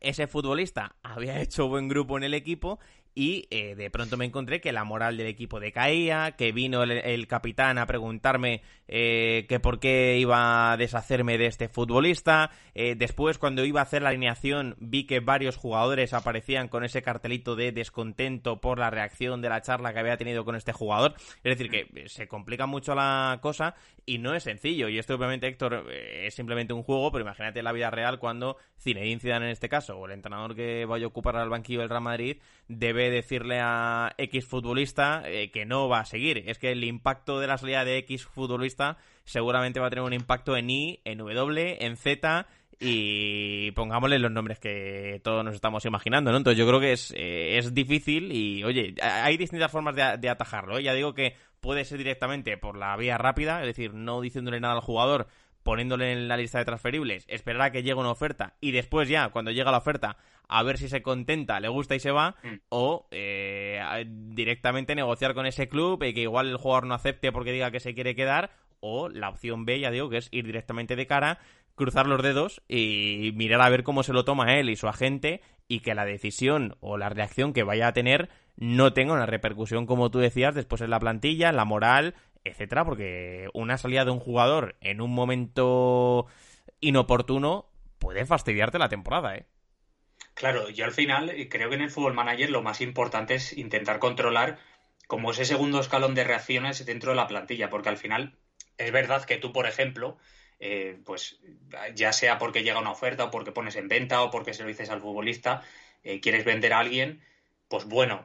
ese 0.00 0.26
futbolista 0.26 0.96
había 1.02 1.40
hecho 1.42 1.68
buen 1.68 1.88
grupo 1.88 2.16
en 2.16 2.24
el 2.24 2.34
equipo 2.34 2.78
y 3.18 3.48
eh, 3.50 3.74
de 3.74 3.90
pronto 3.90 4.16
me 4.16 4.26
encontré 4.26 4.60
que 4.60 4.70
la 4.70 4.84
moral 4.84 5.16
del 5.16 5.26
equipo 5.26 5.58
decaía, 5.58 6.36
que 6.38 6.52
vino 6.52 6.84
el, 6.84 7.26
capitán 7.26 7.76
a 7.76 7.84
preguntarme 7.84 8.62
eh, 8.86 9.44
que 9.48 9.58
por 9.58 9.80
qué 9.80 10.18
iba 10.20 10.70
a 10.70 10.76
deshacerme 10.76 11.36
de 11.36 11.46
este 11.46 11.68
futbolista. 11.68 12.52
Eh, 12.76 12.94
después, 12.96 13.36
cuando 13.38 13.64
iba 13.64 13.80
a 13.80 13.82
hacer 13.82 14.02
la 14.02 14.10
alineación, 14.10 14.76
vi 14.78 15.04
que 15.04 15.18
varios 15.18 15.56
jugadores 15.56 16.14
aparecían 16.14 16.68
con 16.68 16.84
ese 16.84 17.02
cartelito 17.02 17.56
de 17.56 17.72
descontento 17.72 18.60
por 18.60 18.78
la 18.78 18.88
reacción 18.88 19.42
de 19.42 19.48
la 19.48 19.62
charla 19.62 19.92
que 19.92 19.98
había 19.98 20.16
tenido 20.16 20.44
con 20.44 20.54
este 20.54 20.72
jugador. 20.72 21.14
Es 21.42 21.58
decir, 21.58 21.72
que 21.72 22.08
se 22.08 22.28
complica 22.28 22.66
mucho 22.66 22.94
la 22.94 23.40
cosa 23.42 23.74
y 24.06 24.18
no 24.18 24.32
es 24.32 24.44
sencillo. 24.44 24.88
Y 24.88 24.96
esto, 25.00 25.16
obviamente, 25.16 25.48
Héctor, 25.48 25.90
es 25.90 26.34
simplemente 26.36 26.72
un 26.72 26.84
juego, 26.84 27.10
pero 27.10 27.24
imagínate 27.24 27.64
la 27.64 27.72
vida 27.72 27.90
real 27.90 28.20
cuando 28.20 28.58
Zinedine 28.78 29.20
Zidane 29.20 29.46
en 29.46 29.52
este 29.52 29.68
caso, 29.68 29.98
o 29.98 30.06
el 30.06 30.12
entrenador 30.12 30.54
que 30.54 30.84
vaya 30.84 31.04
a 31.04 31.08
ocupar 31.08 31.34
al 31.34 31.50
banquillo 31.50 31.80
del 31.80 31.88
Real 31.88 32.02
Madrid, 32.02 32.36
debe 32.68 33.07
decirle 33.10 33.60
a 33.60 34.12
X 34.18 34.46
futbolista 34.46 35.22
eh, 35.26 35.50
que 35.50 35.66
no 35.66 35.88
va 35.88 36.00
a 36.00 36.04
seguir. 36.04 36.44
Es 36.46 36.58
que 36.58 36.72
el 36.72 36.84
impacto 36.84 37.40
de 37.40 37.46
la 37.46 37.58
salida 37.58 37.84
de 37.84 37.98
X 37.98 38.26
futbolista 38.26 38.98
seguramente 39.24 39.80
va 39.80 39.86
a 39.86 39.90
tener 39.90 40.04
un 40.04 40.12
impacto 40.12 40.56
en 40.56 40.70
I, 40.70 41.00
en 41.04 41.18
W, 41.18 41.78
en 41.80 41.96
Z 41.96 42.46
y 42.80 43.72
pongámosle 43.72 44.18
los 44.18 44.30
nombres 44.30 44.58
que 44.58 45.20
todos 45.24 45.44
nos 45.44 45.54
estamos 45.54 45.84
imaginando, 45.84 46.30
¿no? 46.30 46.36
Entonces 46.36 46.58
yo 46.58 46.66
creo 46.66 46.80
que 46.80 46.92
es, 46.92 47.12
eh, 47.16 47.58
es 47.58 47.74
difícil 47.74 48.30
y, 48.30 48.62
oye, 48.62 48.94
hay 49.02 49.36
distintas 49.36 49.72
formas 49.72 49.96
de, 49.96 50.28
atajarlo. 50.28 50.78
¿eh? 50.78 50.82
Ya 50.82 50.94
digo 50.94 51.12
que 51.14 51.34
puede 51.60 51.84
ser 51.84 51.98
directamente 51.98 52.56
por 52.56 52.76
la 52.76 52.96
vía 52.96 53.18
rápida, 53.18 53.60
es 53.60 53.66
decir, 53.66 53.94
no 53.94 54.20
diciéndole 54.20 54.60
nada 54.60 54.74
al 54.74 54.80
jugador, 54.80 55.26
poniéndole 55.64 56.12
en 56.12 56.28
la 56.28 56.36
lista 56.36 56.58
de 56.58 56.64
transferibles, 56.64 57.24
esperar 57.28 57.62
a 57.62 57.72
que 57.72 57.82
llegue 57.82 57.98
una 57.98 58.12
oferta 58.12 58.54
y 58.60 58.70
después 58.70 59.08
ya, 59.08 59.30
cuando 59.30 59.50
llega 59.50 59.72
la 59.72 59.78
oferta, 59.78 60.16
a 60.48 60.62
ver 60.62 60.78
si 60.78 60.88
se 60.88 61.02
contenta, 61.02 61.60
le 61.60 61.68
gusta 61.68 61.94
y 61.94 62.00
se 62.00 62.10
va, 62.10 62.36
mm. 62.42 62.54
o 62.70 63.06
eh, 63.10 64.04
directamente 64.08 64.94
negociar 64.94 65.34
con 65.34 65.46
ese 65.46 65.68
club 65.68 66.02
y 66.02 66.14
que 66.14 66.22
igual 66.22 66.48
el 66.48 66.56
jugador 66.56 66.86
no 66.86 66.94
acepte 66.94 67.32
porque 67.32 67.52
diga 67.52 67.70
que 67.70 67.80
se 67.80 67.94
quiere 67.94 68.14
quedar, 68.14 68.50
o 68.80 69.08
la 69.08 69.28
opción 69.28 69.64
B, 69.64 69.80
ya 69.80 69.90
digo, 69.90 70.08
que 70.08 70.18
es 70.18 70.28
ir 70.30 70.46
directamente 70.46 70.96
de 70.96 71.06
cara, 71.06 71.38
cruzar 71.74 72.06
los 72.06 72.22
dedos 72.22 72.62
y 72.68 73.32
mirar 73.34 73.60
a 73.60 73.68
ver 73.68 73.82
cómo 73.82 74.02
se 74.02 74.12
lo 74.12 74.24
toma 74.24 74.58
él 74.58 74.70
y 74.70 74.76
su 74.76 74.88
agente 74.88 75.42
y 75.68 75.80
que 75.80 75.94
la 75.94 76.04
decisión 76.04 76.76
o 76.80 76.96
la 76.96 77.08
reacción 77.08 77.52
que 77.52 77.62
vaya 77.62 77.88
a 77.88 77.92
tener 77.92 78.30
no 78.56 78.92
tenga 78.92 79.12
una 79.12 79.26
repercusión, 79.26 79.86
como 79.86 80.10
tú 80.10 80.18
decías, 80.18 80.54
después 80.54 80.80
en 80.80 80.90
la 80.90 80.98
plantilla, 80.98 81.50
en 81.50 81.56
la 81.56 81.64
moral, 81.64 82.14
etcétera, 82.44 82.84
porque 82.84 83.48
una 83.54 83.78
salida 83.78 84.04
de 84.04 84.10
un 84.10 84.18
jugador 84.18 84.76
en 84.80 85.00
un 85.00 85.12
momento 85.12 86.26
inoportuno 86.80 87.66
puede 87.98 88.26
fastidiarte 88.26 88.78
la 88.78 88.88
temporada, 88.88 89.36
¿eh? 89.36 89.46
Claro, 90.38 90.70
yo 90.70 90.84
al 90.84 90.92
final 90.92 91.30
eh, 91.30 91.48
creo 91.48 91.68
que 91.68 91.74
en 91.74 91.80
el 91.82 91.90
fútbol 91.90 92.14
manager 92.14 92.50
lo 92.50 92.62
más 92.62 92.80
importante 92.80 93.34
es 93.34 93.52
intentar 93.58 93.98
controlar 93.98 94.58
como 95.08 95.32
ese 95.32 95.44
segundo 95.44 95.80
escalón 95.80 96.14
de 96.14 96.22
reacciones 96.22 96.86
dentro 96.86 97.10
de 97.10 97.16
la 97.16 97.26
plantilla, 97.26 97.70
porque 97.70 97.88
al 97.88 97.96
final 97.96 98.38
es 98.76 98.92
verdad 98.92 99.24
que 99.24 99.38
tú, 99.38 99.52
por 99.52 99.66
ejemplo, 99.66 100.16
eh, 100.60 101.00
pues 101.04 101.40
ya 101.96 102.12
sea 102.12 102.38
porque 102.38 102.62
llega 102.62 102.78
una 102.78 102.92
oferta 102.92 103.24
o 103.24 103.30
porque 103.32 103.50
pones 103.50 103.74
en 103.74 103.88
venta 103.88 104.22
o 104.22 104.30
porque 104.30 104.54
se 104.54 104.62
lo 104.62 104.68
dices 104.68 104.90
al 104.90 105.00
futbolista, 105.00 105.62
eh, 106.04 106.20
quieres 106.20 106.44
vender 106.44 106.72
a 106.72 106.78
alguien, 106.78 107.20
pues 107.68 107.84
bueno, 107.86 108.24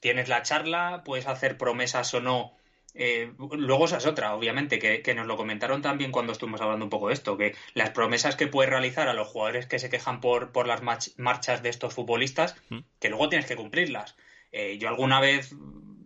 tienes 0.00 0.28
la 0.28 0.42
charla, 0.42 1.02
puedes 1.04 1.28
hacer 1.28 1.58
promesas 1.58 2.12
o 2.14 2.20
no. 2.20 2.56
Eh, 2.94 3.32
luego 3.52 3.86
esa 3.86 3.98
es 3.98 4.06
otra, 4.06 4.34
obviamente, 4.34 4.78
que, 4.78 5.14
nos 5.14 5.26
lo 5.26 5.36
comentaron 5.36 5.82
también 5.82 6.12
cuando 6.12 6.32
estuvimos 6.32 6.60
hablando 6.60 6.84
un 6.84 6.90
poco 6.90 7.08
de 7.08 7.14
esto, 7.14 7.36
que 7.36 7.54
las 7.74 7.90
promesas 7.90 8.36
que 8.36 8.46
puedes 8.46 8.70
realizar 8.70 9.08
a 9.08 9.14
los 9.14 9.28
jugadores 9.28 9.66
que 9.66 9.78
se 9.78 9.90
quejan 9.90 10.20
por, 10.20 10.52
por 10.52 10.66
las 10.66 10.82
marchas 11.16 11.62
de 11.62 11.68
estos 11.68 11.94
futbolistas, 11.94 12.56
mm. 12.68 12.78
que 13.00 13.08
luego 13.08 13.28
tienes 13.28 13.46
que 13.46 13.56
cumplirlas. 13.56 14.16
yo 14.78 14.88
alguna 14.88 15.20
vez, 15.20 15.54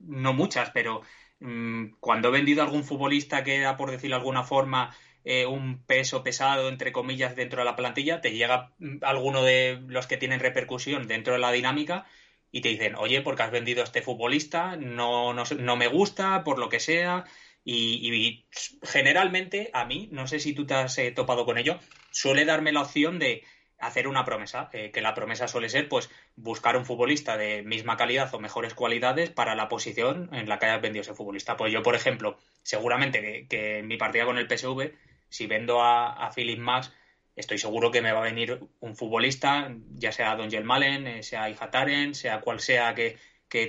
no 0.07 0.33
muchas, 0.33 0.71
pero 0.71 1.03
mm, 1.41 1.97
cuando 2.01 2.29
he 2.29 2.33
vendido 2.33 2.63
a 2.63 2.67
algún 2.67 2.85
futbolista 2.85 3.45
que 3.45 3.57
era, 3.57 3.77
por 3.77 3.91
decirlo 3.91 4.17
de 4.17 4.21
alguna 4.21 4.45
forma, 4.45 4.95
eh, 5.29 5.45
un 5.45 5.83
peso 5.85 6.23
pesado, 6.23 6.69
entre 6.69 6.93
comillas, 6.93 7.35
dentro 7.35 7.59
de 7.59 7.65
la 7.65 7.75
plantilla, 7.75 8.21
te 8.21 8.31
llega 8.31 8.71
mm, 8.79 8.99
alguno 9.03 9.43
de 9.43 9.83
los 9.89 10.07
que 10.07 10.17
tienen 10.17 10.39
repercusión 10.39 11.09
dentro 11.09 11.33
de 11.33 11.41
la 11.41 11.51
dinámica 11.51 12.07
y 12.51 12.61
te 12.61 12.69
dicen, 12.69 12.95
oye, 12.97 13.21
porque 13.23 13.43
has 13.43 13.51
vendido 13.51 13.83
a 13.83 13.85
este 13.85 14.03
futbolista, 14.03 14.77
no, 14.77 15.35
no, 15.35 15.77
me 15.77 15.89
gusta, 15.89 16.45
por 16.45 16.59
lo 16.59 16.69
que 16.69 16.81
sea. 16.81 17.25
Y, 17.65 18.47
generalmente 18.83 19.71
a 19.73 19.85
mí, 19.85 20.09
no 20.13 20.27
sé 20.29 20.39
si 20.39 20.55
tú 20.55 20.67
te 20.67 20.75
has 20.75 20.97
eh, 20.99 21.11
topado 21.11 21.45
con 21.45 21.59
ello, 21.59 21.79
suele 22.11 22.45
darme 22.45 22.73
la 22.73 22.83
opción 22.83 23.19
de 23.19 23.43
hacer 23.79 24.09
una 24.09 24.25
promesa, 24.25 24.71
eh, 24.73 24.91
que 24.93 25.03
la 25.03 25.15
promesa 25.15 25.49
suele 25.49 25.69
ser 25.69 25.89
pues 25.89 26.09
buscar 26.37 26.77
un 26.77 26.87
futbolista 26.87 27.37
de 27.37 27.63
misma 27.63 27.97
calidad 27.97 28.33
o 28.35 28.39
mejores 28.39 28.73
cualidades 28.73 29.31
para 29.31 29.55
la 29.55 29.69
posición 29.69 30.31
en 30.33 30.49
la 30.49 30.59
que 30.59 30.67
hayas 30.67 30.81
vendido 30.81 31.03
ese 31.03 31.15
futbolista. 31.15 31.57
Pues 31.57 31.73
yo, 31.73 31.83
por 31.83 31.95
ejemplo, 31.95 32.39
seguramente 32.63 33.21
que, 33.21 33.47
que 33.49 33.79
en 33.79 33.89
mi 33.89 33.97
partida 33.97 34.25
con 34.25 34.39
el 34.39 34.49
PSV 34.49 34.93
si 35.29 35.47
vendo 35.47 35.83
a, 35.83 36.31
Philip 36.35 36.59
Max, 36.59 36.93
estoy 37.37 37.59
seguro 37.59 37.91
que 37.91 38.01
me 38.03 38.13
va 38.13 38.21
a 38.21 38.25
venir 38.25 38.59
un 38.81 38.97
futbolista, 38.97 39.73
ya 39.95 40.11
sea 40.11 40.35
Don 40.37 40.51
Malen, 40.65 41.07
eh, 41.07 41.23
sea 41.23 41.49
Ihataren, 41.51 42.15
sea 42.15 42.41
cual 42.41 42.61
sea 42.61 42.95
que, 42.95 43.19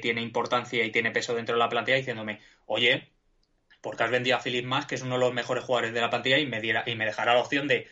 tiene 0.01 0.20
importancia 0.22 0.84
y 0.84 0.91
tiene 0.91 1.11
peso 1.11 1.34
dentro 1.34 1.55
de 1.55 1.59
la 1.59 1.70
plantilla, 1.70 1.95
diciéndome, 1.95 2.41
oye, 2.65 3.07
porque 3.80 4.03
has 4.03 4.11
vendido 4.11 4.36
a 4.36 4.41
Philip 4.41 4.65
Max, 4.65 4.86
que 4.86 4.95
es 4.95 5.01
uno 5.01 5.15
de 5.15 5.22
los 5.22 5.34
mejores 5.34 5.63
jugadores 5.63 5.93
de 5.93 6.01
la 6.01 6.09
plantilla, 6.09 6.39
y 6.39 6.45
me, 6.45 6.59
diera, 6.59 6.84
y 6.86 6.95
me 6.95 7.05
dejará 7.05 7.34
la 7.34 7.39
opción 7.39 7.70
de 7.70 7.88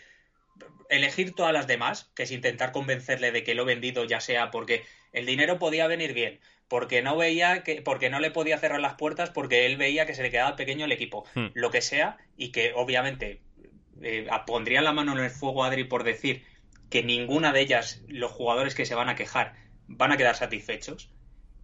elegir 0.89 1.33
todas 1.33 1.53
las 1.53 1.67
demás, 1.67 2.11
que 2.13 2.23
es 2.23 2.31
intentar 2.31 2.73
convencerle 2.73 3.31
de 3.31 3.45
que 3.45 3.55
lo 3.55 3.63
he 3.63 3.65
vendido, 3.65 4.03
ya 4.03 4.19
sea 4.19 4.51
porque 4.51 4.83
el 5.13 5.25
dinero 5.25 5.57
podía 5.57 5.87
venir 5.87 6.13
bien, 6.13 6.41
porque 6.67 7.01
no 7.01 7.15
veía 7.15 7.63
que, 7.63 7.81
porque 7.81 8.09
no 8.09 8.19
le 8.19 8.31
podía 8.31 8.57
cerrar 8.57 8.81
las 8.81 8.95
puertas, 8.95 9.29
porque 9.29 9.65
él 9.65 9.77
veía 9.77 10.05
que 10.05 10.15
se 10.15 10.23
le 10.23 10.31
quedaba 10.31 10.57
pequeño 10.57 10.83
el 10.83 10.91
equipo, 10.91 11.23
hmm. 11.35 11.47
lo 11.53 11.71
que 11.71 11.81
sea, 11.81 12.17
y 12.35 12.51
que 12.51 12.73
obviamente 12.75 13.39
eh, 14.01 14.27
pondría 14.45 14.81
la 14.81 14.93
mano 14.93 15.13
en 15.13 15.23
el 15.23 15.29
fuego, 15.29 15.63
Adri, 15.63 15.83
por 15.83 16.03
decir 16.03 16.43
que 16.89 17.03
ninguna 17.03 17.51
de 17.51 17.61
ellas, 17.61 18.01
los 18.07 18.31
jugadores 18.31 18.75
que 18.75 18.85
se 18.85 18.95
van 18.95 19.09
a 19.09 19.15
quejar, 19.15 19.55
van 19.87 20.11
a 20.11 20.17
quedar 20.17 20.35
satisfechos. 20.35 21.09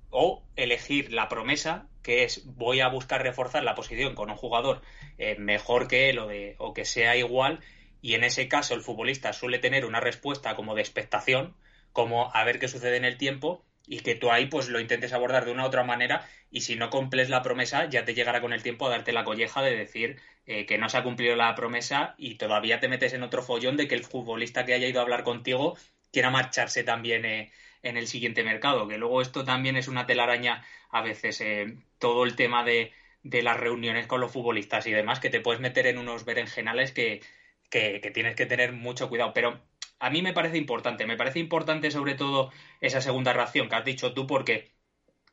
O 0.10 0.44
elegir 0.56 1.14
la 1.14 1.30
promesa, 1.30 1.88
que 2.04 2.24
es 2.24 2.46
voy 2.46 2.82
a 2.82 2.90
buscar 2.90 3.24
reforzar 3.24 3.64
la 3.64 3.76
posición 3.76 4.14
con 4.14 4.30
un 4.30 4.36
jugador 4.36 4.82
eh, 5.18 5.38
mejor 5.38 5.88
que 5.88 6.10
él 6.10 6.20
o, 6.20 6.28
de, 6.28 6.56
o 6.58 6.74
que 6.74 6.86
sea 6.86 7.16
igual. 7.16 7.62
Y 8.02 8.16
en 8.16 8.24
ese 8.24 8.48
caso 8.48 8.74
el 8.74 8.82
futbolista 8.82 9.32
suele 9.32 9.60
tener 9.60 9.86
una 9.86 10.00
respuesta 10.00 10.56
como 10.56 10.76
de 10.76 10.82
expectación, 10.82 11.56
como 11.94 12.34
a 12.34 12.44
ver 12.44 12.60
qué 12.60 12.68
sucede 12.68 12.98
en 12.98 13.06
el 13.06 13.18
tiempo 13.18 13.64
y 13.88 14.00
que 14.00 14.16
tú 14.16 14.32
ahí 14.32 14.46
pues 14.46 14.70
lo 14.70 14.80
intentes 14.80 15.14
abordar 15.14 15.46
de 15.46 15.52
una 15.52 15.64
u 15.64 15.68
otra 15.68 15.84
manera 15.84 16.28
y 16.50 16.62
si 16.62 16.76
no 16.76 16.90
cumples 16.90 17.30
la 17.30 17.42
promesa 17.42 17.90
ya 17.90 18.06
te 18.06 18.14
llegará 18.14 18.42
con 18.42 18.54
el 18.54 18.64
tiempo 18.64 18.86
a 18.86 18.90
darte 18.90 19.12
la 19.12 19.24
colleja 19.24 19.62
de 19.62 19.76
decir 19.76 20.20
eh, 20.48 20.66
que 20.66 20.78
no 20.80 20.90
se 20.90 20.98
ha 20.98 21.04
cumplido 21.04 21.36
la 21.36 21.54
promesa 21.54 22.16
y 22.18 22.36
todavía 22.36 22.80
te 22.80 22.88
metes 22.88 23.14
en 23.14 23.22
otro 23.22 23.44
follón 23.44 23.78
de 23.78 23.88
que 23.88 23.94
el 23.94 24.04
futbolista 24.04 24.66
que 24.66 24.74
haya 24.74 24.88
ido 24.88 25.00
a 25.00 25.04
hablar 25.04 25.24
contigo 25.24 25.78
quiera 26.12 26.32
marcharse 26.32 26.84
también 26.84 27.26
eh, 27.26 27.52
en 27.84 27.96
el 27.96 28.08
siguiente 28.08 28.44
mercado, 28.44 28.88
que 28.88 28.98
luego 28.98 29.22
esto 29.22 29.46
también 29.46 29.78
es 29.78 29.88
una 29.88 30.08
telaraña 30.08 30.66
a 30.90 31.02
veces, 31.02 31.42
eh, 31.42 31.78
todo 32.00 32.24
el 32.26 32.36
tema 32.36 32.64
de, 32.64 32.92
las 33.24 33.58
reuniones 33.60 34.08
con 34.08 34.20
los 34.20 34.32
futbolistas 34.32 34.88
y 34.88 34.92
demás, 34.92 35.20
que 35.20 35.30
te 35.30 35.42
puedes 35.42 35.62
meter 35.62 35.88
en 35.88 36.00
unos 36.00 36.26
berenjenales 36.26 36.92
que, 36.92 37.22
que, 37.70 38.00
tienes 38.14 38.36
que 38.36 38.48
tener 38.48 38.74
mucho 38.74 39.10
cuidado, 39.10 39.34
pero 39.34 39.62
a 40.00 40.10
mí 40.10 40.22
me 40.24 40.34
parece 40.34 40.58
importante, 40.58 41.06
me 41.06 41.18
parece 41.18 41.40
importante 41.40 41.92
sobre 41.92 42.16
todo 42.16 42.52
esa 42.82 43.02
segunda 43.02 43.34
reacción 43.34 43.70
que 43.70 43.76
has 43.76 43.86
dicho 43.86 44.14
tú 44.14 44.28
porque 44.28 44.72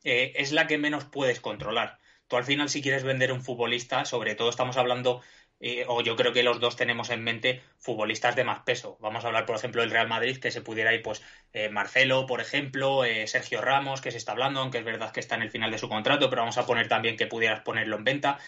es 0.05 0.53
la 0.53 0.67
que 0.67 0.79
menos 0.79 1.05
puedes 1.07 1.41
controlar. 1.41 1.99
Tú 2.29 2.37
al 2.37 2.45
final 2.45 2.68
si 2.68 2.83
quieres 2.83 3.05
vender 3.05 3.33
un 3.33 3.43
futbolista, 3.43 4.05
sobre 4.05 4.35
todo 4.35 4.51
estamos 4.51 4.76
hablando, 4.76 5.22
eh, 5.61 5.85
o 5.89 6.03
yo 6.03 6.14
creo 6.14 6.33
que 6.33 6.43
los 6.43 6.61
dos 6.61 6.76
tenemos 6.76 7.11
en 7.11 7.24
mente 7.24 7.62
futbolistas 7.79 8.37
de 8.37 8.45
más 8.45 8.61
peso. 8.61 8.97
Vamos 9.01 9.24
a 9.24 9.29
hablar, 9.29 9.47
por 9.47 9.57
ejemplo, 9.57 9.81
del 9.81 9.91
Real 9.91 10.09
Madrid, 10.09 10.39
que 10.39 10.51
se 10.51 10.61
pudiera 10.61 10.95
ir, 10.95 11.03
pues, 11.03 11.22
eh, 11.53 11.68
Marcelo, 11.70 12.26
por 12.26 12.41
ejemplo, 12.41 13.03
Sergio 13.26 13.61
Ramos, 13.61 14.01
que 14.01 14.11
se 14.11 14.18
está 14.18 14.33
hablando, 14.33 14.61
aunque 14.61 14.79
es 14.79 14.85
verdad 14.85 15.11
que 15.11 15.20
está 15.20 15.35
en 15.35 15.43
el 15.43 15.51
final 15.51 15.70
de 15.70 15.79
su 15.79 15.89
contrato, 15.89 16.31
pero 16.31 16.43
vamos 16.43 16.59
a 16.59 16.66
poner 16.66 16.89
también 16.89 17.16
que 17.16 17.26
pudieras 17.26 17.61
ponerlo 17.62 17.97
en 17.97 18.05
venta. 18.05 18.39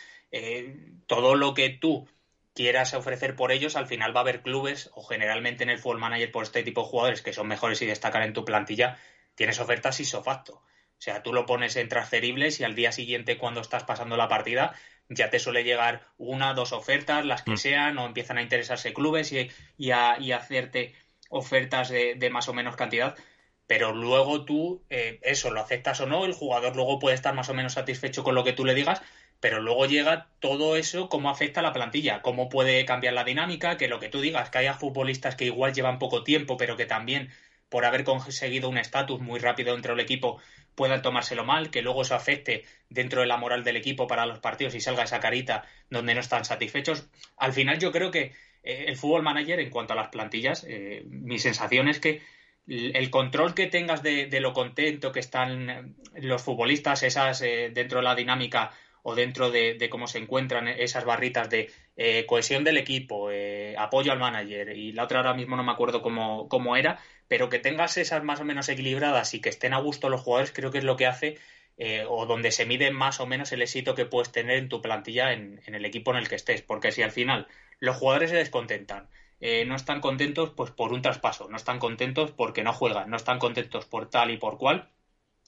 todo 1.06 1.34
lo 1.34 1.54
que 1.54 1.70
tú 1.70 2.06
quieras 2.54 2.94
ofrecer 2.94 3.36
por 3.36 3.52
ellos, 3.52 3.76
al 3.76 3.86
final 3.86 4.14
va 4.14 4.20
a 4.20 4.22
haber 4.22 4.42
clubes 4.42 4.90
o 4.94 5.02
generalmente 5.02 5.64
en 5.64 5.70
el 5.70 5.78
fútbol 5.78 5.98
manager 5.98 6.30
por 6.30 6.44
este 6.44 6.62
tipo 6.62 6.82
de 6.82 6.88
jugadores 6.88 7.22
que 7.22 7.32
son 7.32 7.48
mejores 7.48 7.80
y 7.82 7.86
destacan 7.86 8.22
en 8.22 8.32
tu 8.32 8.44
plantilla, 8.44 8.98
tienes 9.34 9.60
ofertas 9.60 10.00
isofacto. 10.00 10.62
O 11.00 11.02
sea, 11.02 11.22
tú 11.22 11.32
lo 11.32 11.46
pones 11.46 11.76
en 11.76 11.88
transferibles 11.88 12.60
y 12.60 12.64
al 12.64 12.74
día 12.74 12.92
siguiente 12.92 13.38
cuando 13.38 13.62
estás 13.62 13.84
pasando 13.84 14.18
la 14.18 14.28
partida 14.28 14.74
ya 15.08 15.30
te 15.30 15.38
suele 15.38 15.64
llegar 15.64 16.02
una, 16.18 16.52
dos 16.52 16.72
ofertas, 16.72 17.24
las 17.24 17.42
que 17.42 17.52
mm. 17.52 17.56
sean, 17.56 17.98
o 17.98 18.04
empiezan 18.04 18.36
a 18.36 18.42
interesarse 18.42 18.92
clubes 18.92 19.32
y, 19.32 19.50
y, 19.78 19.92
a, 19.92 20.18
hacerte 20.36 20.94
ofertas 21.30 21.88
de, 21.88 22.30
más 22.30 22.48
o 22.48 22.52
menos 22.52 22.76
cantidad. 22.76 23.16
Pero 23.66 23.94
luego 23.94 24.44
tú, 24.44 24.84
eh, 24.90 25.18
eso, 25.22 25.50
lo 25.50 25.62
aceptas 25.62 26.02
o 26.02 26.06
no, 26.06 26.26
el 26.26 26.34
jugador 26.34 26.76
luego 26.76 26.98
puede 26.98 27.14
estar 27.14 27.34
más 27.34 27.48
o 27.48 27.54
menos 27.54 27.72
satisfecho 27.72 28.22
con 28.22 28.34
lo 28.34 28.44
que 28.44 28.52
tú 28.52 28.66
le 28.66 28.74
digas, 28.74 29.00
pero 29.40 29.62
luego 29.62 29.86
llega 29.86 30.28
todo 30.38 30.76
eso, 30.76 31.08
cómo 31.08 31.30
afecta 31.30 31.60
a 31.60 31.62
la 31.62 31.72
plantilla, 31.72 32.20
cómo 32.20 32.50
puede 32.50 32.84
cambiar 32.84 33.14
la 33.14 33.24
dinámica, 33.24 33.78
que 33.78 33.88
lo 33.88 34.00
que 34.00 34.10
tú 34.10 34.20
digas, 34.20 34.50
que 34.50 34.58
haya 34.58 34.74
futbolistas 34.74 35.34
que 35.34 35.46
igual 35.46 35.72
llevan 35.72 35.98
poco 35.98 36.24
tiempo, 36.24 36.58
pero 36.58 36.76
que 36.76 36.84
también 36.84 37.30
por 37.70 37.86
haber 37.86 38.04
conseguido 38.04 38.68
un 38.68 38.76
estatus 38.76 39.20
muy 39.20 39.40
rápido 39.40 39.72
dentro 39.72 39.94
del 39.94 40.04
equipo 40.04 40.38
puedan 40.74 41.02
tomárselo 41.02 41.44
mal, 41.44 41.70
que 41.70 41.82
luego 41.82 42.02
eso 42.02 42.14
afecte 42.14 42.64
dentro 42.90 43.22
de 43.22 43.26
la 43.26 43.38
moral 43.38 43.64
del 43.64 43.76
equipo 43.76 44.06
para 44.06 44.26
los 44.26 44.38
partidos 44.40 44.74
y 44.74 44.80
salga 44.80 45.04
esa 45.04 45.20
carita 45.20 45.64
donde 45.88 46.14
no 46.14 46.20
están 46.20 46.44
satisfechos. 46.44 47.08
Al 47.36 47.52
final 47.52 47.78
yo 47.78 47.92
creo 47.92 48.10
que 48.10 48.32
eh, 48.62 48.84
el 48.88 48.96
fútbol 48.96 49.22
manager 49.22 49.60
en 49.60 49.70
cuanto 49.70 49.94
a 49.94 49.96
las 49.96 50.08
plantillas, 50.08 50.66
eh, 50.68 51.02
mi 51.06 51.38
sensación 51.38 51.88
es 51.88 52.00
que 52.00 52.20
el 52.66 53.10
control 53.10 53.54
que 53.54 53.66
tengas 53.66 54.02
de, 54.02 54.28
lo 54.40 54.52
contento 54.52 55.12
que 55.12 55.20
están 55.20 55.96
los 56.14 56.42
futbolistas, 56.42 57.02
esas 57.02 57.42
eh, 57.42 57.70
dentro 57.72 57.98
de 57.98 58.04
la 58.04 58.14
dinámica 58.14 58.70
o 59.02 59.14
dentro 59.14 59.50
de, 59.50 59.88
cómo 59.90 60.06
se 60.06 60.18
encuentran 60.18 60.68
esas 60.68 61.04
barritas 61.04 61.48
de 61.50 61.70
eh, 61.96 62.26
cohesión 62.26 62.64
del 62.64 62.76
equipo, 62.76 63.30
eh, 63.30 63.74
apoyo 63.78 64.12
al 64.12 64.18
manager 64.18 64.76
y 64.76 64.92
la 64.92 65.04
otra 65.04 65.18
ahora 65.18 65.34
mismo 65.34 65.56
no 65.56 65.64
me 65.64 65.72
acuerdo 65.72 66.02
cómo, 66.02 66.48
cómo, 66.48 66.76
era, 66.76 67.00
pero 67.30 67.48
que 67.48 67.60
tengas 67.60 67.96
esas 67.96 68.24
más 68.24 68.40
o 68.40 68.44
menos 68.44 68.68
equilibradas 68.68 69.34
y 69.34 69.40
que 69.40 69.50
estén 69.50 69.72
a 69.72 69.78
gusto 69.78 70.08
los 70.08 70.20
jugadores 70.22 70.50
creo 70.52 70.72
que 70.72 70.78
es 70.78 70.84
lo 70.84 70.96
que 70.96 71.06
hace 71.06 71.38
eh, 71.76 72.04
o 72.08 72.26
donde 72.26 72.50
se 72.50 72.66
mide 72.66 72.90
más 72.90 73.20
o 73.20 73.26
menos 73.26 73.52
el 73.52 73.62
éxito 73.62 73.94
que 73.94 74.04
puedes 74.04 74.32
tener 74.32 74.58
en 74.58 74.68
tu 74.68 74.82
plantilla 74.82 75.32
en, 75.32 75.62
en 75.64 75.76
el 75.76 75.84
equipo 75.84 76.10
en 76.10 76.16
el 76.16 76.28
que 76.28 76.34
estés, 76.34 76.62
porque 76.62 76.90
si 76.90 77.02
al 77.02 77.12
final 77.12 77.46
los 77.78 77.96
jugadores 77.96 78.30
se 78.30 78.36
descontentan, 78.36 79.08
no 79.66 79.76
están 79.76 80.00
contentos 80.00 80.50
pues 80.50 80.72
por 80.72 80.92
un 80.92 81.02
traspaso, 81.02 81.48
no 81.48 81.56
están 81.56 81.78
contentos 81.78 82.32
porque 82.32 82.64
no 82.64 82.72
juegan, 82.72 83.08
no 83.08 83.16
están 83.16 83.38
contentos 83.38 83.86
por 83.86 84.10
tal 84.10 84.32
y 84.32 84.36
por 84.36 84.58
cual, 84.58 84.90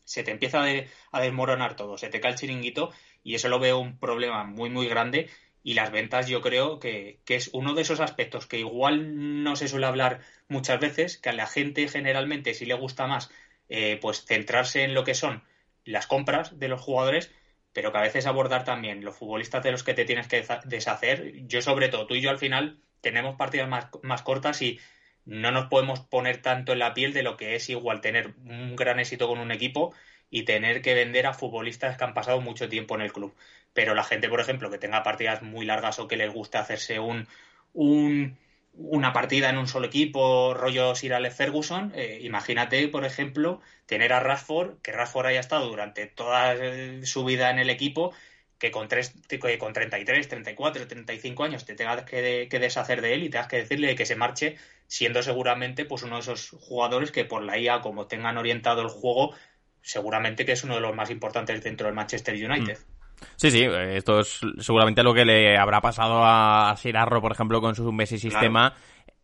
se 0.04 0.22
te 0.22 0.30
empieza 0.30 0.64
a 1.10 1.20
desmoronar 1.20 1.74
todo, 1.76 1.98
se 1.98 2.08
te 2.08 2.20
cae 2.20 2.32
el 2.32 2.38
chiringuito 2.38 2.90
y 3.22 3.34
eso 3.34 3.48
lo 3.48 3.58
veo 3.58 3.78
un 3.78 3.98
problema 3.98 4.44
muy, 4.44 4.70
muy 4.70 4.86
grande 4.86 5.28
y 5.62 5.74
las 5.74 5.90
ventas 5.90 6.28
yo 6.28 6.40
creo 6.40 6.78
que, 6.78 7.20
es 7.26 7.50
uno 7.52 7.74
de 7.74 7.82
esos 7.82 8.00
aspectos 8.00 8.46
que 8.46 8.58
igual 8.58 9.42
no 9.42 9.56
se 9.56 9.68
suele 9.68 9.86
hablar 9.86 10.20
muchas 10.48 10.80
veces, 10.80 11.18
que 11.18 11.30
a 11.30 11.32
la 11.32 11.46
gente 11.46 11.88
generalmente 11.88 12.54
sí 12.54 12.66
le 12.66 12.74
gusta 12.74 13.06
más 13.06 13.30
eh, 13.68 13.98
pues 14.00 14.24
centrarse 14.24 14.82
en 14.84 14.94
lo 14.94 15.04
que 15.04 15.14
son 15.14 15.42
las 15.84 16.06
compras 16.06 16.58
de 16.58 16.68
los 16.68 16.80
jugadores, 16.80 17.32
pero 17.72 17.92
que 17.92 17.98
a 17.98 18.02
veces 18.02 18.26
abordar 18.26 18.64
también 18.64 19.04
los 19.04 19.16
futbolistas 19.16 19.62
de 19.62 19.72
los 19.72 19.82
que 19.82 19.94
te 19.94 20.04
tienes 20.04 20.28
que 20.28 20.44
deshacer. 20.64 21.46
Yo 21.46 21.62
sobre 21.62 21.88
todo, 21.88 22.06
tú 22.06 22.14
y 22.14 22.20
yo 22.20 22.30
al 22.30 22.38
final 22.38 22.80
tenemos 23.00 23.36
partidas 23.36 23.68
más, 23.68 23.88
más 24.02 24.22
cortas 24.22 24.60
y 24.62 24.78
no 25.24 25.52
nos 25.52 25.66
podemos 25.68 26.00
poner 26.00 26.42
tanto 26.42 26.72
en 26.72 26.80
la 26.80 26.94
piel 26.94 27.12
de 27.12 27.22
lo 27.22 27.36
que 27.36 27.54
es 27.54 27.70
igual 27.70 28.00
tener 28.00 28.34
un 28.44 28.76
gran 28.76 28.98
éxito 28.98 29.28
con 29.28 29.38
un 29.38 29.52
equipo 29.52 29.94
y 30.32 30.44
tener 30.44 30.80
que 30.80 30.94
vender 30.94 31.26
a 31.26 31.34
futbolistas 31.34 31.98
que 31.98 32.04
han 32.04 32.14
pasado 32.14 32.40
mucho 32.40 32.66
tiempo 32.66 32.94
en 32.94 33.02
el 33.02 33.12
club. 33.12 33.34
Pero 33.74 33.94
la 33.94 34.02
gente, 34.02 34.30
por 34.30 34.40
ejemplo, 34.40 34.70
que 34.70 34.78
tenga 34.78 35.02
partidas 35.02 35.42
muy 35.42 35.66
largas 35.66 35.98
o 35.98 36.08
que 36.08 36.16
les 36.16 36.32
guste 36.32 36.56
hacerse 36.56 36.98
un, 36.98 37.28
una 37.74 39.12
partida 39.12 39.50
en 39.50 39.58
un 39.58 39.68
solo 39.68 39.86
equipo, 39.88 40.54
rollo 40.54 40.94
Sir 40.94 41.12
Alex 41.12 41.36
Ferguson, 41.36 41.92
eh, 41.94 42.20
imagínate, 42.22 42.88
por 42.88 43.04
ejemplo, 43.04 43.60
tener 43.84 44.14
a 44.14 44.20
Rashford, 44.20 44.80
que 44.80 44.92
Rashford 44.92 45.26
haya 45.26 45.40
estado 45.40 45.68
durante 45.68 46.06
toda 46.06 46.54
eh, 46.54 47.04
su 47.04 47.26
vida 47.26 47.50
en 47.50 47.58
el 47.58 47.68
equipo, 47.68 48.14
que 48.58 48.70
con, 48.70 48.88
tres, 48.88 49.12
con 49.58 49.74
33, 49.74 50.28
34, 50.28 50.88
35 50.88 51.44
años 51.44 51.66
te 51.66 51.74
tengas 51.74 52.04
que, 52.04 52.48
que, 52.50 52.58
deshacer 52.58 53.02
de 53.02 53.12
él 53.12 53.24
y 53.24 53.28
tengas 53.28 53.48
que 53.48 53.56
decirle 53.56 53.96
que 53.96 54.06
se 54.06 54.16
marche, 54.16 54.56
siendo 54.86 55.22
seguramente 55.22 55.84
pues 55.84 56.04
uno 56.04 56.14
de 56.14 56.22
esos 56.22 56.50
jugadores 56.50 57.10
que 57.10 57.26
por 57.26 57.42
la 57.42 57.58
IA, 57.58 57.80
como 57.82 58.06
tengan 58.06 58.38
orientado 58.38 58.80
el 58.80 58.88
juego, 58.88 59.34
seguramente 59.82 60.44
que 60.44 60.52
es 60.52 60.64
uno 60.64 60.76
de 60.76 60.80
los 60.80 60.94
más 60.94 61.10
importantes 61.10 61.62
dentro 61.62 61.86
del 61.86 61.94
Manchester 61.94 62.34
United. 62.34 62.78
Mm. 62.78 63.02
Sí, 63.36 63.50
sí, 63.50 63.64
esto 63.64 64.20
es 64.20 64.40
seguramente 64.58 65.02
lo 65.02 65.14
que 65.14 65.24
le 65.24 65.56
habrá 65.56 65.80
pasado 65.80 66.22
a 66.24 66.74
Sirarro, 66.76 67.20
por 67.20 67.32
ejemplo, 67.32 67.60
con 67.60 67.74
su 67.74 67.92
Messi 67.92 68.18
sistema. 68.18 68.74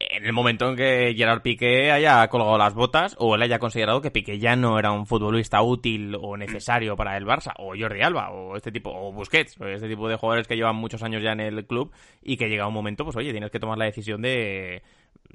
En 0.00 0.24
el 0.24 0.32
momento 0.32 0.68
en 0.68 0.76
que 0.76 1.12
Gerard 1.16 1.42
Piqué 1.42 1.90
haya 1.90 2.28
colgado 2.28 2.56
las 2.56 2.72
botas 2.74 3.16
o 3.18 3.34
él 3.34 3.42
haya 3.42 3.58
considerado 3.58 4.00
que 4.00 4.12
Piqué 4.12 4.38
ya 4.38 4.54
no 4.54 4.78
era 4.78 4.92
un 4.92 5.06
futbolista 5.06 5.60
útil 5.60 6.16
o 6.20 6.36
necesario 6.36 6.94
para 6.94 7.16
el 7.16 7.26
Barça, 7.26 7.52
o 7.58 7.74
Jordi 7.76 8.02
Alba, 8.02 8.30
o 8.30 8.54
este 8.54 8.70
tipo, 8.70 8.90
o 8.92 9.12
Busquets, 9.12 9.60
o 9.60 9.66
este 9.66 9.88
tipo 9.88 10.08
de 10.08 10.14
jugadores 10.14 10.46
que 10.46 10.54
llevan 10.54 10.76
muchos 10.76 11.02
años 11.02 11.20
ya 11.20 11.32
en 11.32 11.40
el 11.40 11.66
club 11.66 11.92
y 12.22 12.36
que 12.36 12.48
llega 12.48 12.68
un 12.68 12.74
momento, 12.74 13.04
pues 13.04 13.16
oye, 13.16 13.32
tienes 13.32 13.50
que 13.50 13.58
tomar 13.58 13.76
la 13.76 13.86
decisión 13.86 14.22
de, 14.22 14.82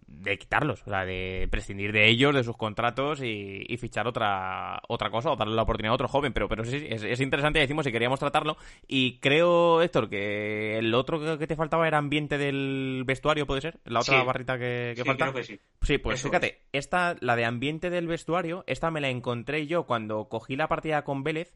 de 0.08 0.38
quitarlos, 0.38 0.82
o 0.86 0.90
sea, 0.90 1.06
de 1.06 1.48
prescindir 1.52 1.92
de 1.92 2.08
ellos, 2.08 2.34
de 2.34 2.44
sus 2.44 2.56
contratos 2.56 3.22
y, 3.22 3.66
fichar 3.78 4.08
otra 4.08 4.82
otra 4.88 5.10
cosa 5.10 5.32
o 5.32 5.36
darle 5.36 5.56
la 5.56 5.64
oportunidad 5.64 5.92
a 5.92 5.96
otro 5.96 6.08
joven. 6.08 6.32
Pero, 6.32 6.48
pero 6.48 6.64
sí, 6.64 6.86
es, 6.90 7.04
es 7.04 7.20
interesante, 7.20 7.60
decimos, 7.60 7.86
si 7.86 7.92
queríamos 7.92 8.20
tratarlo. 8.20 8.56
Y 8.88 9.18
creo, 9.20 9.82
Héctor, 9.82 10.10
que 10.10 10.78
el 10.78 10.94
otro 10.94 11.38
que 11.38 11.48
te 11.48 11.56
faltaba 11.56 11.88
era 11.88 11.98
ambiente 11.98 12.38
del 12.38 13.04
vestuario, 13.06 13.46
¿puede 13.46 13.62
ser? 13.62 13.80
La 13.86 14.00
otra 14.00 14.24
barrita 14.24 14.58
que, 14.58 14.94
que 14.96 15.04
falta. 15.04 15.34
sí. 15.44 15.60
sí. 15.82 15.98
pues 15.98 16.22
fíjate, 16.22 16.62
esta, 16.72 17.16
la 17.20 17.36
de 17.36 17.46
ambiente 17.46 17.90
del 17.90 18.08
vestuario, 18.08 18.64
esta 18.68 18.92
me 18.92 19.02
la 19.02 19.10
encontré 19.10 19.68
yo 19.68 19.84
cuando 19.84 20.30
cogí 20.30 20.56
la 20.56 20.68
partida 20.68 21.04
con 21.04 21.24
Vélez 21.24 21.54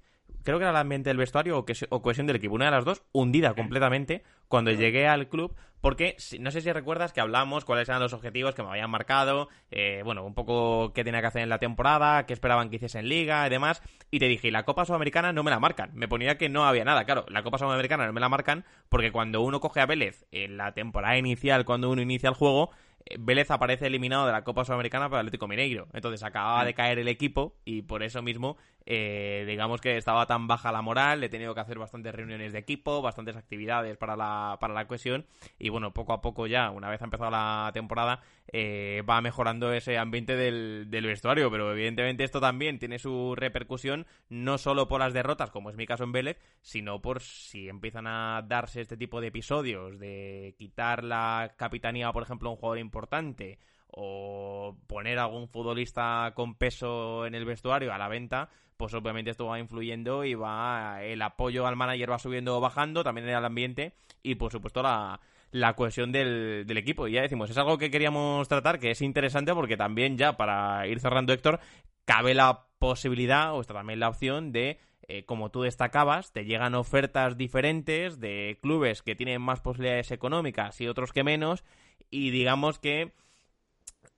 creo 0.48 0.60
que 0.60 0.64
era 0.64 0.72
el 0.72 0.78
ambiente 0.78 1.10
del 1.10 1.18
vestuario 1.18 1.58
o, 1.89 2.02
cohesión 2.02 2.26
del 2.26 2.38
equipo, 2.38 2.56
una 2.56 2.66
de 2.66 2.72
las 2.72 2.86
dos, 2.86 3.04
hundida 3.12 3.54
completamente 3.54 4.24
cuando 4.48 4.72
llegué 4.72 5.06
al 5.06 5.28
club, 5.28 5.54
porque 5.82 6.16
no 6.39 6.52
sé 6.52 6.62
si 6.62 6.72
recuerdas 6.72 7.12
que 7.12 7.20
hablamos 7.20 7.66
cuáles 7.66 7.89
eran 7.89 8.02
los 8.02 8.14
objetivos 8.14 8.56
que 8.56 8.64
me 8.64 8.70
habían 8.70 8.89
marcado, 8.89 9.50
eh, 9.72 10.04
bueno, 10.06 10.24
un 10.24 10.34
poco 10.34 10.93
qué 10.93 11.04
tenía 11.04 11.20
que 11.20 11.28
hacer 11.28 11.41
en 11.41 11.50
la 11.50 11.60
temporada, 11.60 12.26
qué 12.26 12.32
esperaban 12.32 12.70
que 12.70 12.78
hiciese 12.78 13.00
en 13.00 13.10
liga 13.10 13.45
y 13.45 13.50
demás, 13.50 13.84
y 14.10 14.20
te 14.20 14.30
dije, 14.30 14.50
la 14.50 14.64
Copa 14.64 14.86
Sudamericana 14.86 15.34
no 15.34 15.43
me 15.43 15.52
la 15.52 15.60
marcan, 15.60 15.91
me 15.93 16.08
ponía 16.08 16.38
que 16.38 16.48
no 16.48 16.66
había 16.66 16.86
nada, 16.86 17.04
claro, 17.04 17.26
la 17.28 17.43
Copa 17.43 17.58
Sudamericana 17.58 18.08
no 18.08 18.14
me 18.14 18.22
la 18.22 18.30
marcan 18.30 18.64
porque 18.88 19.12
cuando 19.12 19.41
uno 19.41 19.60
coge 19.60 19.82
a 19.82 19.86
Vélez 19.86 20.28
en 20.32 20.56
la 20.56 20.72
temporada 20.74 21.18
inicial, 21.18 21.66
cuando 21.66 21.89
uno 21.89 22.02
inicia 22.02 22.30
el 22.30 22.36
juego, 22.36 22.72
Vélez 23.20 23.52
aparece 23.52 23.88
eliminado 23.88 24.26
de 24.26 24.32
la 24.32 24.43
Copa 24.43 24.66
Sudamericana 24.66 25.10
por 25.10 25.20
Atlético 25.20 25.48
Mineiro. 25.48 25.88
Entonces 25.93 26.24
acababa 26.24 26.66
de 26.66 26.74
caer 26.74 27.00
el 27.00 27.08
equipo 27.08 27.56
y 27.66 27.84
por 27.84 28.04
eso 28.04 28.22
mismo, 28.22 28.58
eh, 28.89 29.43
digamos 29.45 29.81
que 29.81 29.97
estaba 29.97 30.25
tan 30.27 30.47
baja 30.47 30.71
la 30.71 30.81
moral. 30.81 31.21
He 31.21 31.27
tenido 31.27 31.53
que 31.53 31.59
hacer 31.59 31.77
bastantes 31.77 32.15
reuniones 32.15 32.53
de 32.53 32.59
equipo, 32.59 33.01
bastantes 33.01 33.35
actividades 33.35 33.97
para 33.97 34.15
la, 34.15 34.57
para 34.61 34.73
la 34.73 34.88
cohesión. 34.88 35.25
Y 35.59 35.67
bueno, 35.67 35.93
poco 35.93 36.13
a 36.13 36.21
poco 36.21 36.47
ya, 36.47 36.71
una 36.71 36.89
vez 36.89 37.01
ha 37.01 37.05
empezado 37.05 37.29
la 37.29 37.69
temporada, 37.73 38.21
eh, 38.47 39.03
va 39.07 39.19
mejorando 39.19 39.73
ese 39.73 39.97
ambiente 39.97 40.38
del, 40.38 40.85
del 40.89 41.05
vestuario. 41.05 41.51
Pero 41.51 41.73
evidentemente 41.73 42.23
esto 42.23 42.39
también 42.39 42.79
tiene 42.79 42.97
su 42.97 43.35
repercusión, 43.35 44.07
no 44.29 44.57
solo 44.57 44.88
por 44.88 45.01
las 45.01 45.13
derrotas, 45.13 45.51
como 45.51 45.69
es 45.69 45.75
mi 45.75 45.85
caso 45.85 46.05
en 46.05 46.13
Vélez, 46.13 46.39
sino 46.61 47.01
por 47.01 47.19
si 47.21 47.67
empiezan 47.67 48.07
a 48.07 48.41
darse 48.47 48.79
este 48.79 48.95
tipo 48.95 49.19
de 49.19 49.27
episodios 49.27 49.99
de 49.99 50.55
quitar 50.57 51.03
la 51.03 51.55
capitanía, 51.57 52.13
por 52.13 52.23
ejemplo, 52.23 52.47
a 52.47 52.51
un 52.53 52.57
jugador 52.57 52.79
importante 52.79 53.59
o 53.91 54.75
poner 54.88 55.19
algún 55.19 55.47
futbolista 55.47 56.33
con 56.35 56.55
peso 56.55 57.25
en 57.25 57.35
el 57.35 57.45
vestuario 57.45 57.93
a 57.93 57.97
la 57.97 58.07
venta, 58.07 58.49
pues 58.75 58.93
obviamente 58.93 59.31
esto 59.31 59.47
va 59.47 59.59
influyendo 59.59 60.23
y 60.23 60.35
va 60.35 61.03
el 61.03 61.21
apoyo 61.21 61.65
al 61.65 61.75
manager 61.75 62.11
va 62.11 62.19
subiendo 62.19 62.57
o 62.57 62.61
bajando, 62.61 63.03
también 63.03 63.27
en 63.27 63.35
el 63.35 63.45
ambiente 63.45 63.93
y 64.21 64.35
por 64.35 64.51
supuesto 64.51 64.83
la, 64.83 65.19
la 65.51 65.73
cohesión 65.75 66.11
del, 66.11 66.65
del, 66.67 66.77
equipo. 66.77 67.07
Y 67.07 67.13
ya 67.13 67.21
decimos, 67.21 67.49
es 67.49 67.57
algo 67.57 67.77
que 67.77 67.89
queríamos 67.89 68.47
tratar, 68.47 68.79
que 68.79 68.91
es 68.91 69.01
interesante 69.01 69.53
porque 69.53 69.77
también 69.77 70.17
ya 70.17 70.38
para 70.38 70.85
ir 70.88 70.99
cerrando 70.99 71.33
Héctor, 71.33 71.59
cabe 72.05 72.33
la 72.33 72.67
posibilidad 72.79 73.53
o 73.55 73.61
está 73.61 73.73
también 73.73 73.99
la 73.99 74.09
opción 74.09 74.51
de 74.51 74.79
eh, 75.09 75.23
como 75.23 75.49
tú 75.51 75.61
destacabas, 75.61 76.33
te 76.33 76.43
llegan 76.43 76.75
ofertas 76.75 77.38
diferentes 77.38 78.19
de 78.19 78.59
clubes 78.61 79.01
que 79.01 79.15
tienen 79.15 79.41
más 79.41 79.61
posibilidades 79.61 80.11
económicas 80.11 80.81
y 80.81 80.88
otros 80.88 81.13
que 81.13 81.23
menos, 81.23 81.63
y 82.09 82.31
digamos 82.31 82.77
que 82.77 83.13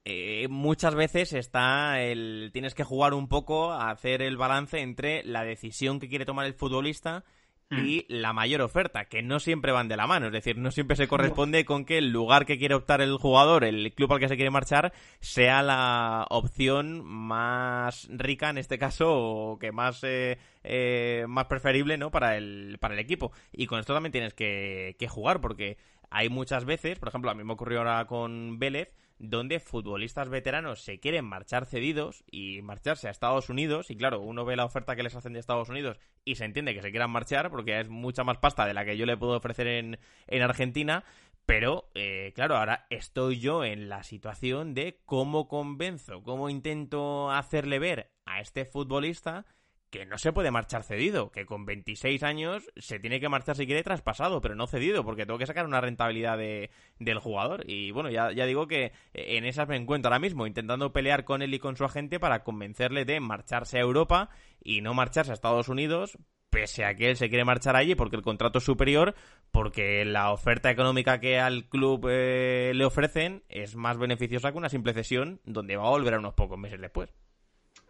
eh, 0.09 0.47
muchas 0.49 0.95
veces 0.95 1.33
está 1.33 2.01
el 2.01 2.49
tienes 2.53 2.73
que 2.73 2.83
jugar 2.83 3.13
un 3.13 3.27
poco 3.27 3.71
a 3.71 3.89
hacer 3.89 4.21
el 4.21 4.37
balance 4.37 4.79
entre 4.79 5.23
la 5.23 5.43
decisión 5.43 5.99
que 5.99 6.09
quiere 6.09 6.25
tomar 6.25 6.45
el 6.45 6.53
futbolista 6.53 7.23
Mm. 7.71 7.85
y 7.85 8.05
la 8.09 8.33
mayor 8.33 8.61
oferta, 8.61 9.05
que 9.05 9.21
no 9.21 9.39
siempre 9.39 9.71
van 9.71 9.87
de 9.87 9.95
la 9.95 10.07
mano, 10.07 10.27
es 10.27 10.31
decir, 10.31 10.57
no 10.57 10.71
siempre 10.71 10.95
se 10.95 11.07
corresponde 11.07 11.65
con 11.65 11.85
que 11.85 11.99
el 11.99 12.09
lugar 12.09 12.47
que 12.47 12.57
quiere 12.57 12.73
optar 12.73 12.99
el 12.99 13.15
jugador, 13.17 13.63
el 13.63 13.93
club 13.93 14.11
al 14.11 14.19
que 14.19 14.27
se 14.27 14.35
quiere 14.35 14.49
marchar, 14.49 14.91
sea 15.19 15.61
la 15.61 16.25
opción 16.31 17.05
más 17.05 18.07
rica 18.11 18.49
en 18.49 18.57
este 18.57 18.79
caso 18.79 19.11
o 19.11 19.59
que 19.59 19.71
más 19.71 20.03
eh, 20.03 20.39
eh, 20.63 21.25
más 21.27 21.45
preferible, 21.45 21.97
¿no? 21.99 22.09
Para 22.09 22.37
el 22.37 22.77
para 22.79 22.95
el 22.95 22.99
equipo. 22.99 23.31
Y 23.51 23.67
con 23.67 23.79
esto 23.79 23.93
también 23.93 24.13
tienes 24.13 24.33
que, 24.33 24.95
que 24.97 25.07
jugar 25.07 25.39
porque 25.39 25.77
hay 26.09 26.29
muchas 26.29 26.65
veces, 26.65 26.97
por 26.97 27.09
ejemplo, 27.09 27.29
a 27.29 27.35
mí 27.35 27.43
me 27.43 27.53
ocurrió 27.53 27.79
ahora 27.79 28.05
con 28.05 28.57
Vélez, 28.57 28.89
donde 29.19 29.59
futbolistas 29.59 30.29
veteranos 30.29 30.81
se 30.81 30.99
quieren 30.99 31.25
marchar 31.25 31.65
cedidos 31.65 32.23
y 32.31 32.61
marcharse 32.61 33.07
a 33.07 33.11
Estados 33.11 33.49
Unidos. 33.49 33.91
Y 33.91 33.97
claro, 33.97 34.21
uno 34.21 34.45
ve 34.45 34.55
la 34.55 34.65
oferta 34.65 34.95
que 34.95 35.03
les 35.03 35.15
hacen 35.15 35.33
de 35.33 35.39
Estados 35.39 35.69
Unidos 35.69 35.99
y 36.25 36.35
se 36.35 36.45
entiende 36.45 36.73
que 36.73 36.81
se 36.81 36.91
quieran 36.91 37.11
marchar 37.11 37.51
porque 37.51 37.79
es 37.79 37.89
mucha 37.89 38.23
más 38.23 38.37
pasta 38.37 38.65
de 38.65 38.73
la 38.73 38.85
que 38.85 38.97
yo 38.97 39.05
le 39.05 39.17
puedo 39.17 39.37
ofrecer 39.37 39.67
en, 39.67 39.99
en 40.27 40.41
Argentina, 40.41 41.03
pero 41.45 41.89
eh, 41.95 42.31
claro, 42.33 42.57
ahora 42.57 42.85
estoy 42.89 43.39
yo 43.39 43.63
en 43.65 43.89
la 43.89 44.03
situación 44.03 44.73
de 44.73 45.01
cómo 45.05 45.47
convenzo, 45.47 46.23
cómo 46.23 46.49
intento 46.49 47.31
hacerle 47.31 47.79
ver 47.79 48.11
a 48.25 48.39
este 48.39 48.65
futbolista 48.65 49.45
que 49.89 50.05
no 50.05 50.17
se 50.17 50.31
puede 50.31 50.51
marchar 50.51 50.83
cedido, 50.83 51.31
que 51.31 51.45
con 51.45 51.65
26 51.65 52.21
años 52.23 52.69
se 52.77 52.99
tiene 52.99 53.19
que 53.19 53.29
marchar 53.29 53.55
si 53.55 53.65
quiere 53.65 53.83
traspasado, 53.83 54.41
pero 54.41 54.55
no 54.55 54.67
cedido, 54.67 55.03
porque 55.03 55.25
tengo 55.25 55.39
que 55.39 55.47
sacar 55.47 55.65
una 55.65 55.81
rentabilidad 55.81 56.37
de, 56.37 56.69
del 56.99 57.19
jugador. 57.19 57.63
Y 57.67 57.91
bueno, 57.91 58.09
ya, 58.09 58.31
ya 58.31 58.45
digo 58.45 58.67
que 58.67 58.91
en 59.13 59.45
esas 59.45 59.67
me 59.67 59.75
encuentro 59.75 60.09
ahora 60.09 60.19
mismo, 60.19 60.45
intentando 60.47 60.93
pelear 60.93 61.23
con 61.23 61.41
él 61.41 61.53
y 61.53 61.59
con 61.59 61.75
su 61.75 61.85
agente 61.85 62.19
para 62.19 62.43
convencerle 62.43 63.05
de 63.05 63.19
marcharse 63.19 63.77
a 63.77 63.81
Europa 63.81 64.29
y 64.63 64.81
no 64.81 64.93
marcharse 64.93 65.31
a 65.31 65.33
Estados 65.33 65.69
Unidos, 65.69 66.17
pese 66.49 66.85
a 66.85 66.95
que 66.95 67.09
él 67.09 67.17
se 67.17 67.29
quiere 67.29 67.45
marchar 67.45 67.75
allí 67.75 67.95
porque 67.95 68.15
el 68.15 68.21
contrato 68.21 68.59
es 68.59 68.65
superior, 68.65 69.15
porque 69.51 70.05
la 70.05 70.31
oferta 70.31 70.69
económica 70.69 71.19
que 71.19 71.39
al 71.39 71.67
club 71.67 72.07
eh, 72.09 72.71
le 72.75 72.85
ofrecen 72.85 73.43
es 73.49 73.75
más 73.75 73.97
beneficiosa 73.97 74.51
que 74.51 74.57
una 74.57 74.69
simple 74.69 74.93
cesión 74.93 75.41
donde 75.45 75.77
va 75.77 75.87
a 75.87 75.91
volver 75.91 76.15
a 76.15 76.19
unos 76.19 76.33
pocos 76.33 76.57
meses 76.57 76.81
después. 76.81 77.09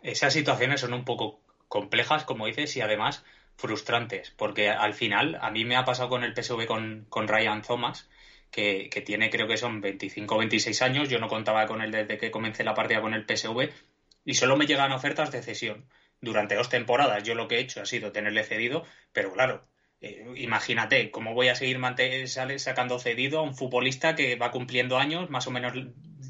Esas 0.01 0.34
situaciones 0.34 0.81
son 0.81 0.93
un 0.93 1.03
poco 1.03 1.41
complejas, 1.70 2.26
como 2.26 2.48
dices, 2.48 2.76
y 2.76 2.82
además 2.82 3.24
frustrantes, 3.56 4.32
porque 4.32 4.70
al 4.70 4.94
final 4.94 5.38
a 5.41 5.52
mí 5.52 5.64
me 5.64 5.78
ha 5.78 5.86
pasado 5.86 6.10
con 6.10 6.24
el 6.24 6.34
PSV 6.34 6.66
con, 6.66 7.06
con 7.10 7.28
Ryan 7.28 7.62
Thomas, 7.62 8.10
que, 8.52 8.90
que, 8.90 9.02
tiene 9.02 9.30
creo 9.30 9.48
que 9.48 9.58
son 9.58 9.80
25 9.80 10.36
o 10.36 10.40
26 10.40 10.82
años, 10.82 11.10
yo 11.10 11.20
no 11.20 11.28
contaba 11.28 11.68
con 11.68 11.82
él 11.82 11.91
desde 11.91 12.18
que 12.18 12.32
comencé 12.32 12.64
la 12.64 12.74
partida 12.74 13.02
con 13.02 13.14
el 13.14 13.26
PSV, 13.26 13.70
y 14.26 14.34
solo 14.34 14.58
me 14.58 14.66
llegan 14.66 14.91
ofertas 14.91 15.32
de 15.32 15.41
cesión. 15.41 15.88
Durante 16.22 16.56
dos 16.56 16.70
temporadas 16.70 17.24
yo 17.24 17.36
lo 17.36 17.48
que 17.48 17.58
he 17.58 17.62
hecho 17.62 17.82
ha 17.82 17.86
sido 17.86 18.12
tenerle 18.12 18.44
cedido, 18.44 18.86
pero 19.14 19.32
claro, 19.32 19.68
eh, 20.02 20.26
imagínate 20.36 21.12
cómo 21.12 21.34
voy 21.34 21.50
a 21.50 21.56
seguir 21.56 21.80
sacando 22.58 23.00
cedido 23.00 23.40
a 23.40 23.44
un 23.44 23.56
futbolista 23.56 24.16
que 24.16 24.36
va 24.36 24.52
cumpliendo 24.52 24.98
años, 24.98 25.30
más 25.30 25.48
o 25.48 25.52
menos 25.52 25.74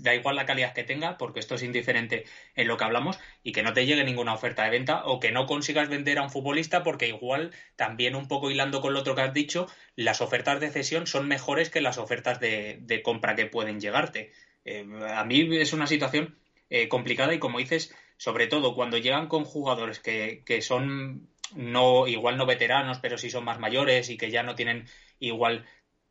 da 0.02 0.16
igual 0.16 0.36
la 0.36 0.46
calidad 0.46 0.74
que 0.74 0.84
tenga, 0.84 1.18
porque 1.18 1.40
esto 1.40 1.56
es 1.56 1.64
indiferente 1.64 2.26
en 2.56 2.68
lo 2.68 2.78
que 2.78 2.84
hablamos, 2.84 3.20
y 3.44 3.52
que 3.52 3.64
no 3.64 3.74
te 3.74 3.86
llegue 3.86 4.04
ninguna 4.04 4.34
oferta 4.34 4.64
de 4.64 4.70
venta 4.70 5.06
o 5.06 5.20
que 5.20 5.32
no 5.32 5.46
consigas 5.46 5.90
vender 5.90 6.18
a 6.20 6.24
un 6.24 6.30
futbolista, 6.30 6.84
porque 6.84 7.08
igual, 7.08 7.52
también 7.76 8.16
un 8.16 8.28
poco 8.28 8.52
hilando 8.52 8.82
con 8.82 8.94
lo 8.94 9.00
otro 9.00 9.16
que 9.16 9.22
has 9.22 9.34
dicho, 9.34 9.68
las 9.96 10.22
ofertas 10.22 10.60
de 10.60 10.70
cesión 10.70 11.08
son 11.08 11.28
mejores 11.28 11.70
que 11.70 11.82
las 11.82 11.98
ofertas 11.98 12.40
de, 12.40 13.02
compra 13.04 13.36
que 13.36 13.46
pueden 13.46 13.80
llegarte. 13.80 14.32
Eh, 14.66 14.86
a 15.14 15.24
mí 15.24 15.58
es 15.58 15.74
una 15.74 15.88
situación 15.88 16.38
eh, 16.70 16.88
complicada 16.88 17.34
y 17.34 17.40
como 17.40 17.60
dices, 17.60 17.96
sobre 18.18 18.48
todo 18.48 18.76
cuando 18.76 18.98
llegan 18.98 19.28
con 19.28 19.46
jugadores 19.46 20.00
que, 20.00 20.44
que 20.46 20.62
son 20.62 21.30
no 21.56 22.08
igual 22.08 22.38
no 22.38 22.46
veteranos, 22.46 23.00
pero 23.00 23.18
sí 23.18 23.30
son 23.30 23.46
más 23.46 23.60
mayores 23.60 24.10
y 24.10 24.18
que 24.18 24.32
ya 24.32 24.44
no 24.44 24.56
tienen 24.56 24.86
igual 25.20 25.66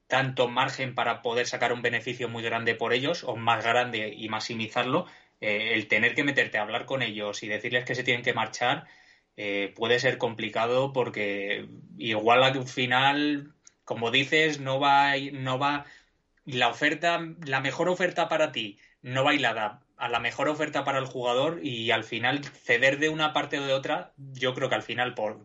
tanto 0.08 0.48
margen 0.48 0.94
para 0.94 1.22
poder 1.22 1.46
sacar 1.46 1.72
un 1.72 1.82
beneficio 1.82 2.28
muy 2.28 2.42
grande 2.42 2.74
por 2.74 2.92
ellos 2.92 3.24
o 3.24 3.36
más 3.36 3.64
grande 3.64 4.12
y 4.16 4.28
maximizarlo, 4.28 5.06
eh, 5.40 5.74
el 5.74 5.86
tener 5.88 6.14
que 6.14 6.24
meterte 6.24 6.58
a 6.58 6.62
hablar 6.62 6.86
con 6.86 7.02
ellos 7.02 7.42
y 7.42 7.48
decirles 7.48 7.84
que 7.84 7.94
se 7.94 8.04
tienen 8.04 8.24
que 8.24 8.34
marchar 8.34 8.86
eh, 9.36 9.72
puede 9.76 10.00
ser 10.00 10.18
complicado 10.18 10.92
porque 10.92 11.68
igual 11.98 12.42
al 12.42 12.66
final, 12.66 13.54
como 13.84 14.10
dices, 14.10 14.60
no 14.60 14.80
va, 14.80 15.12
no 15.32 15.58
va 15.58 15.86
la 16.44 16.68
oferta, 16.68 17.20
la 17.46 17.60
mejor 17.60 17.88
oferta 17.88 18.28
para 18.28 18.52
ti 18.52 18.78
no 19.02 19.24
va 19.24 19.34
hilada 19.34 19.82
a 19.96 20.08
la 20.08 20.20
mejor 20.20 20.48
oferta 20.48 20.84
para 20.84 20.98
el 20.98 21.06
jugador 21.06 21.60
y 21.62 21.90
al 21.90 22.04
final 22.04 22.44
ceder 22.44 22.98
de 22.98 23.08
una 23.08 23.32
parte 23.32 23.58
o 23.58 23.66
de 23.66 23.72
otra, 23.74 24.12
yo 24.16 24.54
creo 24.54 24.68
que 24.68 24.76
al 24.76 24.82
final 24.82 25.14
por 25.14 25.44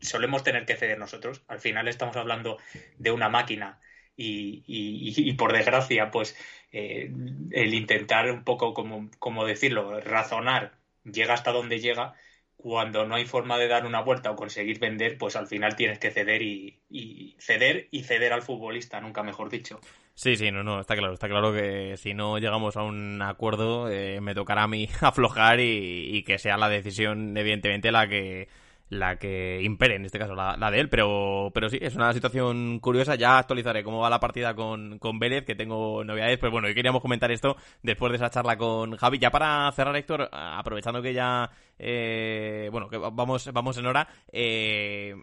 solemos 0.00 0.42
tener 0.42 0.66
que 0.66 0.76
ceder 0.76 0.98
nosotros. 0.98 1.42
Al 1.48 1.60
final 1.60 1.88
estamos 1.88 2.16
hablando 2.16 2.58
de 2.98 3.12
una 3.12 3.28
máquina 3.28 3.80
y, 4.16 5.32
por 5.34 5.52
desgracia, 5.52 6.10
pues 6.10 6.36
eh, 6.72 7.10
el 7.50 7.74
intentar 7.74 8.30
un 8.30 8.44
poco, 8.44 8.74
como, 8.74 9.10
como 9.18 9.44
decirlo, 9.44 10.00
razonar, 10.00 10.72
llega 11.04 11.34
hasta 11.34 11.52
donde 11.52 11.80
llega. 11.80 12.14
Cuando 12.56 13.06
no 13.06 13.16
hay 13.16 13.24
forma 13.24 13.58
de 13.58 13.66
dar 13.66 13.86
una 13.86 14.02
vuelta 14.02 14.30
o 14.30 14.36
conseguir 14.36 14.78
vender, 14.78 15.18
pues 15.18 15.34
al 15.34 15.48
final 15.48 15.74
tienes 15.74 15.98
que 15.98 16.12
ceder 16.12 16.42
y, 16.42 16.80
y 16.88 17.36
ceder 17.40 17.88
y 17.90 18.04
ceder 18.04 18.32
al 18.32 18.42
futbolista, 18.42 19.00
nunca 19.00 19.24
mejor 19.24 19.50
dicho. 19.50 19.80
Sí, 20.14 20.36
sí, 20.36 20.50
no, 20.50 20.62
no, 20.62 20.80
está 20.80 20.94
claro, 20.94 21.14
está 21.14 21.28
claro 21.28 21.52
que 21.52 21.96
si 21.96 22.12
no 22.12 22.38
llegamos 22.38 22.76
a 22.76 22.82
un 22.82 23.22
acuerdo, 23.22 23.90
eh, 23.90 24.20
me 24.20 24.34
tocará 24.34 24.64
a 24.64 24.68
mí 24.68 24.88
aflojar 25.00 25.58
y, 25.60 26.22
que 26.24 26.38
sea 26.38 26.56
la 26.58 26.68
decisión, 26.68 27.36
evidentemente, 27.36 27.90
la 27.90 28.06
que 28.08 28.48
la 28.88 29.16
que 29.16 29.62
impere, 29.62 29.96
en 29.96 30.04
este 30.04 30.18
caso, 30.18 30.34
la, 30.34 30.70
de 30.70 30.80
él, 30.80 30.88
pero, 30.88 31.50
pero 31.54 31.68
sí, 31.68 31.78
es 31.80 31.94
una 31.96 32.12
situación 32.12 32.78
curiosa, 32.80 33.14
ya 33.14 33.38
actualizaré 33.38 33.82
cómo 33.82 34.00
va 34.00 34.10
la 34.10 34.20
partida 34.20 34.54
con, 34.54 34.98
con 34.98 35.18
Vélez, 35.18 35.44
que 35.44 35.54
tengo 35.54 36.04
novedades, 36.04 36.38
pero 36.38 36.52
bueno, 36.52 36.68
hoy 36.68 36.74
queríamos 36.74 37.00
comentar 37.00 37.30
esto 37.30 37.56
después 37.82 38.12
de 38.12 38.16
esa 38.16 38.30
charla 38.30 38.56
con 38.56 38.96
Javi, 38.96 39.18
ya 39.18 39.30
para 39.30 39.70
cerrar, 39.72 39.96
Héctor, 39.96 40.28
aprovechando 40.30 41.00
que 41.00 41.14
ya, 41.14 41.50
eh, 41.78 42.68
bueno, 42.70 42.88
que 42.88 42.98
vamos, 42.98 43.50
vamos 43.52 43.78
en 43.78 43.86
hora, 43.86 44.08
eh, 44.30 45.14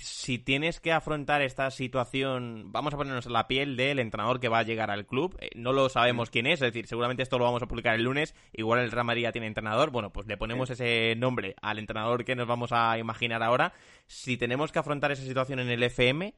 si 0.00 0.38
tienes 0.38 0.80
que 0.80 0.92
afrontar 0.92 1.42
esta 1.42 1.70
situación, 1.70 2.72
vamos 2.72 2.94
a 2.94 2.96
ponernos 2.96 3.26
en 3.26 3.32
la 3.32 3.48
piel 3.48 3.76
del 3.76 3.98
entrenador 3.98 4.40
que 4.40 4.48
va 4.48 4.60
a 4.60 4.62
llegar 4.62 4.90
al 4.90 5.06
club, 5.06 5.36
eh, 5.40 5.50
no 5.54 5.72
lo 5.72 5.88
sabemos 5.88 6.30
quién 6.30 6.46
es, 6.46 6.54
es 6.54 6.72
decir, 6.72 6.86
seguramente 6.86 7.22
esto 7.22 7.38
lo 7.38 7.44
vamos 7.44 7.62
a 7.62 7.66
publicar 7.66 7.94
el 7.94 8.04
lunes, 8.04 8.34
igual 8.52 8.80
el 8.80 8.90
Real 8.90 9.06
Madrid 9.06 9.28
tiene 9.32 9.46
entrenador, 9.46 9.90
bueno, 9.90 10.12
pues 10.12 10.26
le 10.26 10.36
ponemos 10.36 10.70
ese 10.70 11.14
nombre 11.16 11.54
al 11.60 11.78
entrenador 11.78 12.24
que 12.24 12.36
nos 12.36 12.46
vamos 12.46 12.72
a 12.72 12.98
imaginar 12.98 13.42
ahora, 13.42 13.72
si 14.06 14.36
tenemos 14.36 14.72
que 14.72 14.78
afrontar 14.78 15.12
esa 15.12 15.24
situación 15.24 15.58
en 15.58 15.68
el 15.68 15.82
FM, 15.82 16.34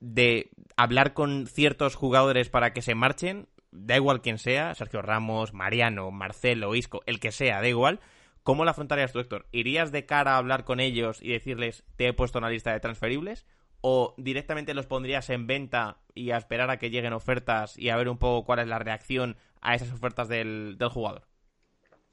de 0.00 0.50
hablar 0.76 1.12
con 1.12 1.46
ciertos 1.46 1.94
jugadores 1.94 2.48
para 2.48 2.72
que 2.72 2.82
se 2.82 2.94
marchen, 2.94 3.48
da 3.70 3.96
igual 3.96 4.22
quién 4.22 4.38
sea, 4.38 4.74
Sergio 4.74 5.02
Ramos, 5.02 5.52
Mariano, 5.52 6.10
Marcelo, 6.10 6.74
Isco, 6.74 7.02
el 7.06 7.20
que 7.20 7.32
sea, 7.32 7.60
da 7.60 7.68
igual, 7.68 8.00
¿Cómo 8.42 8.64
la 8.64 8.70
afrontarías 8.70 9.12
tú, 9.12 9.18
Héctor? 9.18 9.46
¿Irías 9.52 9.92
de 9.92 10.06
cara 10.06 10.34
a 10.34 10.38
hablar 10.38 10.64
con 10.64 10.80
ellos 10.80 11.20
y 11.22 11.32
decirles, 11.32 11.84
te 11.96 12.06
he 12.06 12.12
puesto 12.12 12.38
una 12.38 12.50
lista 12.50 12.72
de 12.72 12.80
transferibles? 12.80 13.46
¿O 13.82 14.14
directamente 14.18 14.74
los 14.74 14.86
pondrías 14.86 15.30
en 15.30 15.46
venta 15.46 15.98
y 16.14 16.30
a 16.30 16.36
esperar 16.36 16.70
a 16.70 16.78
que 16.78 16.90
lleguen 16.90 17.12
ofertas 17.12 17.78
y 17.78 17.90
a 17.90 17.96
ver 17.96 18.08
un 18.08 18.18
poco 18.18 18.44
cuál 18.44 18.60
es 18.60 18.68
la 18.68 18.78
reacción 18.78 19.36
a 19.60 19.74
esas 19.74 19.92
ofertas 19.92 20.28
del, 20.28 20.76
jugador? 20.90 21.26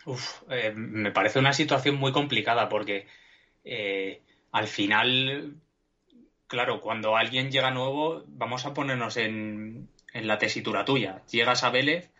Uf, 0.05 0.43
eh, 0.49 0.73
me 0.75 1.11
parece 1.11 1.39
una 1.39 1.53
situación 1.53 1.95
muy 1.95 2.11
complicada 2.11 2.69
porque 2.69 3.07
eh, 3.63 4.21
al 4.51 4.67
final, 4.67 5.55
claro, 6.47 6.79
cuando 6.81 7.17
alguien 7.17 7.51
llega 7.51 7.71
nuevo, 7.71 8.23
vamos 8.27 8.65
a 8.65 8.73
ponernos 8.73 9.17
en, 9.17 9.89
en 10.13 10.27
la 10.27 10.37
tesitura 10.37 10.85
tuya. 10.85 11.21
Llegas 11.29 11.63
a 11.63 11.69
Vélez 11.69 12.11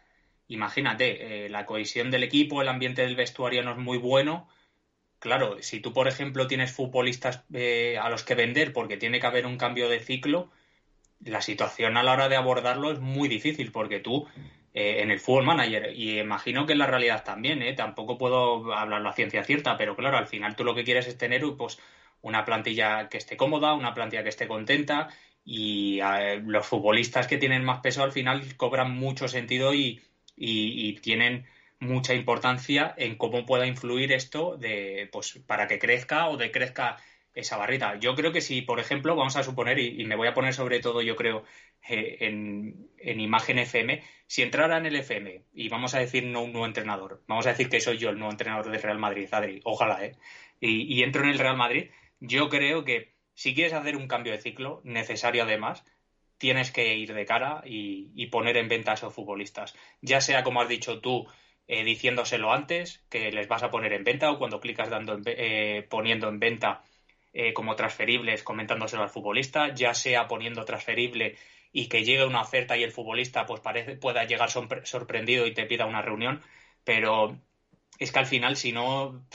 imagínate, 0.47 1.45
eh, 1.45 1.49
la 1.49 1.65
cohesión 1.65 2.11
del 2.11 2.23
equipo, 2.23 2.61
el 2.61 2.69
ambiente 2.69 3.01
del 3.01 3.15
vestuario 3.15 3.63
no 3.63 3.71
es 3.71 3.77
muy 3.77 3.97
bueno. 3.97 4.47
Claro, 5.19 5.57
si 5.61 5.79
tú, 5.79 5.93
por 5.93 6.07
ejemplo, 6.07 6.47
tienes 6.47 6.71
futbolistas 6.71 7.43
eh, 7.53 7.97
a 8.01 8.09
los 8.09 8.23
que 8.23 8.35
vender 8.35 8.73
porque 8.73 8.97
tiene 8.97 9.19
que 9.19 9.27
haber 9.27 9.45
un 9.45 9.57
cambio 9.57 9.89
de 9.89 9.99
ciclo, 9.99 10.51
la 11.23 11.41
situación 11.41 11.97
a 11.97 12.03
la 12.03 12.13
hora 12.13 12.29
de 12.29 12.35
abordarlo 12.35 12.91
es 12.91 12.99
muy 12.99 13.27
difícil 13.27 13.71
porque 13.71 13.99
tú 13.99 14.27
eh, 14.73 15.01
en 15.01 15.11
el 15.11 15.19
fútbol 15.19 15.45
manager, 15.45 15.91
y 15.95 16.19
imagino 16.19 16.65
que 16.67 16.73
en 16.73 16.79
la 16.79 16.87
realidad 16.87 17.23
también, 17.23 17.75
tampoco 17.75 18.17
puedo 18.17 18.73
hablar 18.73 19.01
la 19.01 19.13
ciencia 19.13 19.43
cierta, 19.43 19.77
pero 19.77 19.95
claro, 19.95 20.17
al 20.17 20.27
final 20.27 20.55
tú 20.55 20.63
lo 20.63 20.75
que 20.75 20.83
quieres 20.83 21.07
es 21.07 21.17
tener 21.17 21.41
pues, 21.57 21.79
una 22.21 22.45
plantilla 22.45 23.09
que 23.09 23.17
esté 23.17 23.37
cómoda, 23.37 23.73
una 23.73 23.93
plantilla 23.95 24.23
que 24.23 24.29
esté 24.29 24.47
contenta 24.47 25.09
y 25.43 25.99
los 26.43 26.67
futbolistas 26.67 27.25
que 27.25 27.37
tienen 27.37 27.63
más 27.63 27.79
peso 27.79 28.03
al 28.03 28.11
final 28.11 28.55
cobran 28.57 28.91
mucho 28.91 29.27
sentido 29.29 29.73
y, 29.73 30.01
y, 30.37 30.93
tienen 31.01 31.45
mucha 31.79 32.13
importancia 32.13 32.93
en 32.97 33.17
cómo 33.17 33.45
pueda 33.45 33.67
influir 33.67 34.11
esto 34.13 34.57
de, 34.57 35.09
pues, 35.11 35.39
para 35.45 35.67
que 35.67 35.79
crezca 35.79 36.29
o 36.29 36.37
decrezca 36.37 36.97
esa 37.33 37.57
barrita. 37.57 37.99
Yo 37.99 38.15
creo 38.15 38.31
que 38.31 38.41
si, 38.41 38.61
por 38.61 38.79
ejemplo, 38.79 39.15
vamos 39.15 39.35
a 39.35 39.43
suponer, 39.43 39.79
y, 39.79 40.05
me 40.05 40.15
voy 40.15 40.27
a 40.27 40.33
poner 40.33 40.53
sobre 40.53 40.79
todo, 40.79 41.01
yo 41.01 41.15
creo, 41.15 41.43
eh, 41.89 42.17
en, 42.21 43.19
imagen 43.19 43.59
FM, 43.59 44.03
si 44.27 44.41
entrara 44.41 44.77
en 44.77 44.85
el 44.85 44.95
FM 44.95 45.43
y 45.53 45.69
vamos 45.69 45.93
a 45.95 45.99
decir 45.99 46.23
no 46.25 46.43
un 46.43 46.51
nuevo 46.51 46.67
entrenador, 46.67 47.23
vamos 47.27 47.45
a 47.47 47.51
decir 47.51 47.69
que 47.69 47.79
soy 47.79 47.97
yo 47.97 48.09
el 48.09 48.17
nuevo 48.17 48.31
entrenador 48.31 48.69
del 48.69 48.81
Real 48.81 48.99
Madrid, 48.99 49.27
Adri, 49.31 49.61
ojalá, 49.63 50.03
¿eh? 50.05 50.15
Y 50.59 51.03
entro 51.03 51.23
en 51.23 51.29
el 51.29 51.39
Real 51.39 51.55
Madrid, 51.55 51.91
yo 52.19 52.49
creo 52.49 52.83
que 52.83 53.13
si 53.35 53.53
quieres 53.53 53.73
hacer 53.73 53.95
un 53.95 54.07
cambio 54.07 54.31
de 54.33 54.41
ciclo, 54.41 54.81
necesario 54.83 55.43
además, 55.43 55.85
tienes 56.37 56.71
que 56.71 56.95
ir 56.95 57.13
de 57.13 57.25
cara 57.25 57.61
y, 57.65 58.27
poner 58.27 58.57
en 58.57 58.67
venta 58.67 58.91
a 58.91 58.93
esos 58.95 59.13
futbolistas. 59.13 59.75
Ya 60.01 60.21
sea, 60.21 60.43
como 60.43 60.61
has 60.61 60.69
dicho 60.69 60.99
tú, 60.99 61.27
eh, 61.67 61.83
diciéndoselo 61.83 62.51
antes, 62.51 63.03
que 63.09 63.31
les 63.31 63.47
vas 63.47 63.63
a 63.63 63.71
poner 63.71 63.93
en 63.93 64.03
venta, 64.03 64.31
o 64.31 64.37
cuando 64.37 64.59
clicas 64.59 64.89
dando 64.89 65.19
eh, 65.25 65.85
poniendo 65.89 66.29
en 66.29 66.39
venta 66.39 66.83
eh, 67.33 67.53
como 67.53 67.75
transferibles, 67.75 68.43
comentándoselo 68.43 69.03
al 69.03 69.09
futbolista, 69.09 69.73
ya 69.73 69.93
sea 69.93 70.27
poniendo 70.27 70.65
transferible 70.65 71.37
y 71.71 71.87
que 71.87 72.03
llegue 72.03 72.25
una 72.25 72.41
oferta 72.41 72.77
y 72.77 72.83
el 72.83 72.91
futbolista 72.91 73.45
pues 73.45 73.61
parece, 73.61 73.95
pueda 73.95 74.23
llegar 74.23 74.49
sorprendido 74.49 75.45
y 75.45 75.53
te 75.53 75.65
pida 75.65 75.85
una 75.85 76.01
reunión, 76.01 76.41
pero 76.83 77.37
es 77.99 78.11
que 78.11 78.19
al 78.19 78.25
final 78.25 78.55
si 78.57 78.71
no, 78.71 79.25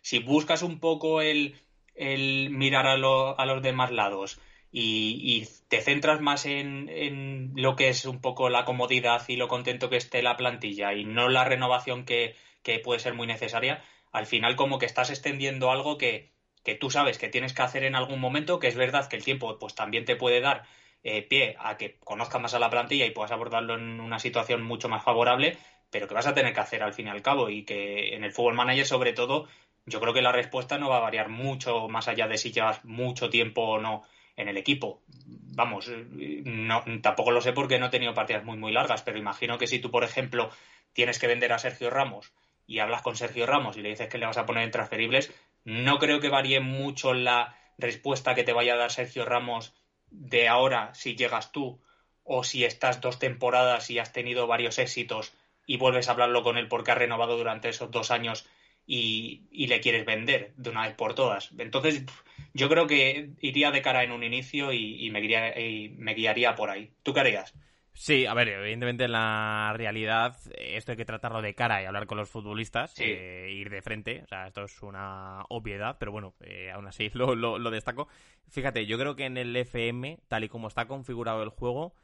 si 0.00 0.18
buscas 0.18 0.62
un 0.62 0.80
poco 0.80 1.20
el, 1.20 1.54
el 1.94 2.50
mirar 2.50 2.86
a, 2.86 2.94
a 2.94 3.46
los 3.46 3.62
demás 3.62 3.90
lados, 3.92 4.40
y, 4.76 5.46
te 5.68 5.80
centras 5.80 6.20
más 6.20 6.46
en, 6.46 7.52
lo 7.54 7.76
que 7.76 7.88
es 7.88 8.04
un 8.04 8.20
poco 8.20 8.48
la 8.48 8.64
comodidad 8.64 9.22
y 9.28 9.36
lo 9.36 9.48
contento 9.48 9.88
que 9.88 9.96
esté 9.96 10.22
la 10.22 10.36
plantilla 10.36 10.94
y 10.94 11.04
no 11.04 11.28
la 11.28 11.44
renovación 11.44 12.04
que, 12.04 12.34
puede 12.82 13.00
ser 13.00 13.14
muy 13.14 13.26
necesaria, 13.26 13.84
al 14.10 14.26
final 14.26 14.56
como 14.56 14.78
que 14.78 14.86
estás 14.86 15.10
extendiendo 15.10 15.70
algo 15.70 15.96
que, 15.96 16.32
tú 16.80 16.90
sabes 16.90 17.18
que 17.18 17.28
tienes 17.28 17.52
que 17.52 17.62
hacer 17.62 17.84
en 17.84 17.94
algún 17.94 18.20
momento, 18.20 18.58
que 18.58 18.66
es 18.66 18.74
verdad 18.74 19.08
que 19.08 19.16
el 19.16 19.24
tiempo 19.24 19.58
pues 19.58 19.74
también 19.74 20.04
te 20.04 20.16
puede 20.16 20.40
dar 20.40 20.64
eh, 21.04 21.22
pie 21.22 21.56
a 21.60 21.76
que 21.76 21.98
conozcas 22.00 22.40
más 22.40 22.54
a 22.54 22.58
la 22.58 22.70
plantilla 22.70 23.06
y 23.06 23.10
puedas 23.10 23.30
abordarlo 23.30 23.74
en 23.74 24.00
una 24.00 24.18
situación 24.18 24.62
mucho 24.62 24.88
más 24.88 25.04
favorable, 25.04 25.56
pero 25.90 26.08
que 26.08 26.14
vas 26.14 26.26
a 26.26 26.34
tener 26.34 26.52
que 26.52 26.60
hacer 26.60 26.82
al 26.82 26.94
fin 26.94 27.06
y 27.06 27.10
al 27.10 27.22
cabo 27.22 27.48
y 27.48 27.64
que 27.64 28.14
en 28.16 28.24
el 28.24 28.32
fútbol 28.32 28.54
manager 28.54 28.86
sobre 28.86 29.12
todo 29.12 29.46
yo 29.86 30.00
creo 30.00 30.14
que 30.14 30.22
la 30.22 30.32
respuesta 30.32 30.78
no 30.78 30.88
va 30.88 30.96
a 30.96 31.00
variar 31.00 31.28
mucho 31.28 31.88
más 31.88 32.08
allá 32.08 32.26
de 32.26 32.38
si 32.38 32.50
llevas 32.50 32.84
mucho 32.84 33.28
tiempo 33.30 33.62
o 33.62 33.80
no 33.80 34.02
en 34.36 34.48
el 34.48 34.56
equipo. 34.56 35.02
Vamos, 35.06 35.88
no, 35.88 36.84
tampoco 37.02 37.30
lo 37.30 37.40
sé 37.40 37.52
porque 37.52 37.78
no 37.78 37.86
he 37.86 37.90
tenido 37.90 38.14
partidas 38.14 38.44
muy, 38.44 38.56
muy 38.56 38.72
largas, 38.72 39.02
pero 39.02 39.18
imagino 39.18 39.58
que 39.58 39.66
si 39.66 39.78
tú, 39.78 39.90
por 39.90 40.04
ejemplo, 40.04 40.50
tienes 40.92 41.18
que 41.18 41.26
vender 41.26 41.52
a 41.52 41.58
Sergio 41.58 41.90
Ramos 41.90 42.32
y 42.66 42.78
hablas 42.78 43.02
con 43.02 43.16
Sergio 43.16 43.46
Ramos 43.46 43.76
y 43.76 43.82
le 43.82 43.90
dices 43.90 44.08
que 44.08 44.18
le 44.18 44.26
vas 44.26 44.38
a 44.38 44.46
poner 44.46 44.64
en 44.64 44.70
transferibles, 44.70 45.32
no 45.64 45.98
creo 45.98 46.20
que 46.20 46.28
varíe 46.28 46.60
mucho 46.60 47.14
la 47.14 47.56
respuesta 47.78 48.34
que 48.34 48.44
te 48.44 48.52
vaya 48.52 48.74
a 48.74 48.78
dar 48.78 48.90
Sergio 48.90 49.24
Ramos 49.24 49.74
de 50.10 50.48
ahora 50.48 50.94
si 50.94 51.16
llegas 51.16 51.52
tú 51.52 51.80
o 52.22 52.44
si 52.44 52.64
estás 52.64 53.00
dos 53.00 53.18
temporadas 53.18 53.90
y 53.90 53.98
has 53.98 54.12
tenido 54.12 54.46
varios 54.46 54.78
éxitos 54.78 55.32
y 55.66 55.76
vuelves 55.76 56.08
a 56.08 56.12
hablarlo 56.12 56.42
con 56.42 56.56
él 56.56 56.68
porque 56.68 56.92
ha 56.92 56.94
renovado 56.94 57.36
durante 57.36 57.68
esos 57.68 57.90
dos 57.90 58.10
años 58.10 58.46
y, 58.86 59.66
le 59.66 59.80
quieres 59.80 60.04
vender 60.04 60.52
de 60.56 60.70
una 60.70 60.86
vez 60.86 60.94
por 60.94 61.14
todas. 61.14 61.50
Entonces, 61.58 62.04
yo 62.52 62.68
creo 62.68 62.86
que 62.86 63.30
iría 63.40 63.70
de 63.70 63.82
cara 63.82 64.04
en 64.04 64.12
un 64.12 64.22
inicio 64.22 64.72
y, 64.72 65.10
me, 65.10 65.20
guiaría, 65.20 65.58
y 65.58 65.90
me 65.90 66.14
guiaría 66.14 66.54
por 66.54 66.70
ahí. 66.70 66.92
¿Tú 67.02 67.14
qué 67.14 67.20
harías? 67.20 67.54
Sí, 67.96 68.26
a 68.26 68.34
ver, 68.34 68.48
evidentemente 68.48 69.04
en 69.04 69.12
la 69.12 69.72
realidad 69.76 70.36
esto 70.58 70.90
hay 70.90 70.96
que 70.96 71.04
tratarlo 71.04 71.40
de 71.40 71.54
cara 71.54 71.80
y 71.80 71.86
hablar 71.86 72.06
con 72.06 72.18
los 72.18 72.28
futbolistas, 72.28 72.92
eh, 72.98 73.52
ir 73.52 73.70
de 73.70 73.82
frente, 73.82 74.22
o 74.24 74.26
sea, 74.26 74.48
esto 74.48 74.64
es 74.64 74.82
una 74.82 75.44
obviedad, 75.48 75.96
pero 76.00 76.10
bueno, 76.10 76.34
eh, 76.40 76.72
aún 76.72 76.88
así 76.88 77.08
lo, 77.14 77.36
lo, 77.36 77.70
destaco. 77.70 78.08
Fíjate, 78.48 78.86
yo 78.86 78.98
creo 78.98 79.14
que 79.14 79.26
en 79.26 79.36
el 79.36 79.54
FM, 79.54 80.18
tal 80.26 80.42
y 80.42 80.48
como 80.48 80.66
está 80.66 80.88
configurado 80.88 81.44
el 81.44 81.50
juego, 81.50 81.94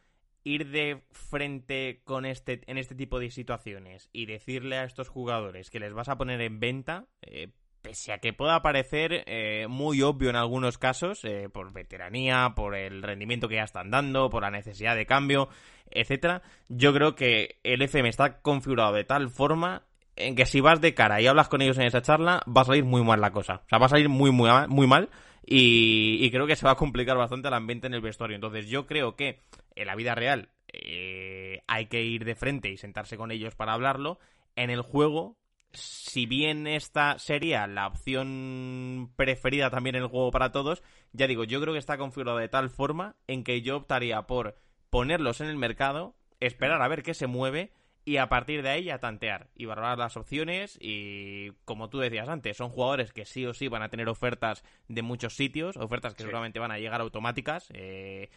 ir 0.44 0.70
de 0.70 1.02
frente 1.12 2.00
con 2.04 2.24
este, 2.24 2.60
en 2.66 2.78
este 2.78 2.94
tipo 2.94 3.18
de 3.18 3.30
situaciones 3.30 4.08
y 4.12 4.26
decirle 4.26 4.78
a 4.78 4.84
estos 4.84 5.08
jugadores 5.08 5.70
que 5.70 5.80
les 5.80 5.92
vas 5.92 6.08
a 6.08 6.16
poner 6.16 6.40
en 6.40 6.60
venta, 6.60 7.06
eh, 7.22 7.48
pese 7.82 8.12
a 8.12 8.18
que 8.18 8.32
pueda 8.32 8.62
parecer 8.62 9.24
eh, 9.26 9.66
muy 9.68 10.02
obvio 10.02 10.30
en 10.30 10.36
algunos 10.36 10.78
casos, 10.78 11.24
eh, 11.24 11.48
por 11.52 11.72
veteranía, 11.72 12.52
por 12.54 12.74
el 12.74 13.02
rendimiento 13.02 13.48
que 13.48 13.56
ya 13.56 13.64
están 13.64 13.90
dando, 13.90 14.30
por 14.30 14.42
la 14.42 14.50
necesidad 14.50 14.96
de 14.96 15.06
cambio, 15.06 15.48
etcétera, 15.90 16.42
yo 16.68 16.92
creo 16.92 17.14
que 17.14 17.58
el 17.62 17.82
FM 17.82 18.08
está 18.08 18.40
configurado 18.40 18.94
de 18.94 19.04
tal 19.04 19.30
forma 19.30 19.84
en 20.16 20.34
que 20.34 20.46
si 20.46 20.60
vas 20.60 20.80
de 20.80 20.94
cara 20.94 21.20
y 21.20 21.26
hablas 21.26 21.48
con 21.48 21.62
ellos 21.62 21.78
en 21.78 21.86
esa 21.86 22.02
charla, 22.02 22.42
va 22.46 22.62
a 22.62 22.66
salir 22.66 22.84
muy 22.84 23.02
mal 23.02 23.20
la 23.20 23.30
cosa. 23.30 23.62
O 23.64 23.68
sea, 23.68 23.78
va 23.78 23.86
a 23.86 23.90
salir 23.90 24.08
muy, 24.08 24.30
muy, 24.30 24.50
muy 24.68 24.86
mal 24.86 25.08
y, 25.44 26.30
creo 26.30 26.46
que 26.46 26.56
se 26.56 26.66
va 26.66 26.72
a 26.72 26.76
complicar 26.76 27.16
bastante 27.16 27.48
el 27.48 27.54
ambiente 27.54 27.86
en 27.86 27.94
el 27.94 28.00
vestuario. 28.00 28.34
Entonces 28.34 28.68
yo 28.68 28.86
creo 28.86 29.16
que 29.16 29.40
en 29.74 29.86
la 29.86 29.96
vida 29.96 30.14
real 30.14 30.50
eh, 30.72 31.62
hay 31.66 31.86
que 31.86 32.02
ir 32.02 32.24
de 32.24 32.34
frente 32.34 32.70
y 32.70 32.76
sentarse 32.76 33.16
con 33.16 33.30
ellos 33.30 33.54
para 33.54 33.72
hablarlo. 33.72 34.18
En 34.56 34.70
el 34.70 34.82
juego 34.82 35.40
si 35.72 36.26
bien 36.26 36.66
esta 36.66 37.18
sería 37.18 37.66
la 37.66 37.86
opción 37.86 39.12
preferida 39.16 39.70
también 39.70 39.96
en 39.96 40.02
el 40.02 40.08
juego 40.08 40.30
para 40.30 40.52
todos, 40.52 40.82
ya 41.12 41.26
digo, 41.26 41.44
yo 41.44 41.60
creo 41.60 41.72
que 41.72 41.78
está 41.78 41.98
configurado 41.98 42.38
de 42.38 42.48
tal 42.48 42.70
forma 42.70 43.16
en 43.26 43.44
que 43.44 43.62
yo 43.62 43.76
optaría 43.76 44.22
por 44.22 44.56
ponerlos 44.90 45.40
en 45.40 45.46
el 45.48 45.56
mercado, 45.56 46.16
esperar 46.40 46.82
a 46.82 46.88
ver 46.88 47.02
qué 47.02 47.14
se 47.14 47.26
mueve 47.26 47.72
y 48.11 48.16
a 48.16 48.28
partir 48.28 48.65
de 48.65 48.70
ahí 48.70 48.91
a 48.91 48.99
tantear 48.99 49.51
y 49.55 49.66
valorar 49.66 49.97
las 49.97 50.16
opciones 50.16 50.77
y 50.81 51.53
como 51.65 51.91
tú 51.91 52.01
decías 52.01 52.28
antes, 52.28 52.57
son 52.57 52.69
jugadores 52.69 53.12
que 53.12 53.24
sí 53.24 53.47
o 53.47 53.55
sí 53.55 53.69
van 53.69 53.85
a 53.85 53.89
tener 53.89 54.09
ofertas 54.09 54.65
de 54.89 55.03
muchos 55.03 55.37
sitios, 55.37 55.77
ofertas 55.77 56.15
que 56.15 56.24
seguramente 56.24 56.59
van 56.59 56.73
a 56.73 56.81
llegar 56.81 57.01
automáticas, 57.03 57.69
eh, 57.73 58.28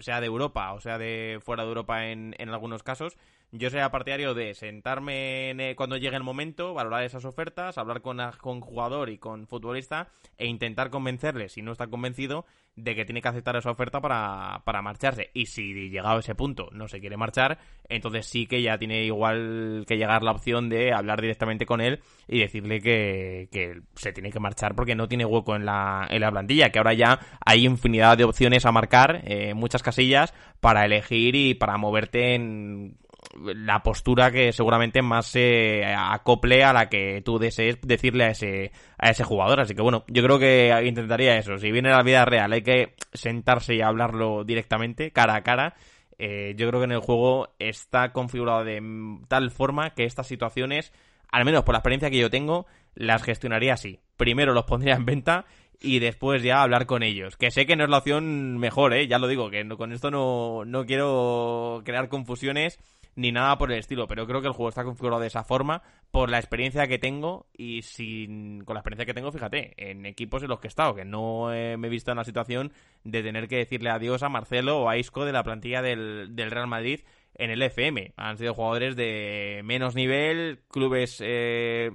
sea 0.00 0.20
de 0.20 0.26
Europa 0.26 0.72
o 0.72 0.80
sea 0.80 0.98
de 0.98 1.38
fuera 1.42 1.62
de 1.62 1.68
Europa 1.68 2.06
en, 2.06 2.34
en 2.38 2.48
algunos 2.50 2.82
casos 2.82 3.16
yo 3.56 3.70
sería 3.70 3.88
partidario 3.92 4.34
de 4.34 4.52
sentarme 4.54 5.52
eh, 5.52 5.76
cuando 5.76 5.96
llegue 5.96 6.16
el 6.16 6.24
momento, 6.24 6.74
valorar 6.74 7.04
esas 7.04 7.24
ofertas, 7.24 7.78
hablar 7.78 8.00
con, 8.00 8.18
con 8.40 8.60
jugador 8.60 9.10
y 9.10 9.18
con 9.18 9.46
futbolista 9.46 10.08
e 10.36 10.46
intentar 10.46 10.90
convencerle, 10.90 11.48
si 11.48 11.62
no 11.62 11.70
está 11.70 11.86
convencido, 11.86 12.46
de 12.74 12.96
que 12.96 13.04
tiene 13.04 13.22
que 13.22 13.28
aceptar 13.28 13.54
esa 13.54 13.70
oferta 13.70 14.00
para, 14.00 14.62
para 14.64 14.82
marcharse. 14.82 15.30
Y 15.34 15.46
si 15.46 15.88
llegado 15.88 16.16
a 16.16 16.18
ese 16.18 16.34
punto 16.34 16.68
no 16.72 16.88
se 16.88 16.98
quiere 16.98 17.16
marchar, 17.16 17.58
entonces 17.88 18.26
sí 18.26 18.46
que 18.46 18.60
ya 18.60 18.76
tiene 18.76 19.04
igual 19.04 19.84
que 19.86 19.96
llegar 19.96 20.24
la 20.24 20.32
opción 20.32 20.68
de 20.68 20.92
hablar 20.92 21.20
directamente 21.20 21.64
con 21.64 21.80
él 21.80 22.00
y 22.26 22.40
decirle 22.40 22.80
que, 22.80 23.48
que 23.52 23.82
se 23.94 24.12
tiene 24.12 24.32
que 24.32 24.40
marchar 24.40 24.74
porque 24.74 24.96
no 24.96 25.06
tiene 25.06 25.24
hueco 25.24 25.54
en 25.54 25.64
la, 25.64 26.08
en 26.10 26.22
la 26.22 26.32
plantilla, 26.32 26.70
que 26.70 26.78
ahora 26.78 26.94
ya 26.94 27.20
hay 27.46 27.66
infinidad 27.66 28.18
de 28.18 28.24
opciones 28.24 28.66
a 28.66 28.72
marcar, 28.72 29.22
eh, 29.24 29.54
muchas 29.64 29.82
casillas 29.82 30.34
para 30.60 30.84
elegir 30.84 31.34
y 31.34 31.54
para 31.54 31.78
moverte 31.78 32.34
en 32.34 32.98
la 33.42 33.82
postura 33.82 34.30
que 34.30 34.52
seguramente 34.52 35.00
más 35.00 35.26
se 35.26 35.82
acople 35.86 36.62
a 36.64 36.74
la 36.74 36.90
que 36.90 37.22
tú 37.24 37.38
desees 37.38 37.80
decirle 37.80 38.24
a 38.24 38.28
ese, 38.28 38.72
a 38.98 39.08
ese 39.08 39.24
jugador. 39.24 39.60
Así 39.60 39.74
que 39.74 39.80
bueno, 39.80 40.04
yo 40.08 40.22
creo 40.22 40.38
que 40.38 40.70
intentaría 40.84 41.38
eso. 41.38 41.56
Si 41.56 41.72
viene 41.72 41.88
la 41.88 42.02
vida 42.02 42.26
real, 42.26 42.52
hay 42.52 42.62
que 42.62 42.94
sentarse 43.14 43.74
y 43.74 43.80
hablarlo 43.80 44.44
directamente, 44.44 45.10
cara 45.10 45.36
a 45.36 45.42
cara. 45.42 45.74
Eh, 46.18 46.54
yo 46.58 46.68
creo 46.68 46.80
que 46.80 46.84
en 46.84 46.92
el 46.92 47.00
juego 47.00 47.54
está 47.58 48.12
configurado 48.12 48.64
de 48.64 48.82
tal 49.28 49.50
forma 49.50 49.94
que 49.94 50.04
estas 50.04 50.26
situaciones, 50.26 50.92
al 51.32 51.46
menos 51.46 51.64
por 51.64 51.72
la 51.72 51.78
experiencia 51.78 52.10
que 52.10 52.18
yo 52.18 52.30
tengo, 52.30 52.66
las 52.94 53.22
gestionaría 53.22 53.72
así. 53.72 54.00
Primero 54.18 54.52
los 54.52 54.64
pondría 54.64 54.94
en 54.94 55.06
venta 55.06 55.46
y 55.80 55.98
después 55.98 56.42
ya 56.42 56.62
hablar 56.62 56.86
con 56.86 57.02
ellos. 57.02 57.36
Que 57.36 57.50
sé 57.50 57.66
que 57.66 57.76
no 57.76 57.84
es 57.84 57.90
la 57.90 57.98
opción 57.98 58.58
mejor, 58.58 58.94
¿eh? 58.94 59.06
Ya 59.06 59.18
lo 59.18 59.28
digo, 59.28 59.50
que 59.50 59.66
con 59.76 59.92
esto 59.92 60.10
no, 60.10 60.64
no 60.64 60.86
quiero 60.86 61.82
crear 61.84 62.08
confusiones 62.08 62.78
ni 63.16 63.30
nada 63.32 63.56
por 63.58 63.70
el 63.70 63.78
estilo, 63.78 64.08
pero 64.08 64.26
creo 64.26 64.40
que 64.40 64.48
el 64.48 64.54
juego 64.54 64.68
está 64.68 64.82
configurado 64.82 65.20
de 65.20 65.28
esa 65.28 65.44
forma 65.44 65.82
por 66.10 66.30
la 66.30 66.38
experiencia 66.38 66.88
que 66.88 66.98
tengo 66.98 67.46
y 67.56 67.82
sin 67.82 68.64
con 68.64 68.74
la 68.74 68.80
experiencia 68.80 69.06
que 69.06 69.14
tengo, 69.14 69.30
fíjate, 69.30 69.72
en 69.76 70.04
equipos 70.04 70.42
en 70.42 70.48
los 70.48 70.58
que 70.58 70.66
he 70.66 70.68
estado, 70.68 70.94
que 70.94 71.04
no 71.04 71.46
me 71.46 71.74
he 71.74 71.90
visto 71.90 72.10
en 72.10 72.16
la 72.16 72.24
situación 72.24 72.72
de 73.04 73.22
tener 73.22 73.46
que 73.46 73.56
decirle 73.56 73.90
adiós 73.90 74.22
a 74.22 74.28
Marcelo 74.28 74.80
o 74.80 74.88
a 74.88 74.96
Isco 74.96 75.24
de 75.24 75.32
la 75.32 75.44
plantilla 75.44 75.80
del, 75.80 76.34
del 76.34 76.50
Real 76.50 76.66
Madrid 76.66 77.00
en 77.34 77.50
el 77.50 77.62
FM. 77.62 78.14
Han 78.16 78.38
sido 78.38 78.54
jugadores 78.54 78.96
de 78.96 79.60
menos 79.64 79.94
nivel, 79.94 80.60
clubes 80.68 81.18
eh, 81.24 81.90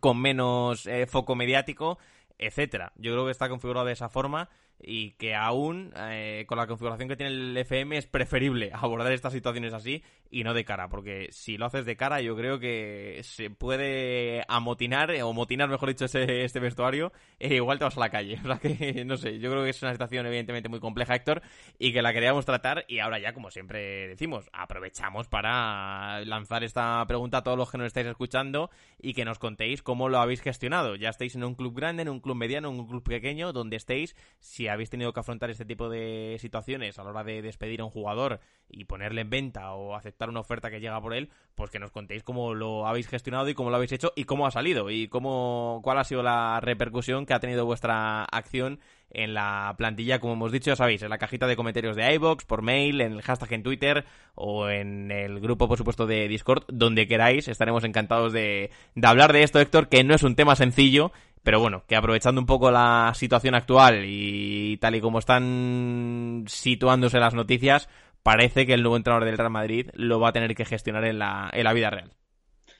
con 0.00 0.20
menos 0.20 0.86
eh, 0.86 1.06
foco 1.06 1.34
mediático, 1.34 1.98
etcétera. 2.40 2.92
Yo 2.96 3.12
creo 3.12 3.24
que 3.26 3.30
está 3.30 3.48
configurado 3.48 3.86
de 3.86 3.92
esa 3.92 4.08
forma 4.08 4.48
y 4.82 5.12
que 5.12 5.34
aún 5.34 5.92
eh, 5.96 6.44
con 6.46 6.58
la 6.58 6.66
configuración 6.66 7.08
que 7.08 7.16
tiene 7.16 7.32
el 7.32 7.56
FM 7.56 7.96
es 7.96 8.06
preferible 8.06 8.70
abordar 8.74 9.12
estas 9.12 9.32
situaciones 9.32 9.72
así 9.72 10.02
y 10.30 10.44
no 10.44 10.54
de 10.54 10.64
cara, 10.64 10.88
porque 10.88 11.28
si 11.32 11.56
lo 11.56 11.66
haces 11.66 11.84
de 11.84 11.96
cara 11.96 12.20
yo 12.20 12.36
creo 12.36 12.60
que 12.60 13.20
se 13.24 13.50
puede 13.50 14.44
amotinar, 14.48 15.10
o 15.22 15.32
motinar 15.32 15.68
mejor 15.68 15.88
dicho 15.88 16.04
ese, 16.04 16.44
este 16.44 16.60
vestuario, 16.60 17.12
e 17.38 17.56
igual 17.56 17.78
te 17.78 17.84
vas 17.84 17.96
a 17.96 18.00
la 18.00 18.10
calle. 18.10 18.38
O 18.50 18.52
sea 18.52 18.58
que, 18.58 19.04
no 19.04 19.16
sé, 19.16 19.38
yo 19.38 19.50
creo 19.50 19.62
que 19.62 19.70
es 19.70 19.82
una 19.82 19.92
situación 19.92 20.26
evidentemente 20.26 20.68
muy 20.68 20.80
compleja, 20.80 21.14
Héctor, 21.14 21.42
y 21.78 21.92
que 21.92 22.02
la 22.02 22.12
queríamos 22.12 22.46
tratar 22.46 22.84
y 22.88 22.98
ahora 22.98 23.18
ya, 23.18 23.32
como 23.32 23.50
siempre 23.50 24.08
decimos, 24.08 24.48
aprovechamos 24.52 25.28
para 25.28 26.24
lanzar 26.24 26.64
esta 26.64 27.04
pregunta 27.06 27.38
a 27.38 27.42
todos 27.42 27.56
los 27.56 27.70
que 27.70 27.78
nos 27.78 27.86
estáis 27.88 28.06
escuchando 28.06 28.70
y 28.98 29.14
que 29.14 29.24
nos 29.24 29.38
contéis 29.38 29.82
cómo 29.82 30.08
lo 30.08 30.18
habéis 30.18 30.40
gestionado. 30.40 30.96
Ya 30.96 31.10
estáis 31.10 31.34
en 31.36 31.44
un 31.44 31.54
club 31.54 31.74
grande, 31.74 32.02
en 32.02 32.08
un 32.08 32.20
club 32.20 32.36
mediano, 32.36 32.70
en 32.70 32.80
un 32.80 32.88
club 32.88 33.02
pequeño, 33.02 33.52
donde 33.52 33.76
estéis, 33.76 34.16
si 34.38 34.68
habéis 34.70 34.90
tenido 34.90 35.12
que 35.12 35.20
afrontar 35.20 35.50
este 35.50 35.64
tipo 35.64 35.88
de 35.88 36.36
situaciones 36.40 36.98
a 36.98 37.04
la 37.04 37.10
hora 37.10 37.24
de 37.24 37.42
despedir 37.42 37.80
a 37.80 37.84
un 37.84 37.90
jugador 37.90 38.40
y 38.68 38.84
ponerle 38.84 39.22
en 39.22 39.30
venta 39.30 39.72
o 39.72 39.94
aceptar 39.94 40.28
una 40.28 40.40
oferta 40.40 40.70
que 40.70 40.80
llega 40.80 41.00
por 41.00 41.14
él, 41.14 41.30
pues 41.54 41.70
que 41.70 41.78
nos 41.78 41.90
contéis 41.90 42.22
cómo 42.22 42.54
lo 42.54 42.86
habéis 42.86 43.08
gestionado 43.08 43.48
y 43.48 43.54
cómo 43.54 43.70
lo 43.70 43.76
habéis 43.76 43.92
hecho 43.92 44.12
y 44.16 44.24
cómo 44.24 44.46
ha 44.46 44.50
salido 44.50 44.90
y 44.90 45.08
cómo 45.08 45.80
cuál 45.82 45.98
ha 45.98 46.04
sido 46.04 46.22
la 46.22 46.60
repercusión 46.60 47.26
que 47.26 47.34
ha 47.34 47.40
tenido 47.40 47.66
vuestra 47.66 48.24
acción 48.24 48.80
en 49.12 49.34
la 49.34 49.74
plantilla, 49.76 50.20
como 50.20 50.34
hemos 50.34 50.52
dicho, 50.52 50.70
ya 50.70 50.76
sabéis, 50.76 51.02
en 51.02 51.10
la 51.10 51.18
cajita 51.18 51.46
de 51.46 51.56
comentarios 51.56 51.96
de 51.96 52.14
iBox, 52.14 52.44
por 52.44 52.62
mail, 52.62 53.00
en 53.00 53.12
el 53.12 53.22
hashtag 53.22 53.52
en 53.54 53.62
Twitter 53.62 54.04
o 54.34 54.68
en 54.68 55.10
el 55.10 55.40
grupo, 55.40 55.68
por 55.68 55.78
supuesto, 55.78 56.06
de 56.06 56.28
Discord, 56.28 56.64
donde 56.68 57.08
queráis. 57.08 57.48
Estaremos 57.48 57.84
encantados 57.84 58.32
de, 58.32 58.70
de 58.94 59.08
hablar 59.08 59.32
de 59.32 59.42
esto, 59.42 59.58
Héctor, 59.58 59.88
que 59.88 60.04
no 60.04 60.14
es 60.14 60.22
un 60.22 60.36
tema 60.36 60.54
sencillo 60.54 61.12
pero 61.42 61.60
bueno, 61.60 61.84
que 61.86 61.96
aprovechando 61.96 62.40
un 62.40 62.46
poco 62.46 62.70
la 62.70 63.12
situación 63.14 63.54
actual 63.54 64.04
y 64.06 64.76
tal 64.78 64.94
y 64.94 65.00
como 65.00 65.18
están 65.18 66.44
situándose 66.48 67.18
las 67.18 67.34
noticias, 67.34 67.88
parece 68.22 68.66
que 68.66 68.74
el 68.74 68.82
nuevo 68.82 68.96
entrenador 68.96 69.26
del 69.26 69.38
Real 69.38 69.50
Madrid 69.50 69.90
lo 69.94 70.20
va 70.20 70.28
a 70.28 70.32
tener 70.32 70.54
que 70.54 70.64
gestionar 70.64 71.04
en 71.04 71.18
la, 71.18 71.50
en 71.52 71.64
la 71.64 71.72
vida 71.72 71.90
real. 71.90 72.12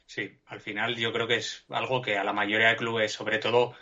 Sí, 0.07 0.41
al 0.47 0.61
final 0.61 0.97
yo 0.97 1.13
creo 1.13 1.27
que 1.27 1.37
es 1.37 1.65
algo 1.71 2.03
que 2.03 2.19
a 2.19 2.25
la 2.25 2.33
mayoría 2.33 2.71
de 2.71 2.77
clubes, 2.77 3.13
sobre 3.13 3.39
todo 3.39 3.75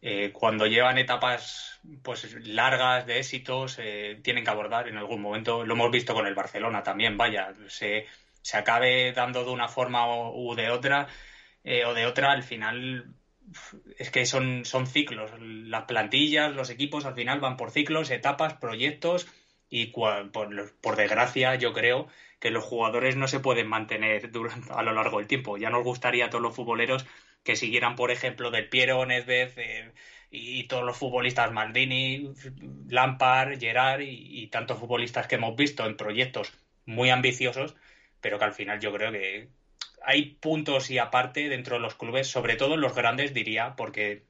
eh, 0.00 0.30
cuando 0.32 0.66
llevan 0.66 0.98
etapas 0.98 1.80
pues 2.02 2.34
largas 2.46 3.06
de 3.06 3.18
éxitos, 3.18 3.78
eh, 3.80 4.20
tienen 4.22 4.44
que 4.44 4.50
abordar 4.50 4.88
en 4.88 4.96
algún 4.96 5.20
momento. 5.20 5.64
Lo 5.64 5.74
hemos 5.74 5.90
visto 5.90 6.14
con 6.14 6.26
el 6.26 6.34
Barcelona 6.34 6.82
también, 6.82 7.16
vaya, 7.16 7.52
se, 7.68 8.06
se 8.40 8.56
acabe 8.56 9.12
dando 9.12 9.44
de 9.44 9.50
una 9.50 9.68
forma 9.68 10.06
u 10.30 10.54
de 10.54 10.70
otra, 10.70 11.08
eh, 11.64 11.84
o 11.84 11.94
de 11.94 12.06
otra, 12.06 12.32
al 12.32 12.42
final 12.42 13.14
es 13.98 14.10
que 14.10 14.26
son, 14.26 14.64
son 14.64 14.86
ciclos. 14.86 15.30
Las 15.40 15.84
plantillas, 15.84 16.54
los 16.54 16.70
equipos 16.70 17.04
al 17.04 17.14
final 17.14 17.40
van 17.40 17.56
por 17.56 17.70
ciclos, 17.70 18.10
etapas, 18.10 18.54
proyectos 18.54 19.26
y 19.68 19.86
por, 19.86 20.96
desgracia 20.96 21.54
yo 21.54 21.72
creo 21.72 22.08
que 22.40 22.50
los 22.50 22.64
jugadores 22.64 23.16
no 23.16 23.28
se 23.28 23.40
pueden 23.40 23.68
mantener 23.68 24.30
durante, 24.30 24.72
a 24.72 24.82
lo 24.82 24.92
largo 24.92 25.18
del 25.18 25.28
tiempo. 25.28 25.56
Ya 25.56 25.70
nos 25.70 25.84
gustaría 25.84 26.26
a 26.26 26.30
todos 26.30 26.42
los 26.42 26.54
futboleros 26.54 27.06
que 27.44 27.56
siguieran, 27.56 27.96
por 27.96 28.10
ejemplo, 28.10 28.50
del 28.50 28.68
Piero, 28.68 29.04
Nedved 29.06 29.52
eh, 29.56 29.92
y, 30.30 30.64
todos 30.64 30.84
los 30.84 30.96
futbolistas 30.96 31.52
Maldini, 31.52 32.32
Lampard, 32.88 33.58
Gerard 33.58 34.00
y, 34.00 34.42
y 34.42 34.48
tantos 34.48 34.78
futbolistas 34.78 35.26
que 35.26 35.36
hemos 35.36 35.56
visto 35.56 35.86
en 35.86 35.96
proyectos 35.96 36.52
muy 36.86 37.10
ambiciosos, 37.10 37.76
pero 38.20 38.38
que 38.38 38.44
al 38.44 38.54
final 38.54 38.80
yo 38.80 38.92
creo 38.92 39.12
que, 39.12 39.48
hay 40.04 40.36
puntos 40.40 40.90
y 40.90 40.98
aparte 40.98 41.48
dentro 41.48 41.76
de 41.76 41.82
los 41.82 41.94
clubes, 41.94 42.28
sobre 42.28 42.56
todo 42.56 42.74
en 42.74 42.80
los 42.80 42.94
grandes, 42.94 43.34
diría, 43.34 43.74
porque 43.76 44.24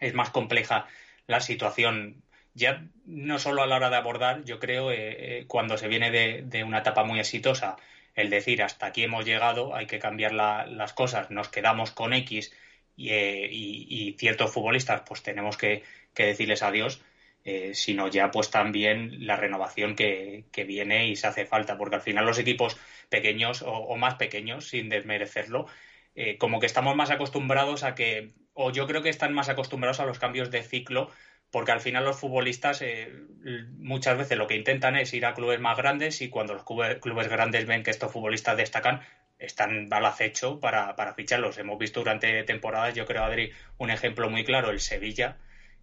es 0.00 0.14
más 0.14 0.30
compleja 0.30 0.86
la 1.26 1.40
situación. 1.40 2.22
Ya 2.54 2.86
no 3.06 3.38
solo 3.38 3.62
a 3.62 3.66
la 3.66 3.76
hora 3.76 3.90
de 3.90 3.96
abordar, 3.96 4.44
yo 4.44 4.58
creo, 4.58 4.90
eh, 4.90 5.40
eh, 5.40 5.44
cuando 5.46 5.78
se 5.78 5.88
viene 5.88 6.10
de, 6.10 6.64
una 6.64 6.78
etapa 6.80 7.04
muy 7.04 7.18
exitosa, 7.20 7.76
el 8.14 8.30
decir 8.30 8.62
hasta 8.62 8.86
aquí 8.86 9.04
hemos 9.04 9.24
llegado, 9.24 9.74
hay 9.74 9.86
que 9.86 9.98
cambiar 9.98 10.32
las 10.32 10.92
cosas, 10.92 11.30
nos 11.30 11.48
quedamos 11.48 11.92
con 11.92 12.12
X 12.12 12.52
eh, 12.98 13.48
y, 13.50 14.14
ciertos 14.18 14.52
futbolistas, 14.52 15.02
pues 15.06 15.22
tenemos 15.22 15.56
que, 15.56 15.82
decirles 16.14 16.62
adiós. 16.62 17.02
eh, 17.44 17.74
sino 17.74 18.08
ya 18.08 18.30
pues 18.30 18.50
también 18.50 19.26
la 19.26 19.36
renovación 19.36 19.96
que, 19.96 20.44
viene 20.66 21.08
y 21.08 21.16
se 21.16 21.26
hace 21.26 21.46
falta, 21.46 21.76
porque 21.76 21.96
al 21.96 22.02
final 22.02 22.24
los 22.26 22.38
equipos 22.38 22.76
pequeños 23.12 23.62
o, 23.64 23.94
más 23.96 24.14
pequeños, 24.14 24.68
sin 24.68 24.88
desmerecerlo, 24.88 25.66
eh, 26.14 26.38
como 26.38 26.58
que 26.58 26.66
estamos 26.66 26.96
más 26.96 27.10
acostumbrados 27.10 27.84
a 27.84 27.94
que, 27.94 28.32
o 28.54 28.72
yo 28.72 28.86
creo 28.86 29.02
que 29.02 29.10
están 29.10 29.34
más 29.34 29.50
acostumbrados 29.50 30.00
a 30.00 30.06
los 30.06 30.18
cambios 30.18 30.50
de 30.50 30.62
ciclo, 30.62 31.10
porque 31.50 31.72
al 31.72 31.80
final 31.80 32.04
los 32.04 32.18
futbolistas 32.18 32.80
eh, 32.80 33.12
muchas 33.76 34.16
veces 34.16 34.38
lo 34.38 34.46
que 34.46 34.56
intentan 34.56 34.96
es 34.96 35.12
ir 35.12 35.26
a 35.26 35.34
clubes 35.34 35.60
más 35.60 35.76
grandes 35.76 36.22
y 36.22 36.30
cuando 36.30 36.54
los 36.54 36.64
clubes, 36.64 37.28
grandes 37.28 37.66
ven 37.66 37.82
que 37.82 37.90
estos 37.90 38.10
futbolistas 38.10 38.56
destacan, 38.56 39.02
están 39.38 39.92
al 39.92 40.06
acecho 40.06 40.58
para, 40.58 40.96
para 40.96 41.12
ficharlos. 41.12 41.58
Hemos 41.58 41.78
visto 41.78 42.00
durante 42.00 42.42
temporadas, 42.44 42.94
yo 42.94 43.04
creo, 43.04 43.24
Adri, 43.24 43.52
un 43.76 43.90
ejemplo 43.90 44.30
muy 44.30 44.44
claro, 44.44 44.70
el 44.70 44.80
Sevilla, 44.80 45.36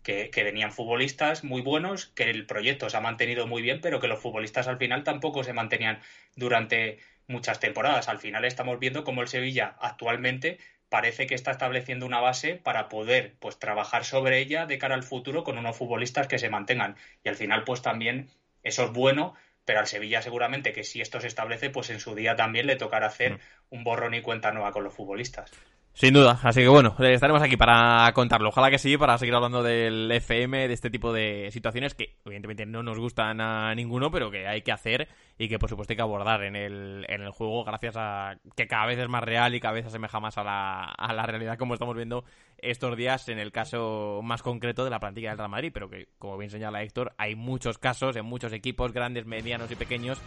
que, 0.03 0.43
venían 0.43 0.72
futbolistas 0.72 1.43
muy 1.43 1.61
buenos, 1.61 2.07
que 2.07 2.23
el 2.23 2.45
proyecto 2.45 2.89
se 2.89 2.97
ha 2.97 3.01
mantenido 3.01 3.47
muy 3.47 3.61
bien, 3.61 3.81
pero 3.81 3.99
que 3.99 4.07
los 4.07 4.19
futbolistas 4.19 4.68
al 4.68 4.77
final 4.77 5.03
tampoco 5.03 5.43
se 5.43 5.53
mantenían 5.53 5.99
durante 6.35 6.99
muchas 7.30 7.60
temporadas. 7.60 8.10
Al 8.10 8.19
final 8.19 8.43
estamos 8.43 8.80
viendo 8.80 9.06
cómo 9.06 9.22
el 9.22 9.30
Sevilla 9.30 9.76
actualmente 9.80 10.57
parece 10.89 11.27
que 11.27 11.35
está 11.35 11.51
estableciendo 11.51 12.06
una 12.06 12.19
base 12.19 12.56
para 12.56 12.89
poder 12.89 13.35
pues 13.39 13.60
trabajar 13.60 14.03
sobre 14.03 14.39
ella 14.39 14.65
de 14.65 14.80
cara 14.80 14.95
al 14.95 15.03
futuro 15.03 15.43
con 15.43 15.57
unos 15.57 15.77
futbolistas 15.77 16.27
que 16.27 16.39
se 16.39 16.49
mantengan. 16.49 16.95
Y 17.23 17.30
al 17.30 17.35
final, 17.35 17.64
pues 17.64 17.81
también 17.81 18.30
eso 18.64 18.85
es 18.85 18.91
bueno, 18.91 19.35
pero 19.65 19.80
al 19.80 19.88
Sevilla 19.88 20.22
seguramente 20.22 20.73
que 20.73 20.84
si 20.84 20.99
esto 20.99 21.22
se 21.22 21.27
establece, 21.27 21.69
pues 21.69 21.91
en 21.91 21.99
su 21.99 22.15
día 22.15 22.35
también 22.35 22.65
le 22.65 22.76
tocará 22.76 23.07
hacer 23.07 23.34
mm. 23.34 23.39
un 23.69 23.84
borrón 23.84 24.15
y 24.15 24.22
cuenta 24.22 24.51
nueva 24.51 24.72
con 24.72 24.84
los 24.84 24.93
futbolistas. 24.93 25.51
Sin 25.93 26.14
duda, 26.14 26.39
así 26.43 26.61
que 26.61 26.68
bueno, 26.68 26.95
estaremos 26.97 27.41
aquí 27.41 27.57
para 27.57 28.11
contarlo. 28.14 28.49
Ojalá 28.49 28.69
que 28.69 28.77
sí, 28.77 28.97
para 28.97 29.18
seguir 29.18 29.35
hablando 29.35 29.64
del 29.64 30.10
FM, 30.10 30.68
de 30.68 30.73
este 30.73 30.89
tipo 30.89 31.11
de 31.11 31.49
situaciones 31.51 31.93
que 31.93 32.15
evidentemente 32.26 32.65
no 32.65 32.84
nos 32.84 32.97
gustan 32.99 33.41
a 33.41 33.76
ninguno, 33.76 34.10
pero 34.10 34.31
que 34.31 34.47
hay 34.47 34.61
que 34.61 34.72
hacer 34.72 35.10
y 35.41 35.48
que 35.48 35.57
por 35.57 35.70
supuesto 35.70 35.94
hay 35.94 35.95
que 35.95 36.02
abordar 36.02 36.44
en 36.44 36.57
el, 36.57 37.06
en 37.07 37.22
el 37.22 37.32
juego 37.32 37.64
gracias 37.64 37.95
a 37.98 38.36
que 38.57 38.68
cada 38.68 38.86
vez 38.86 38.99
es 38.99 39.07
más 39.07 39.24
real 39.24 39.56
y 39.56 39.61
cada 39.61 39.74
vez 39.74 39.86
se 39.86 39.88
asemeja 39.88 40.20
más 40.20 40.38
a 40.38 40.44
la, 40.44 40.84
a 40.84 41.14
la 41.14 41.26
realidad 41.26 41.57
como 41.57 41.74
estamos 41.74 41.95
viendo 41.95 42.26
estos 42.57 42.98
días 42.98 43.30
en 43.30 43.40
el 43.40 43.53
caso 43.53 44.20
más 44.22 44.44
concreto 44.44 44.84
de 44.84 44.90
la 44.90 44.99
plantilla 44.99 45.30
del 45.30 45.38
Real 45.38 45.49
Madrid, 45.49 45.72
pero 45.74 45.90
que 45.90 46.10
como 46.20 46.38
bien 46.38 46.52
señala 46.52 46.84
Héctor, 46.84 47.14
hay 47.18 47.36
muchos 47.36 47.78
casos 47.78 48.18
en 48.18 48.26
muchos 48.26 48.52
equipos 48.52 48.91
grandes, 48.91 49.26
medianos 49.26 49.72
y 49.72 49.76
pequeños 49.76 50.22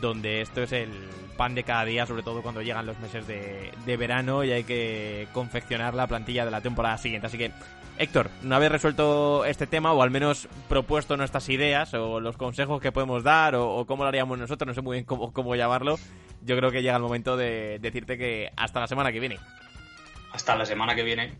donde 0.00 0.40
esto 0.40 0.62
es 0.62 0.72
el 0.72 0.90
pan 1.36 1.54
de 1.54 1.64
cada 1.64 1.84
día, 1.84 2.06
sobre 2.06 2.22
todo 2.22 2.42
cuando 2.42 2.62
llegan 2.62 2.86
los 2.86 2.98
meses 3.00 3.26
de, 3.26 3.96
verano 3.96 4.44
y 4.44 4.52
hay 4.52 4.64
que 4.64 5.26
confeccionar 5.32 5.94
la 5.94 6.06
plantilla 6.06 6.44
de 6.44 6.50
la 6.50 6.60
temporada 6.60 6.96
siguiente. 6.96 7.26
Así 7.26 7.36
que, 7.36 7.50
Héctor, 7.98 8.30
una 8.44 8.58
vez 8.58 8.70
resuelto 8.70 9.44
este 9.44 9.66
tema, 9.66 9.92
o 9.92 10.02
al 10.02 10.10
menos 10.10 10.48
propuesto 10.68 11.16
nuestras 11.16 11.48
ideas, 11.48 11.92
o 11.94 12.20
los 12.20 12.36
consejos 12.36 12.80
que 12.80 12.92
podemos 12.92 13.24
dar, 13.24 13.56
o, 13.56 13.84
cómo 13.84 14.04
lo 14.04 14.08
haríamos 14.08 14.38
nosotros, 14.50 14.66
no 14.66 14.74
sé 14.74 14.82
muy 14.82 14.96
bien 14.96 15.04
cómo, 15.04 15.32
cómo 15.32 15.54
llamarlo, 15.54 15.98
yo 16.42 16.56
creo 16.56 16.70
que 16.70 16.82
llega 16.82 16.96
el 16.96 17.02
momento 17.02 17.36
de 17.36 17.78
decirte 17.80 18.18
que 18.18 18.50
hasta 18.56 18.80
la 18.80 18.86
semana 18.88 19.12
que 19.12 19.20
viene. 19.20 19.38
Hasta 20.32 20.56
la 20.56 20.66
semana 20.66 20.94
que 20.94 21.02
viene. 21.02 21.32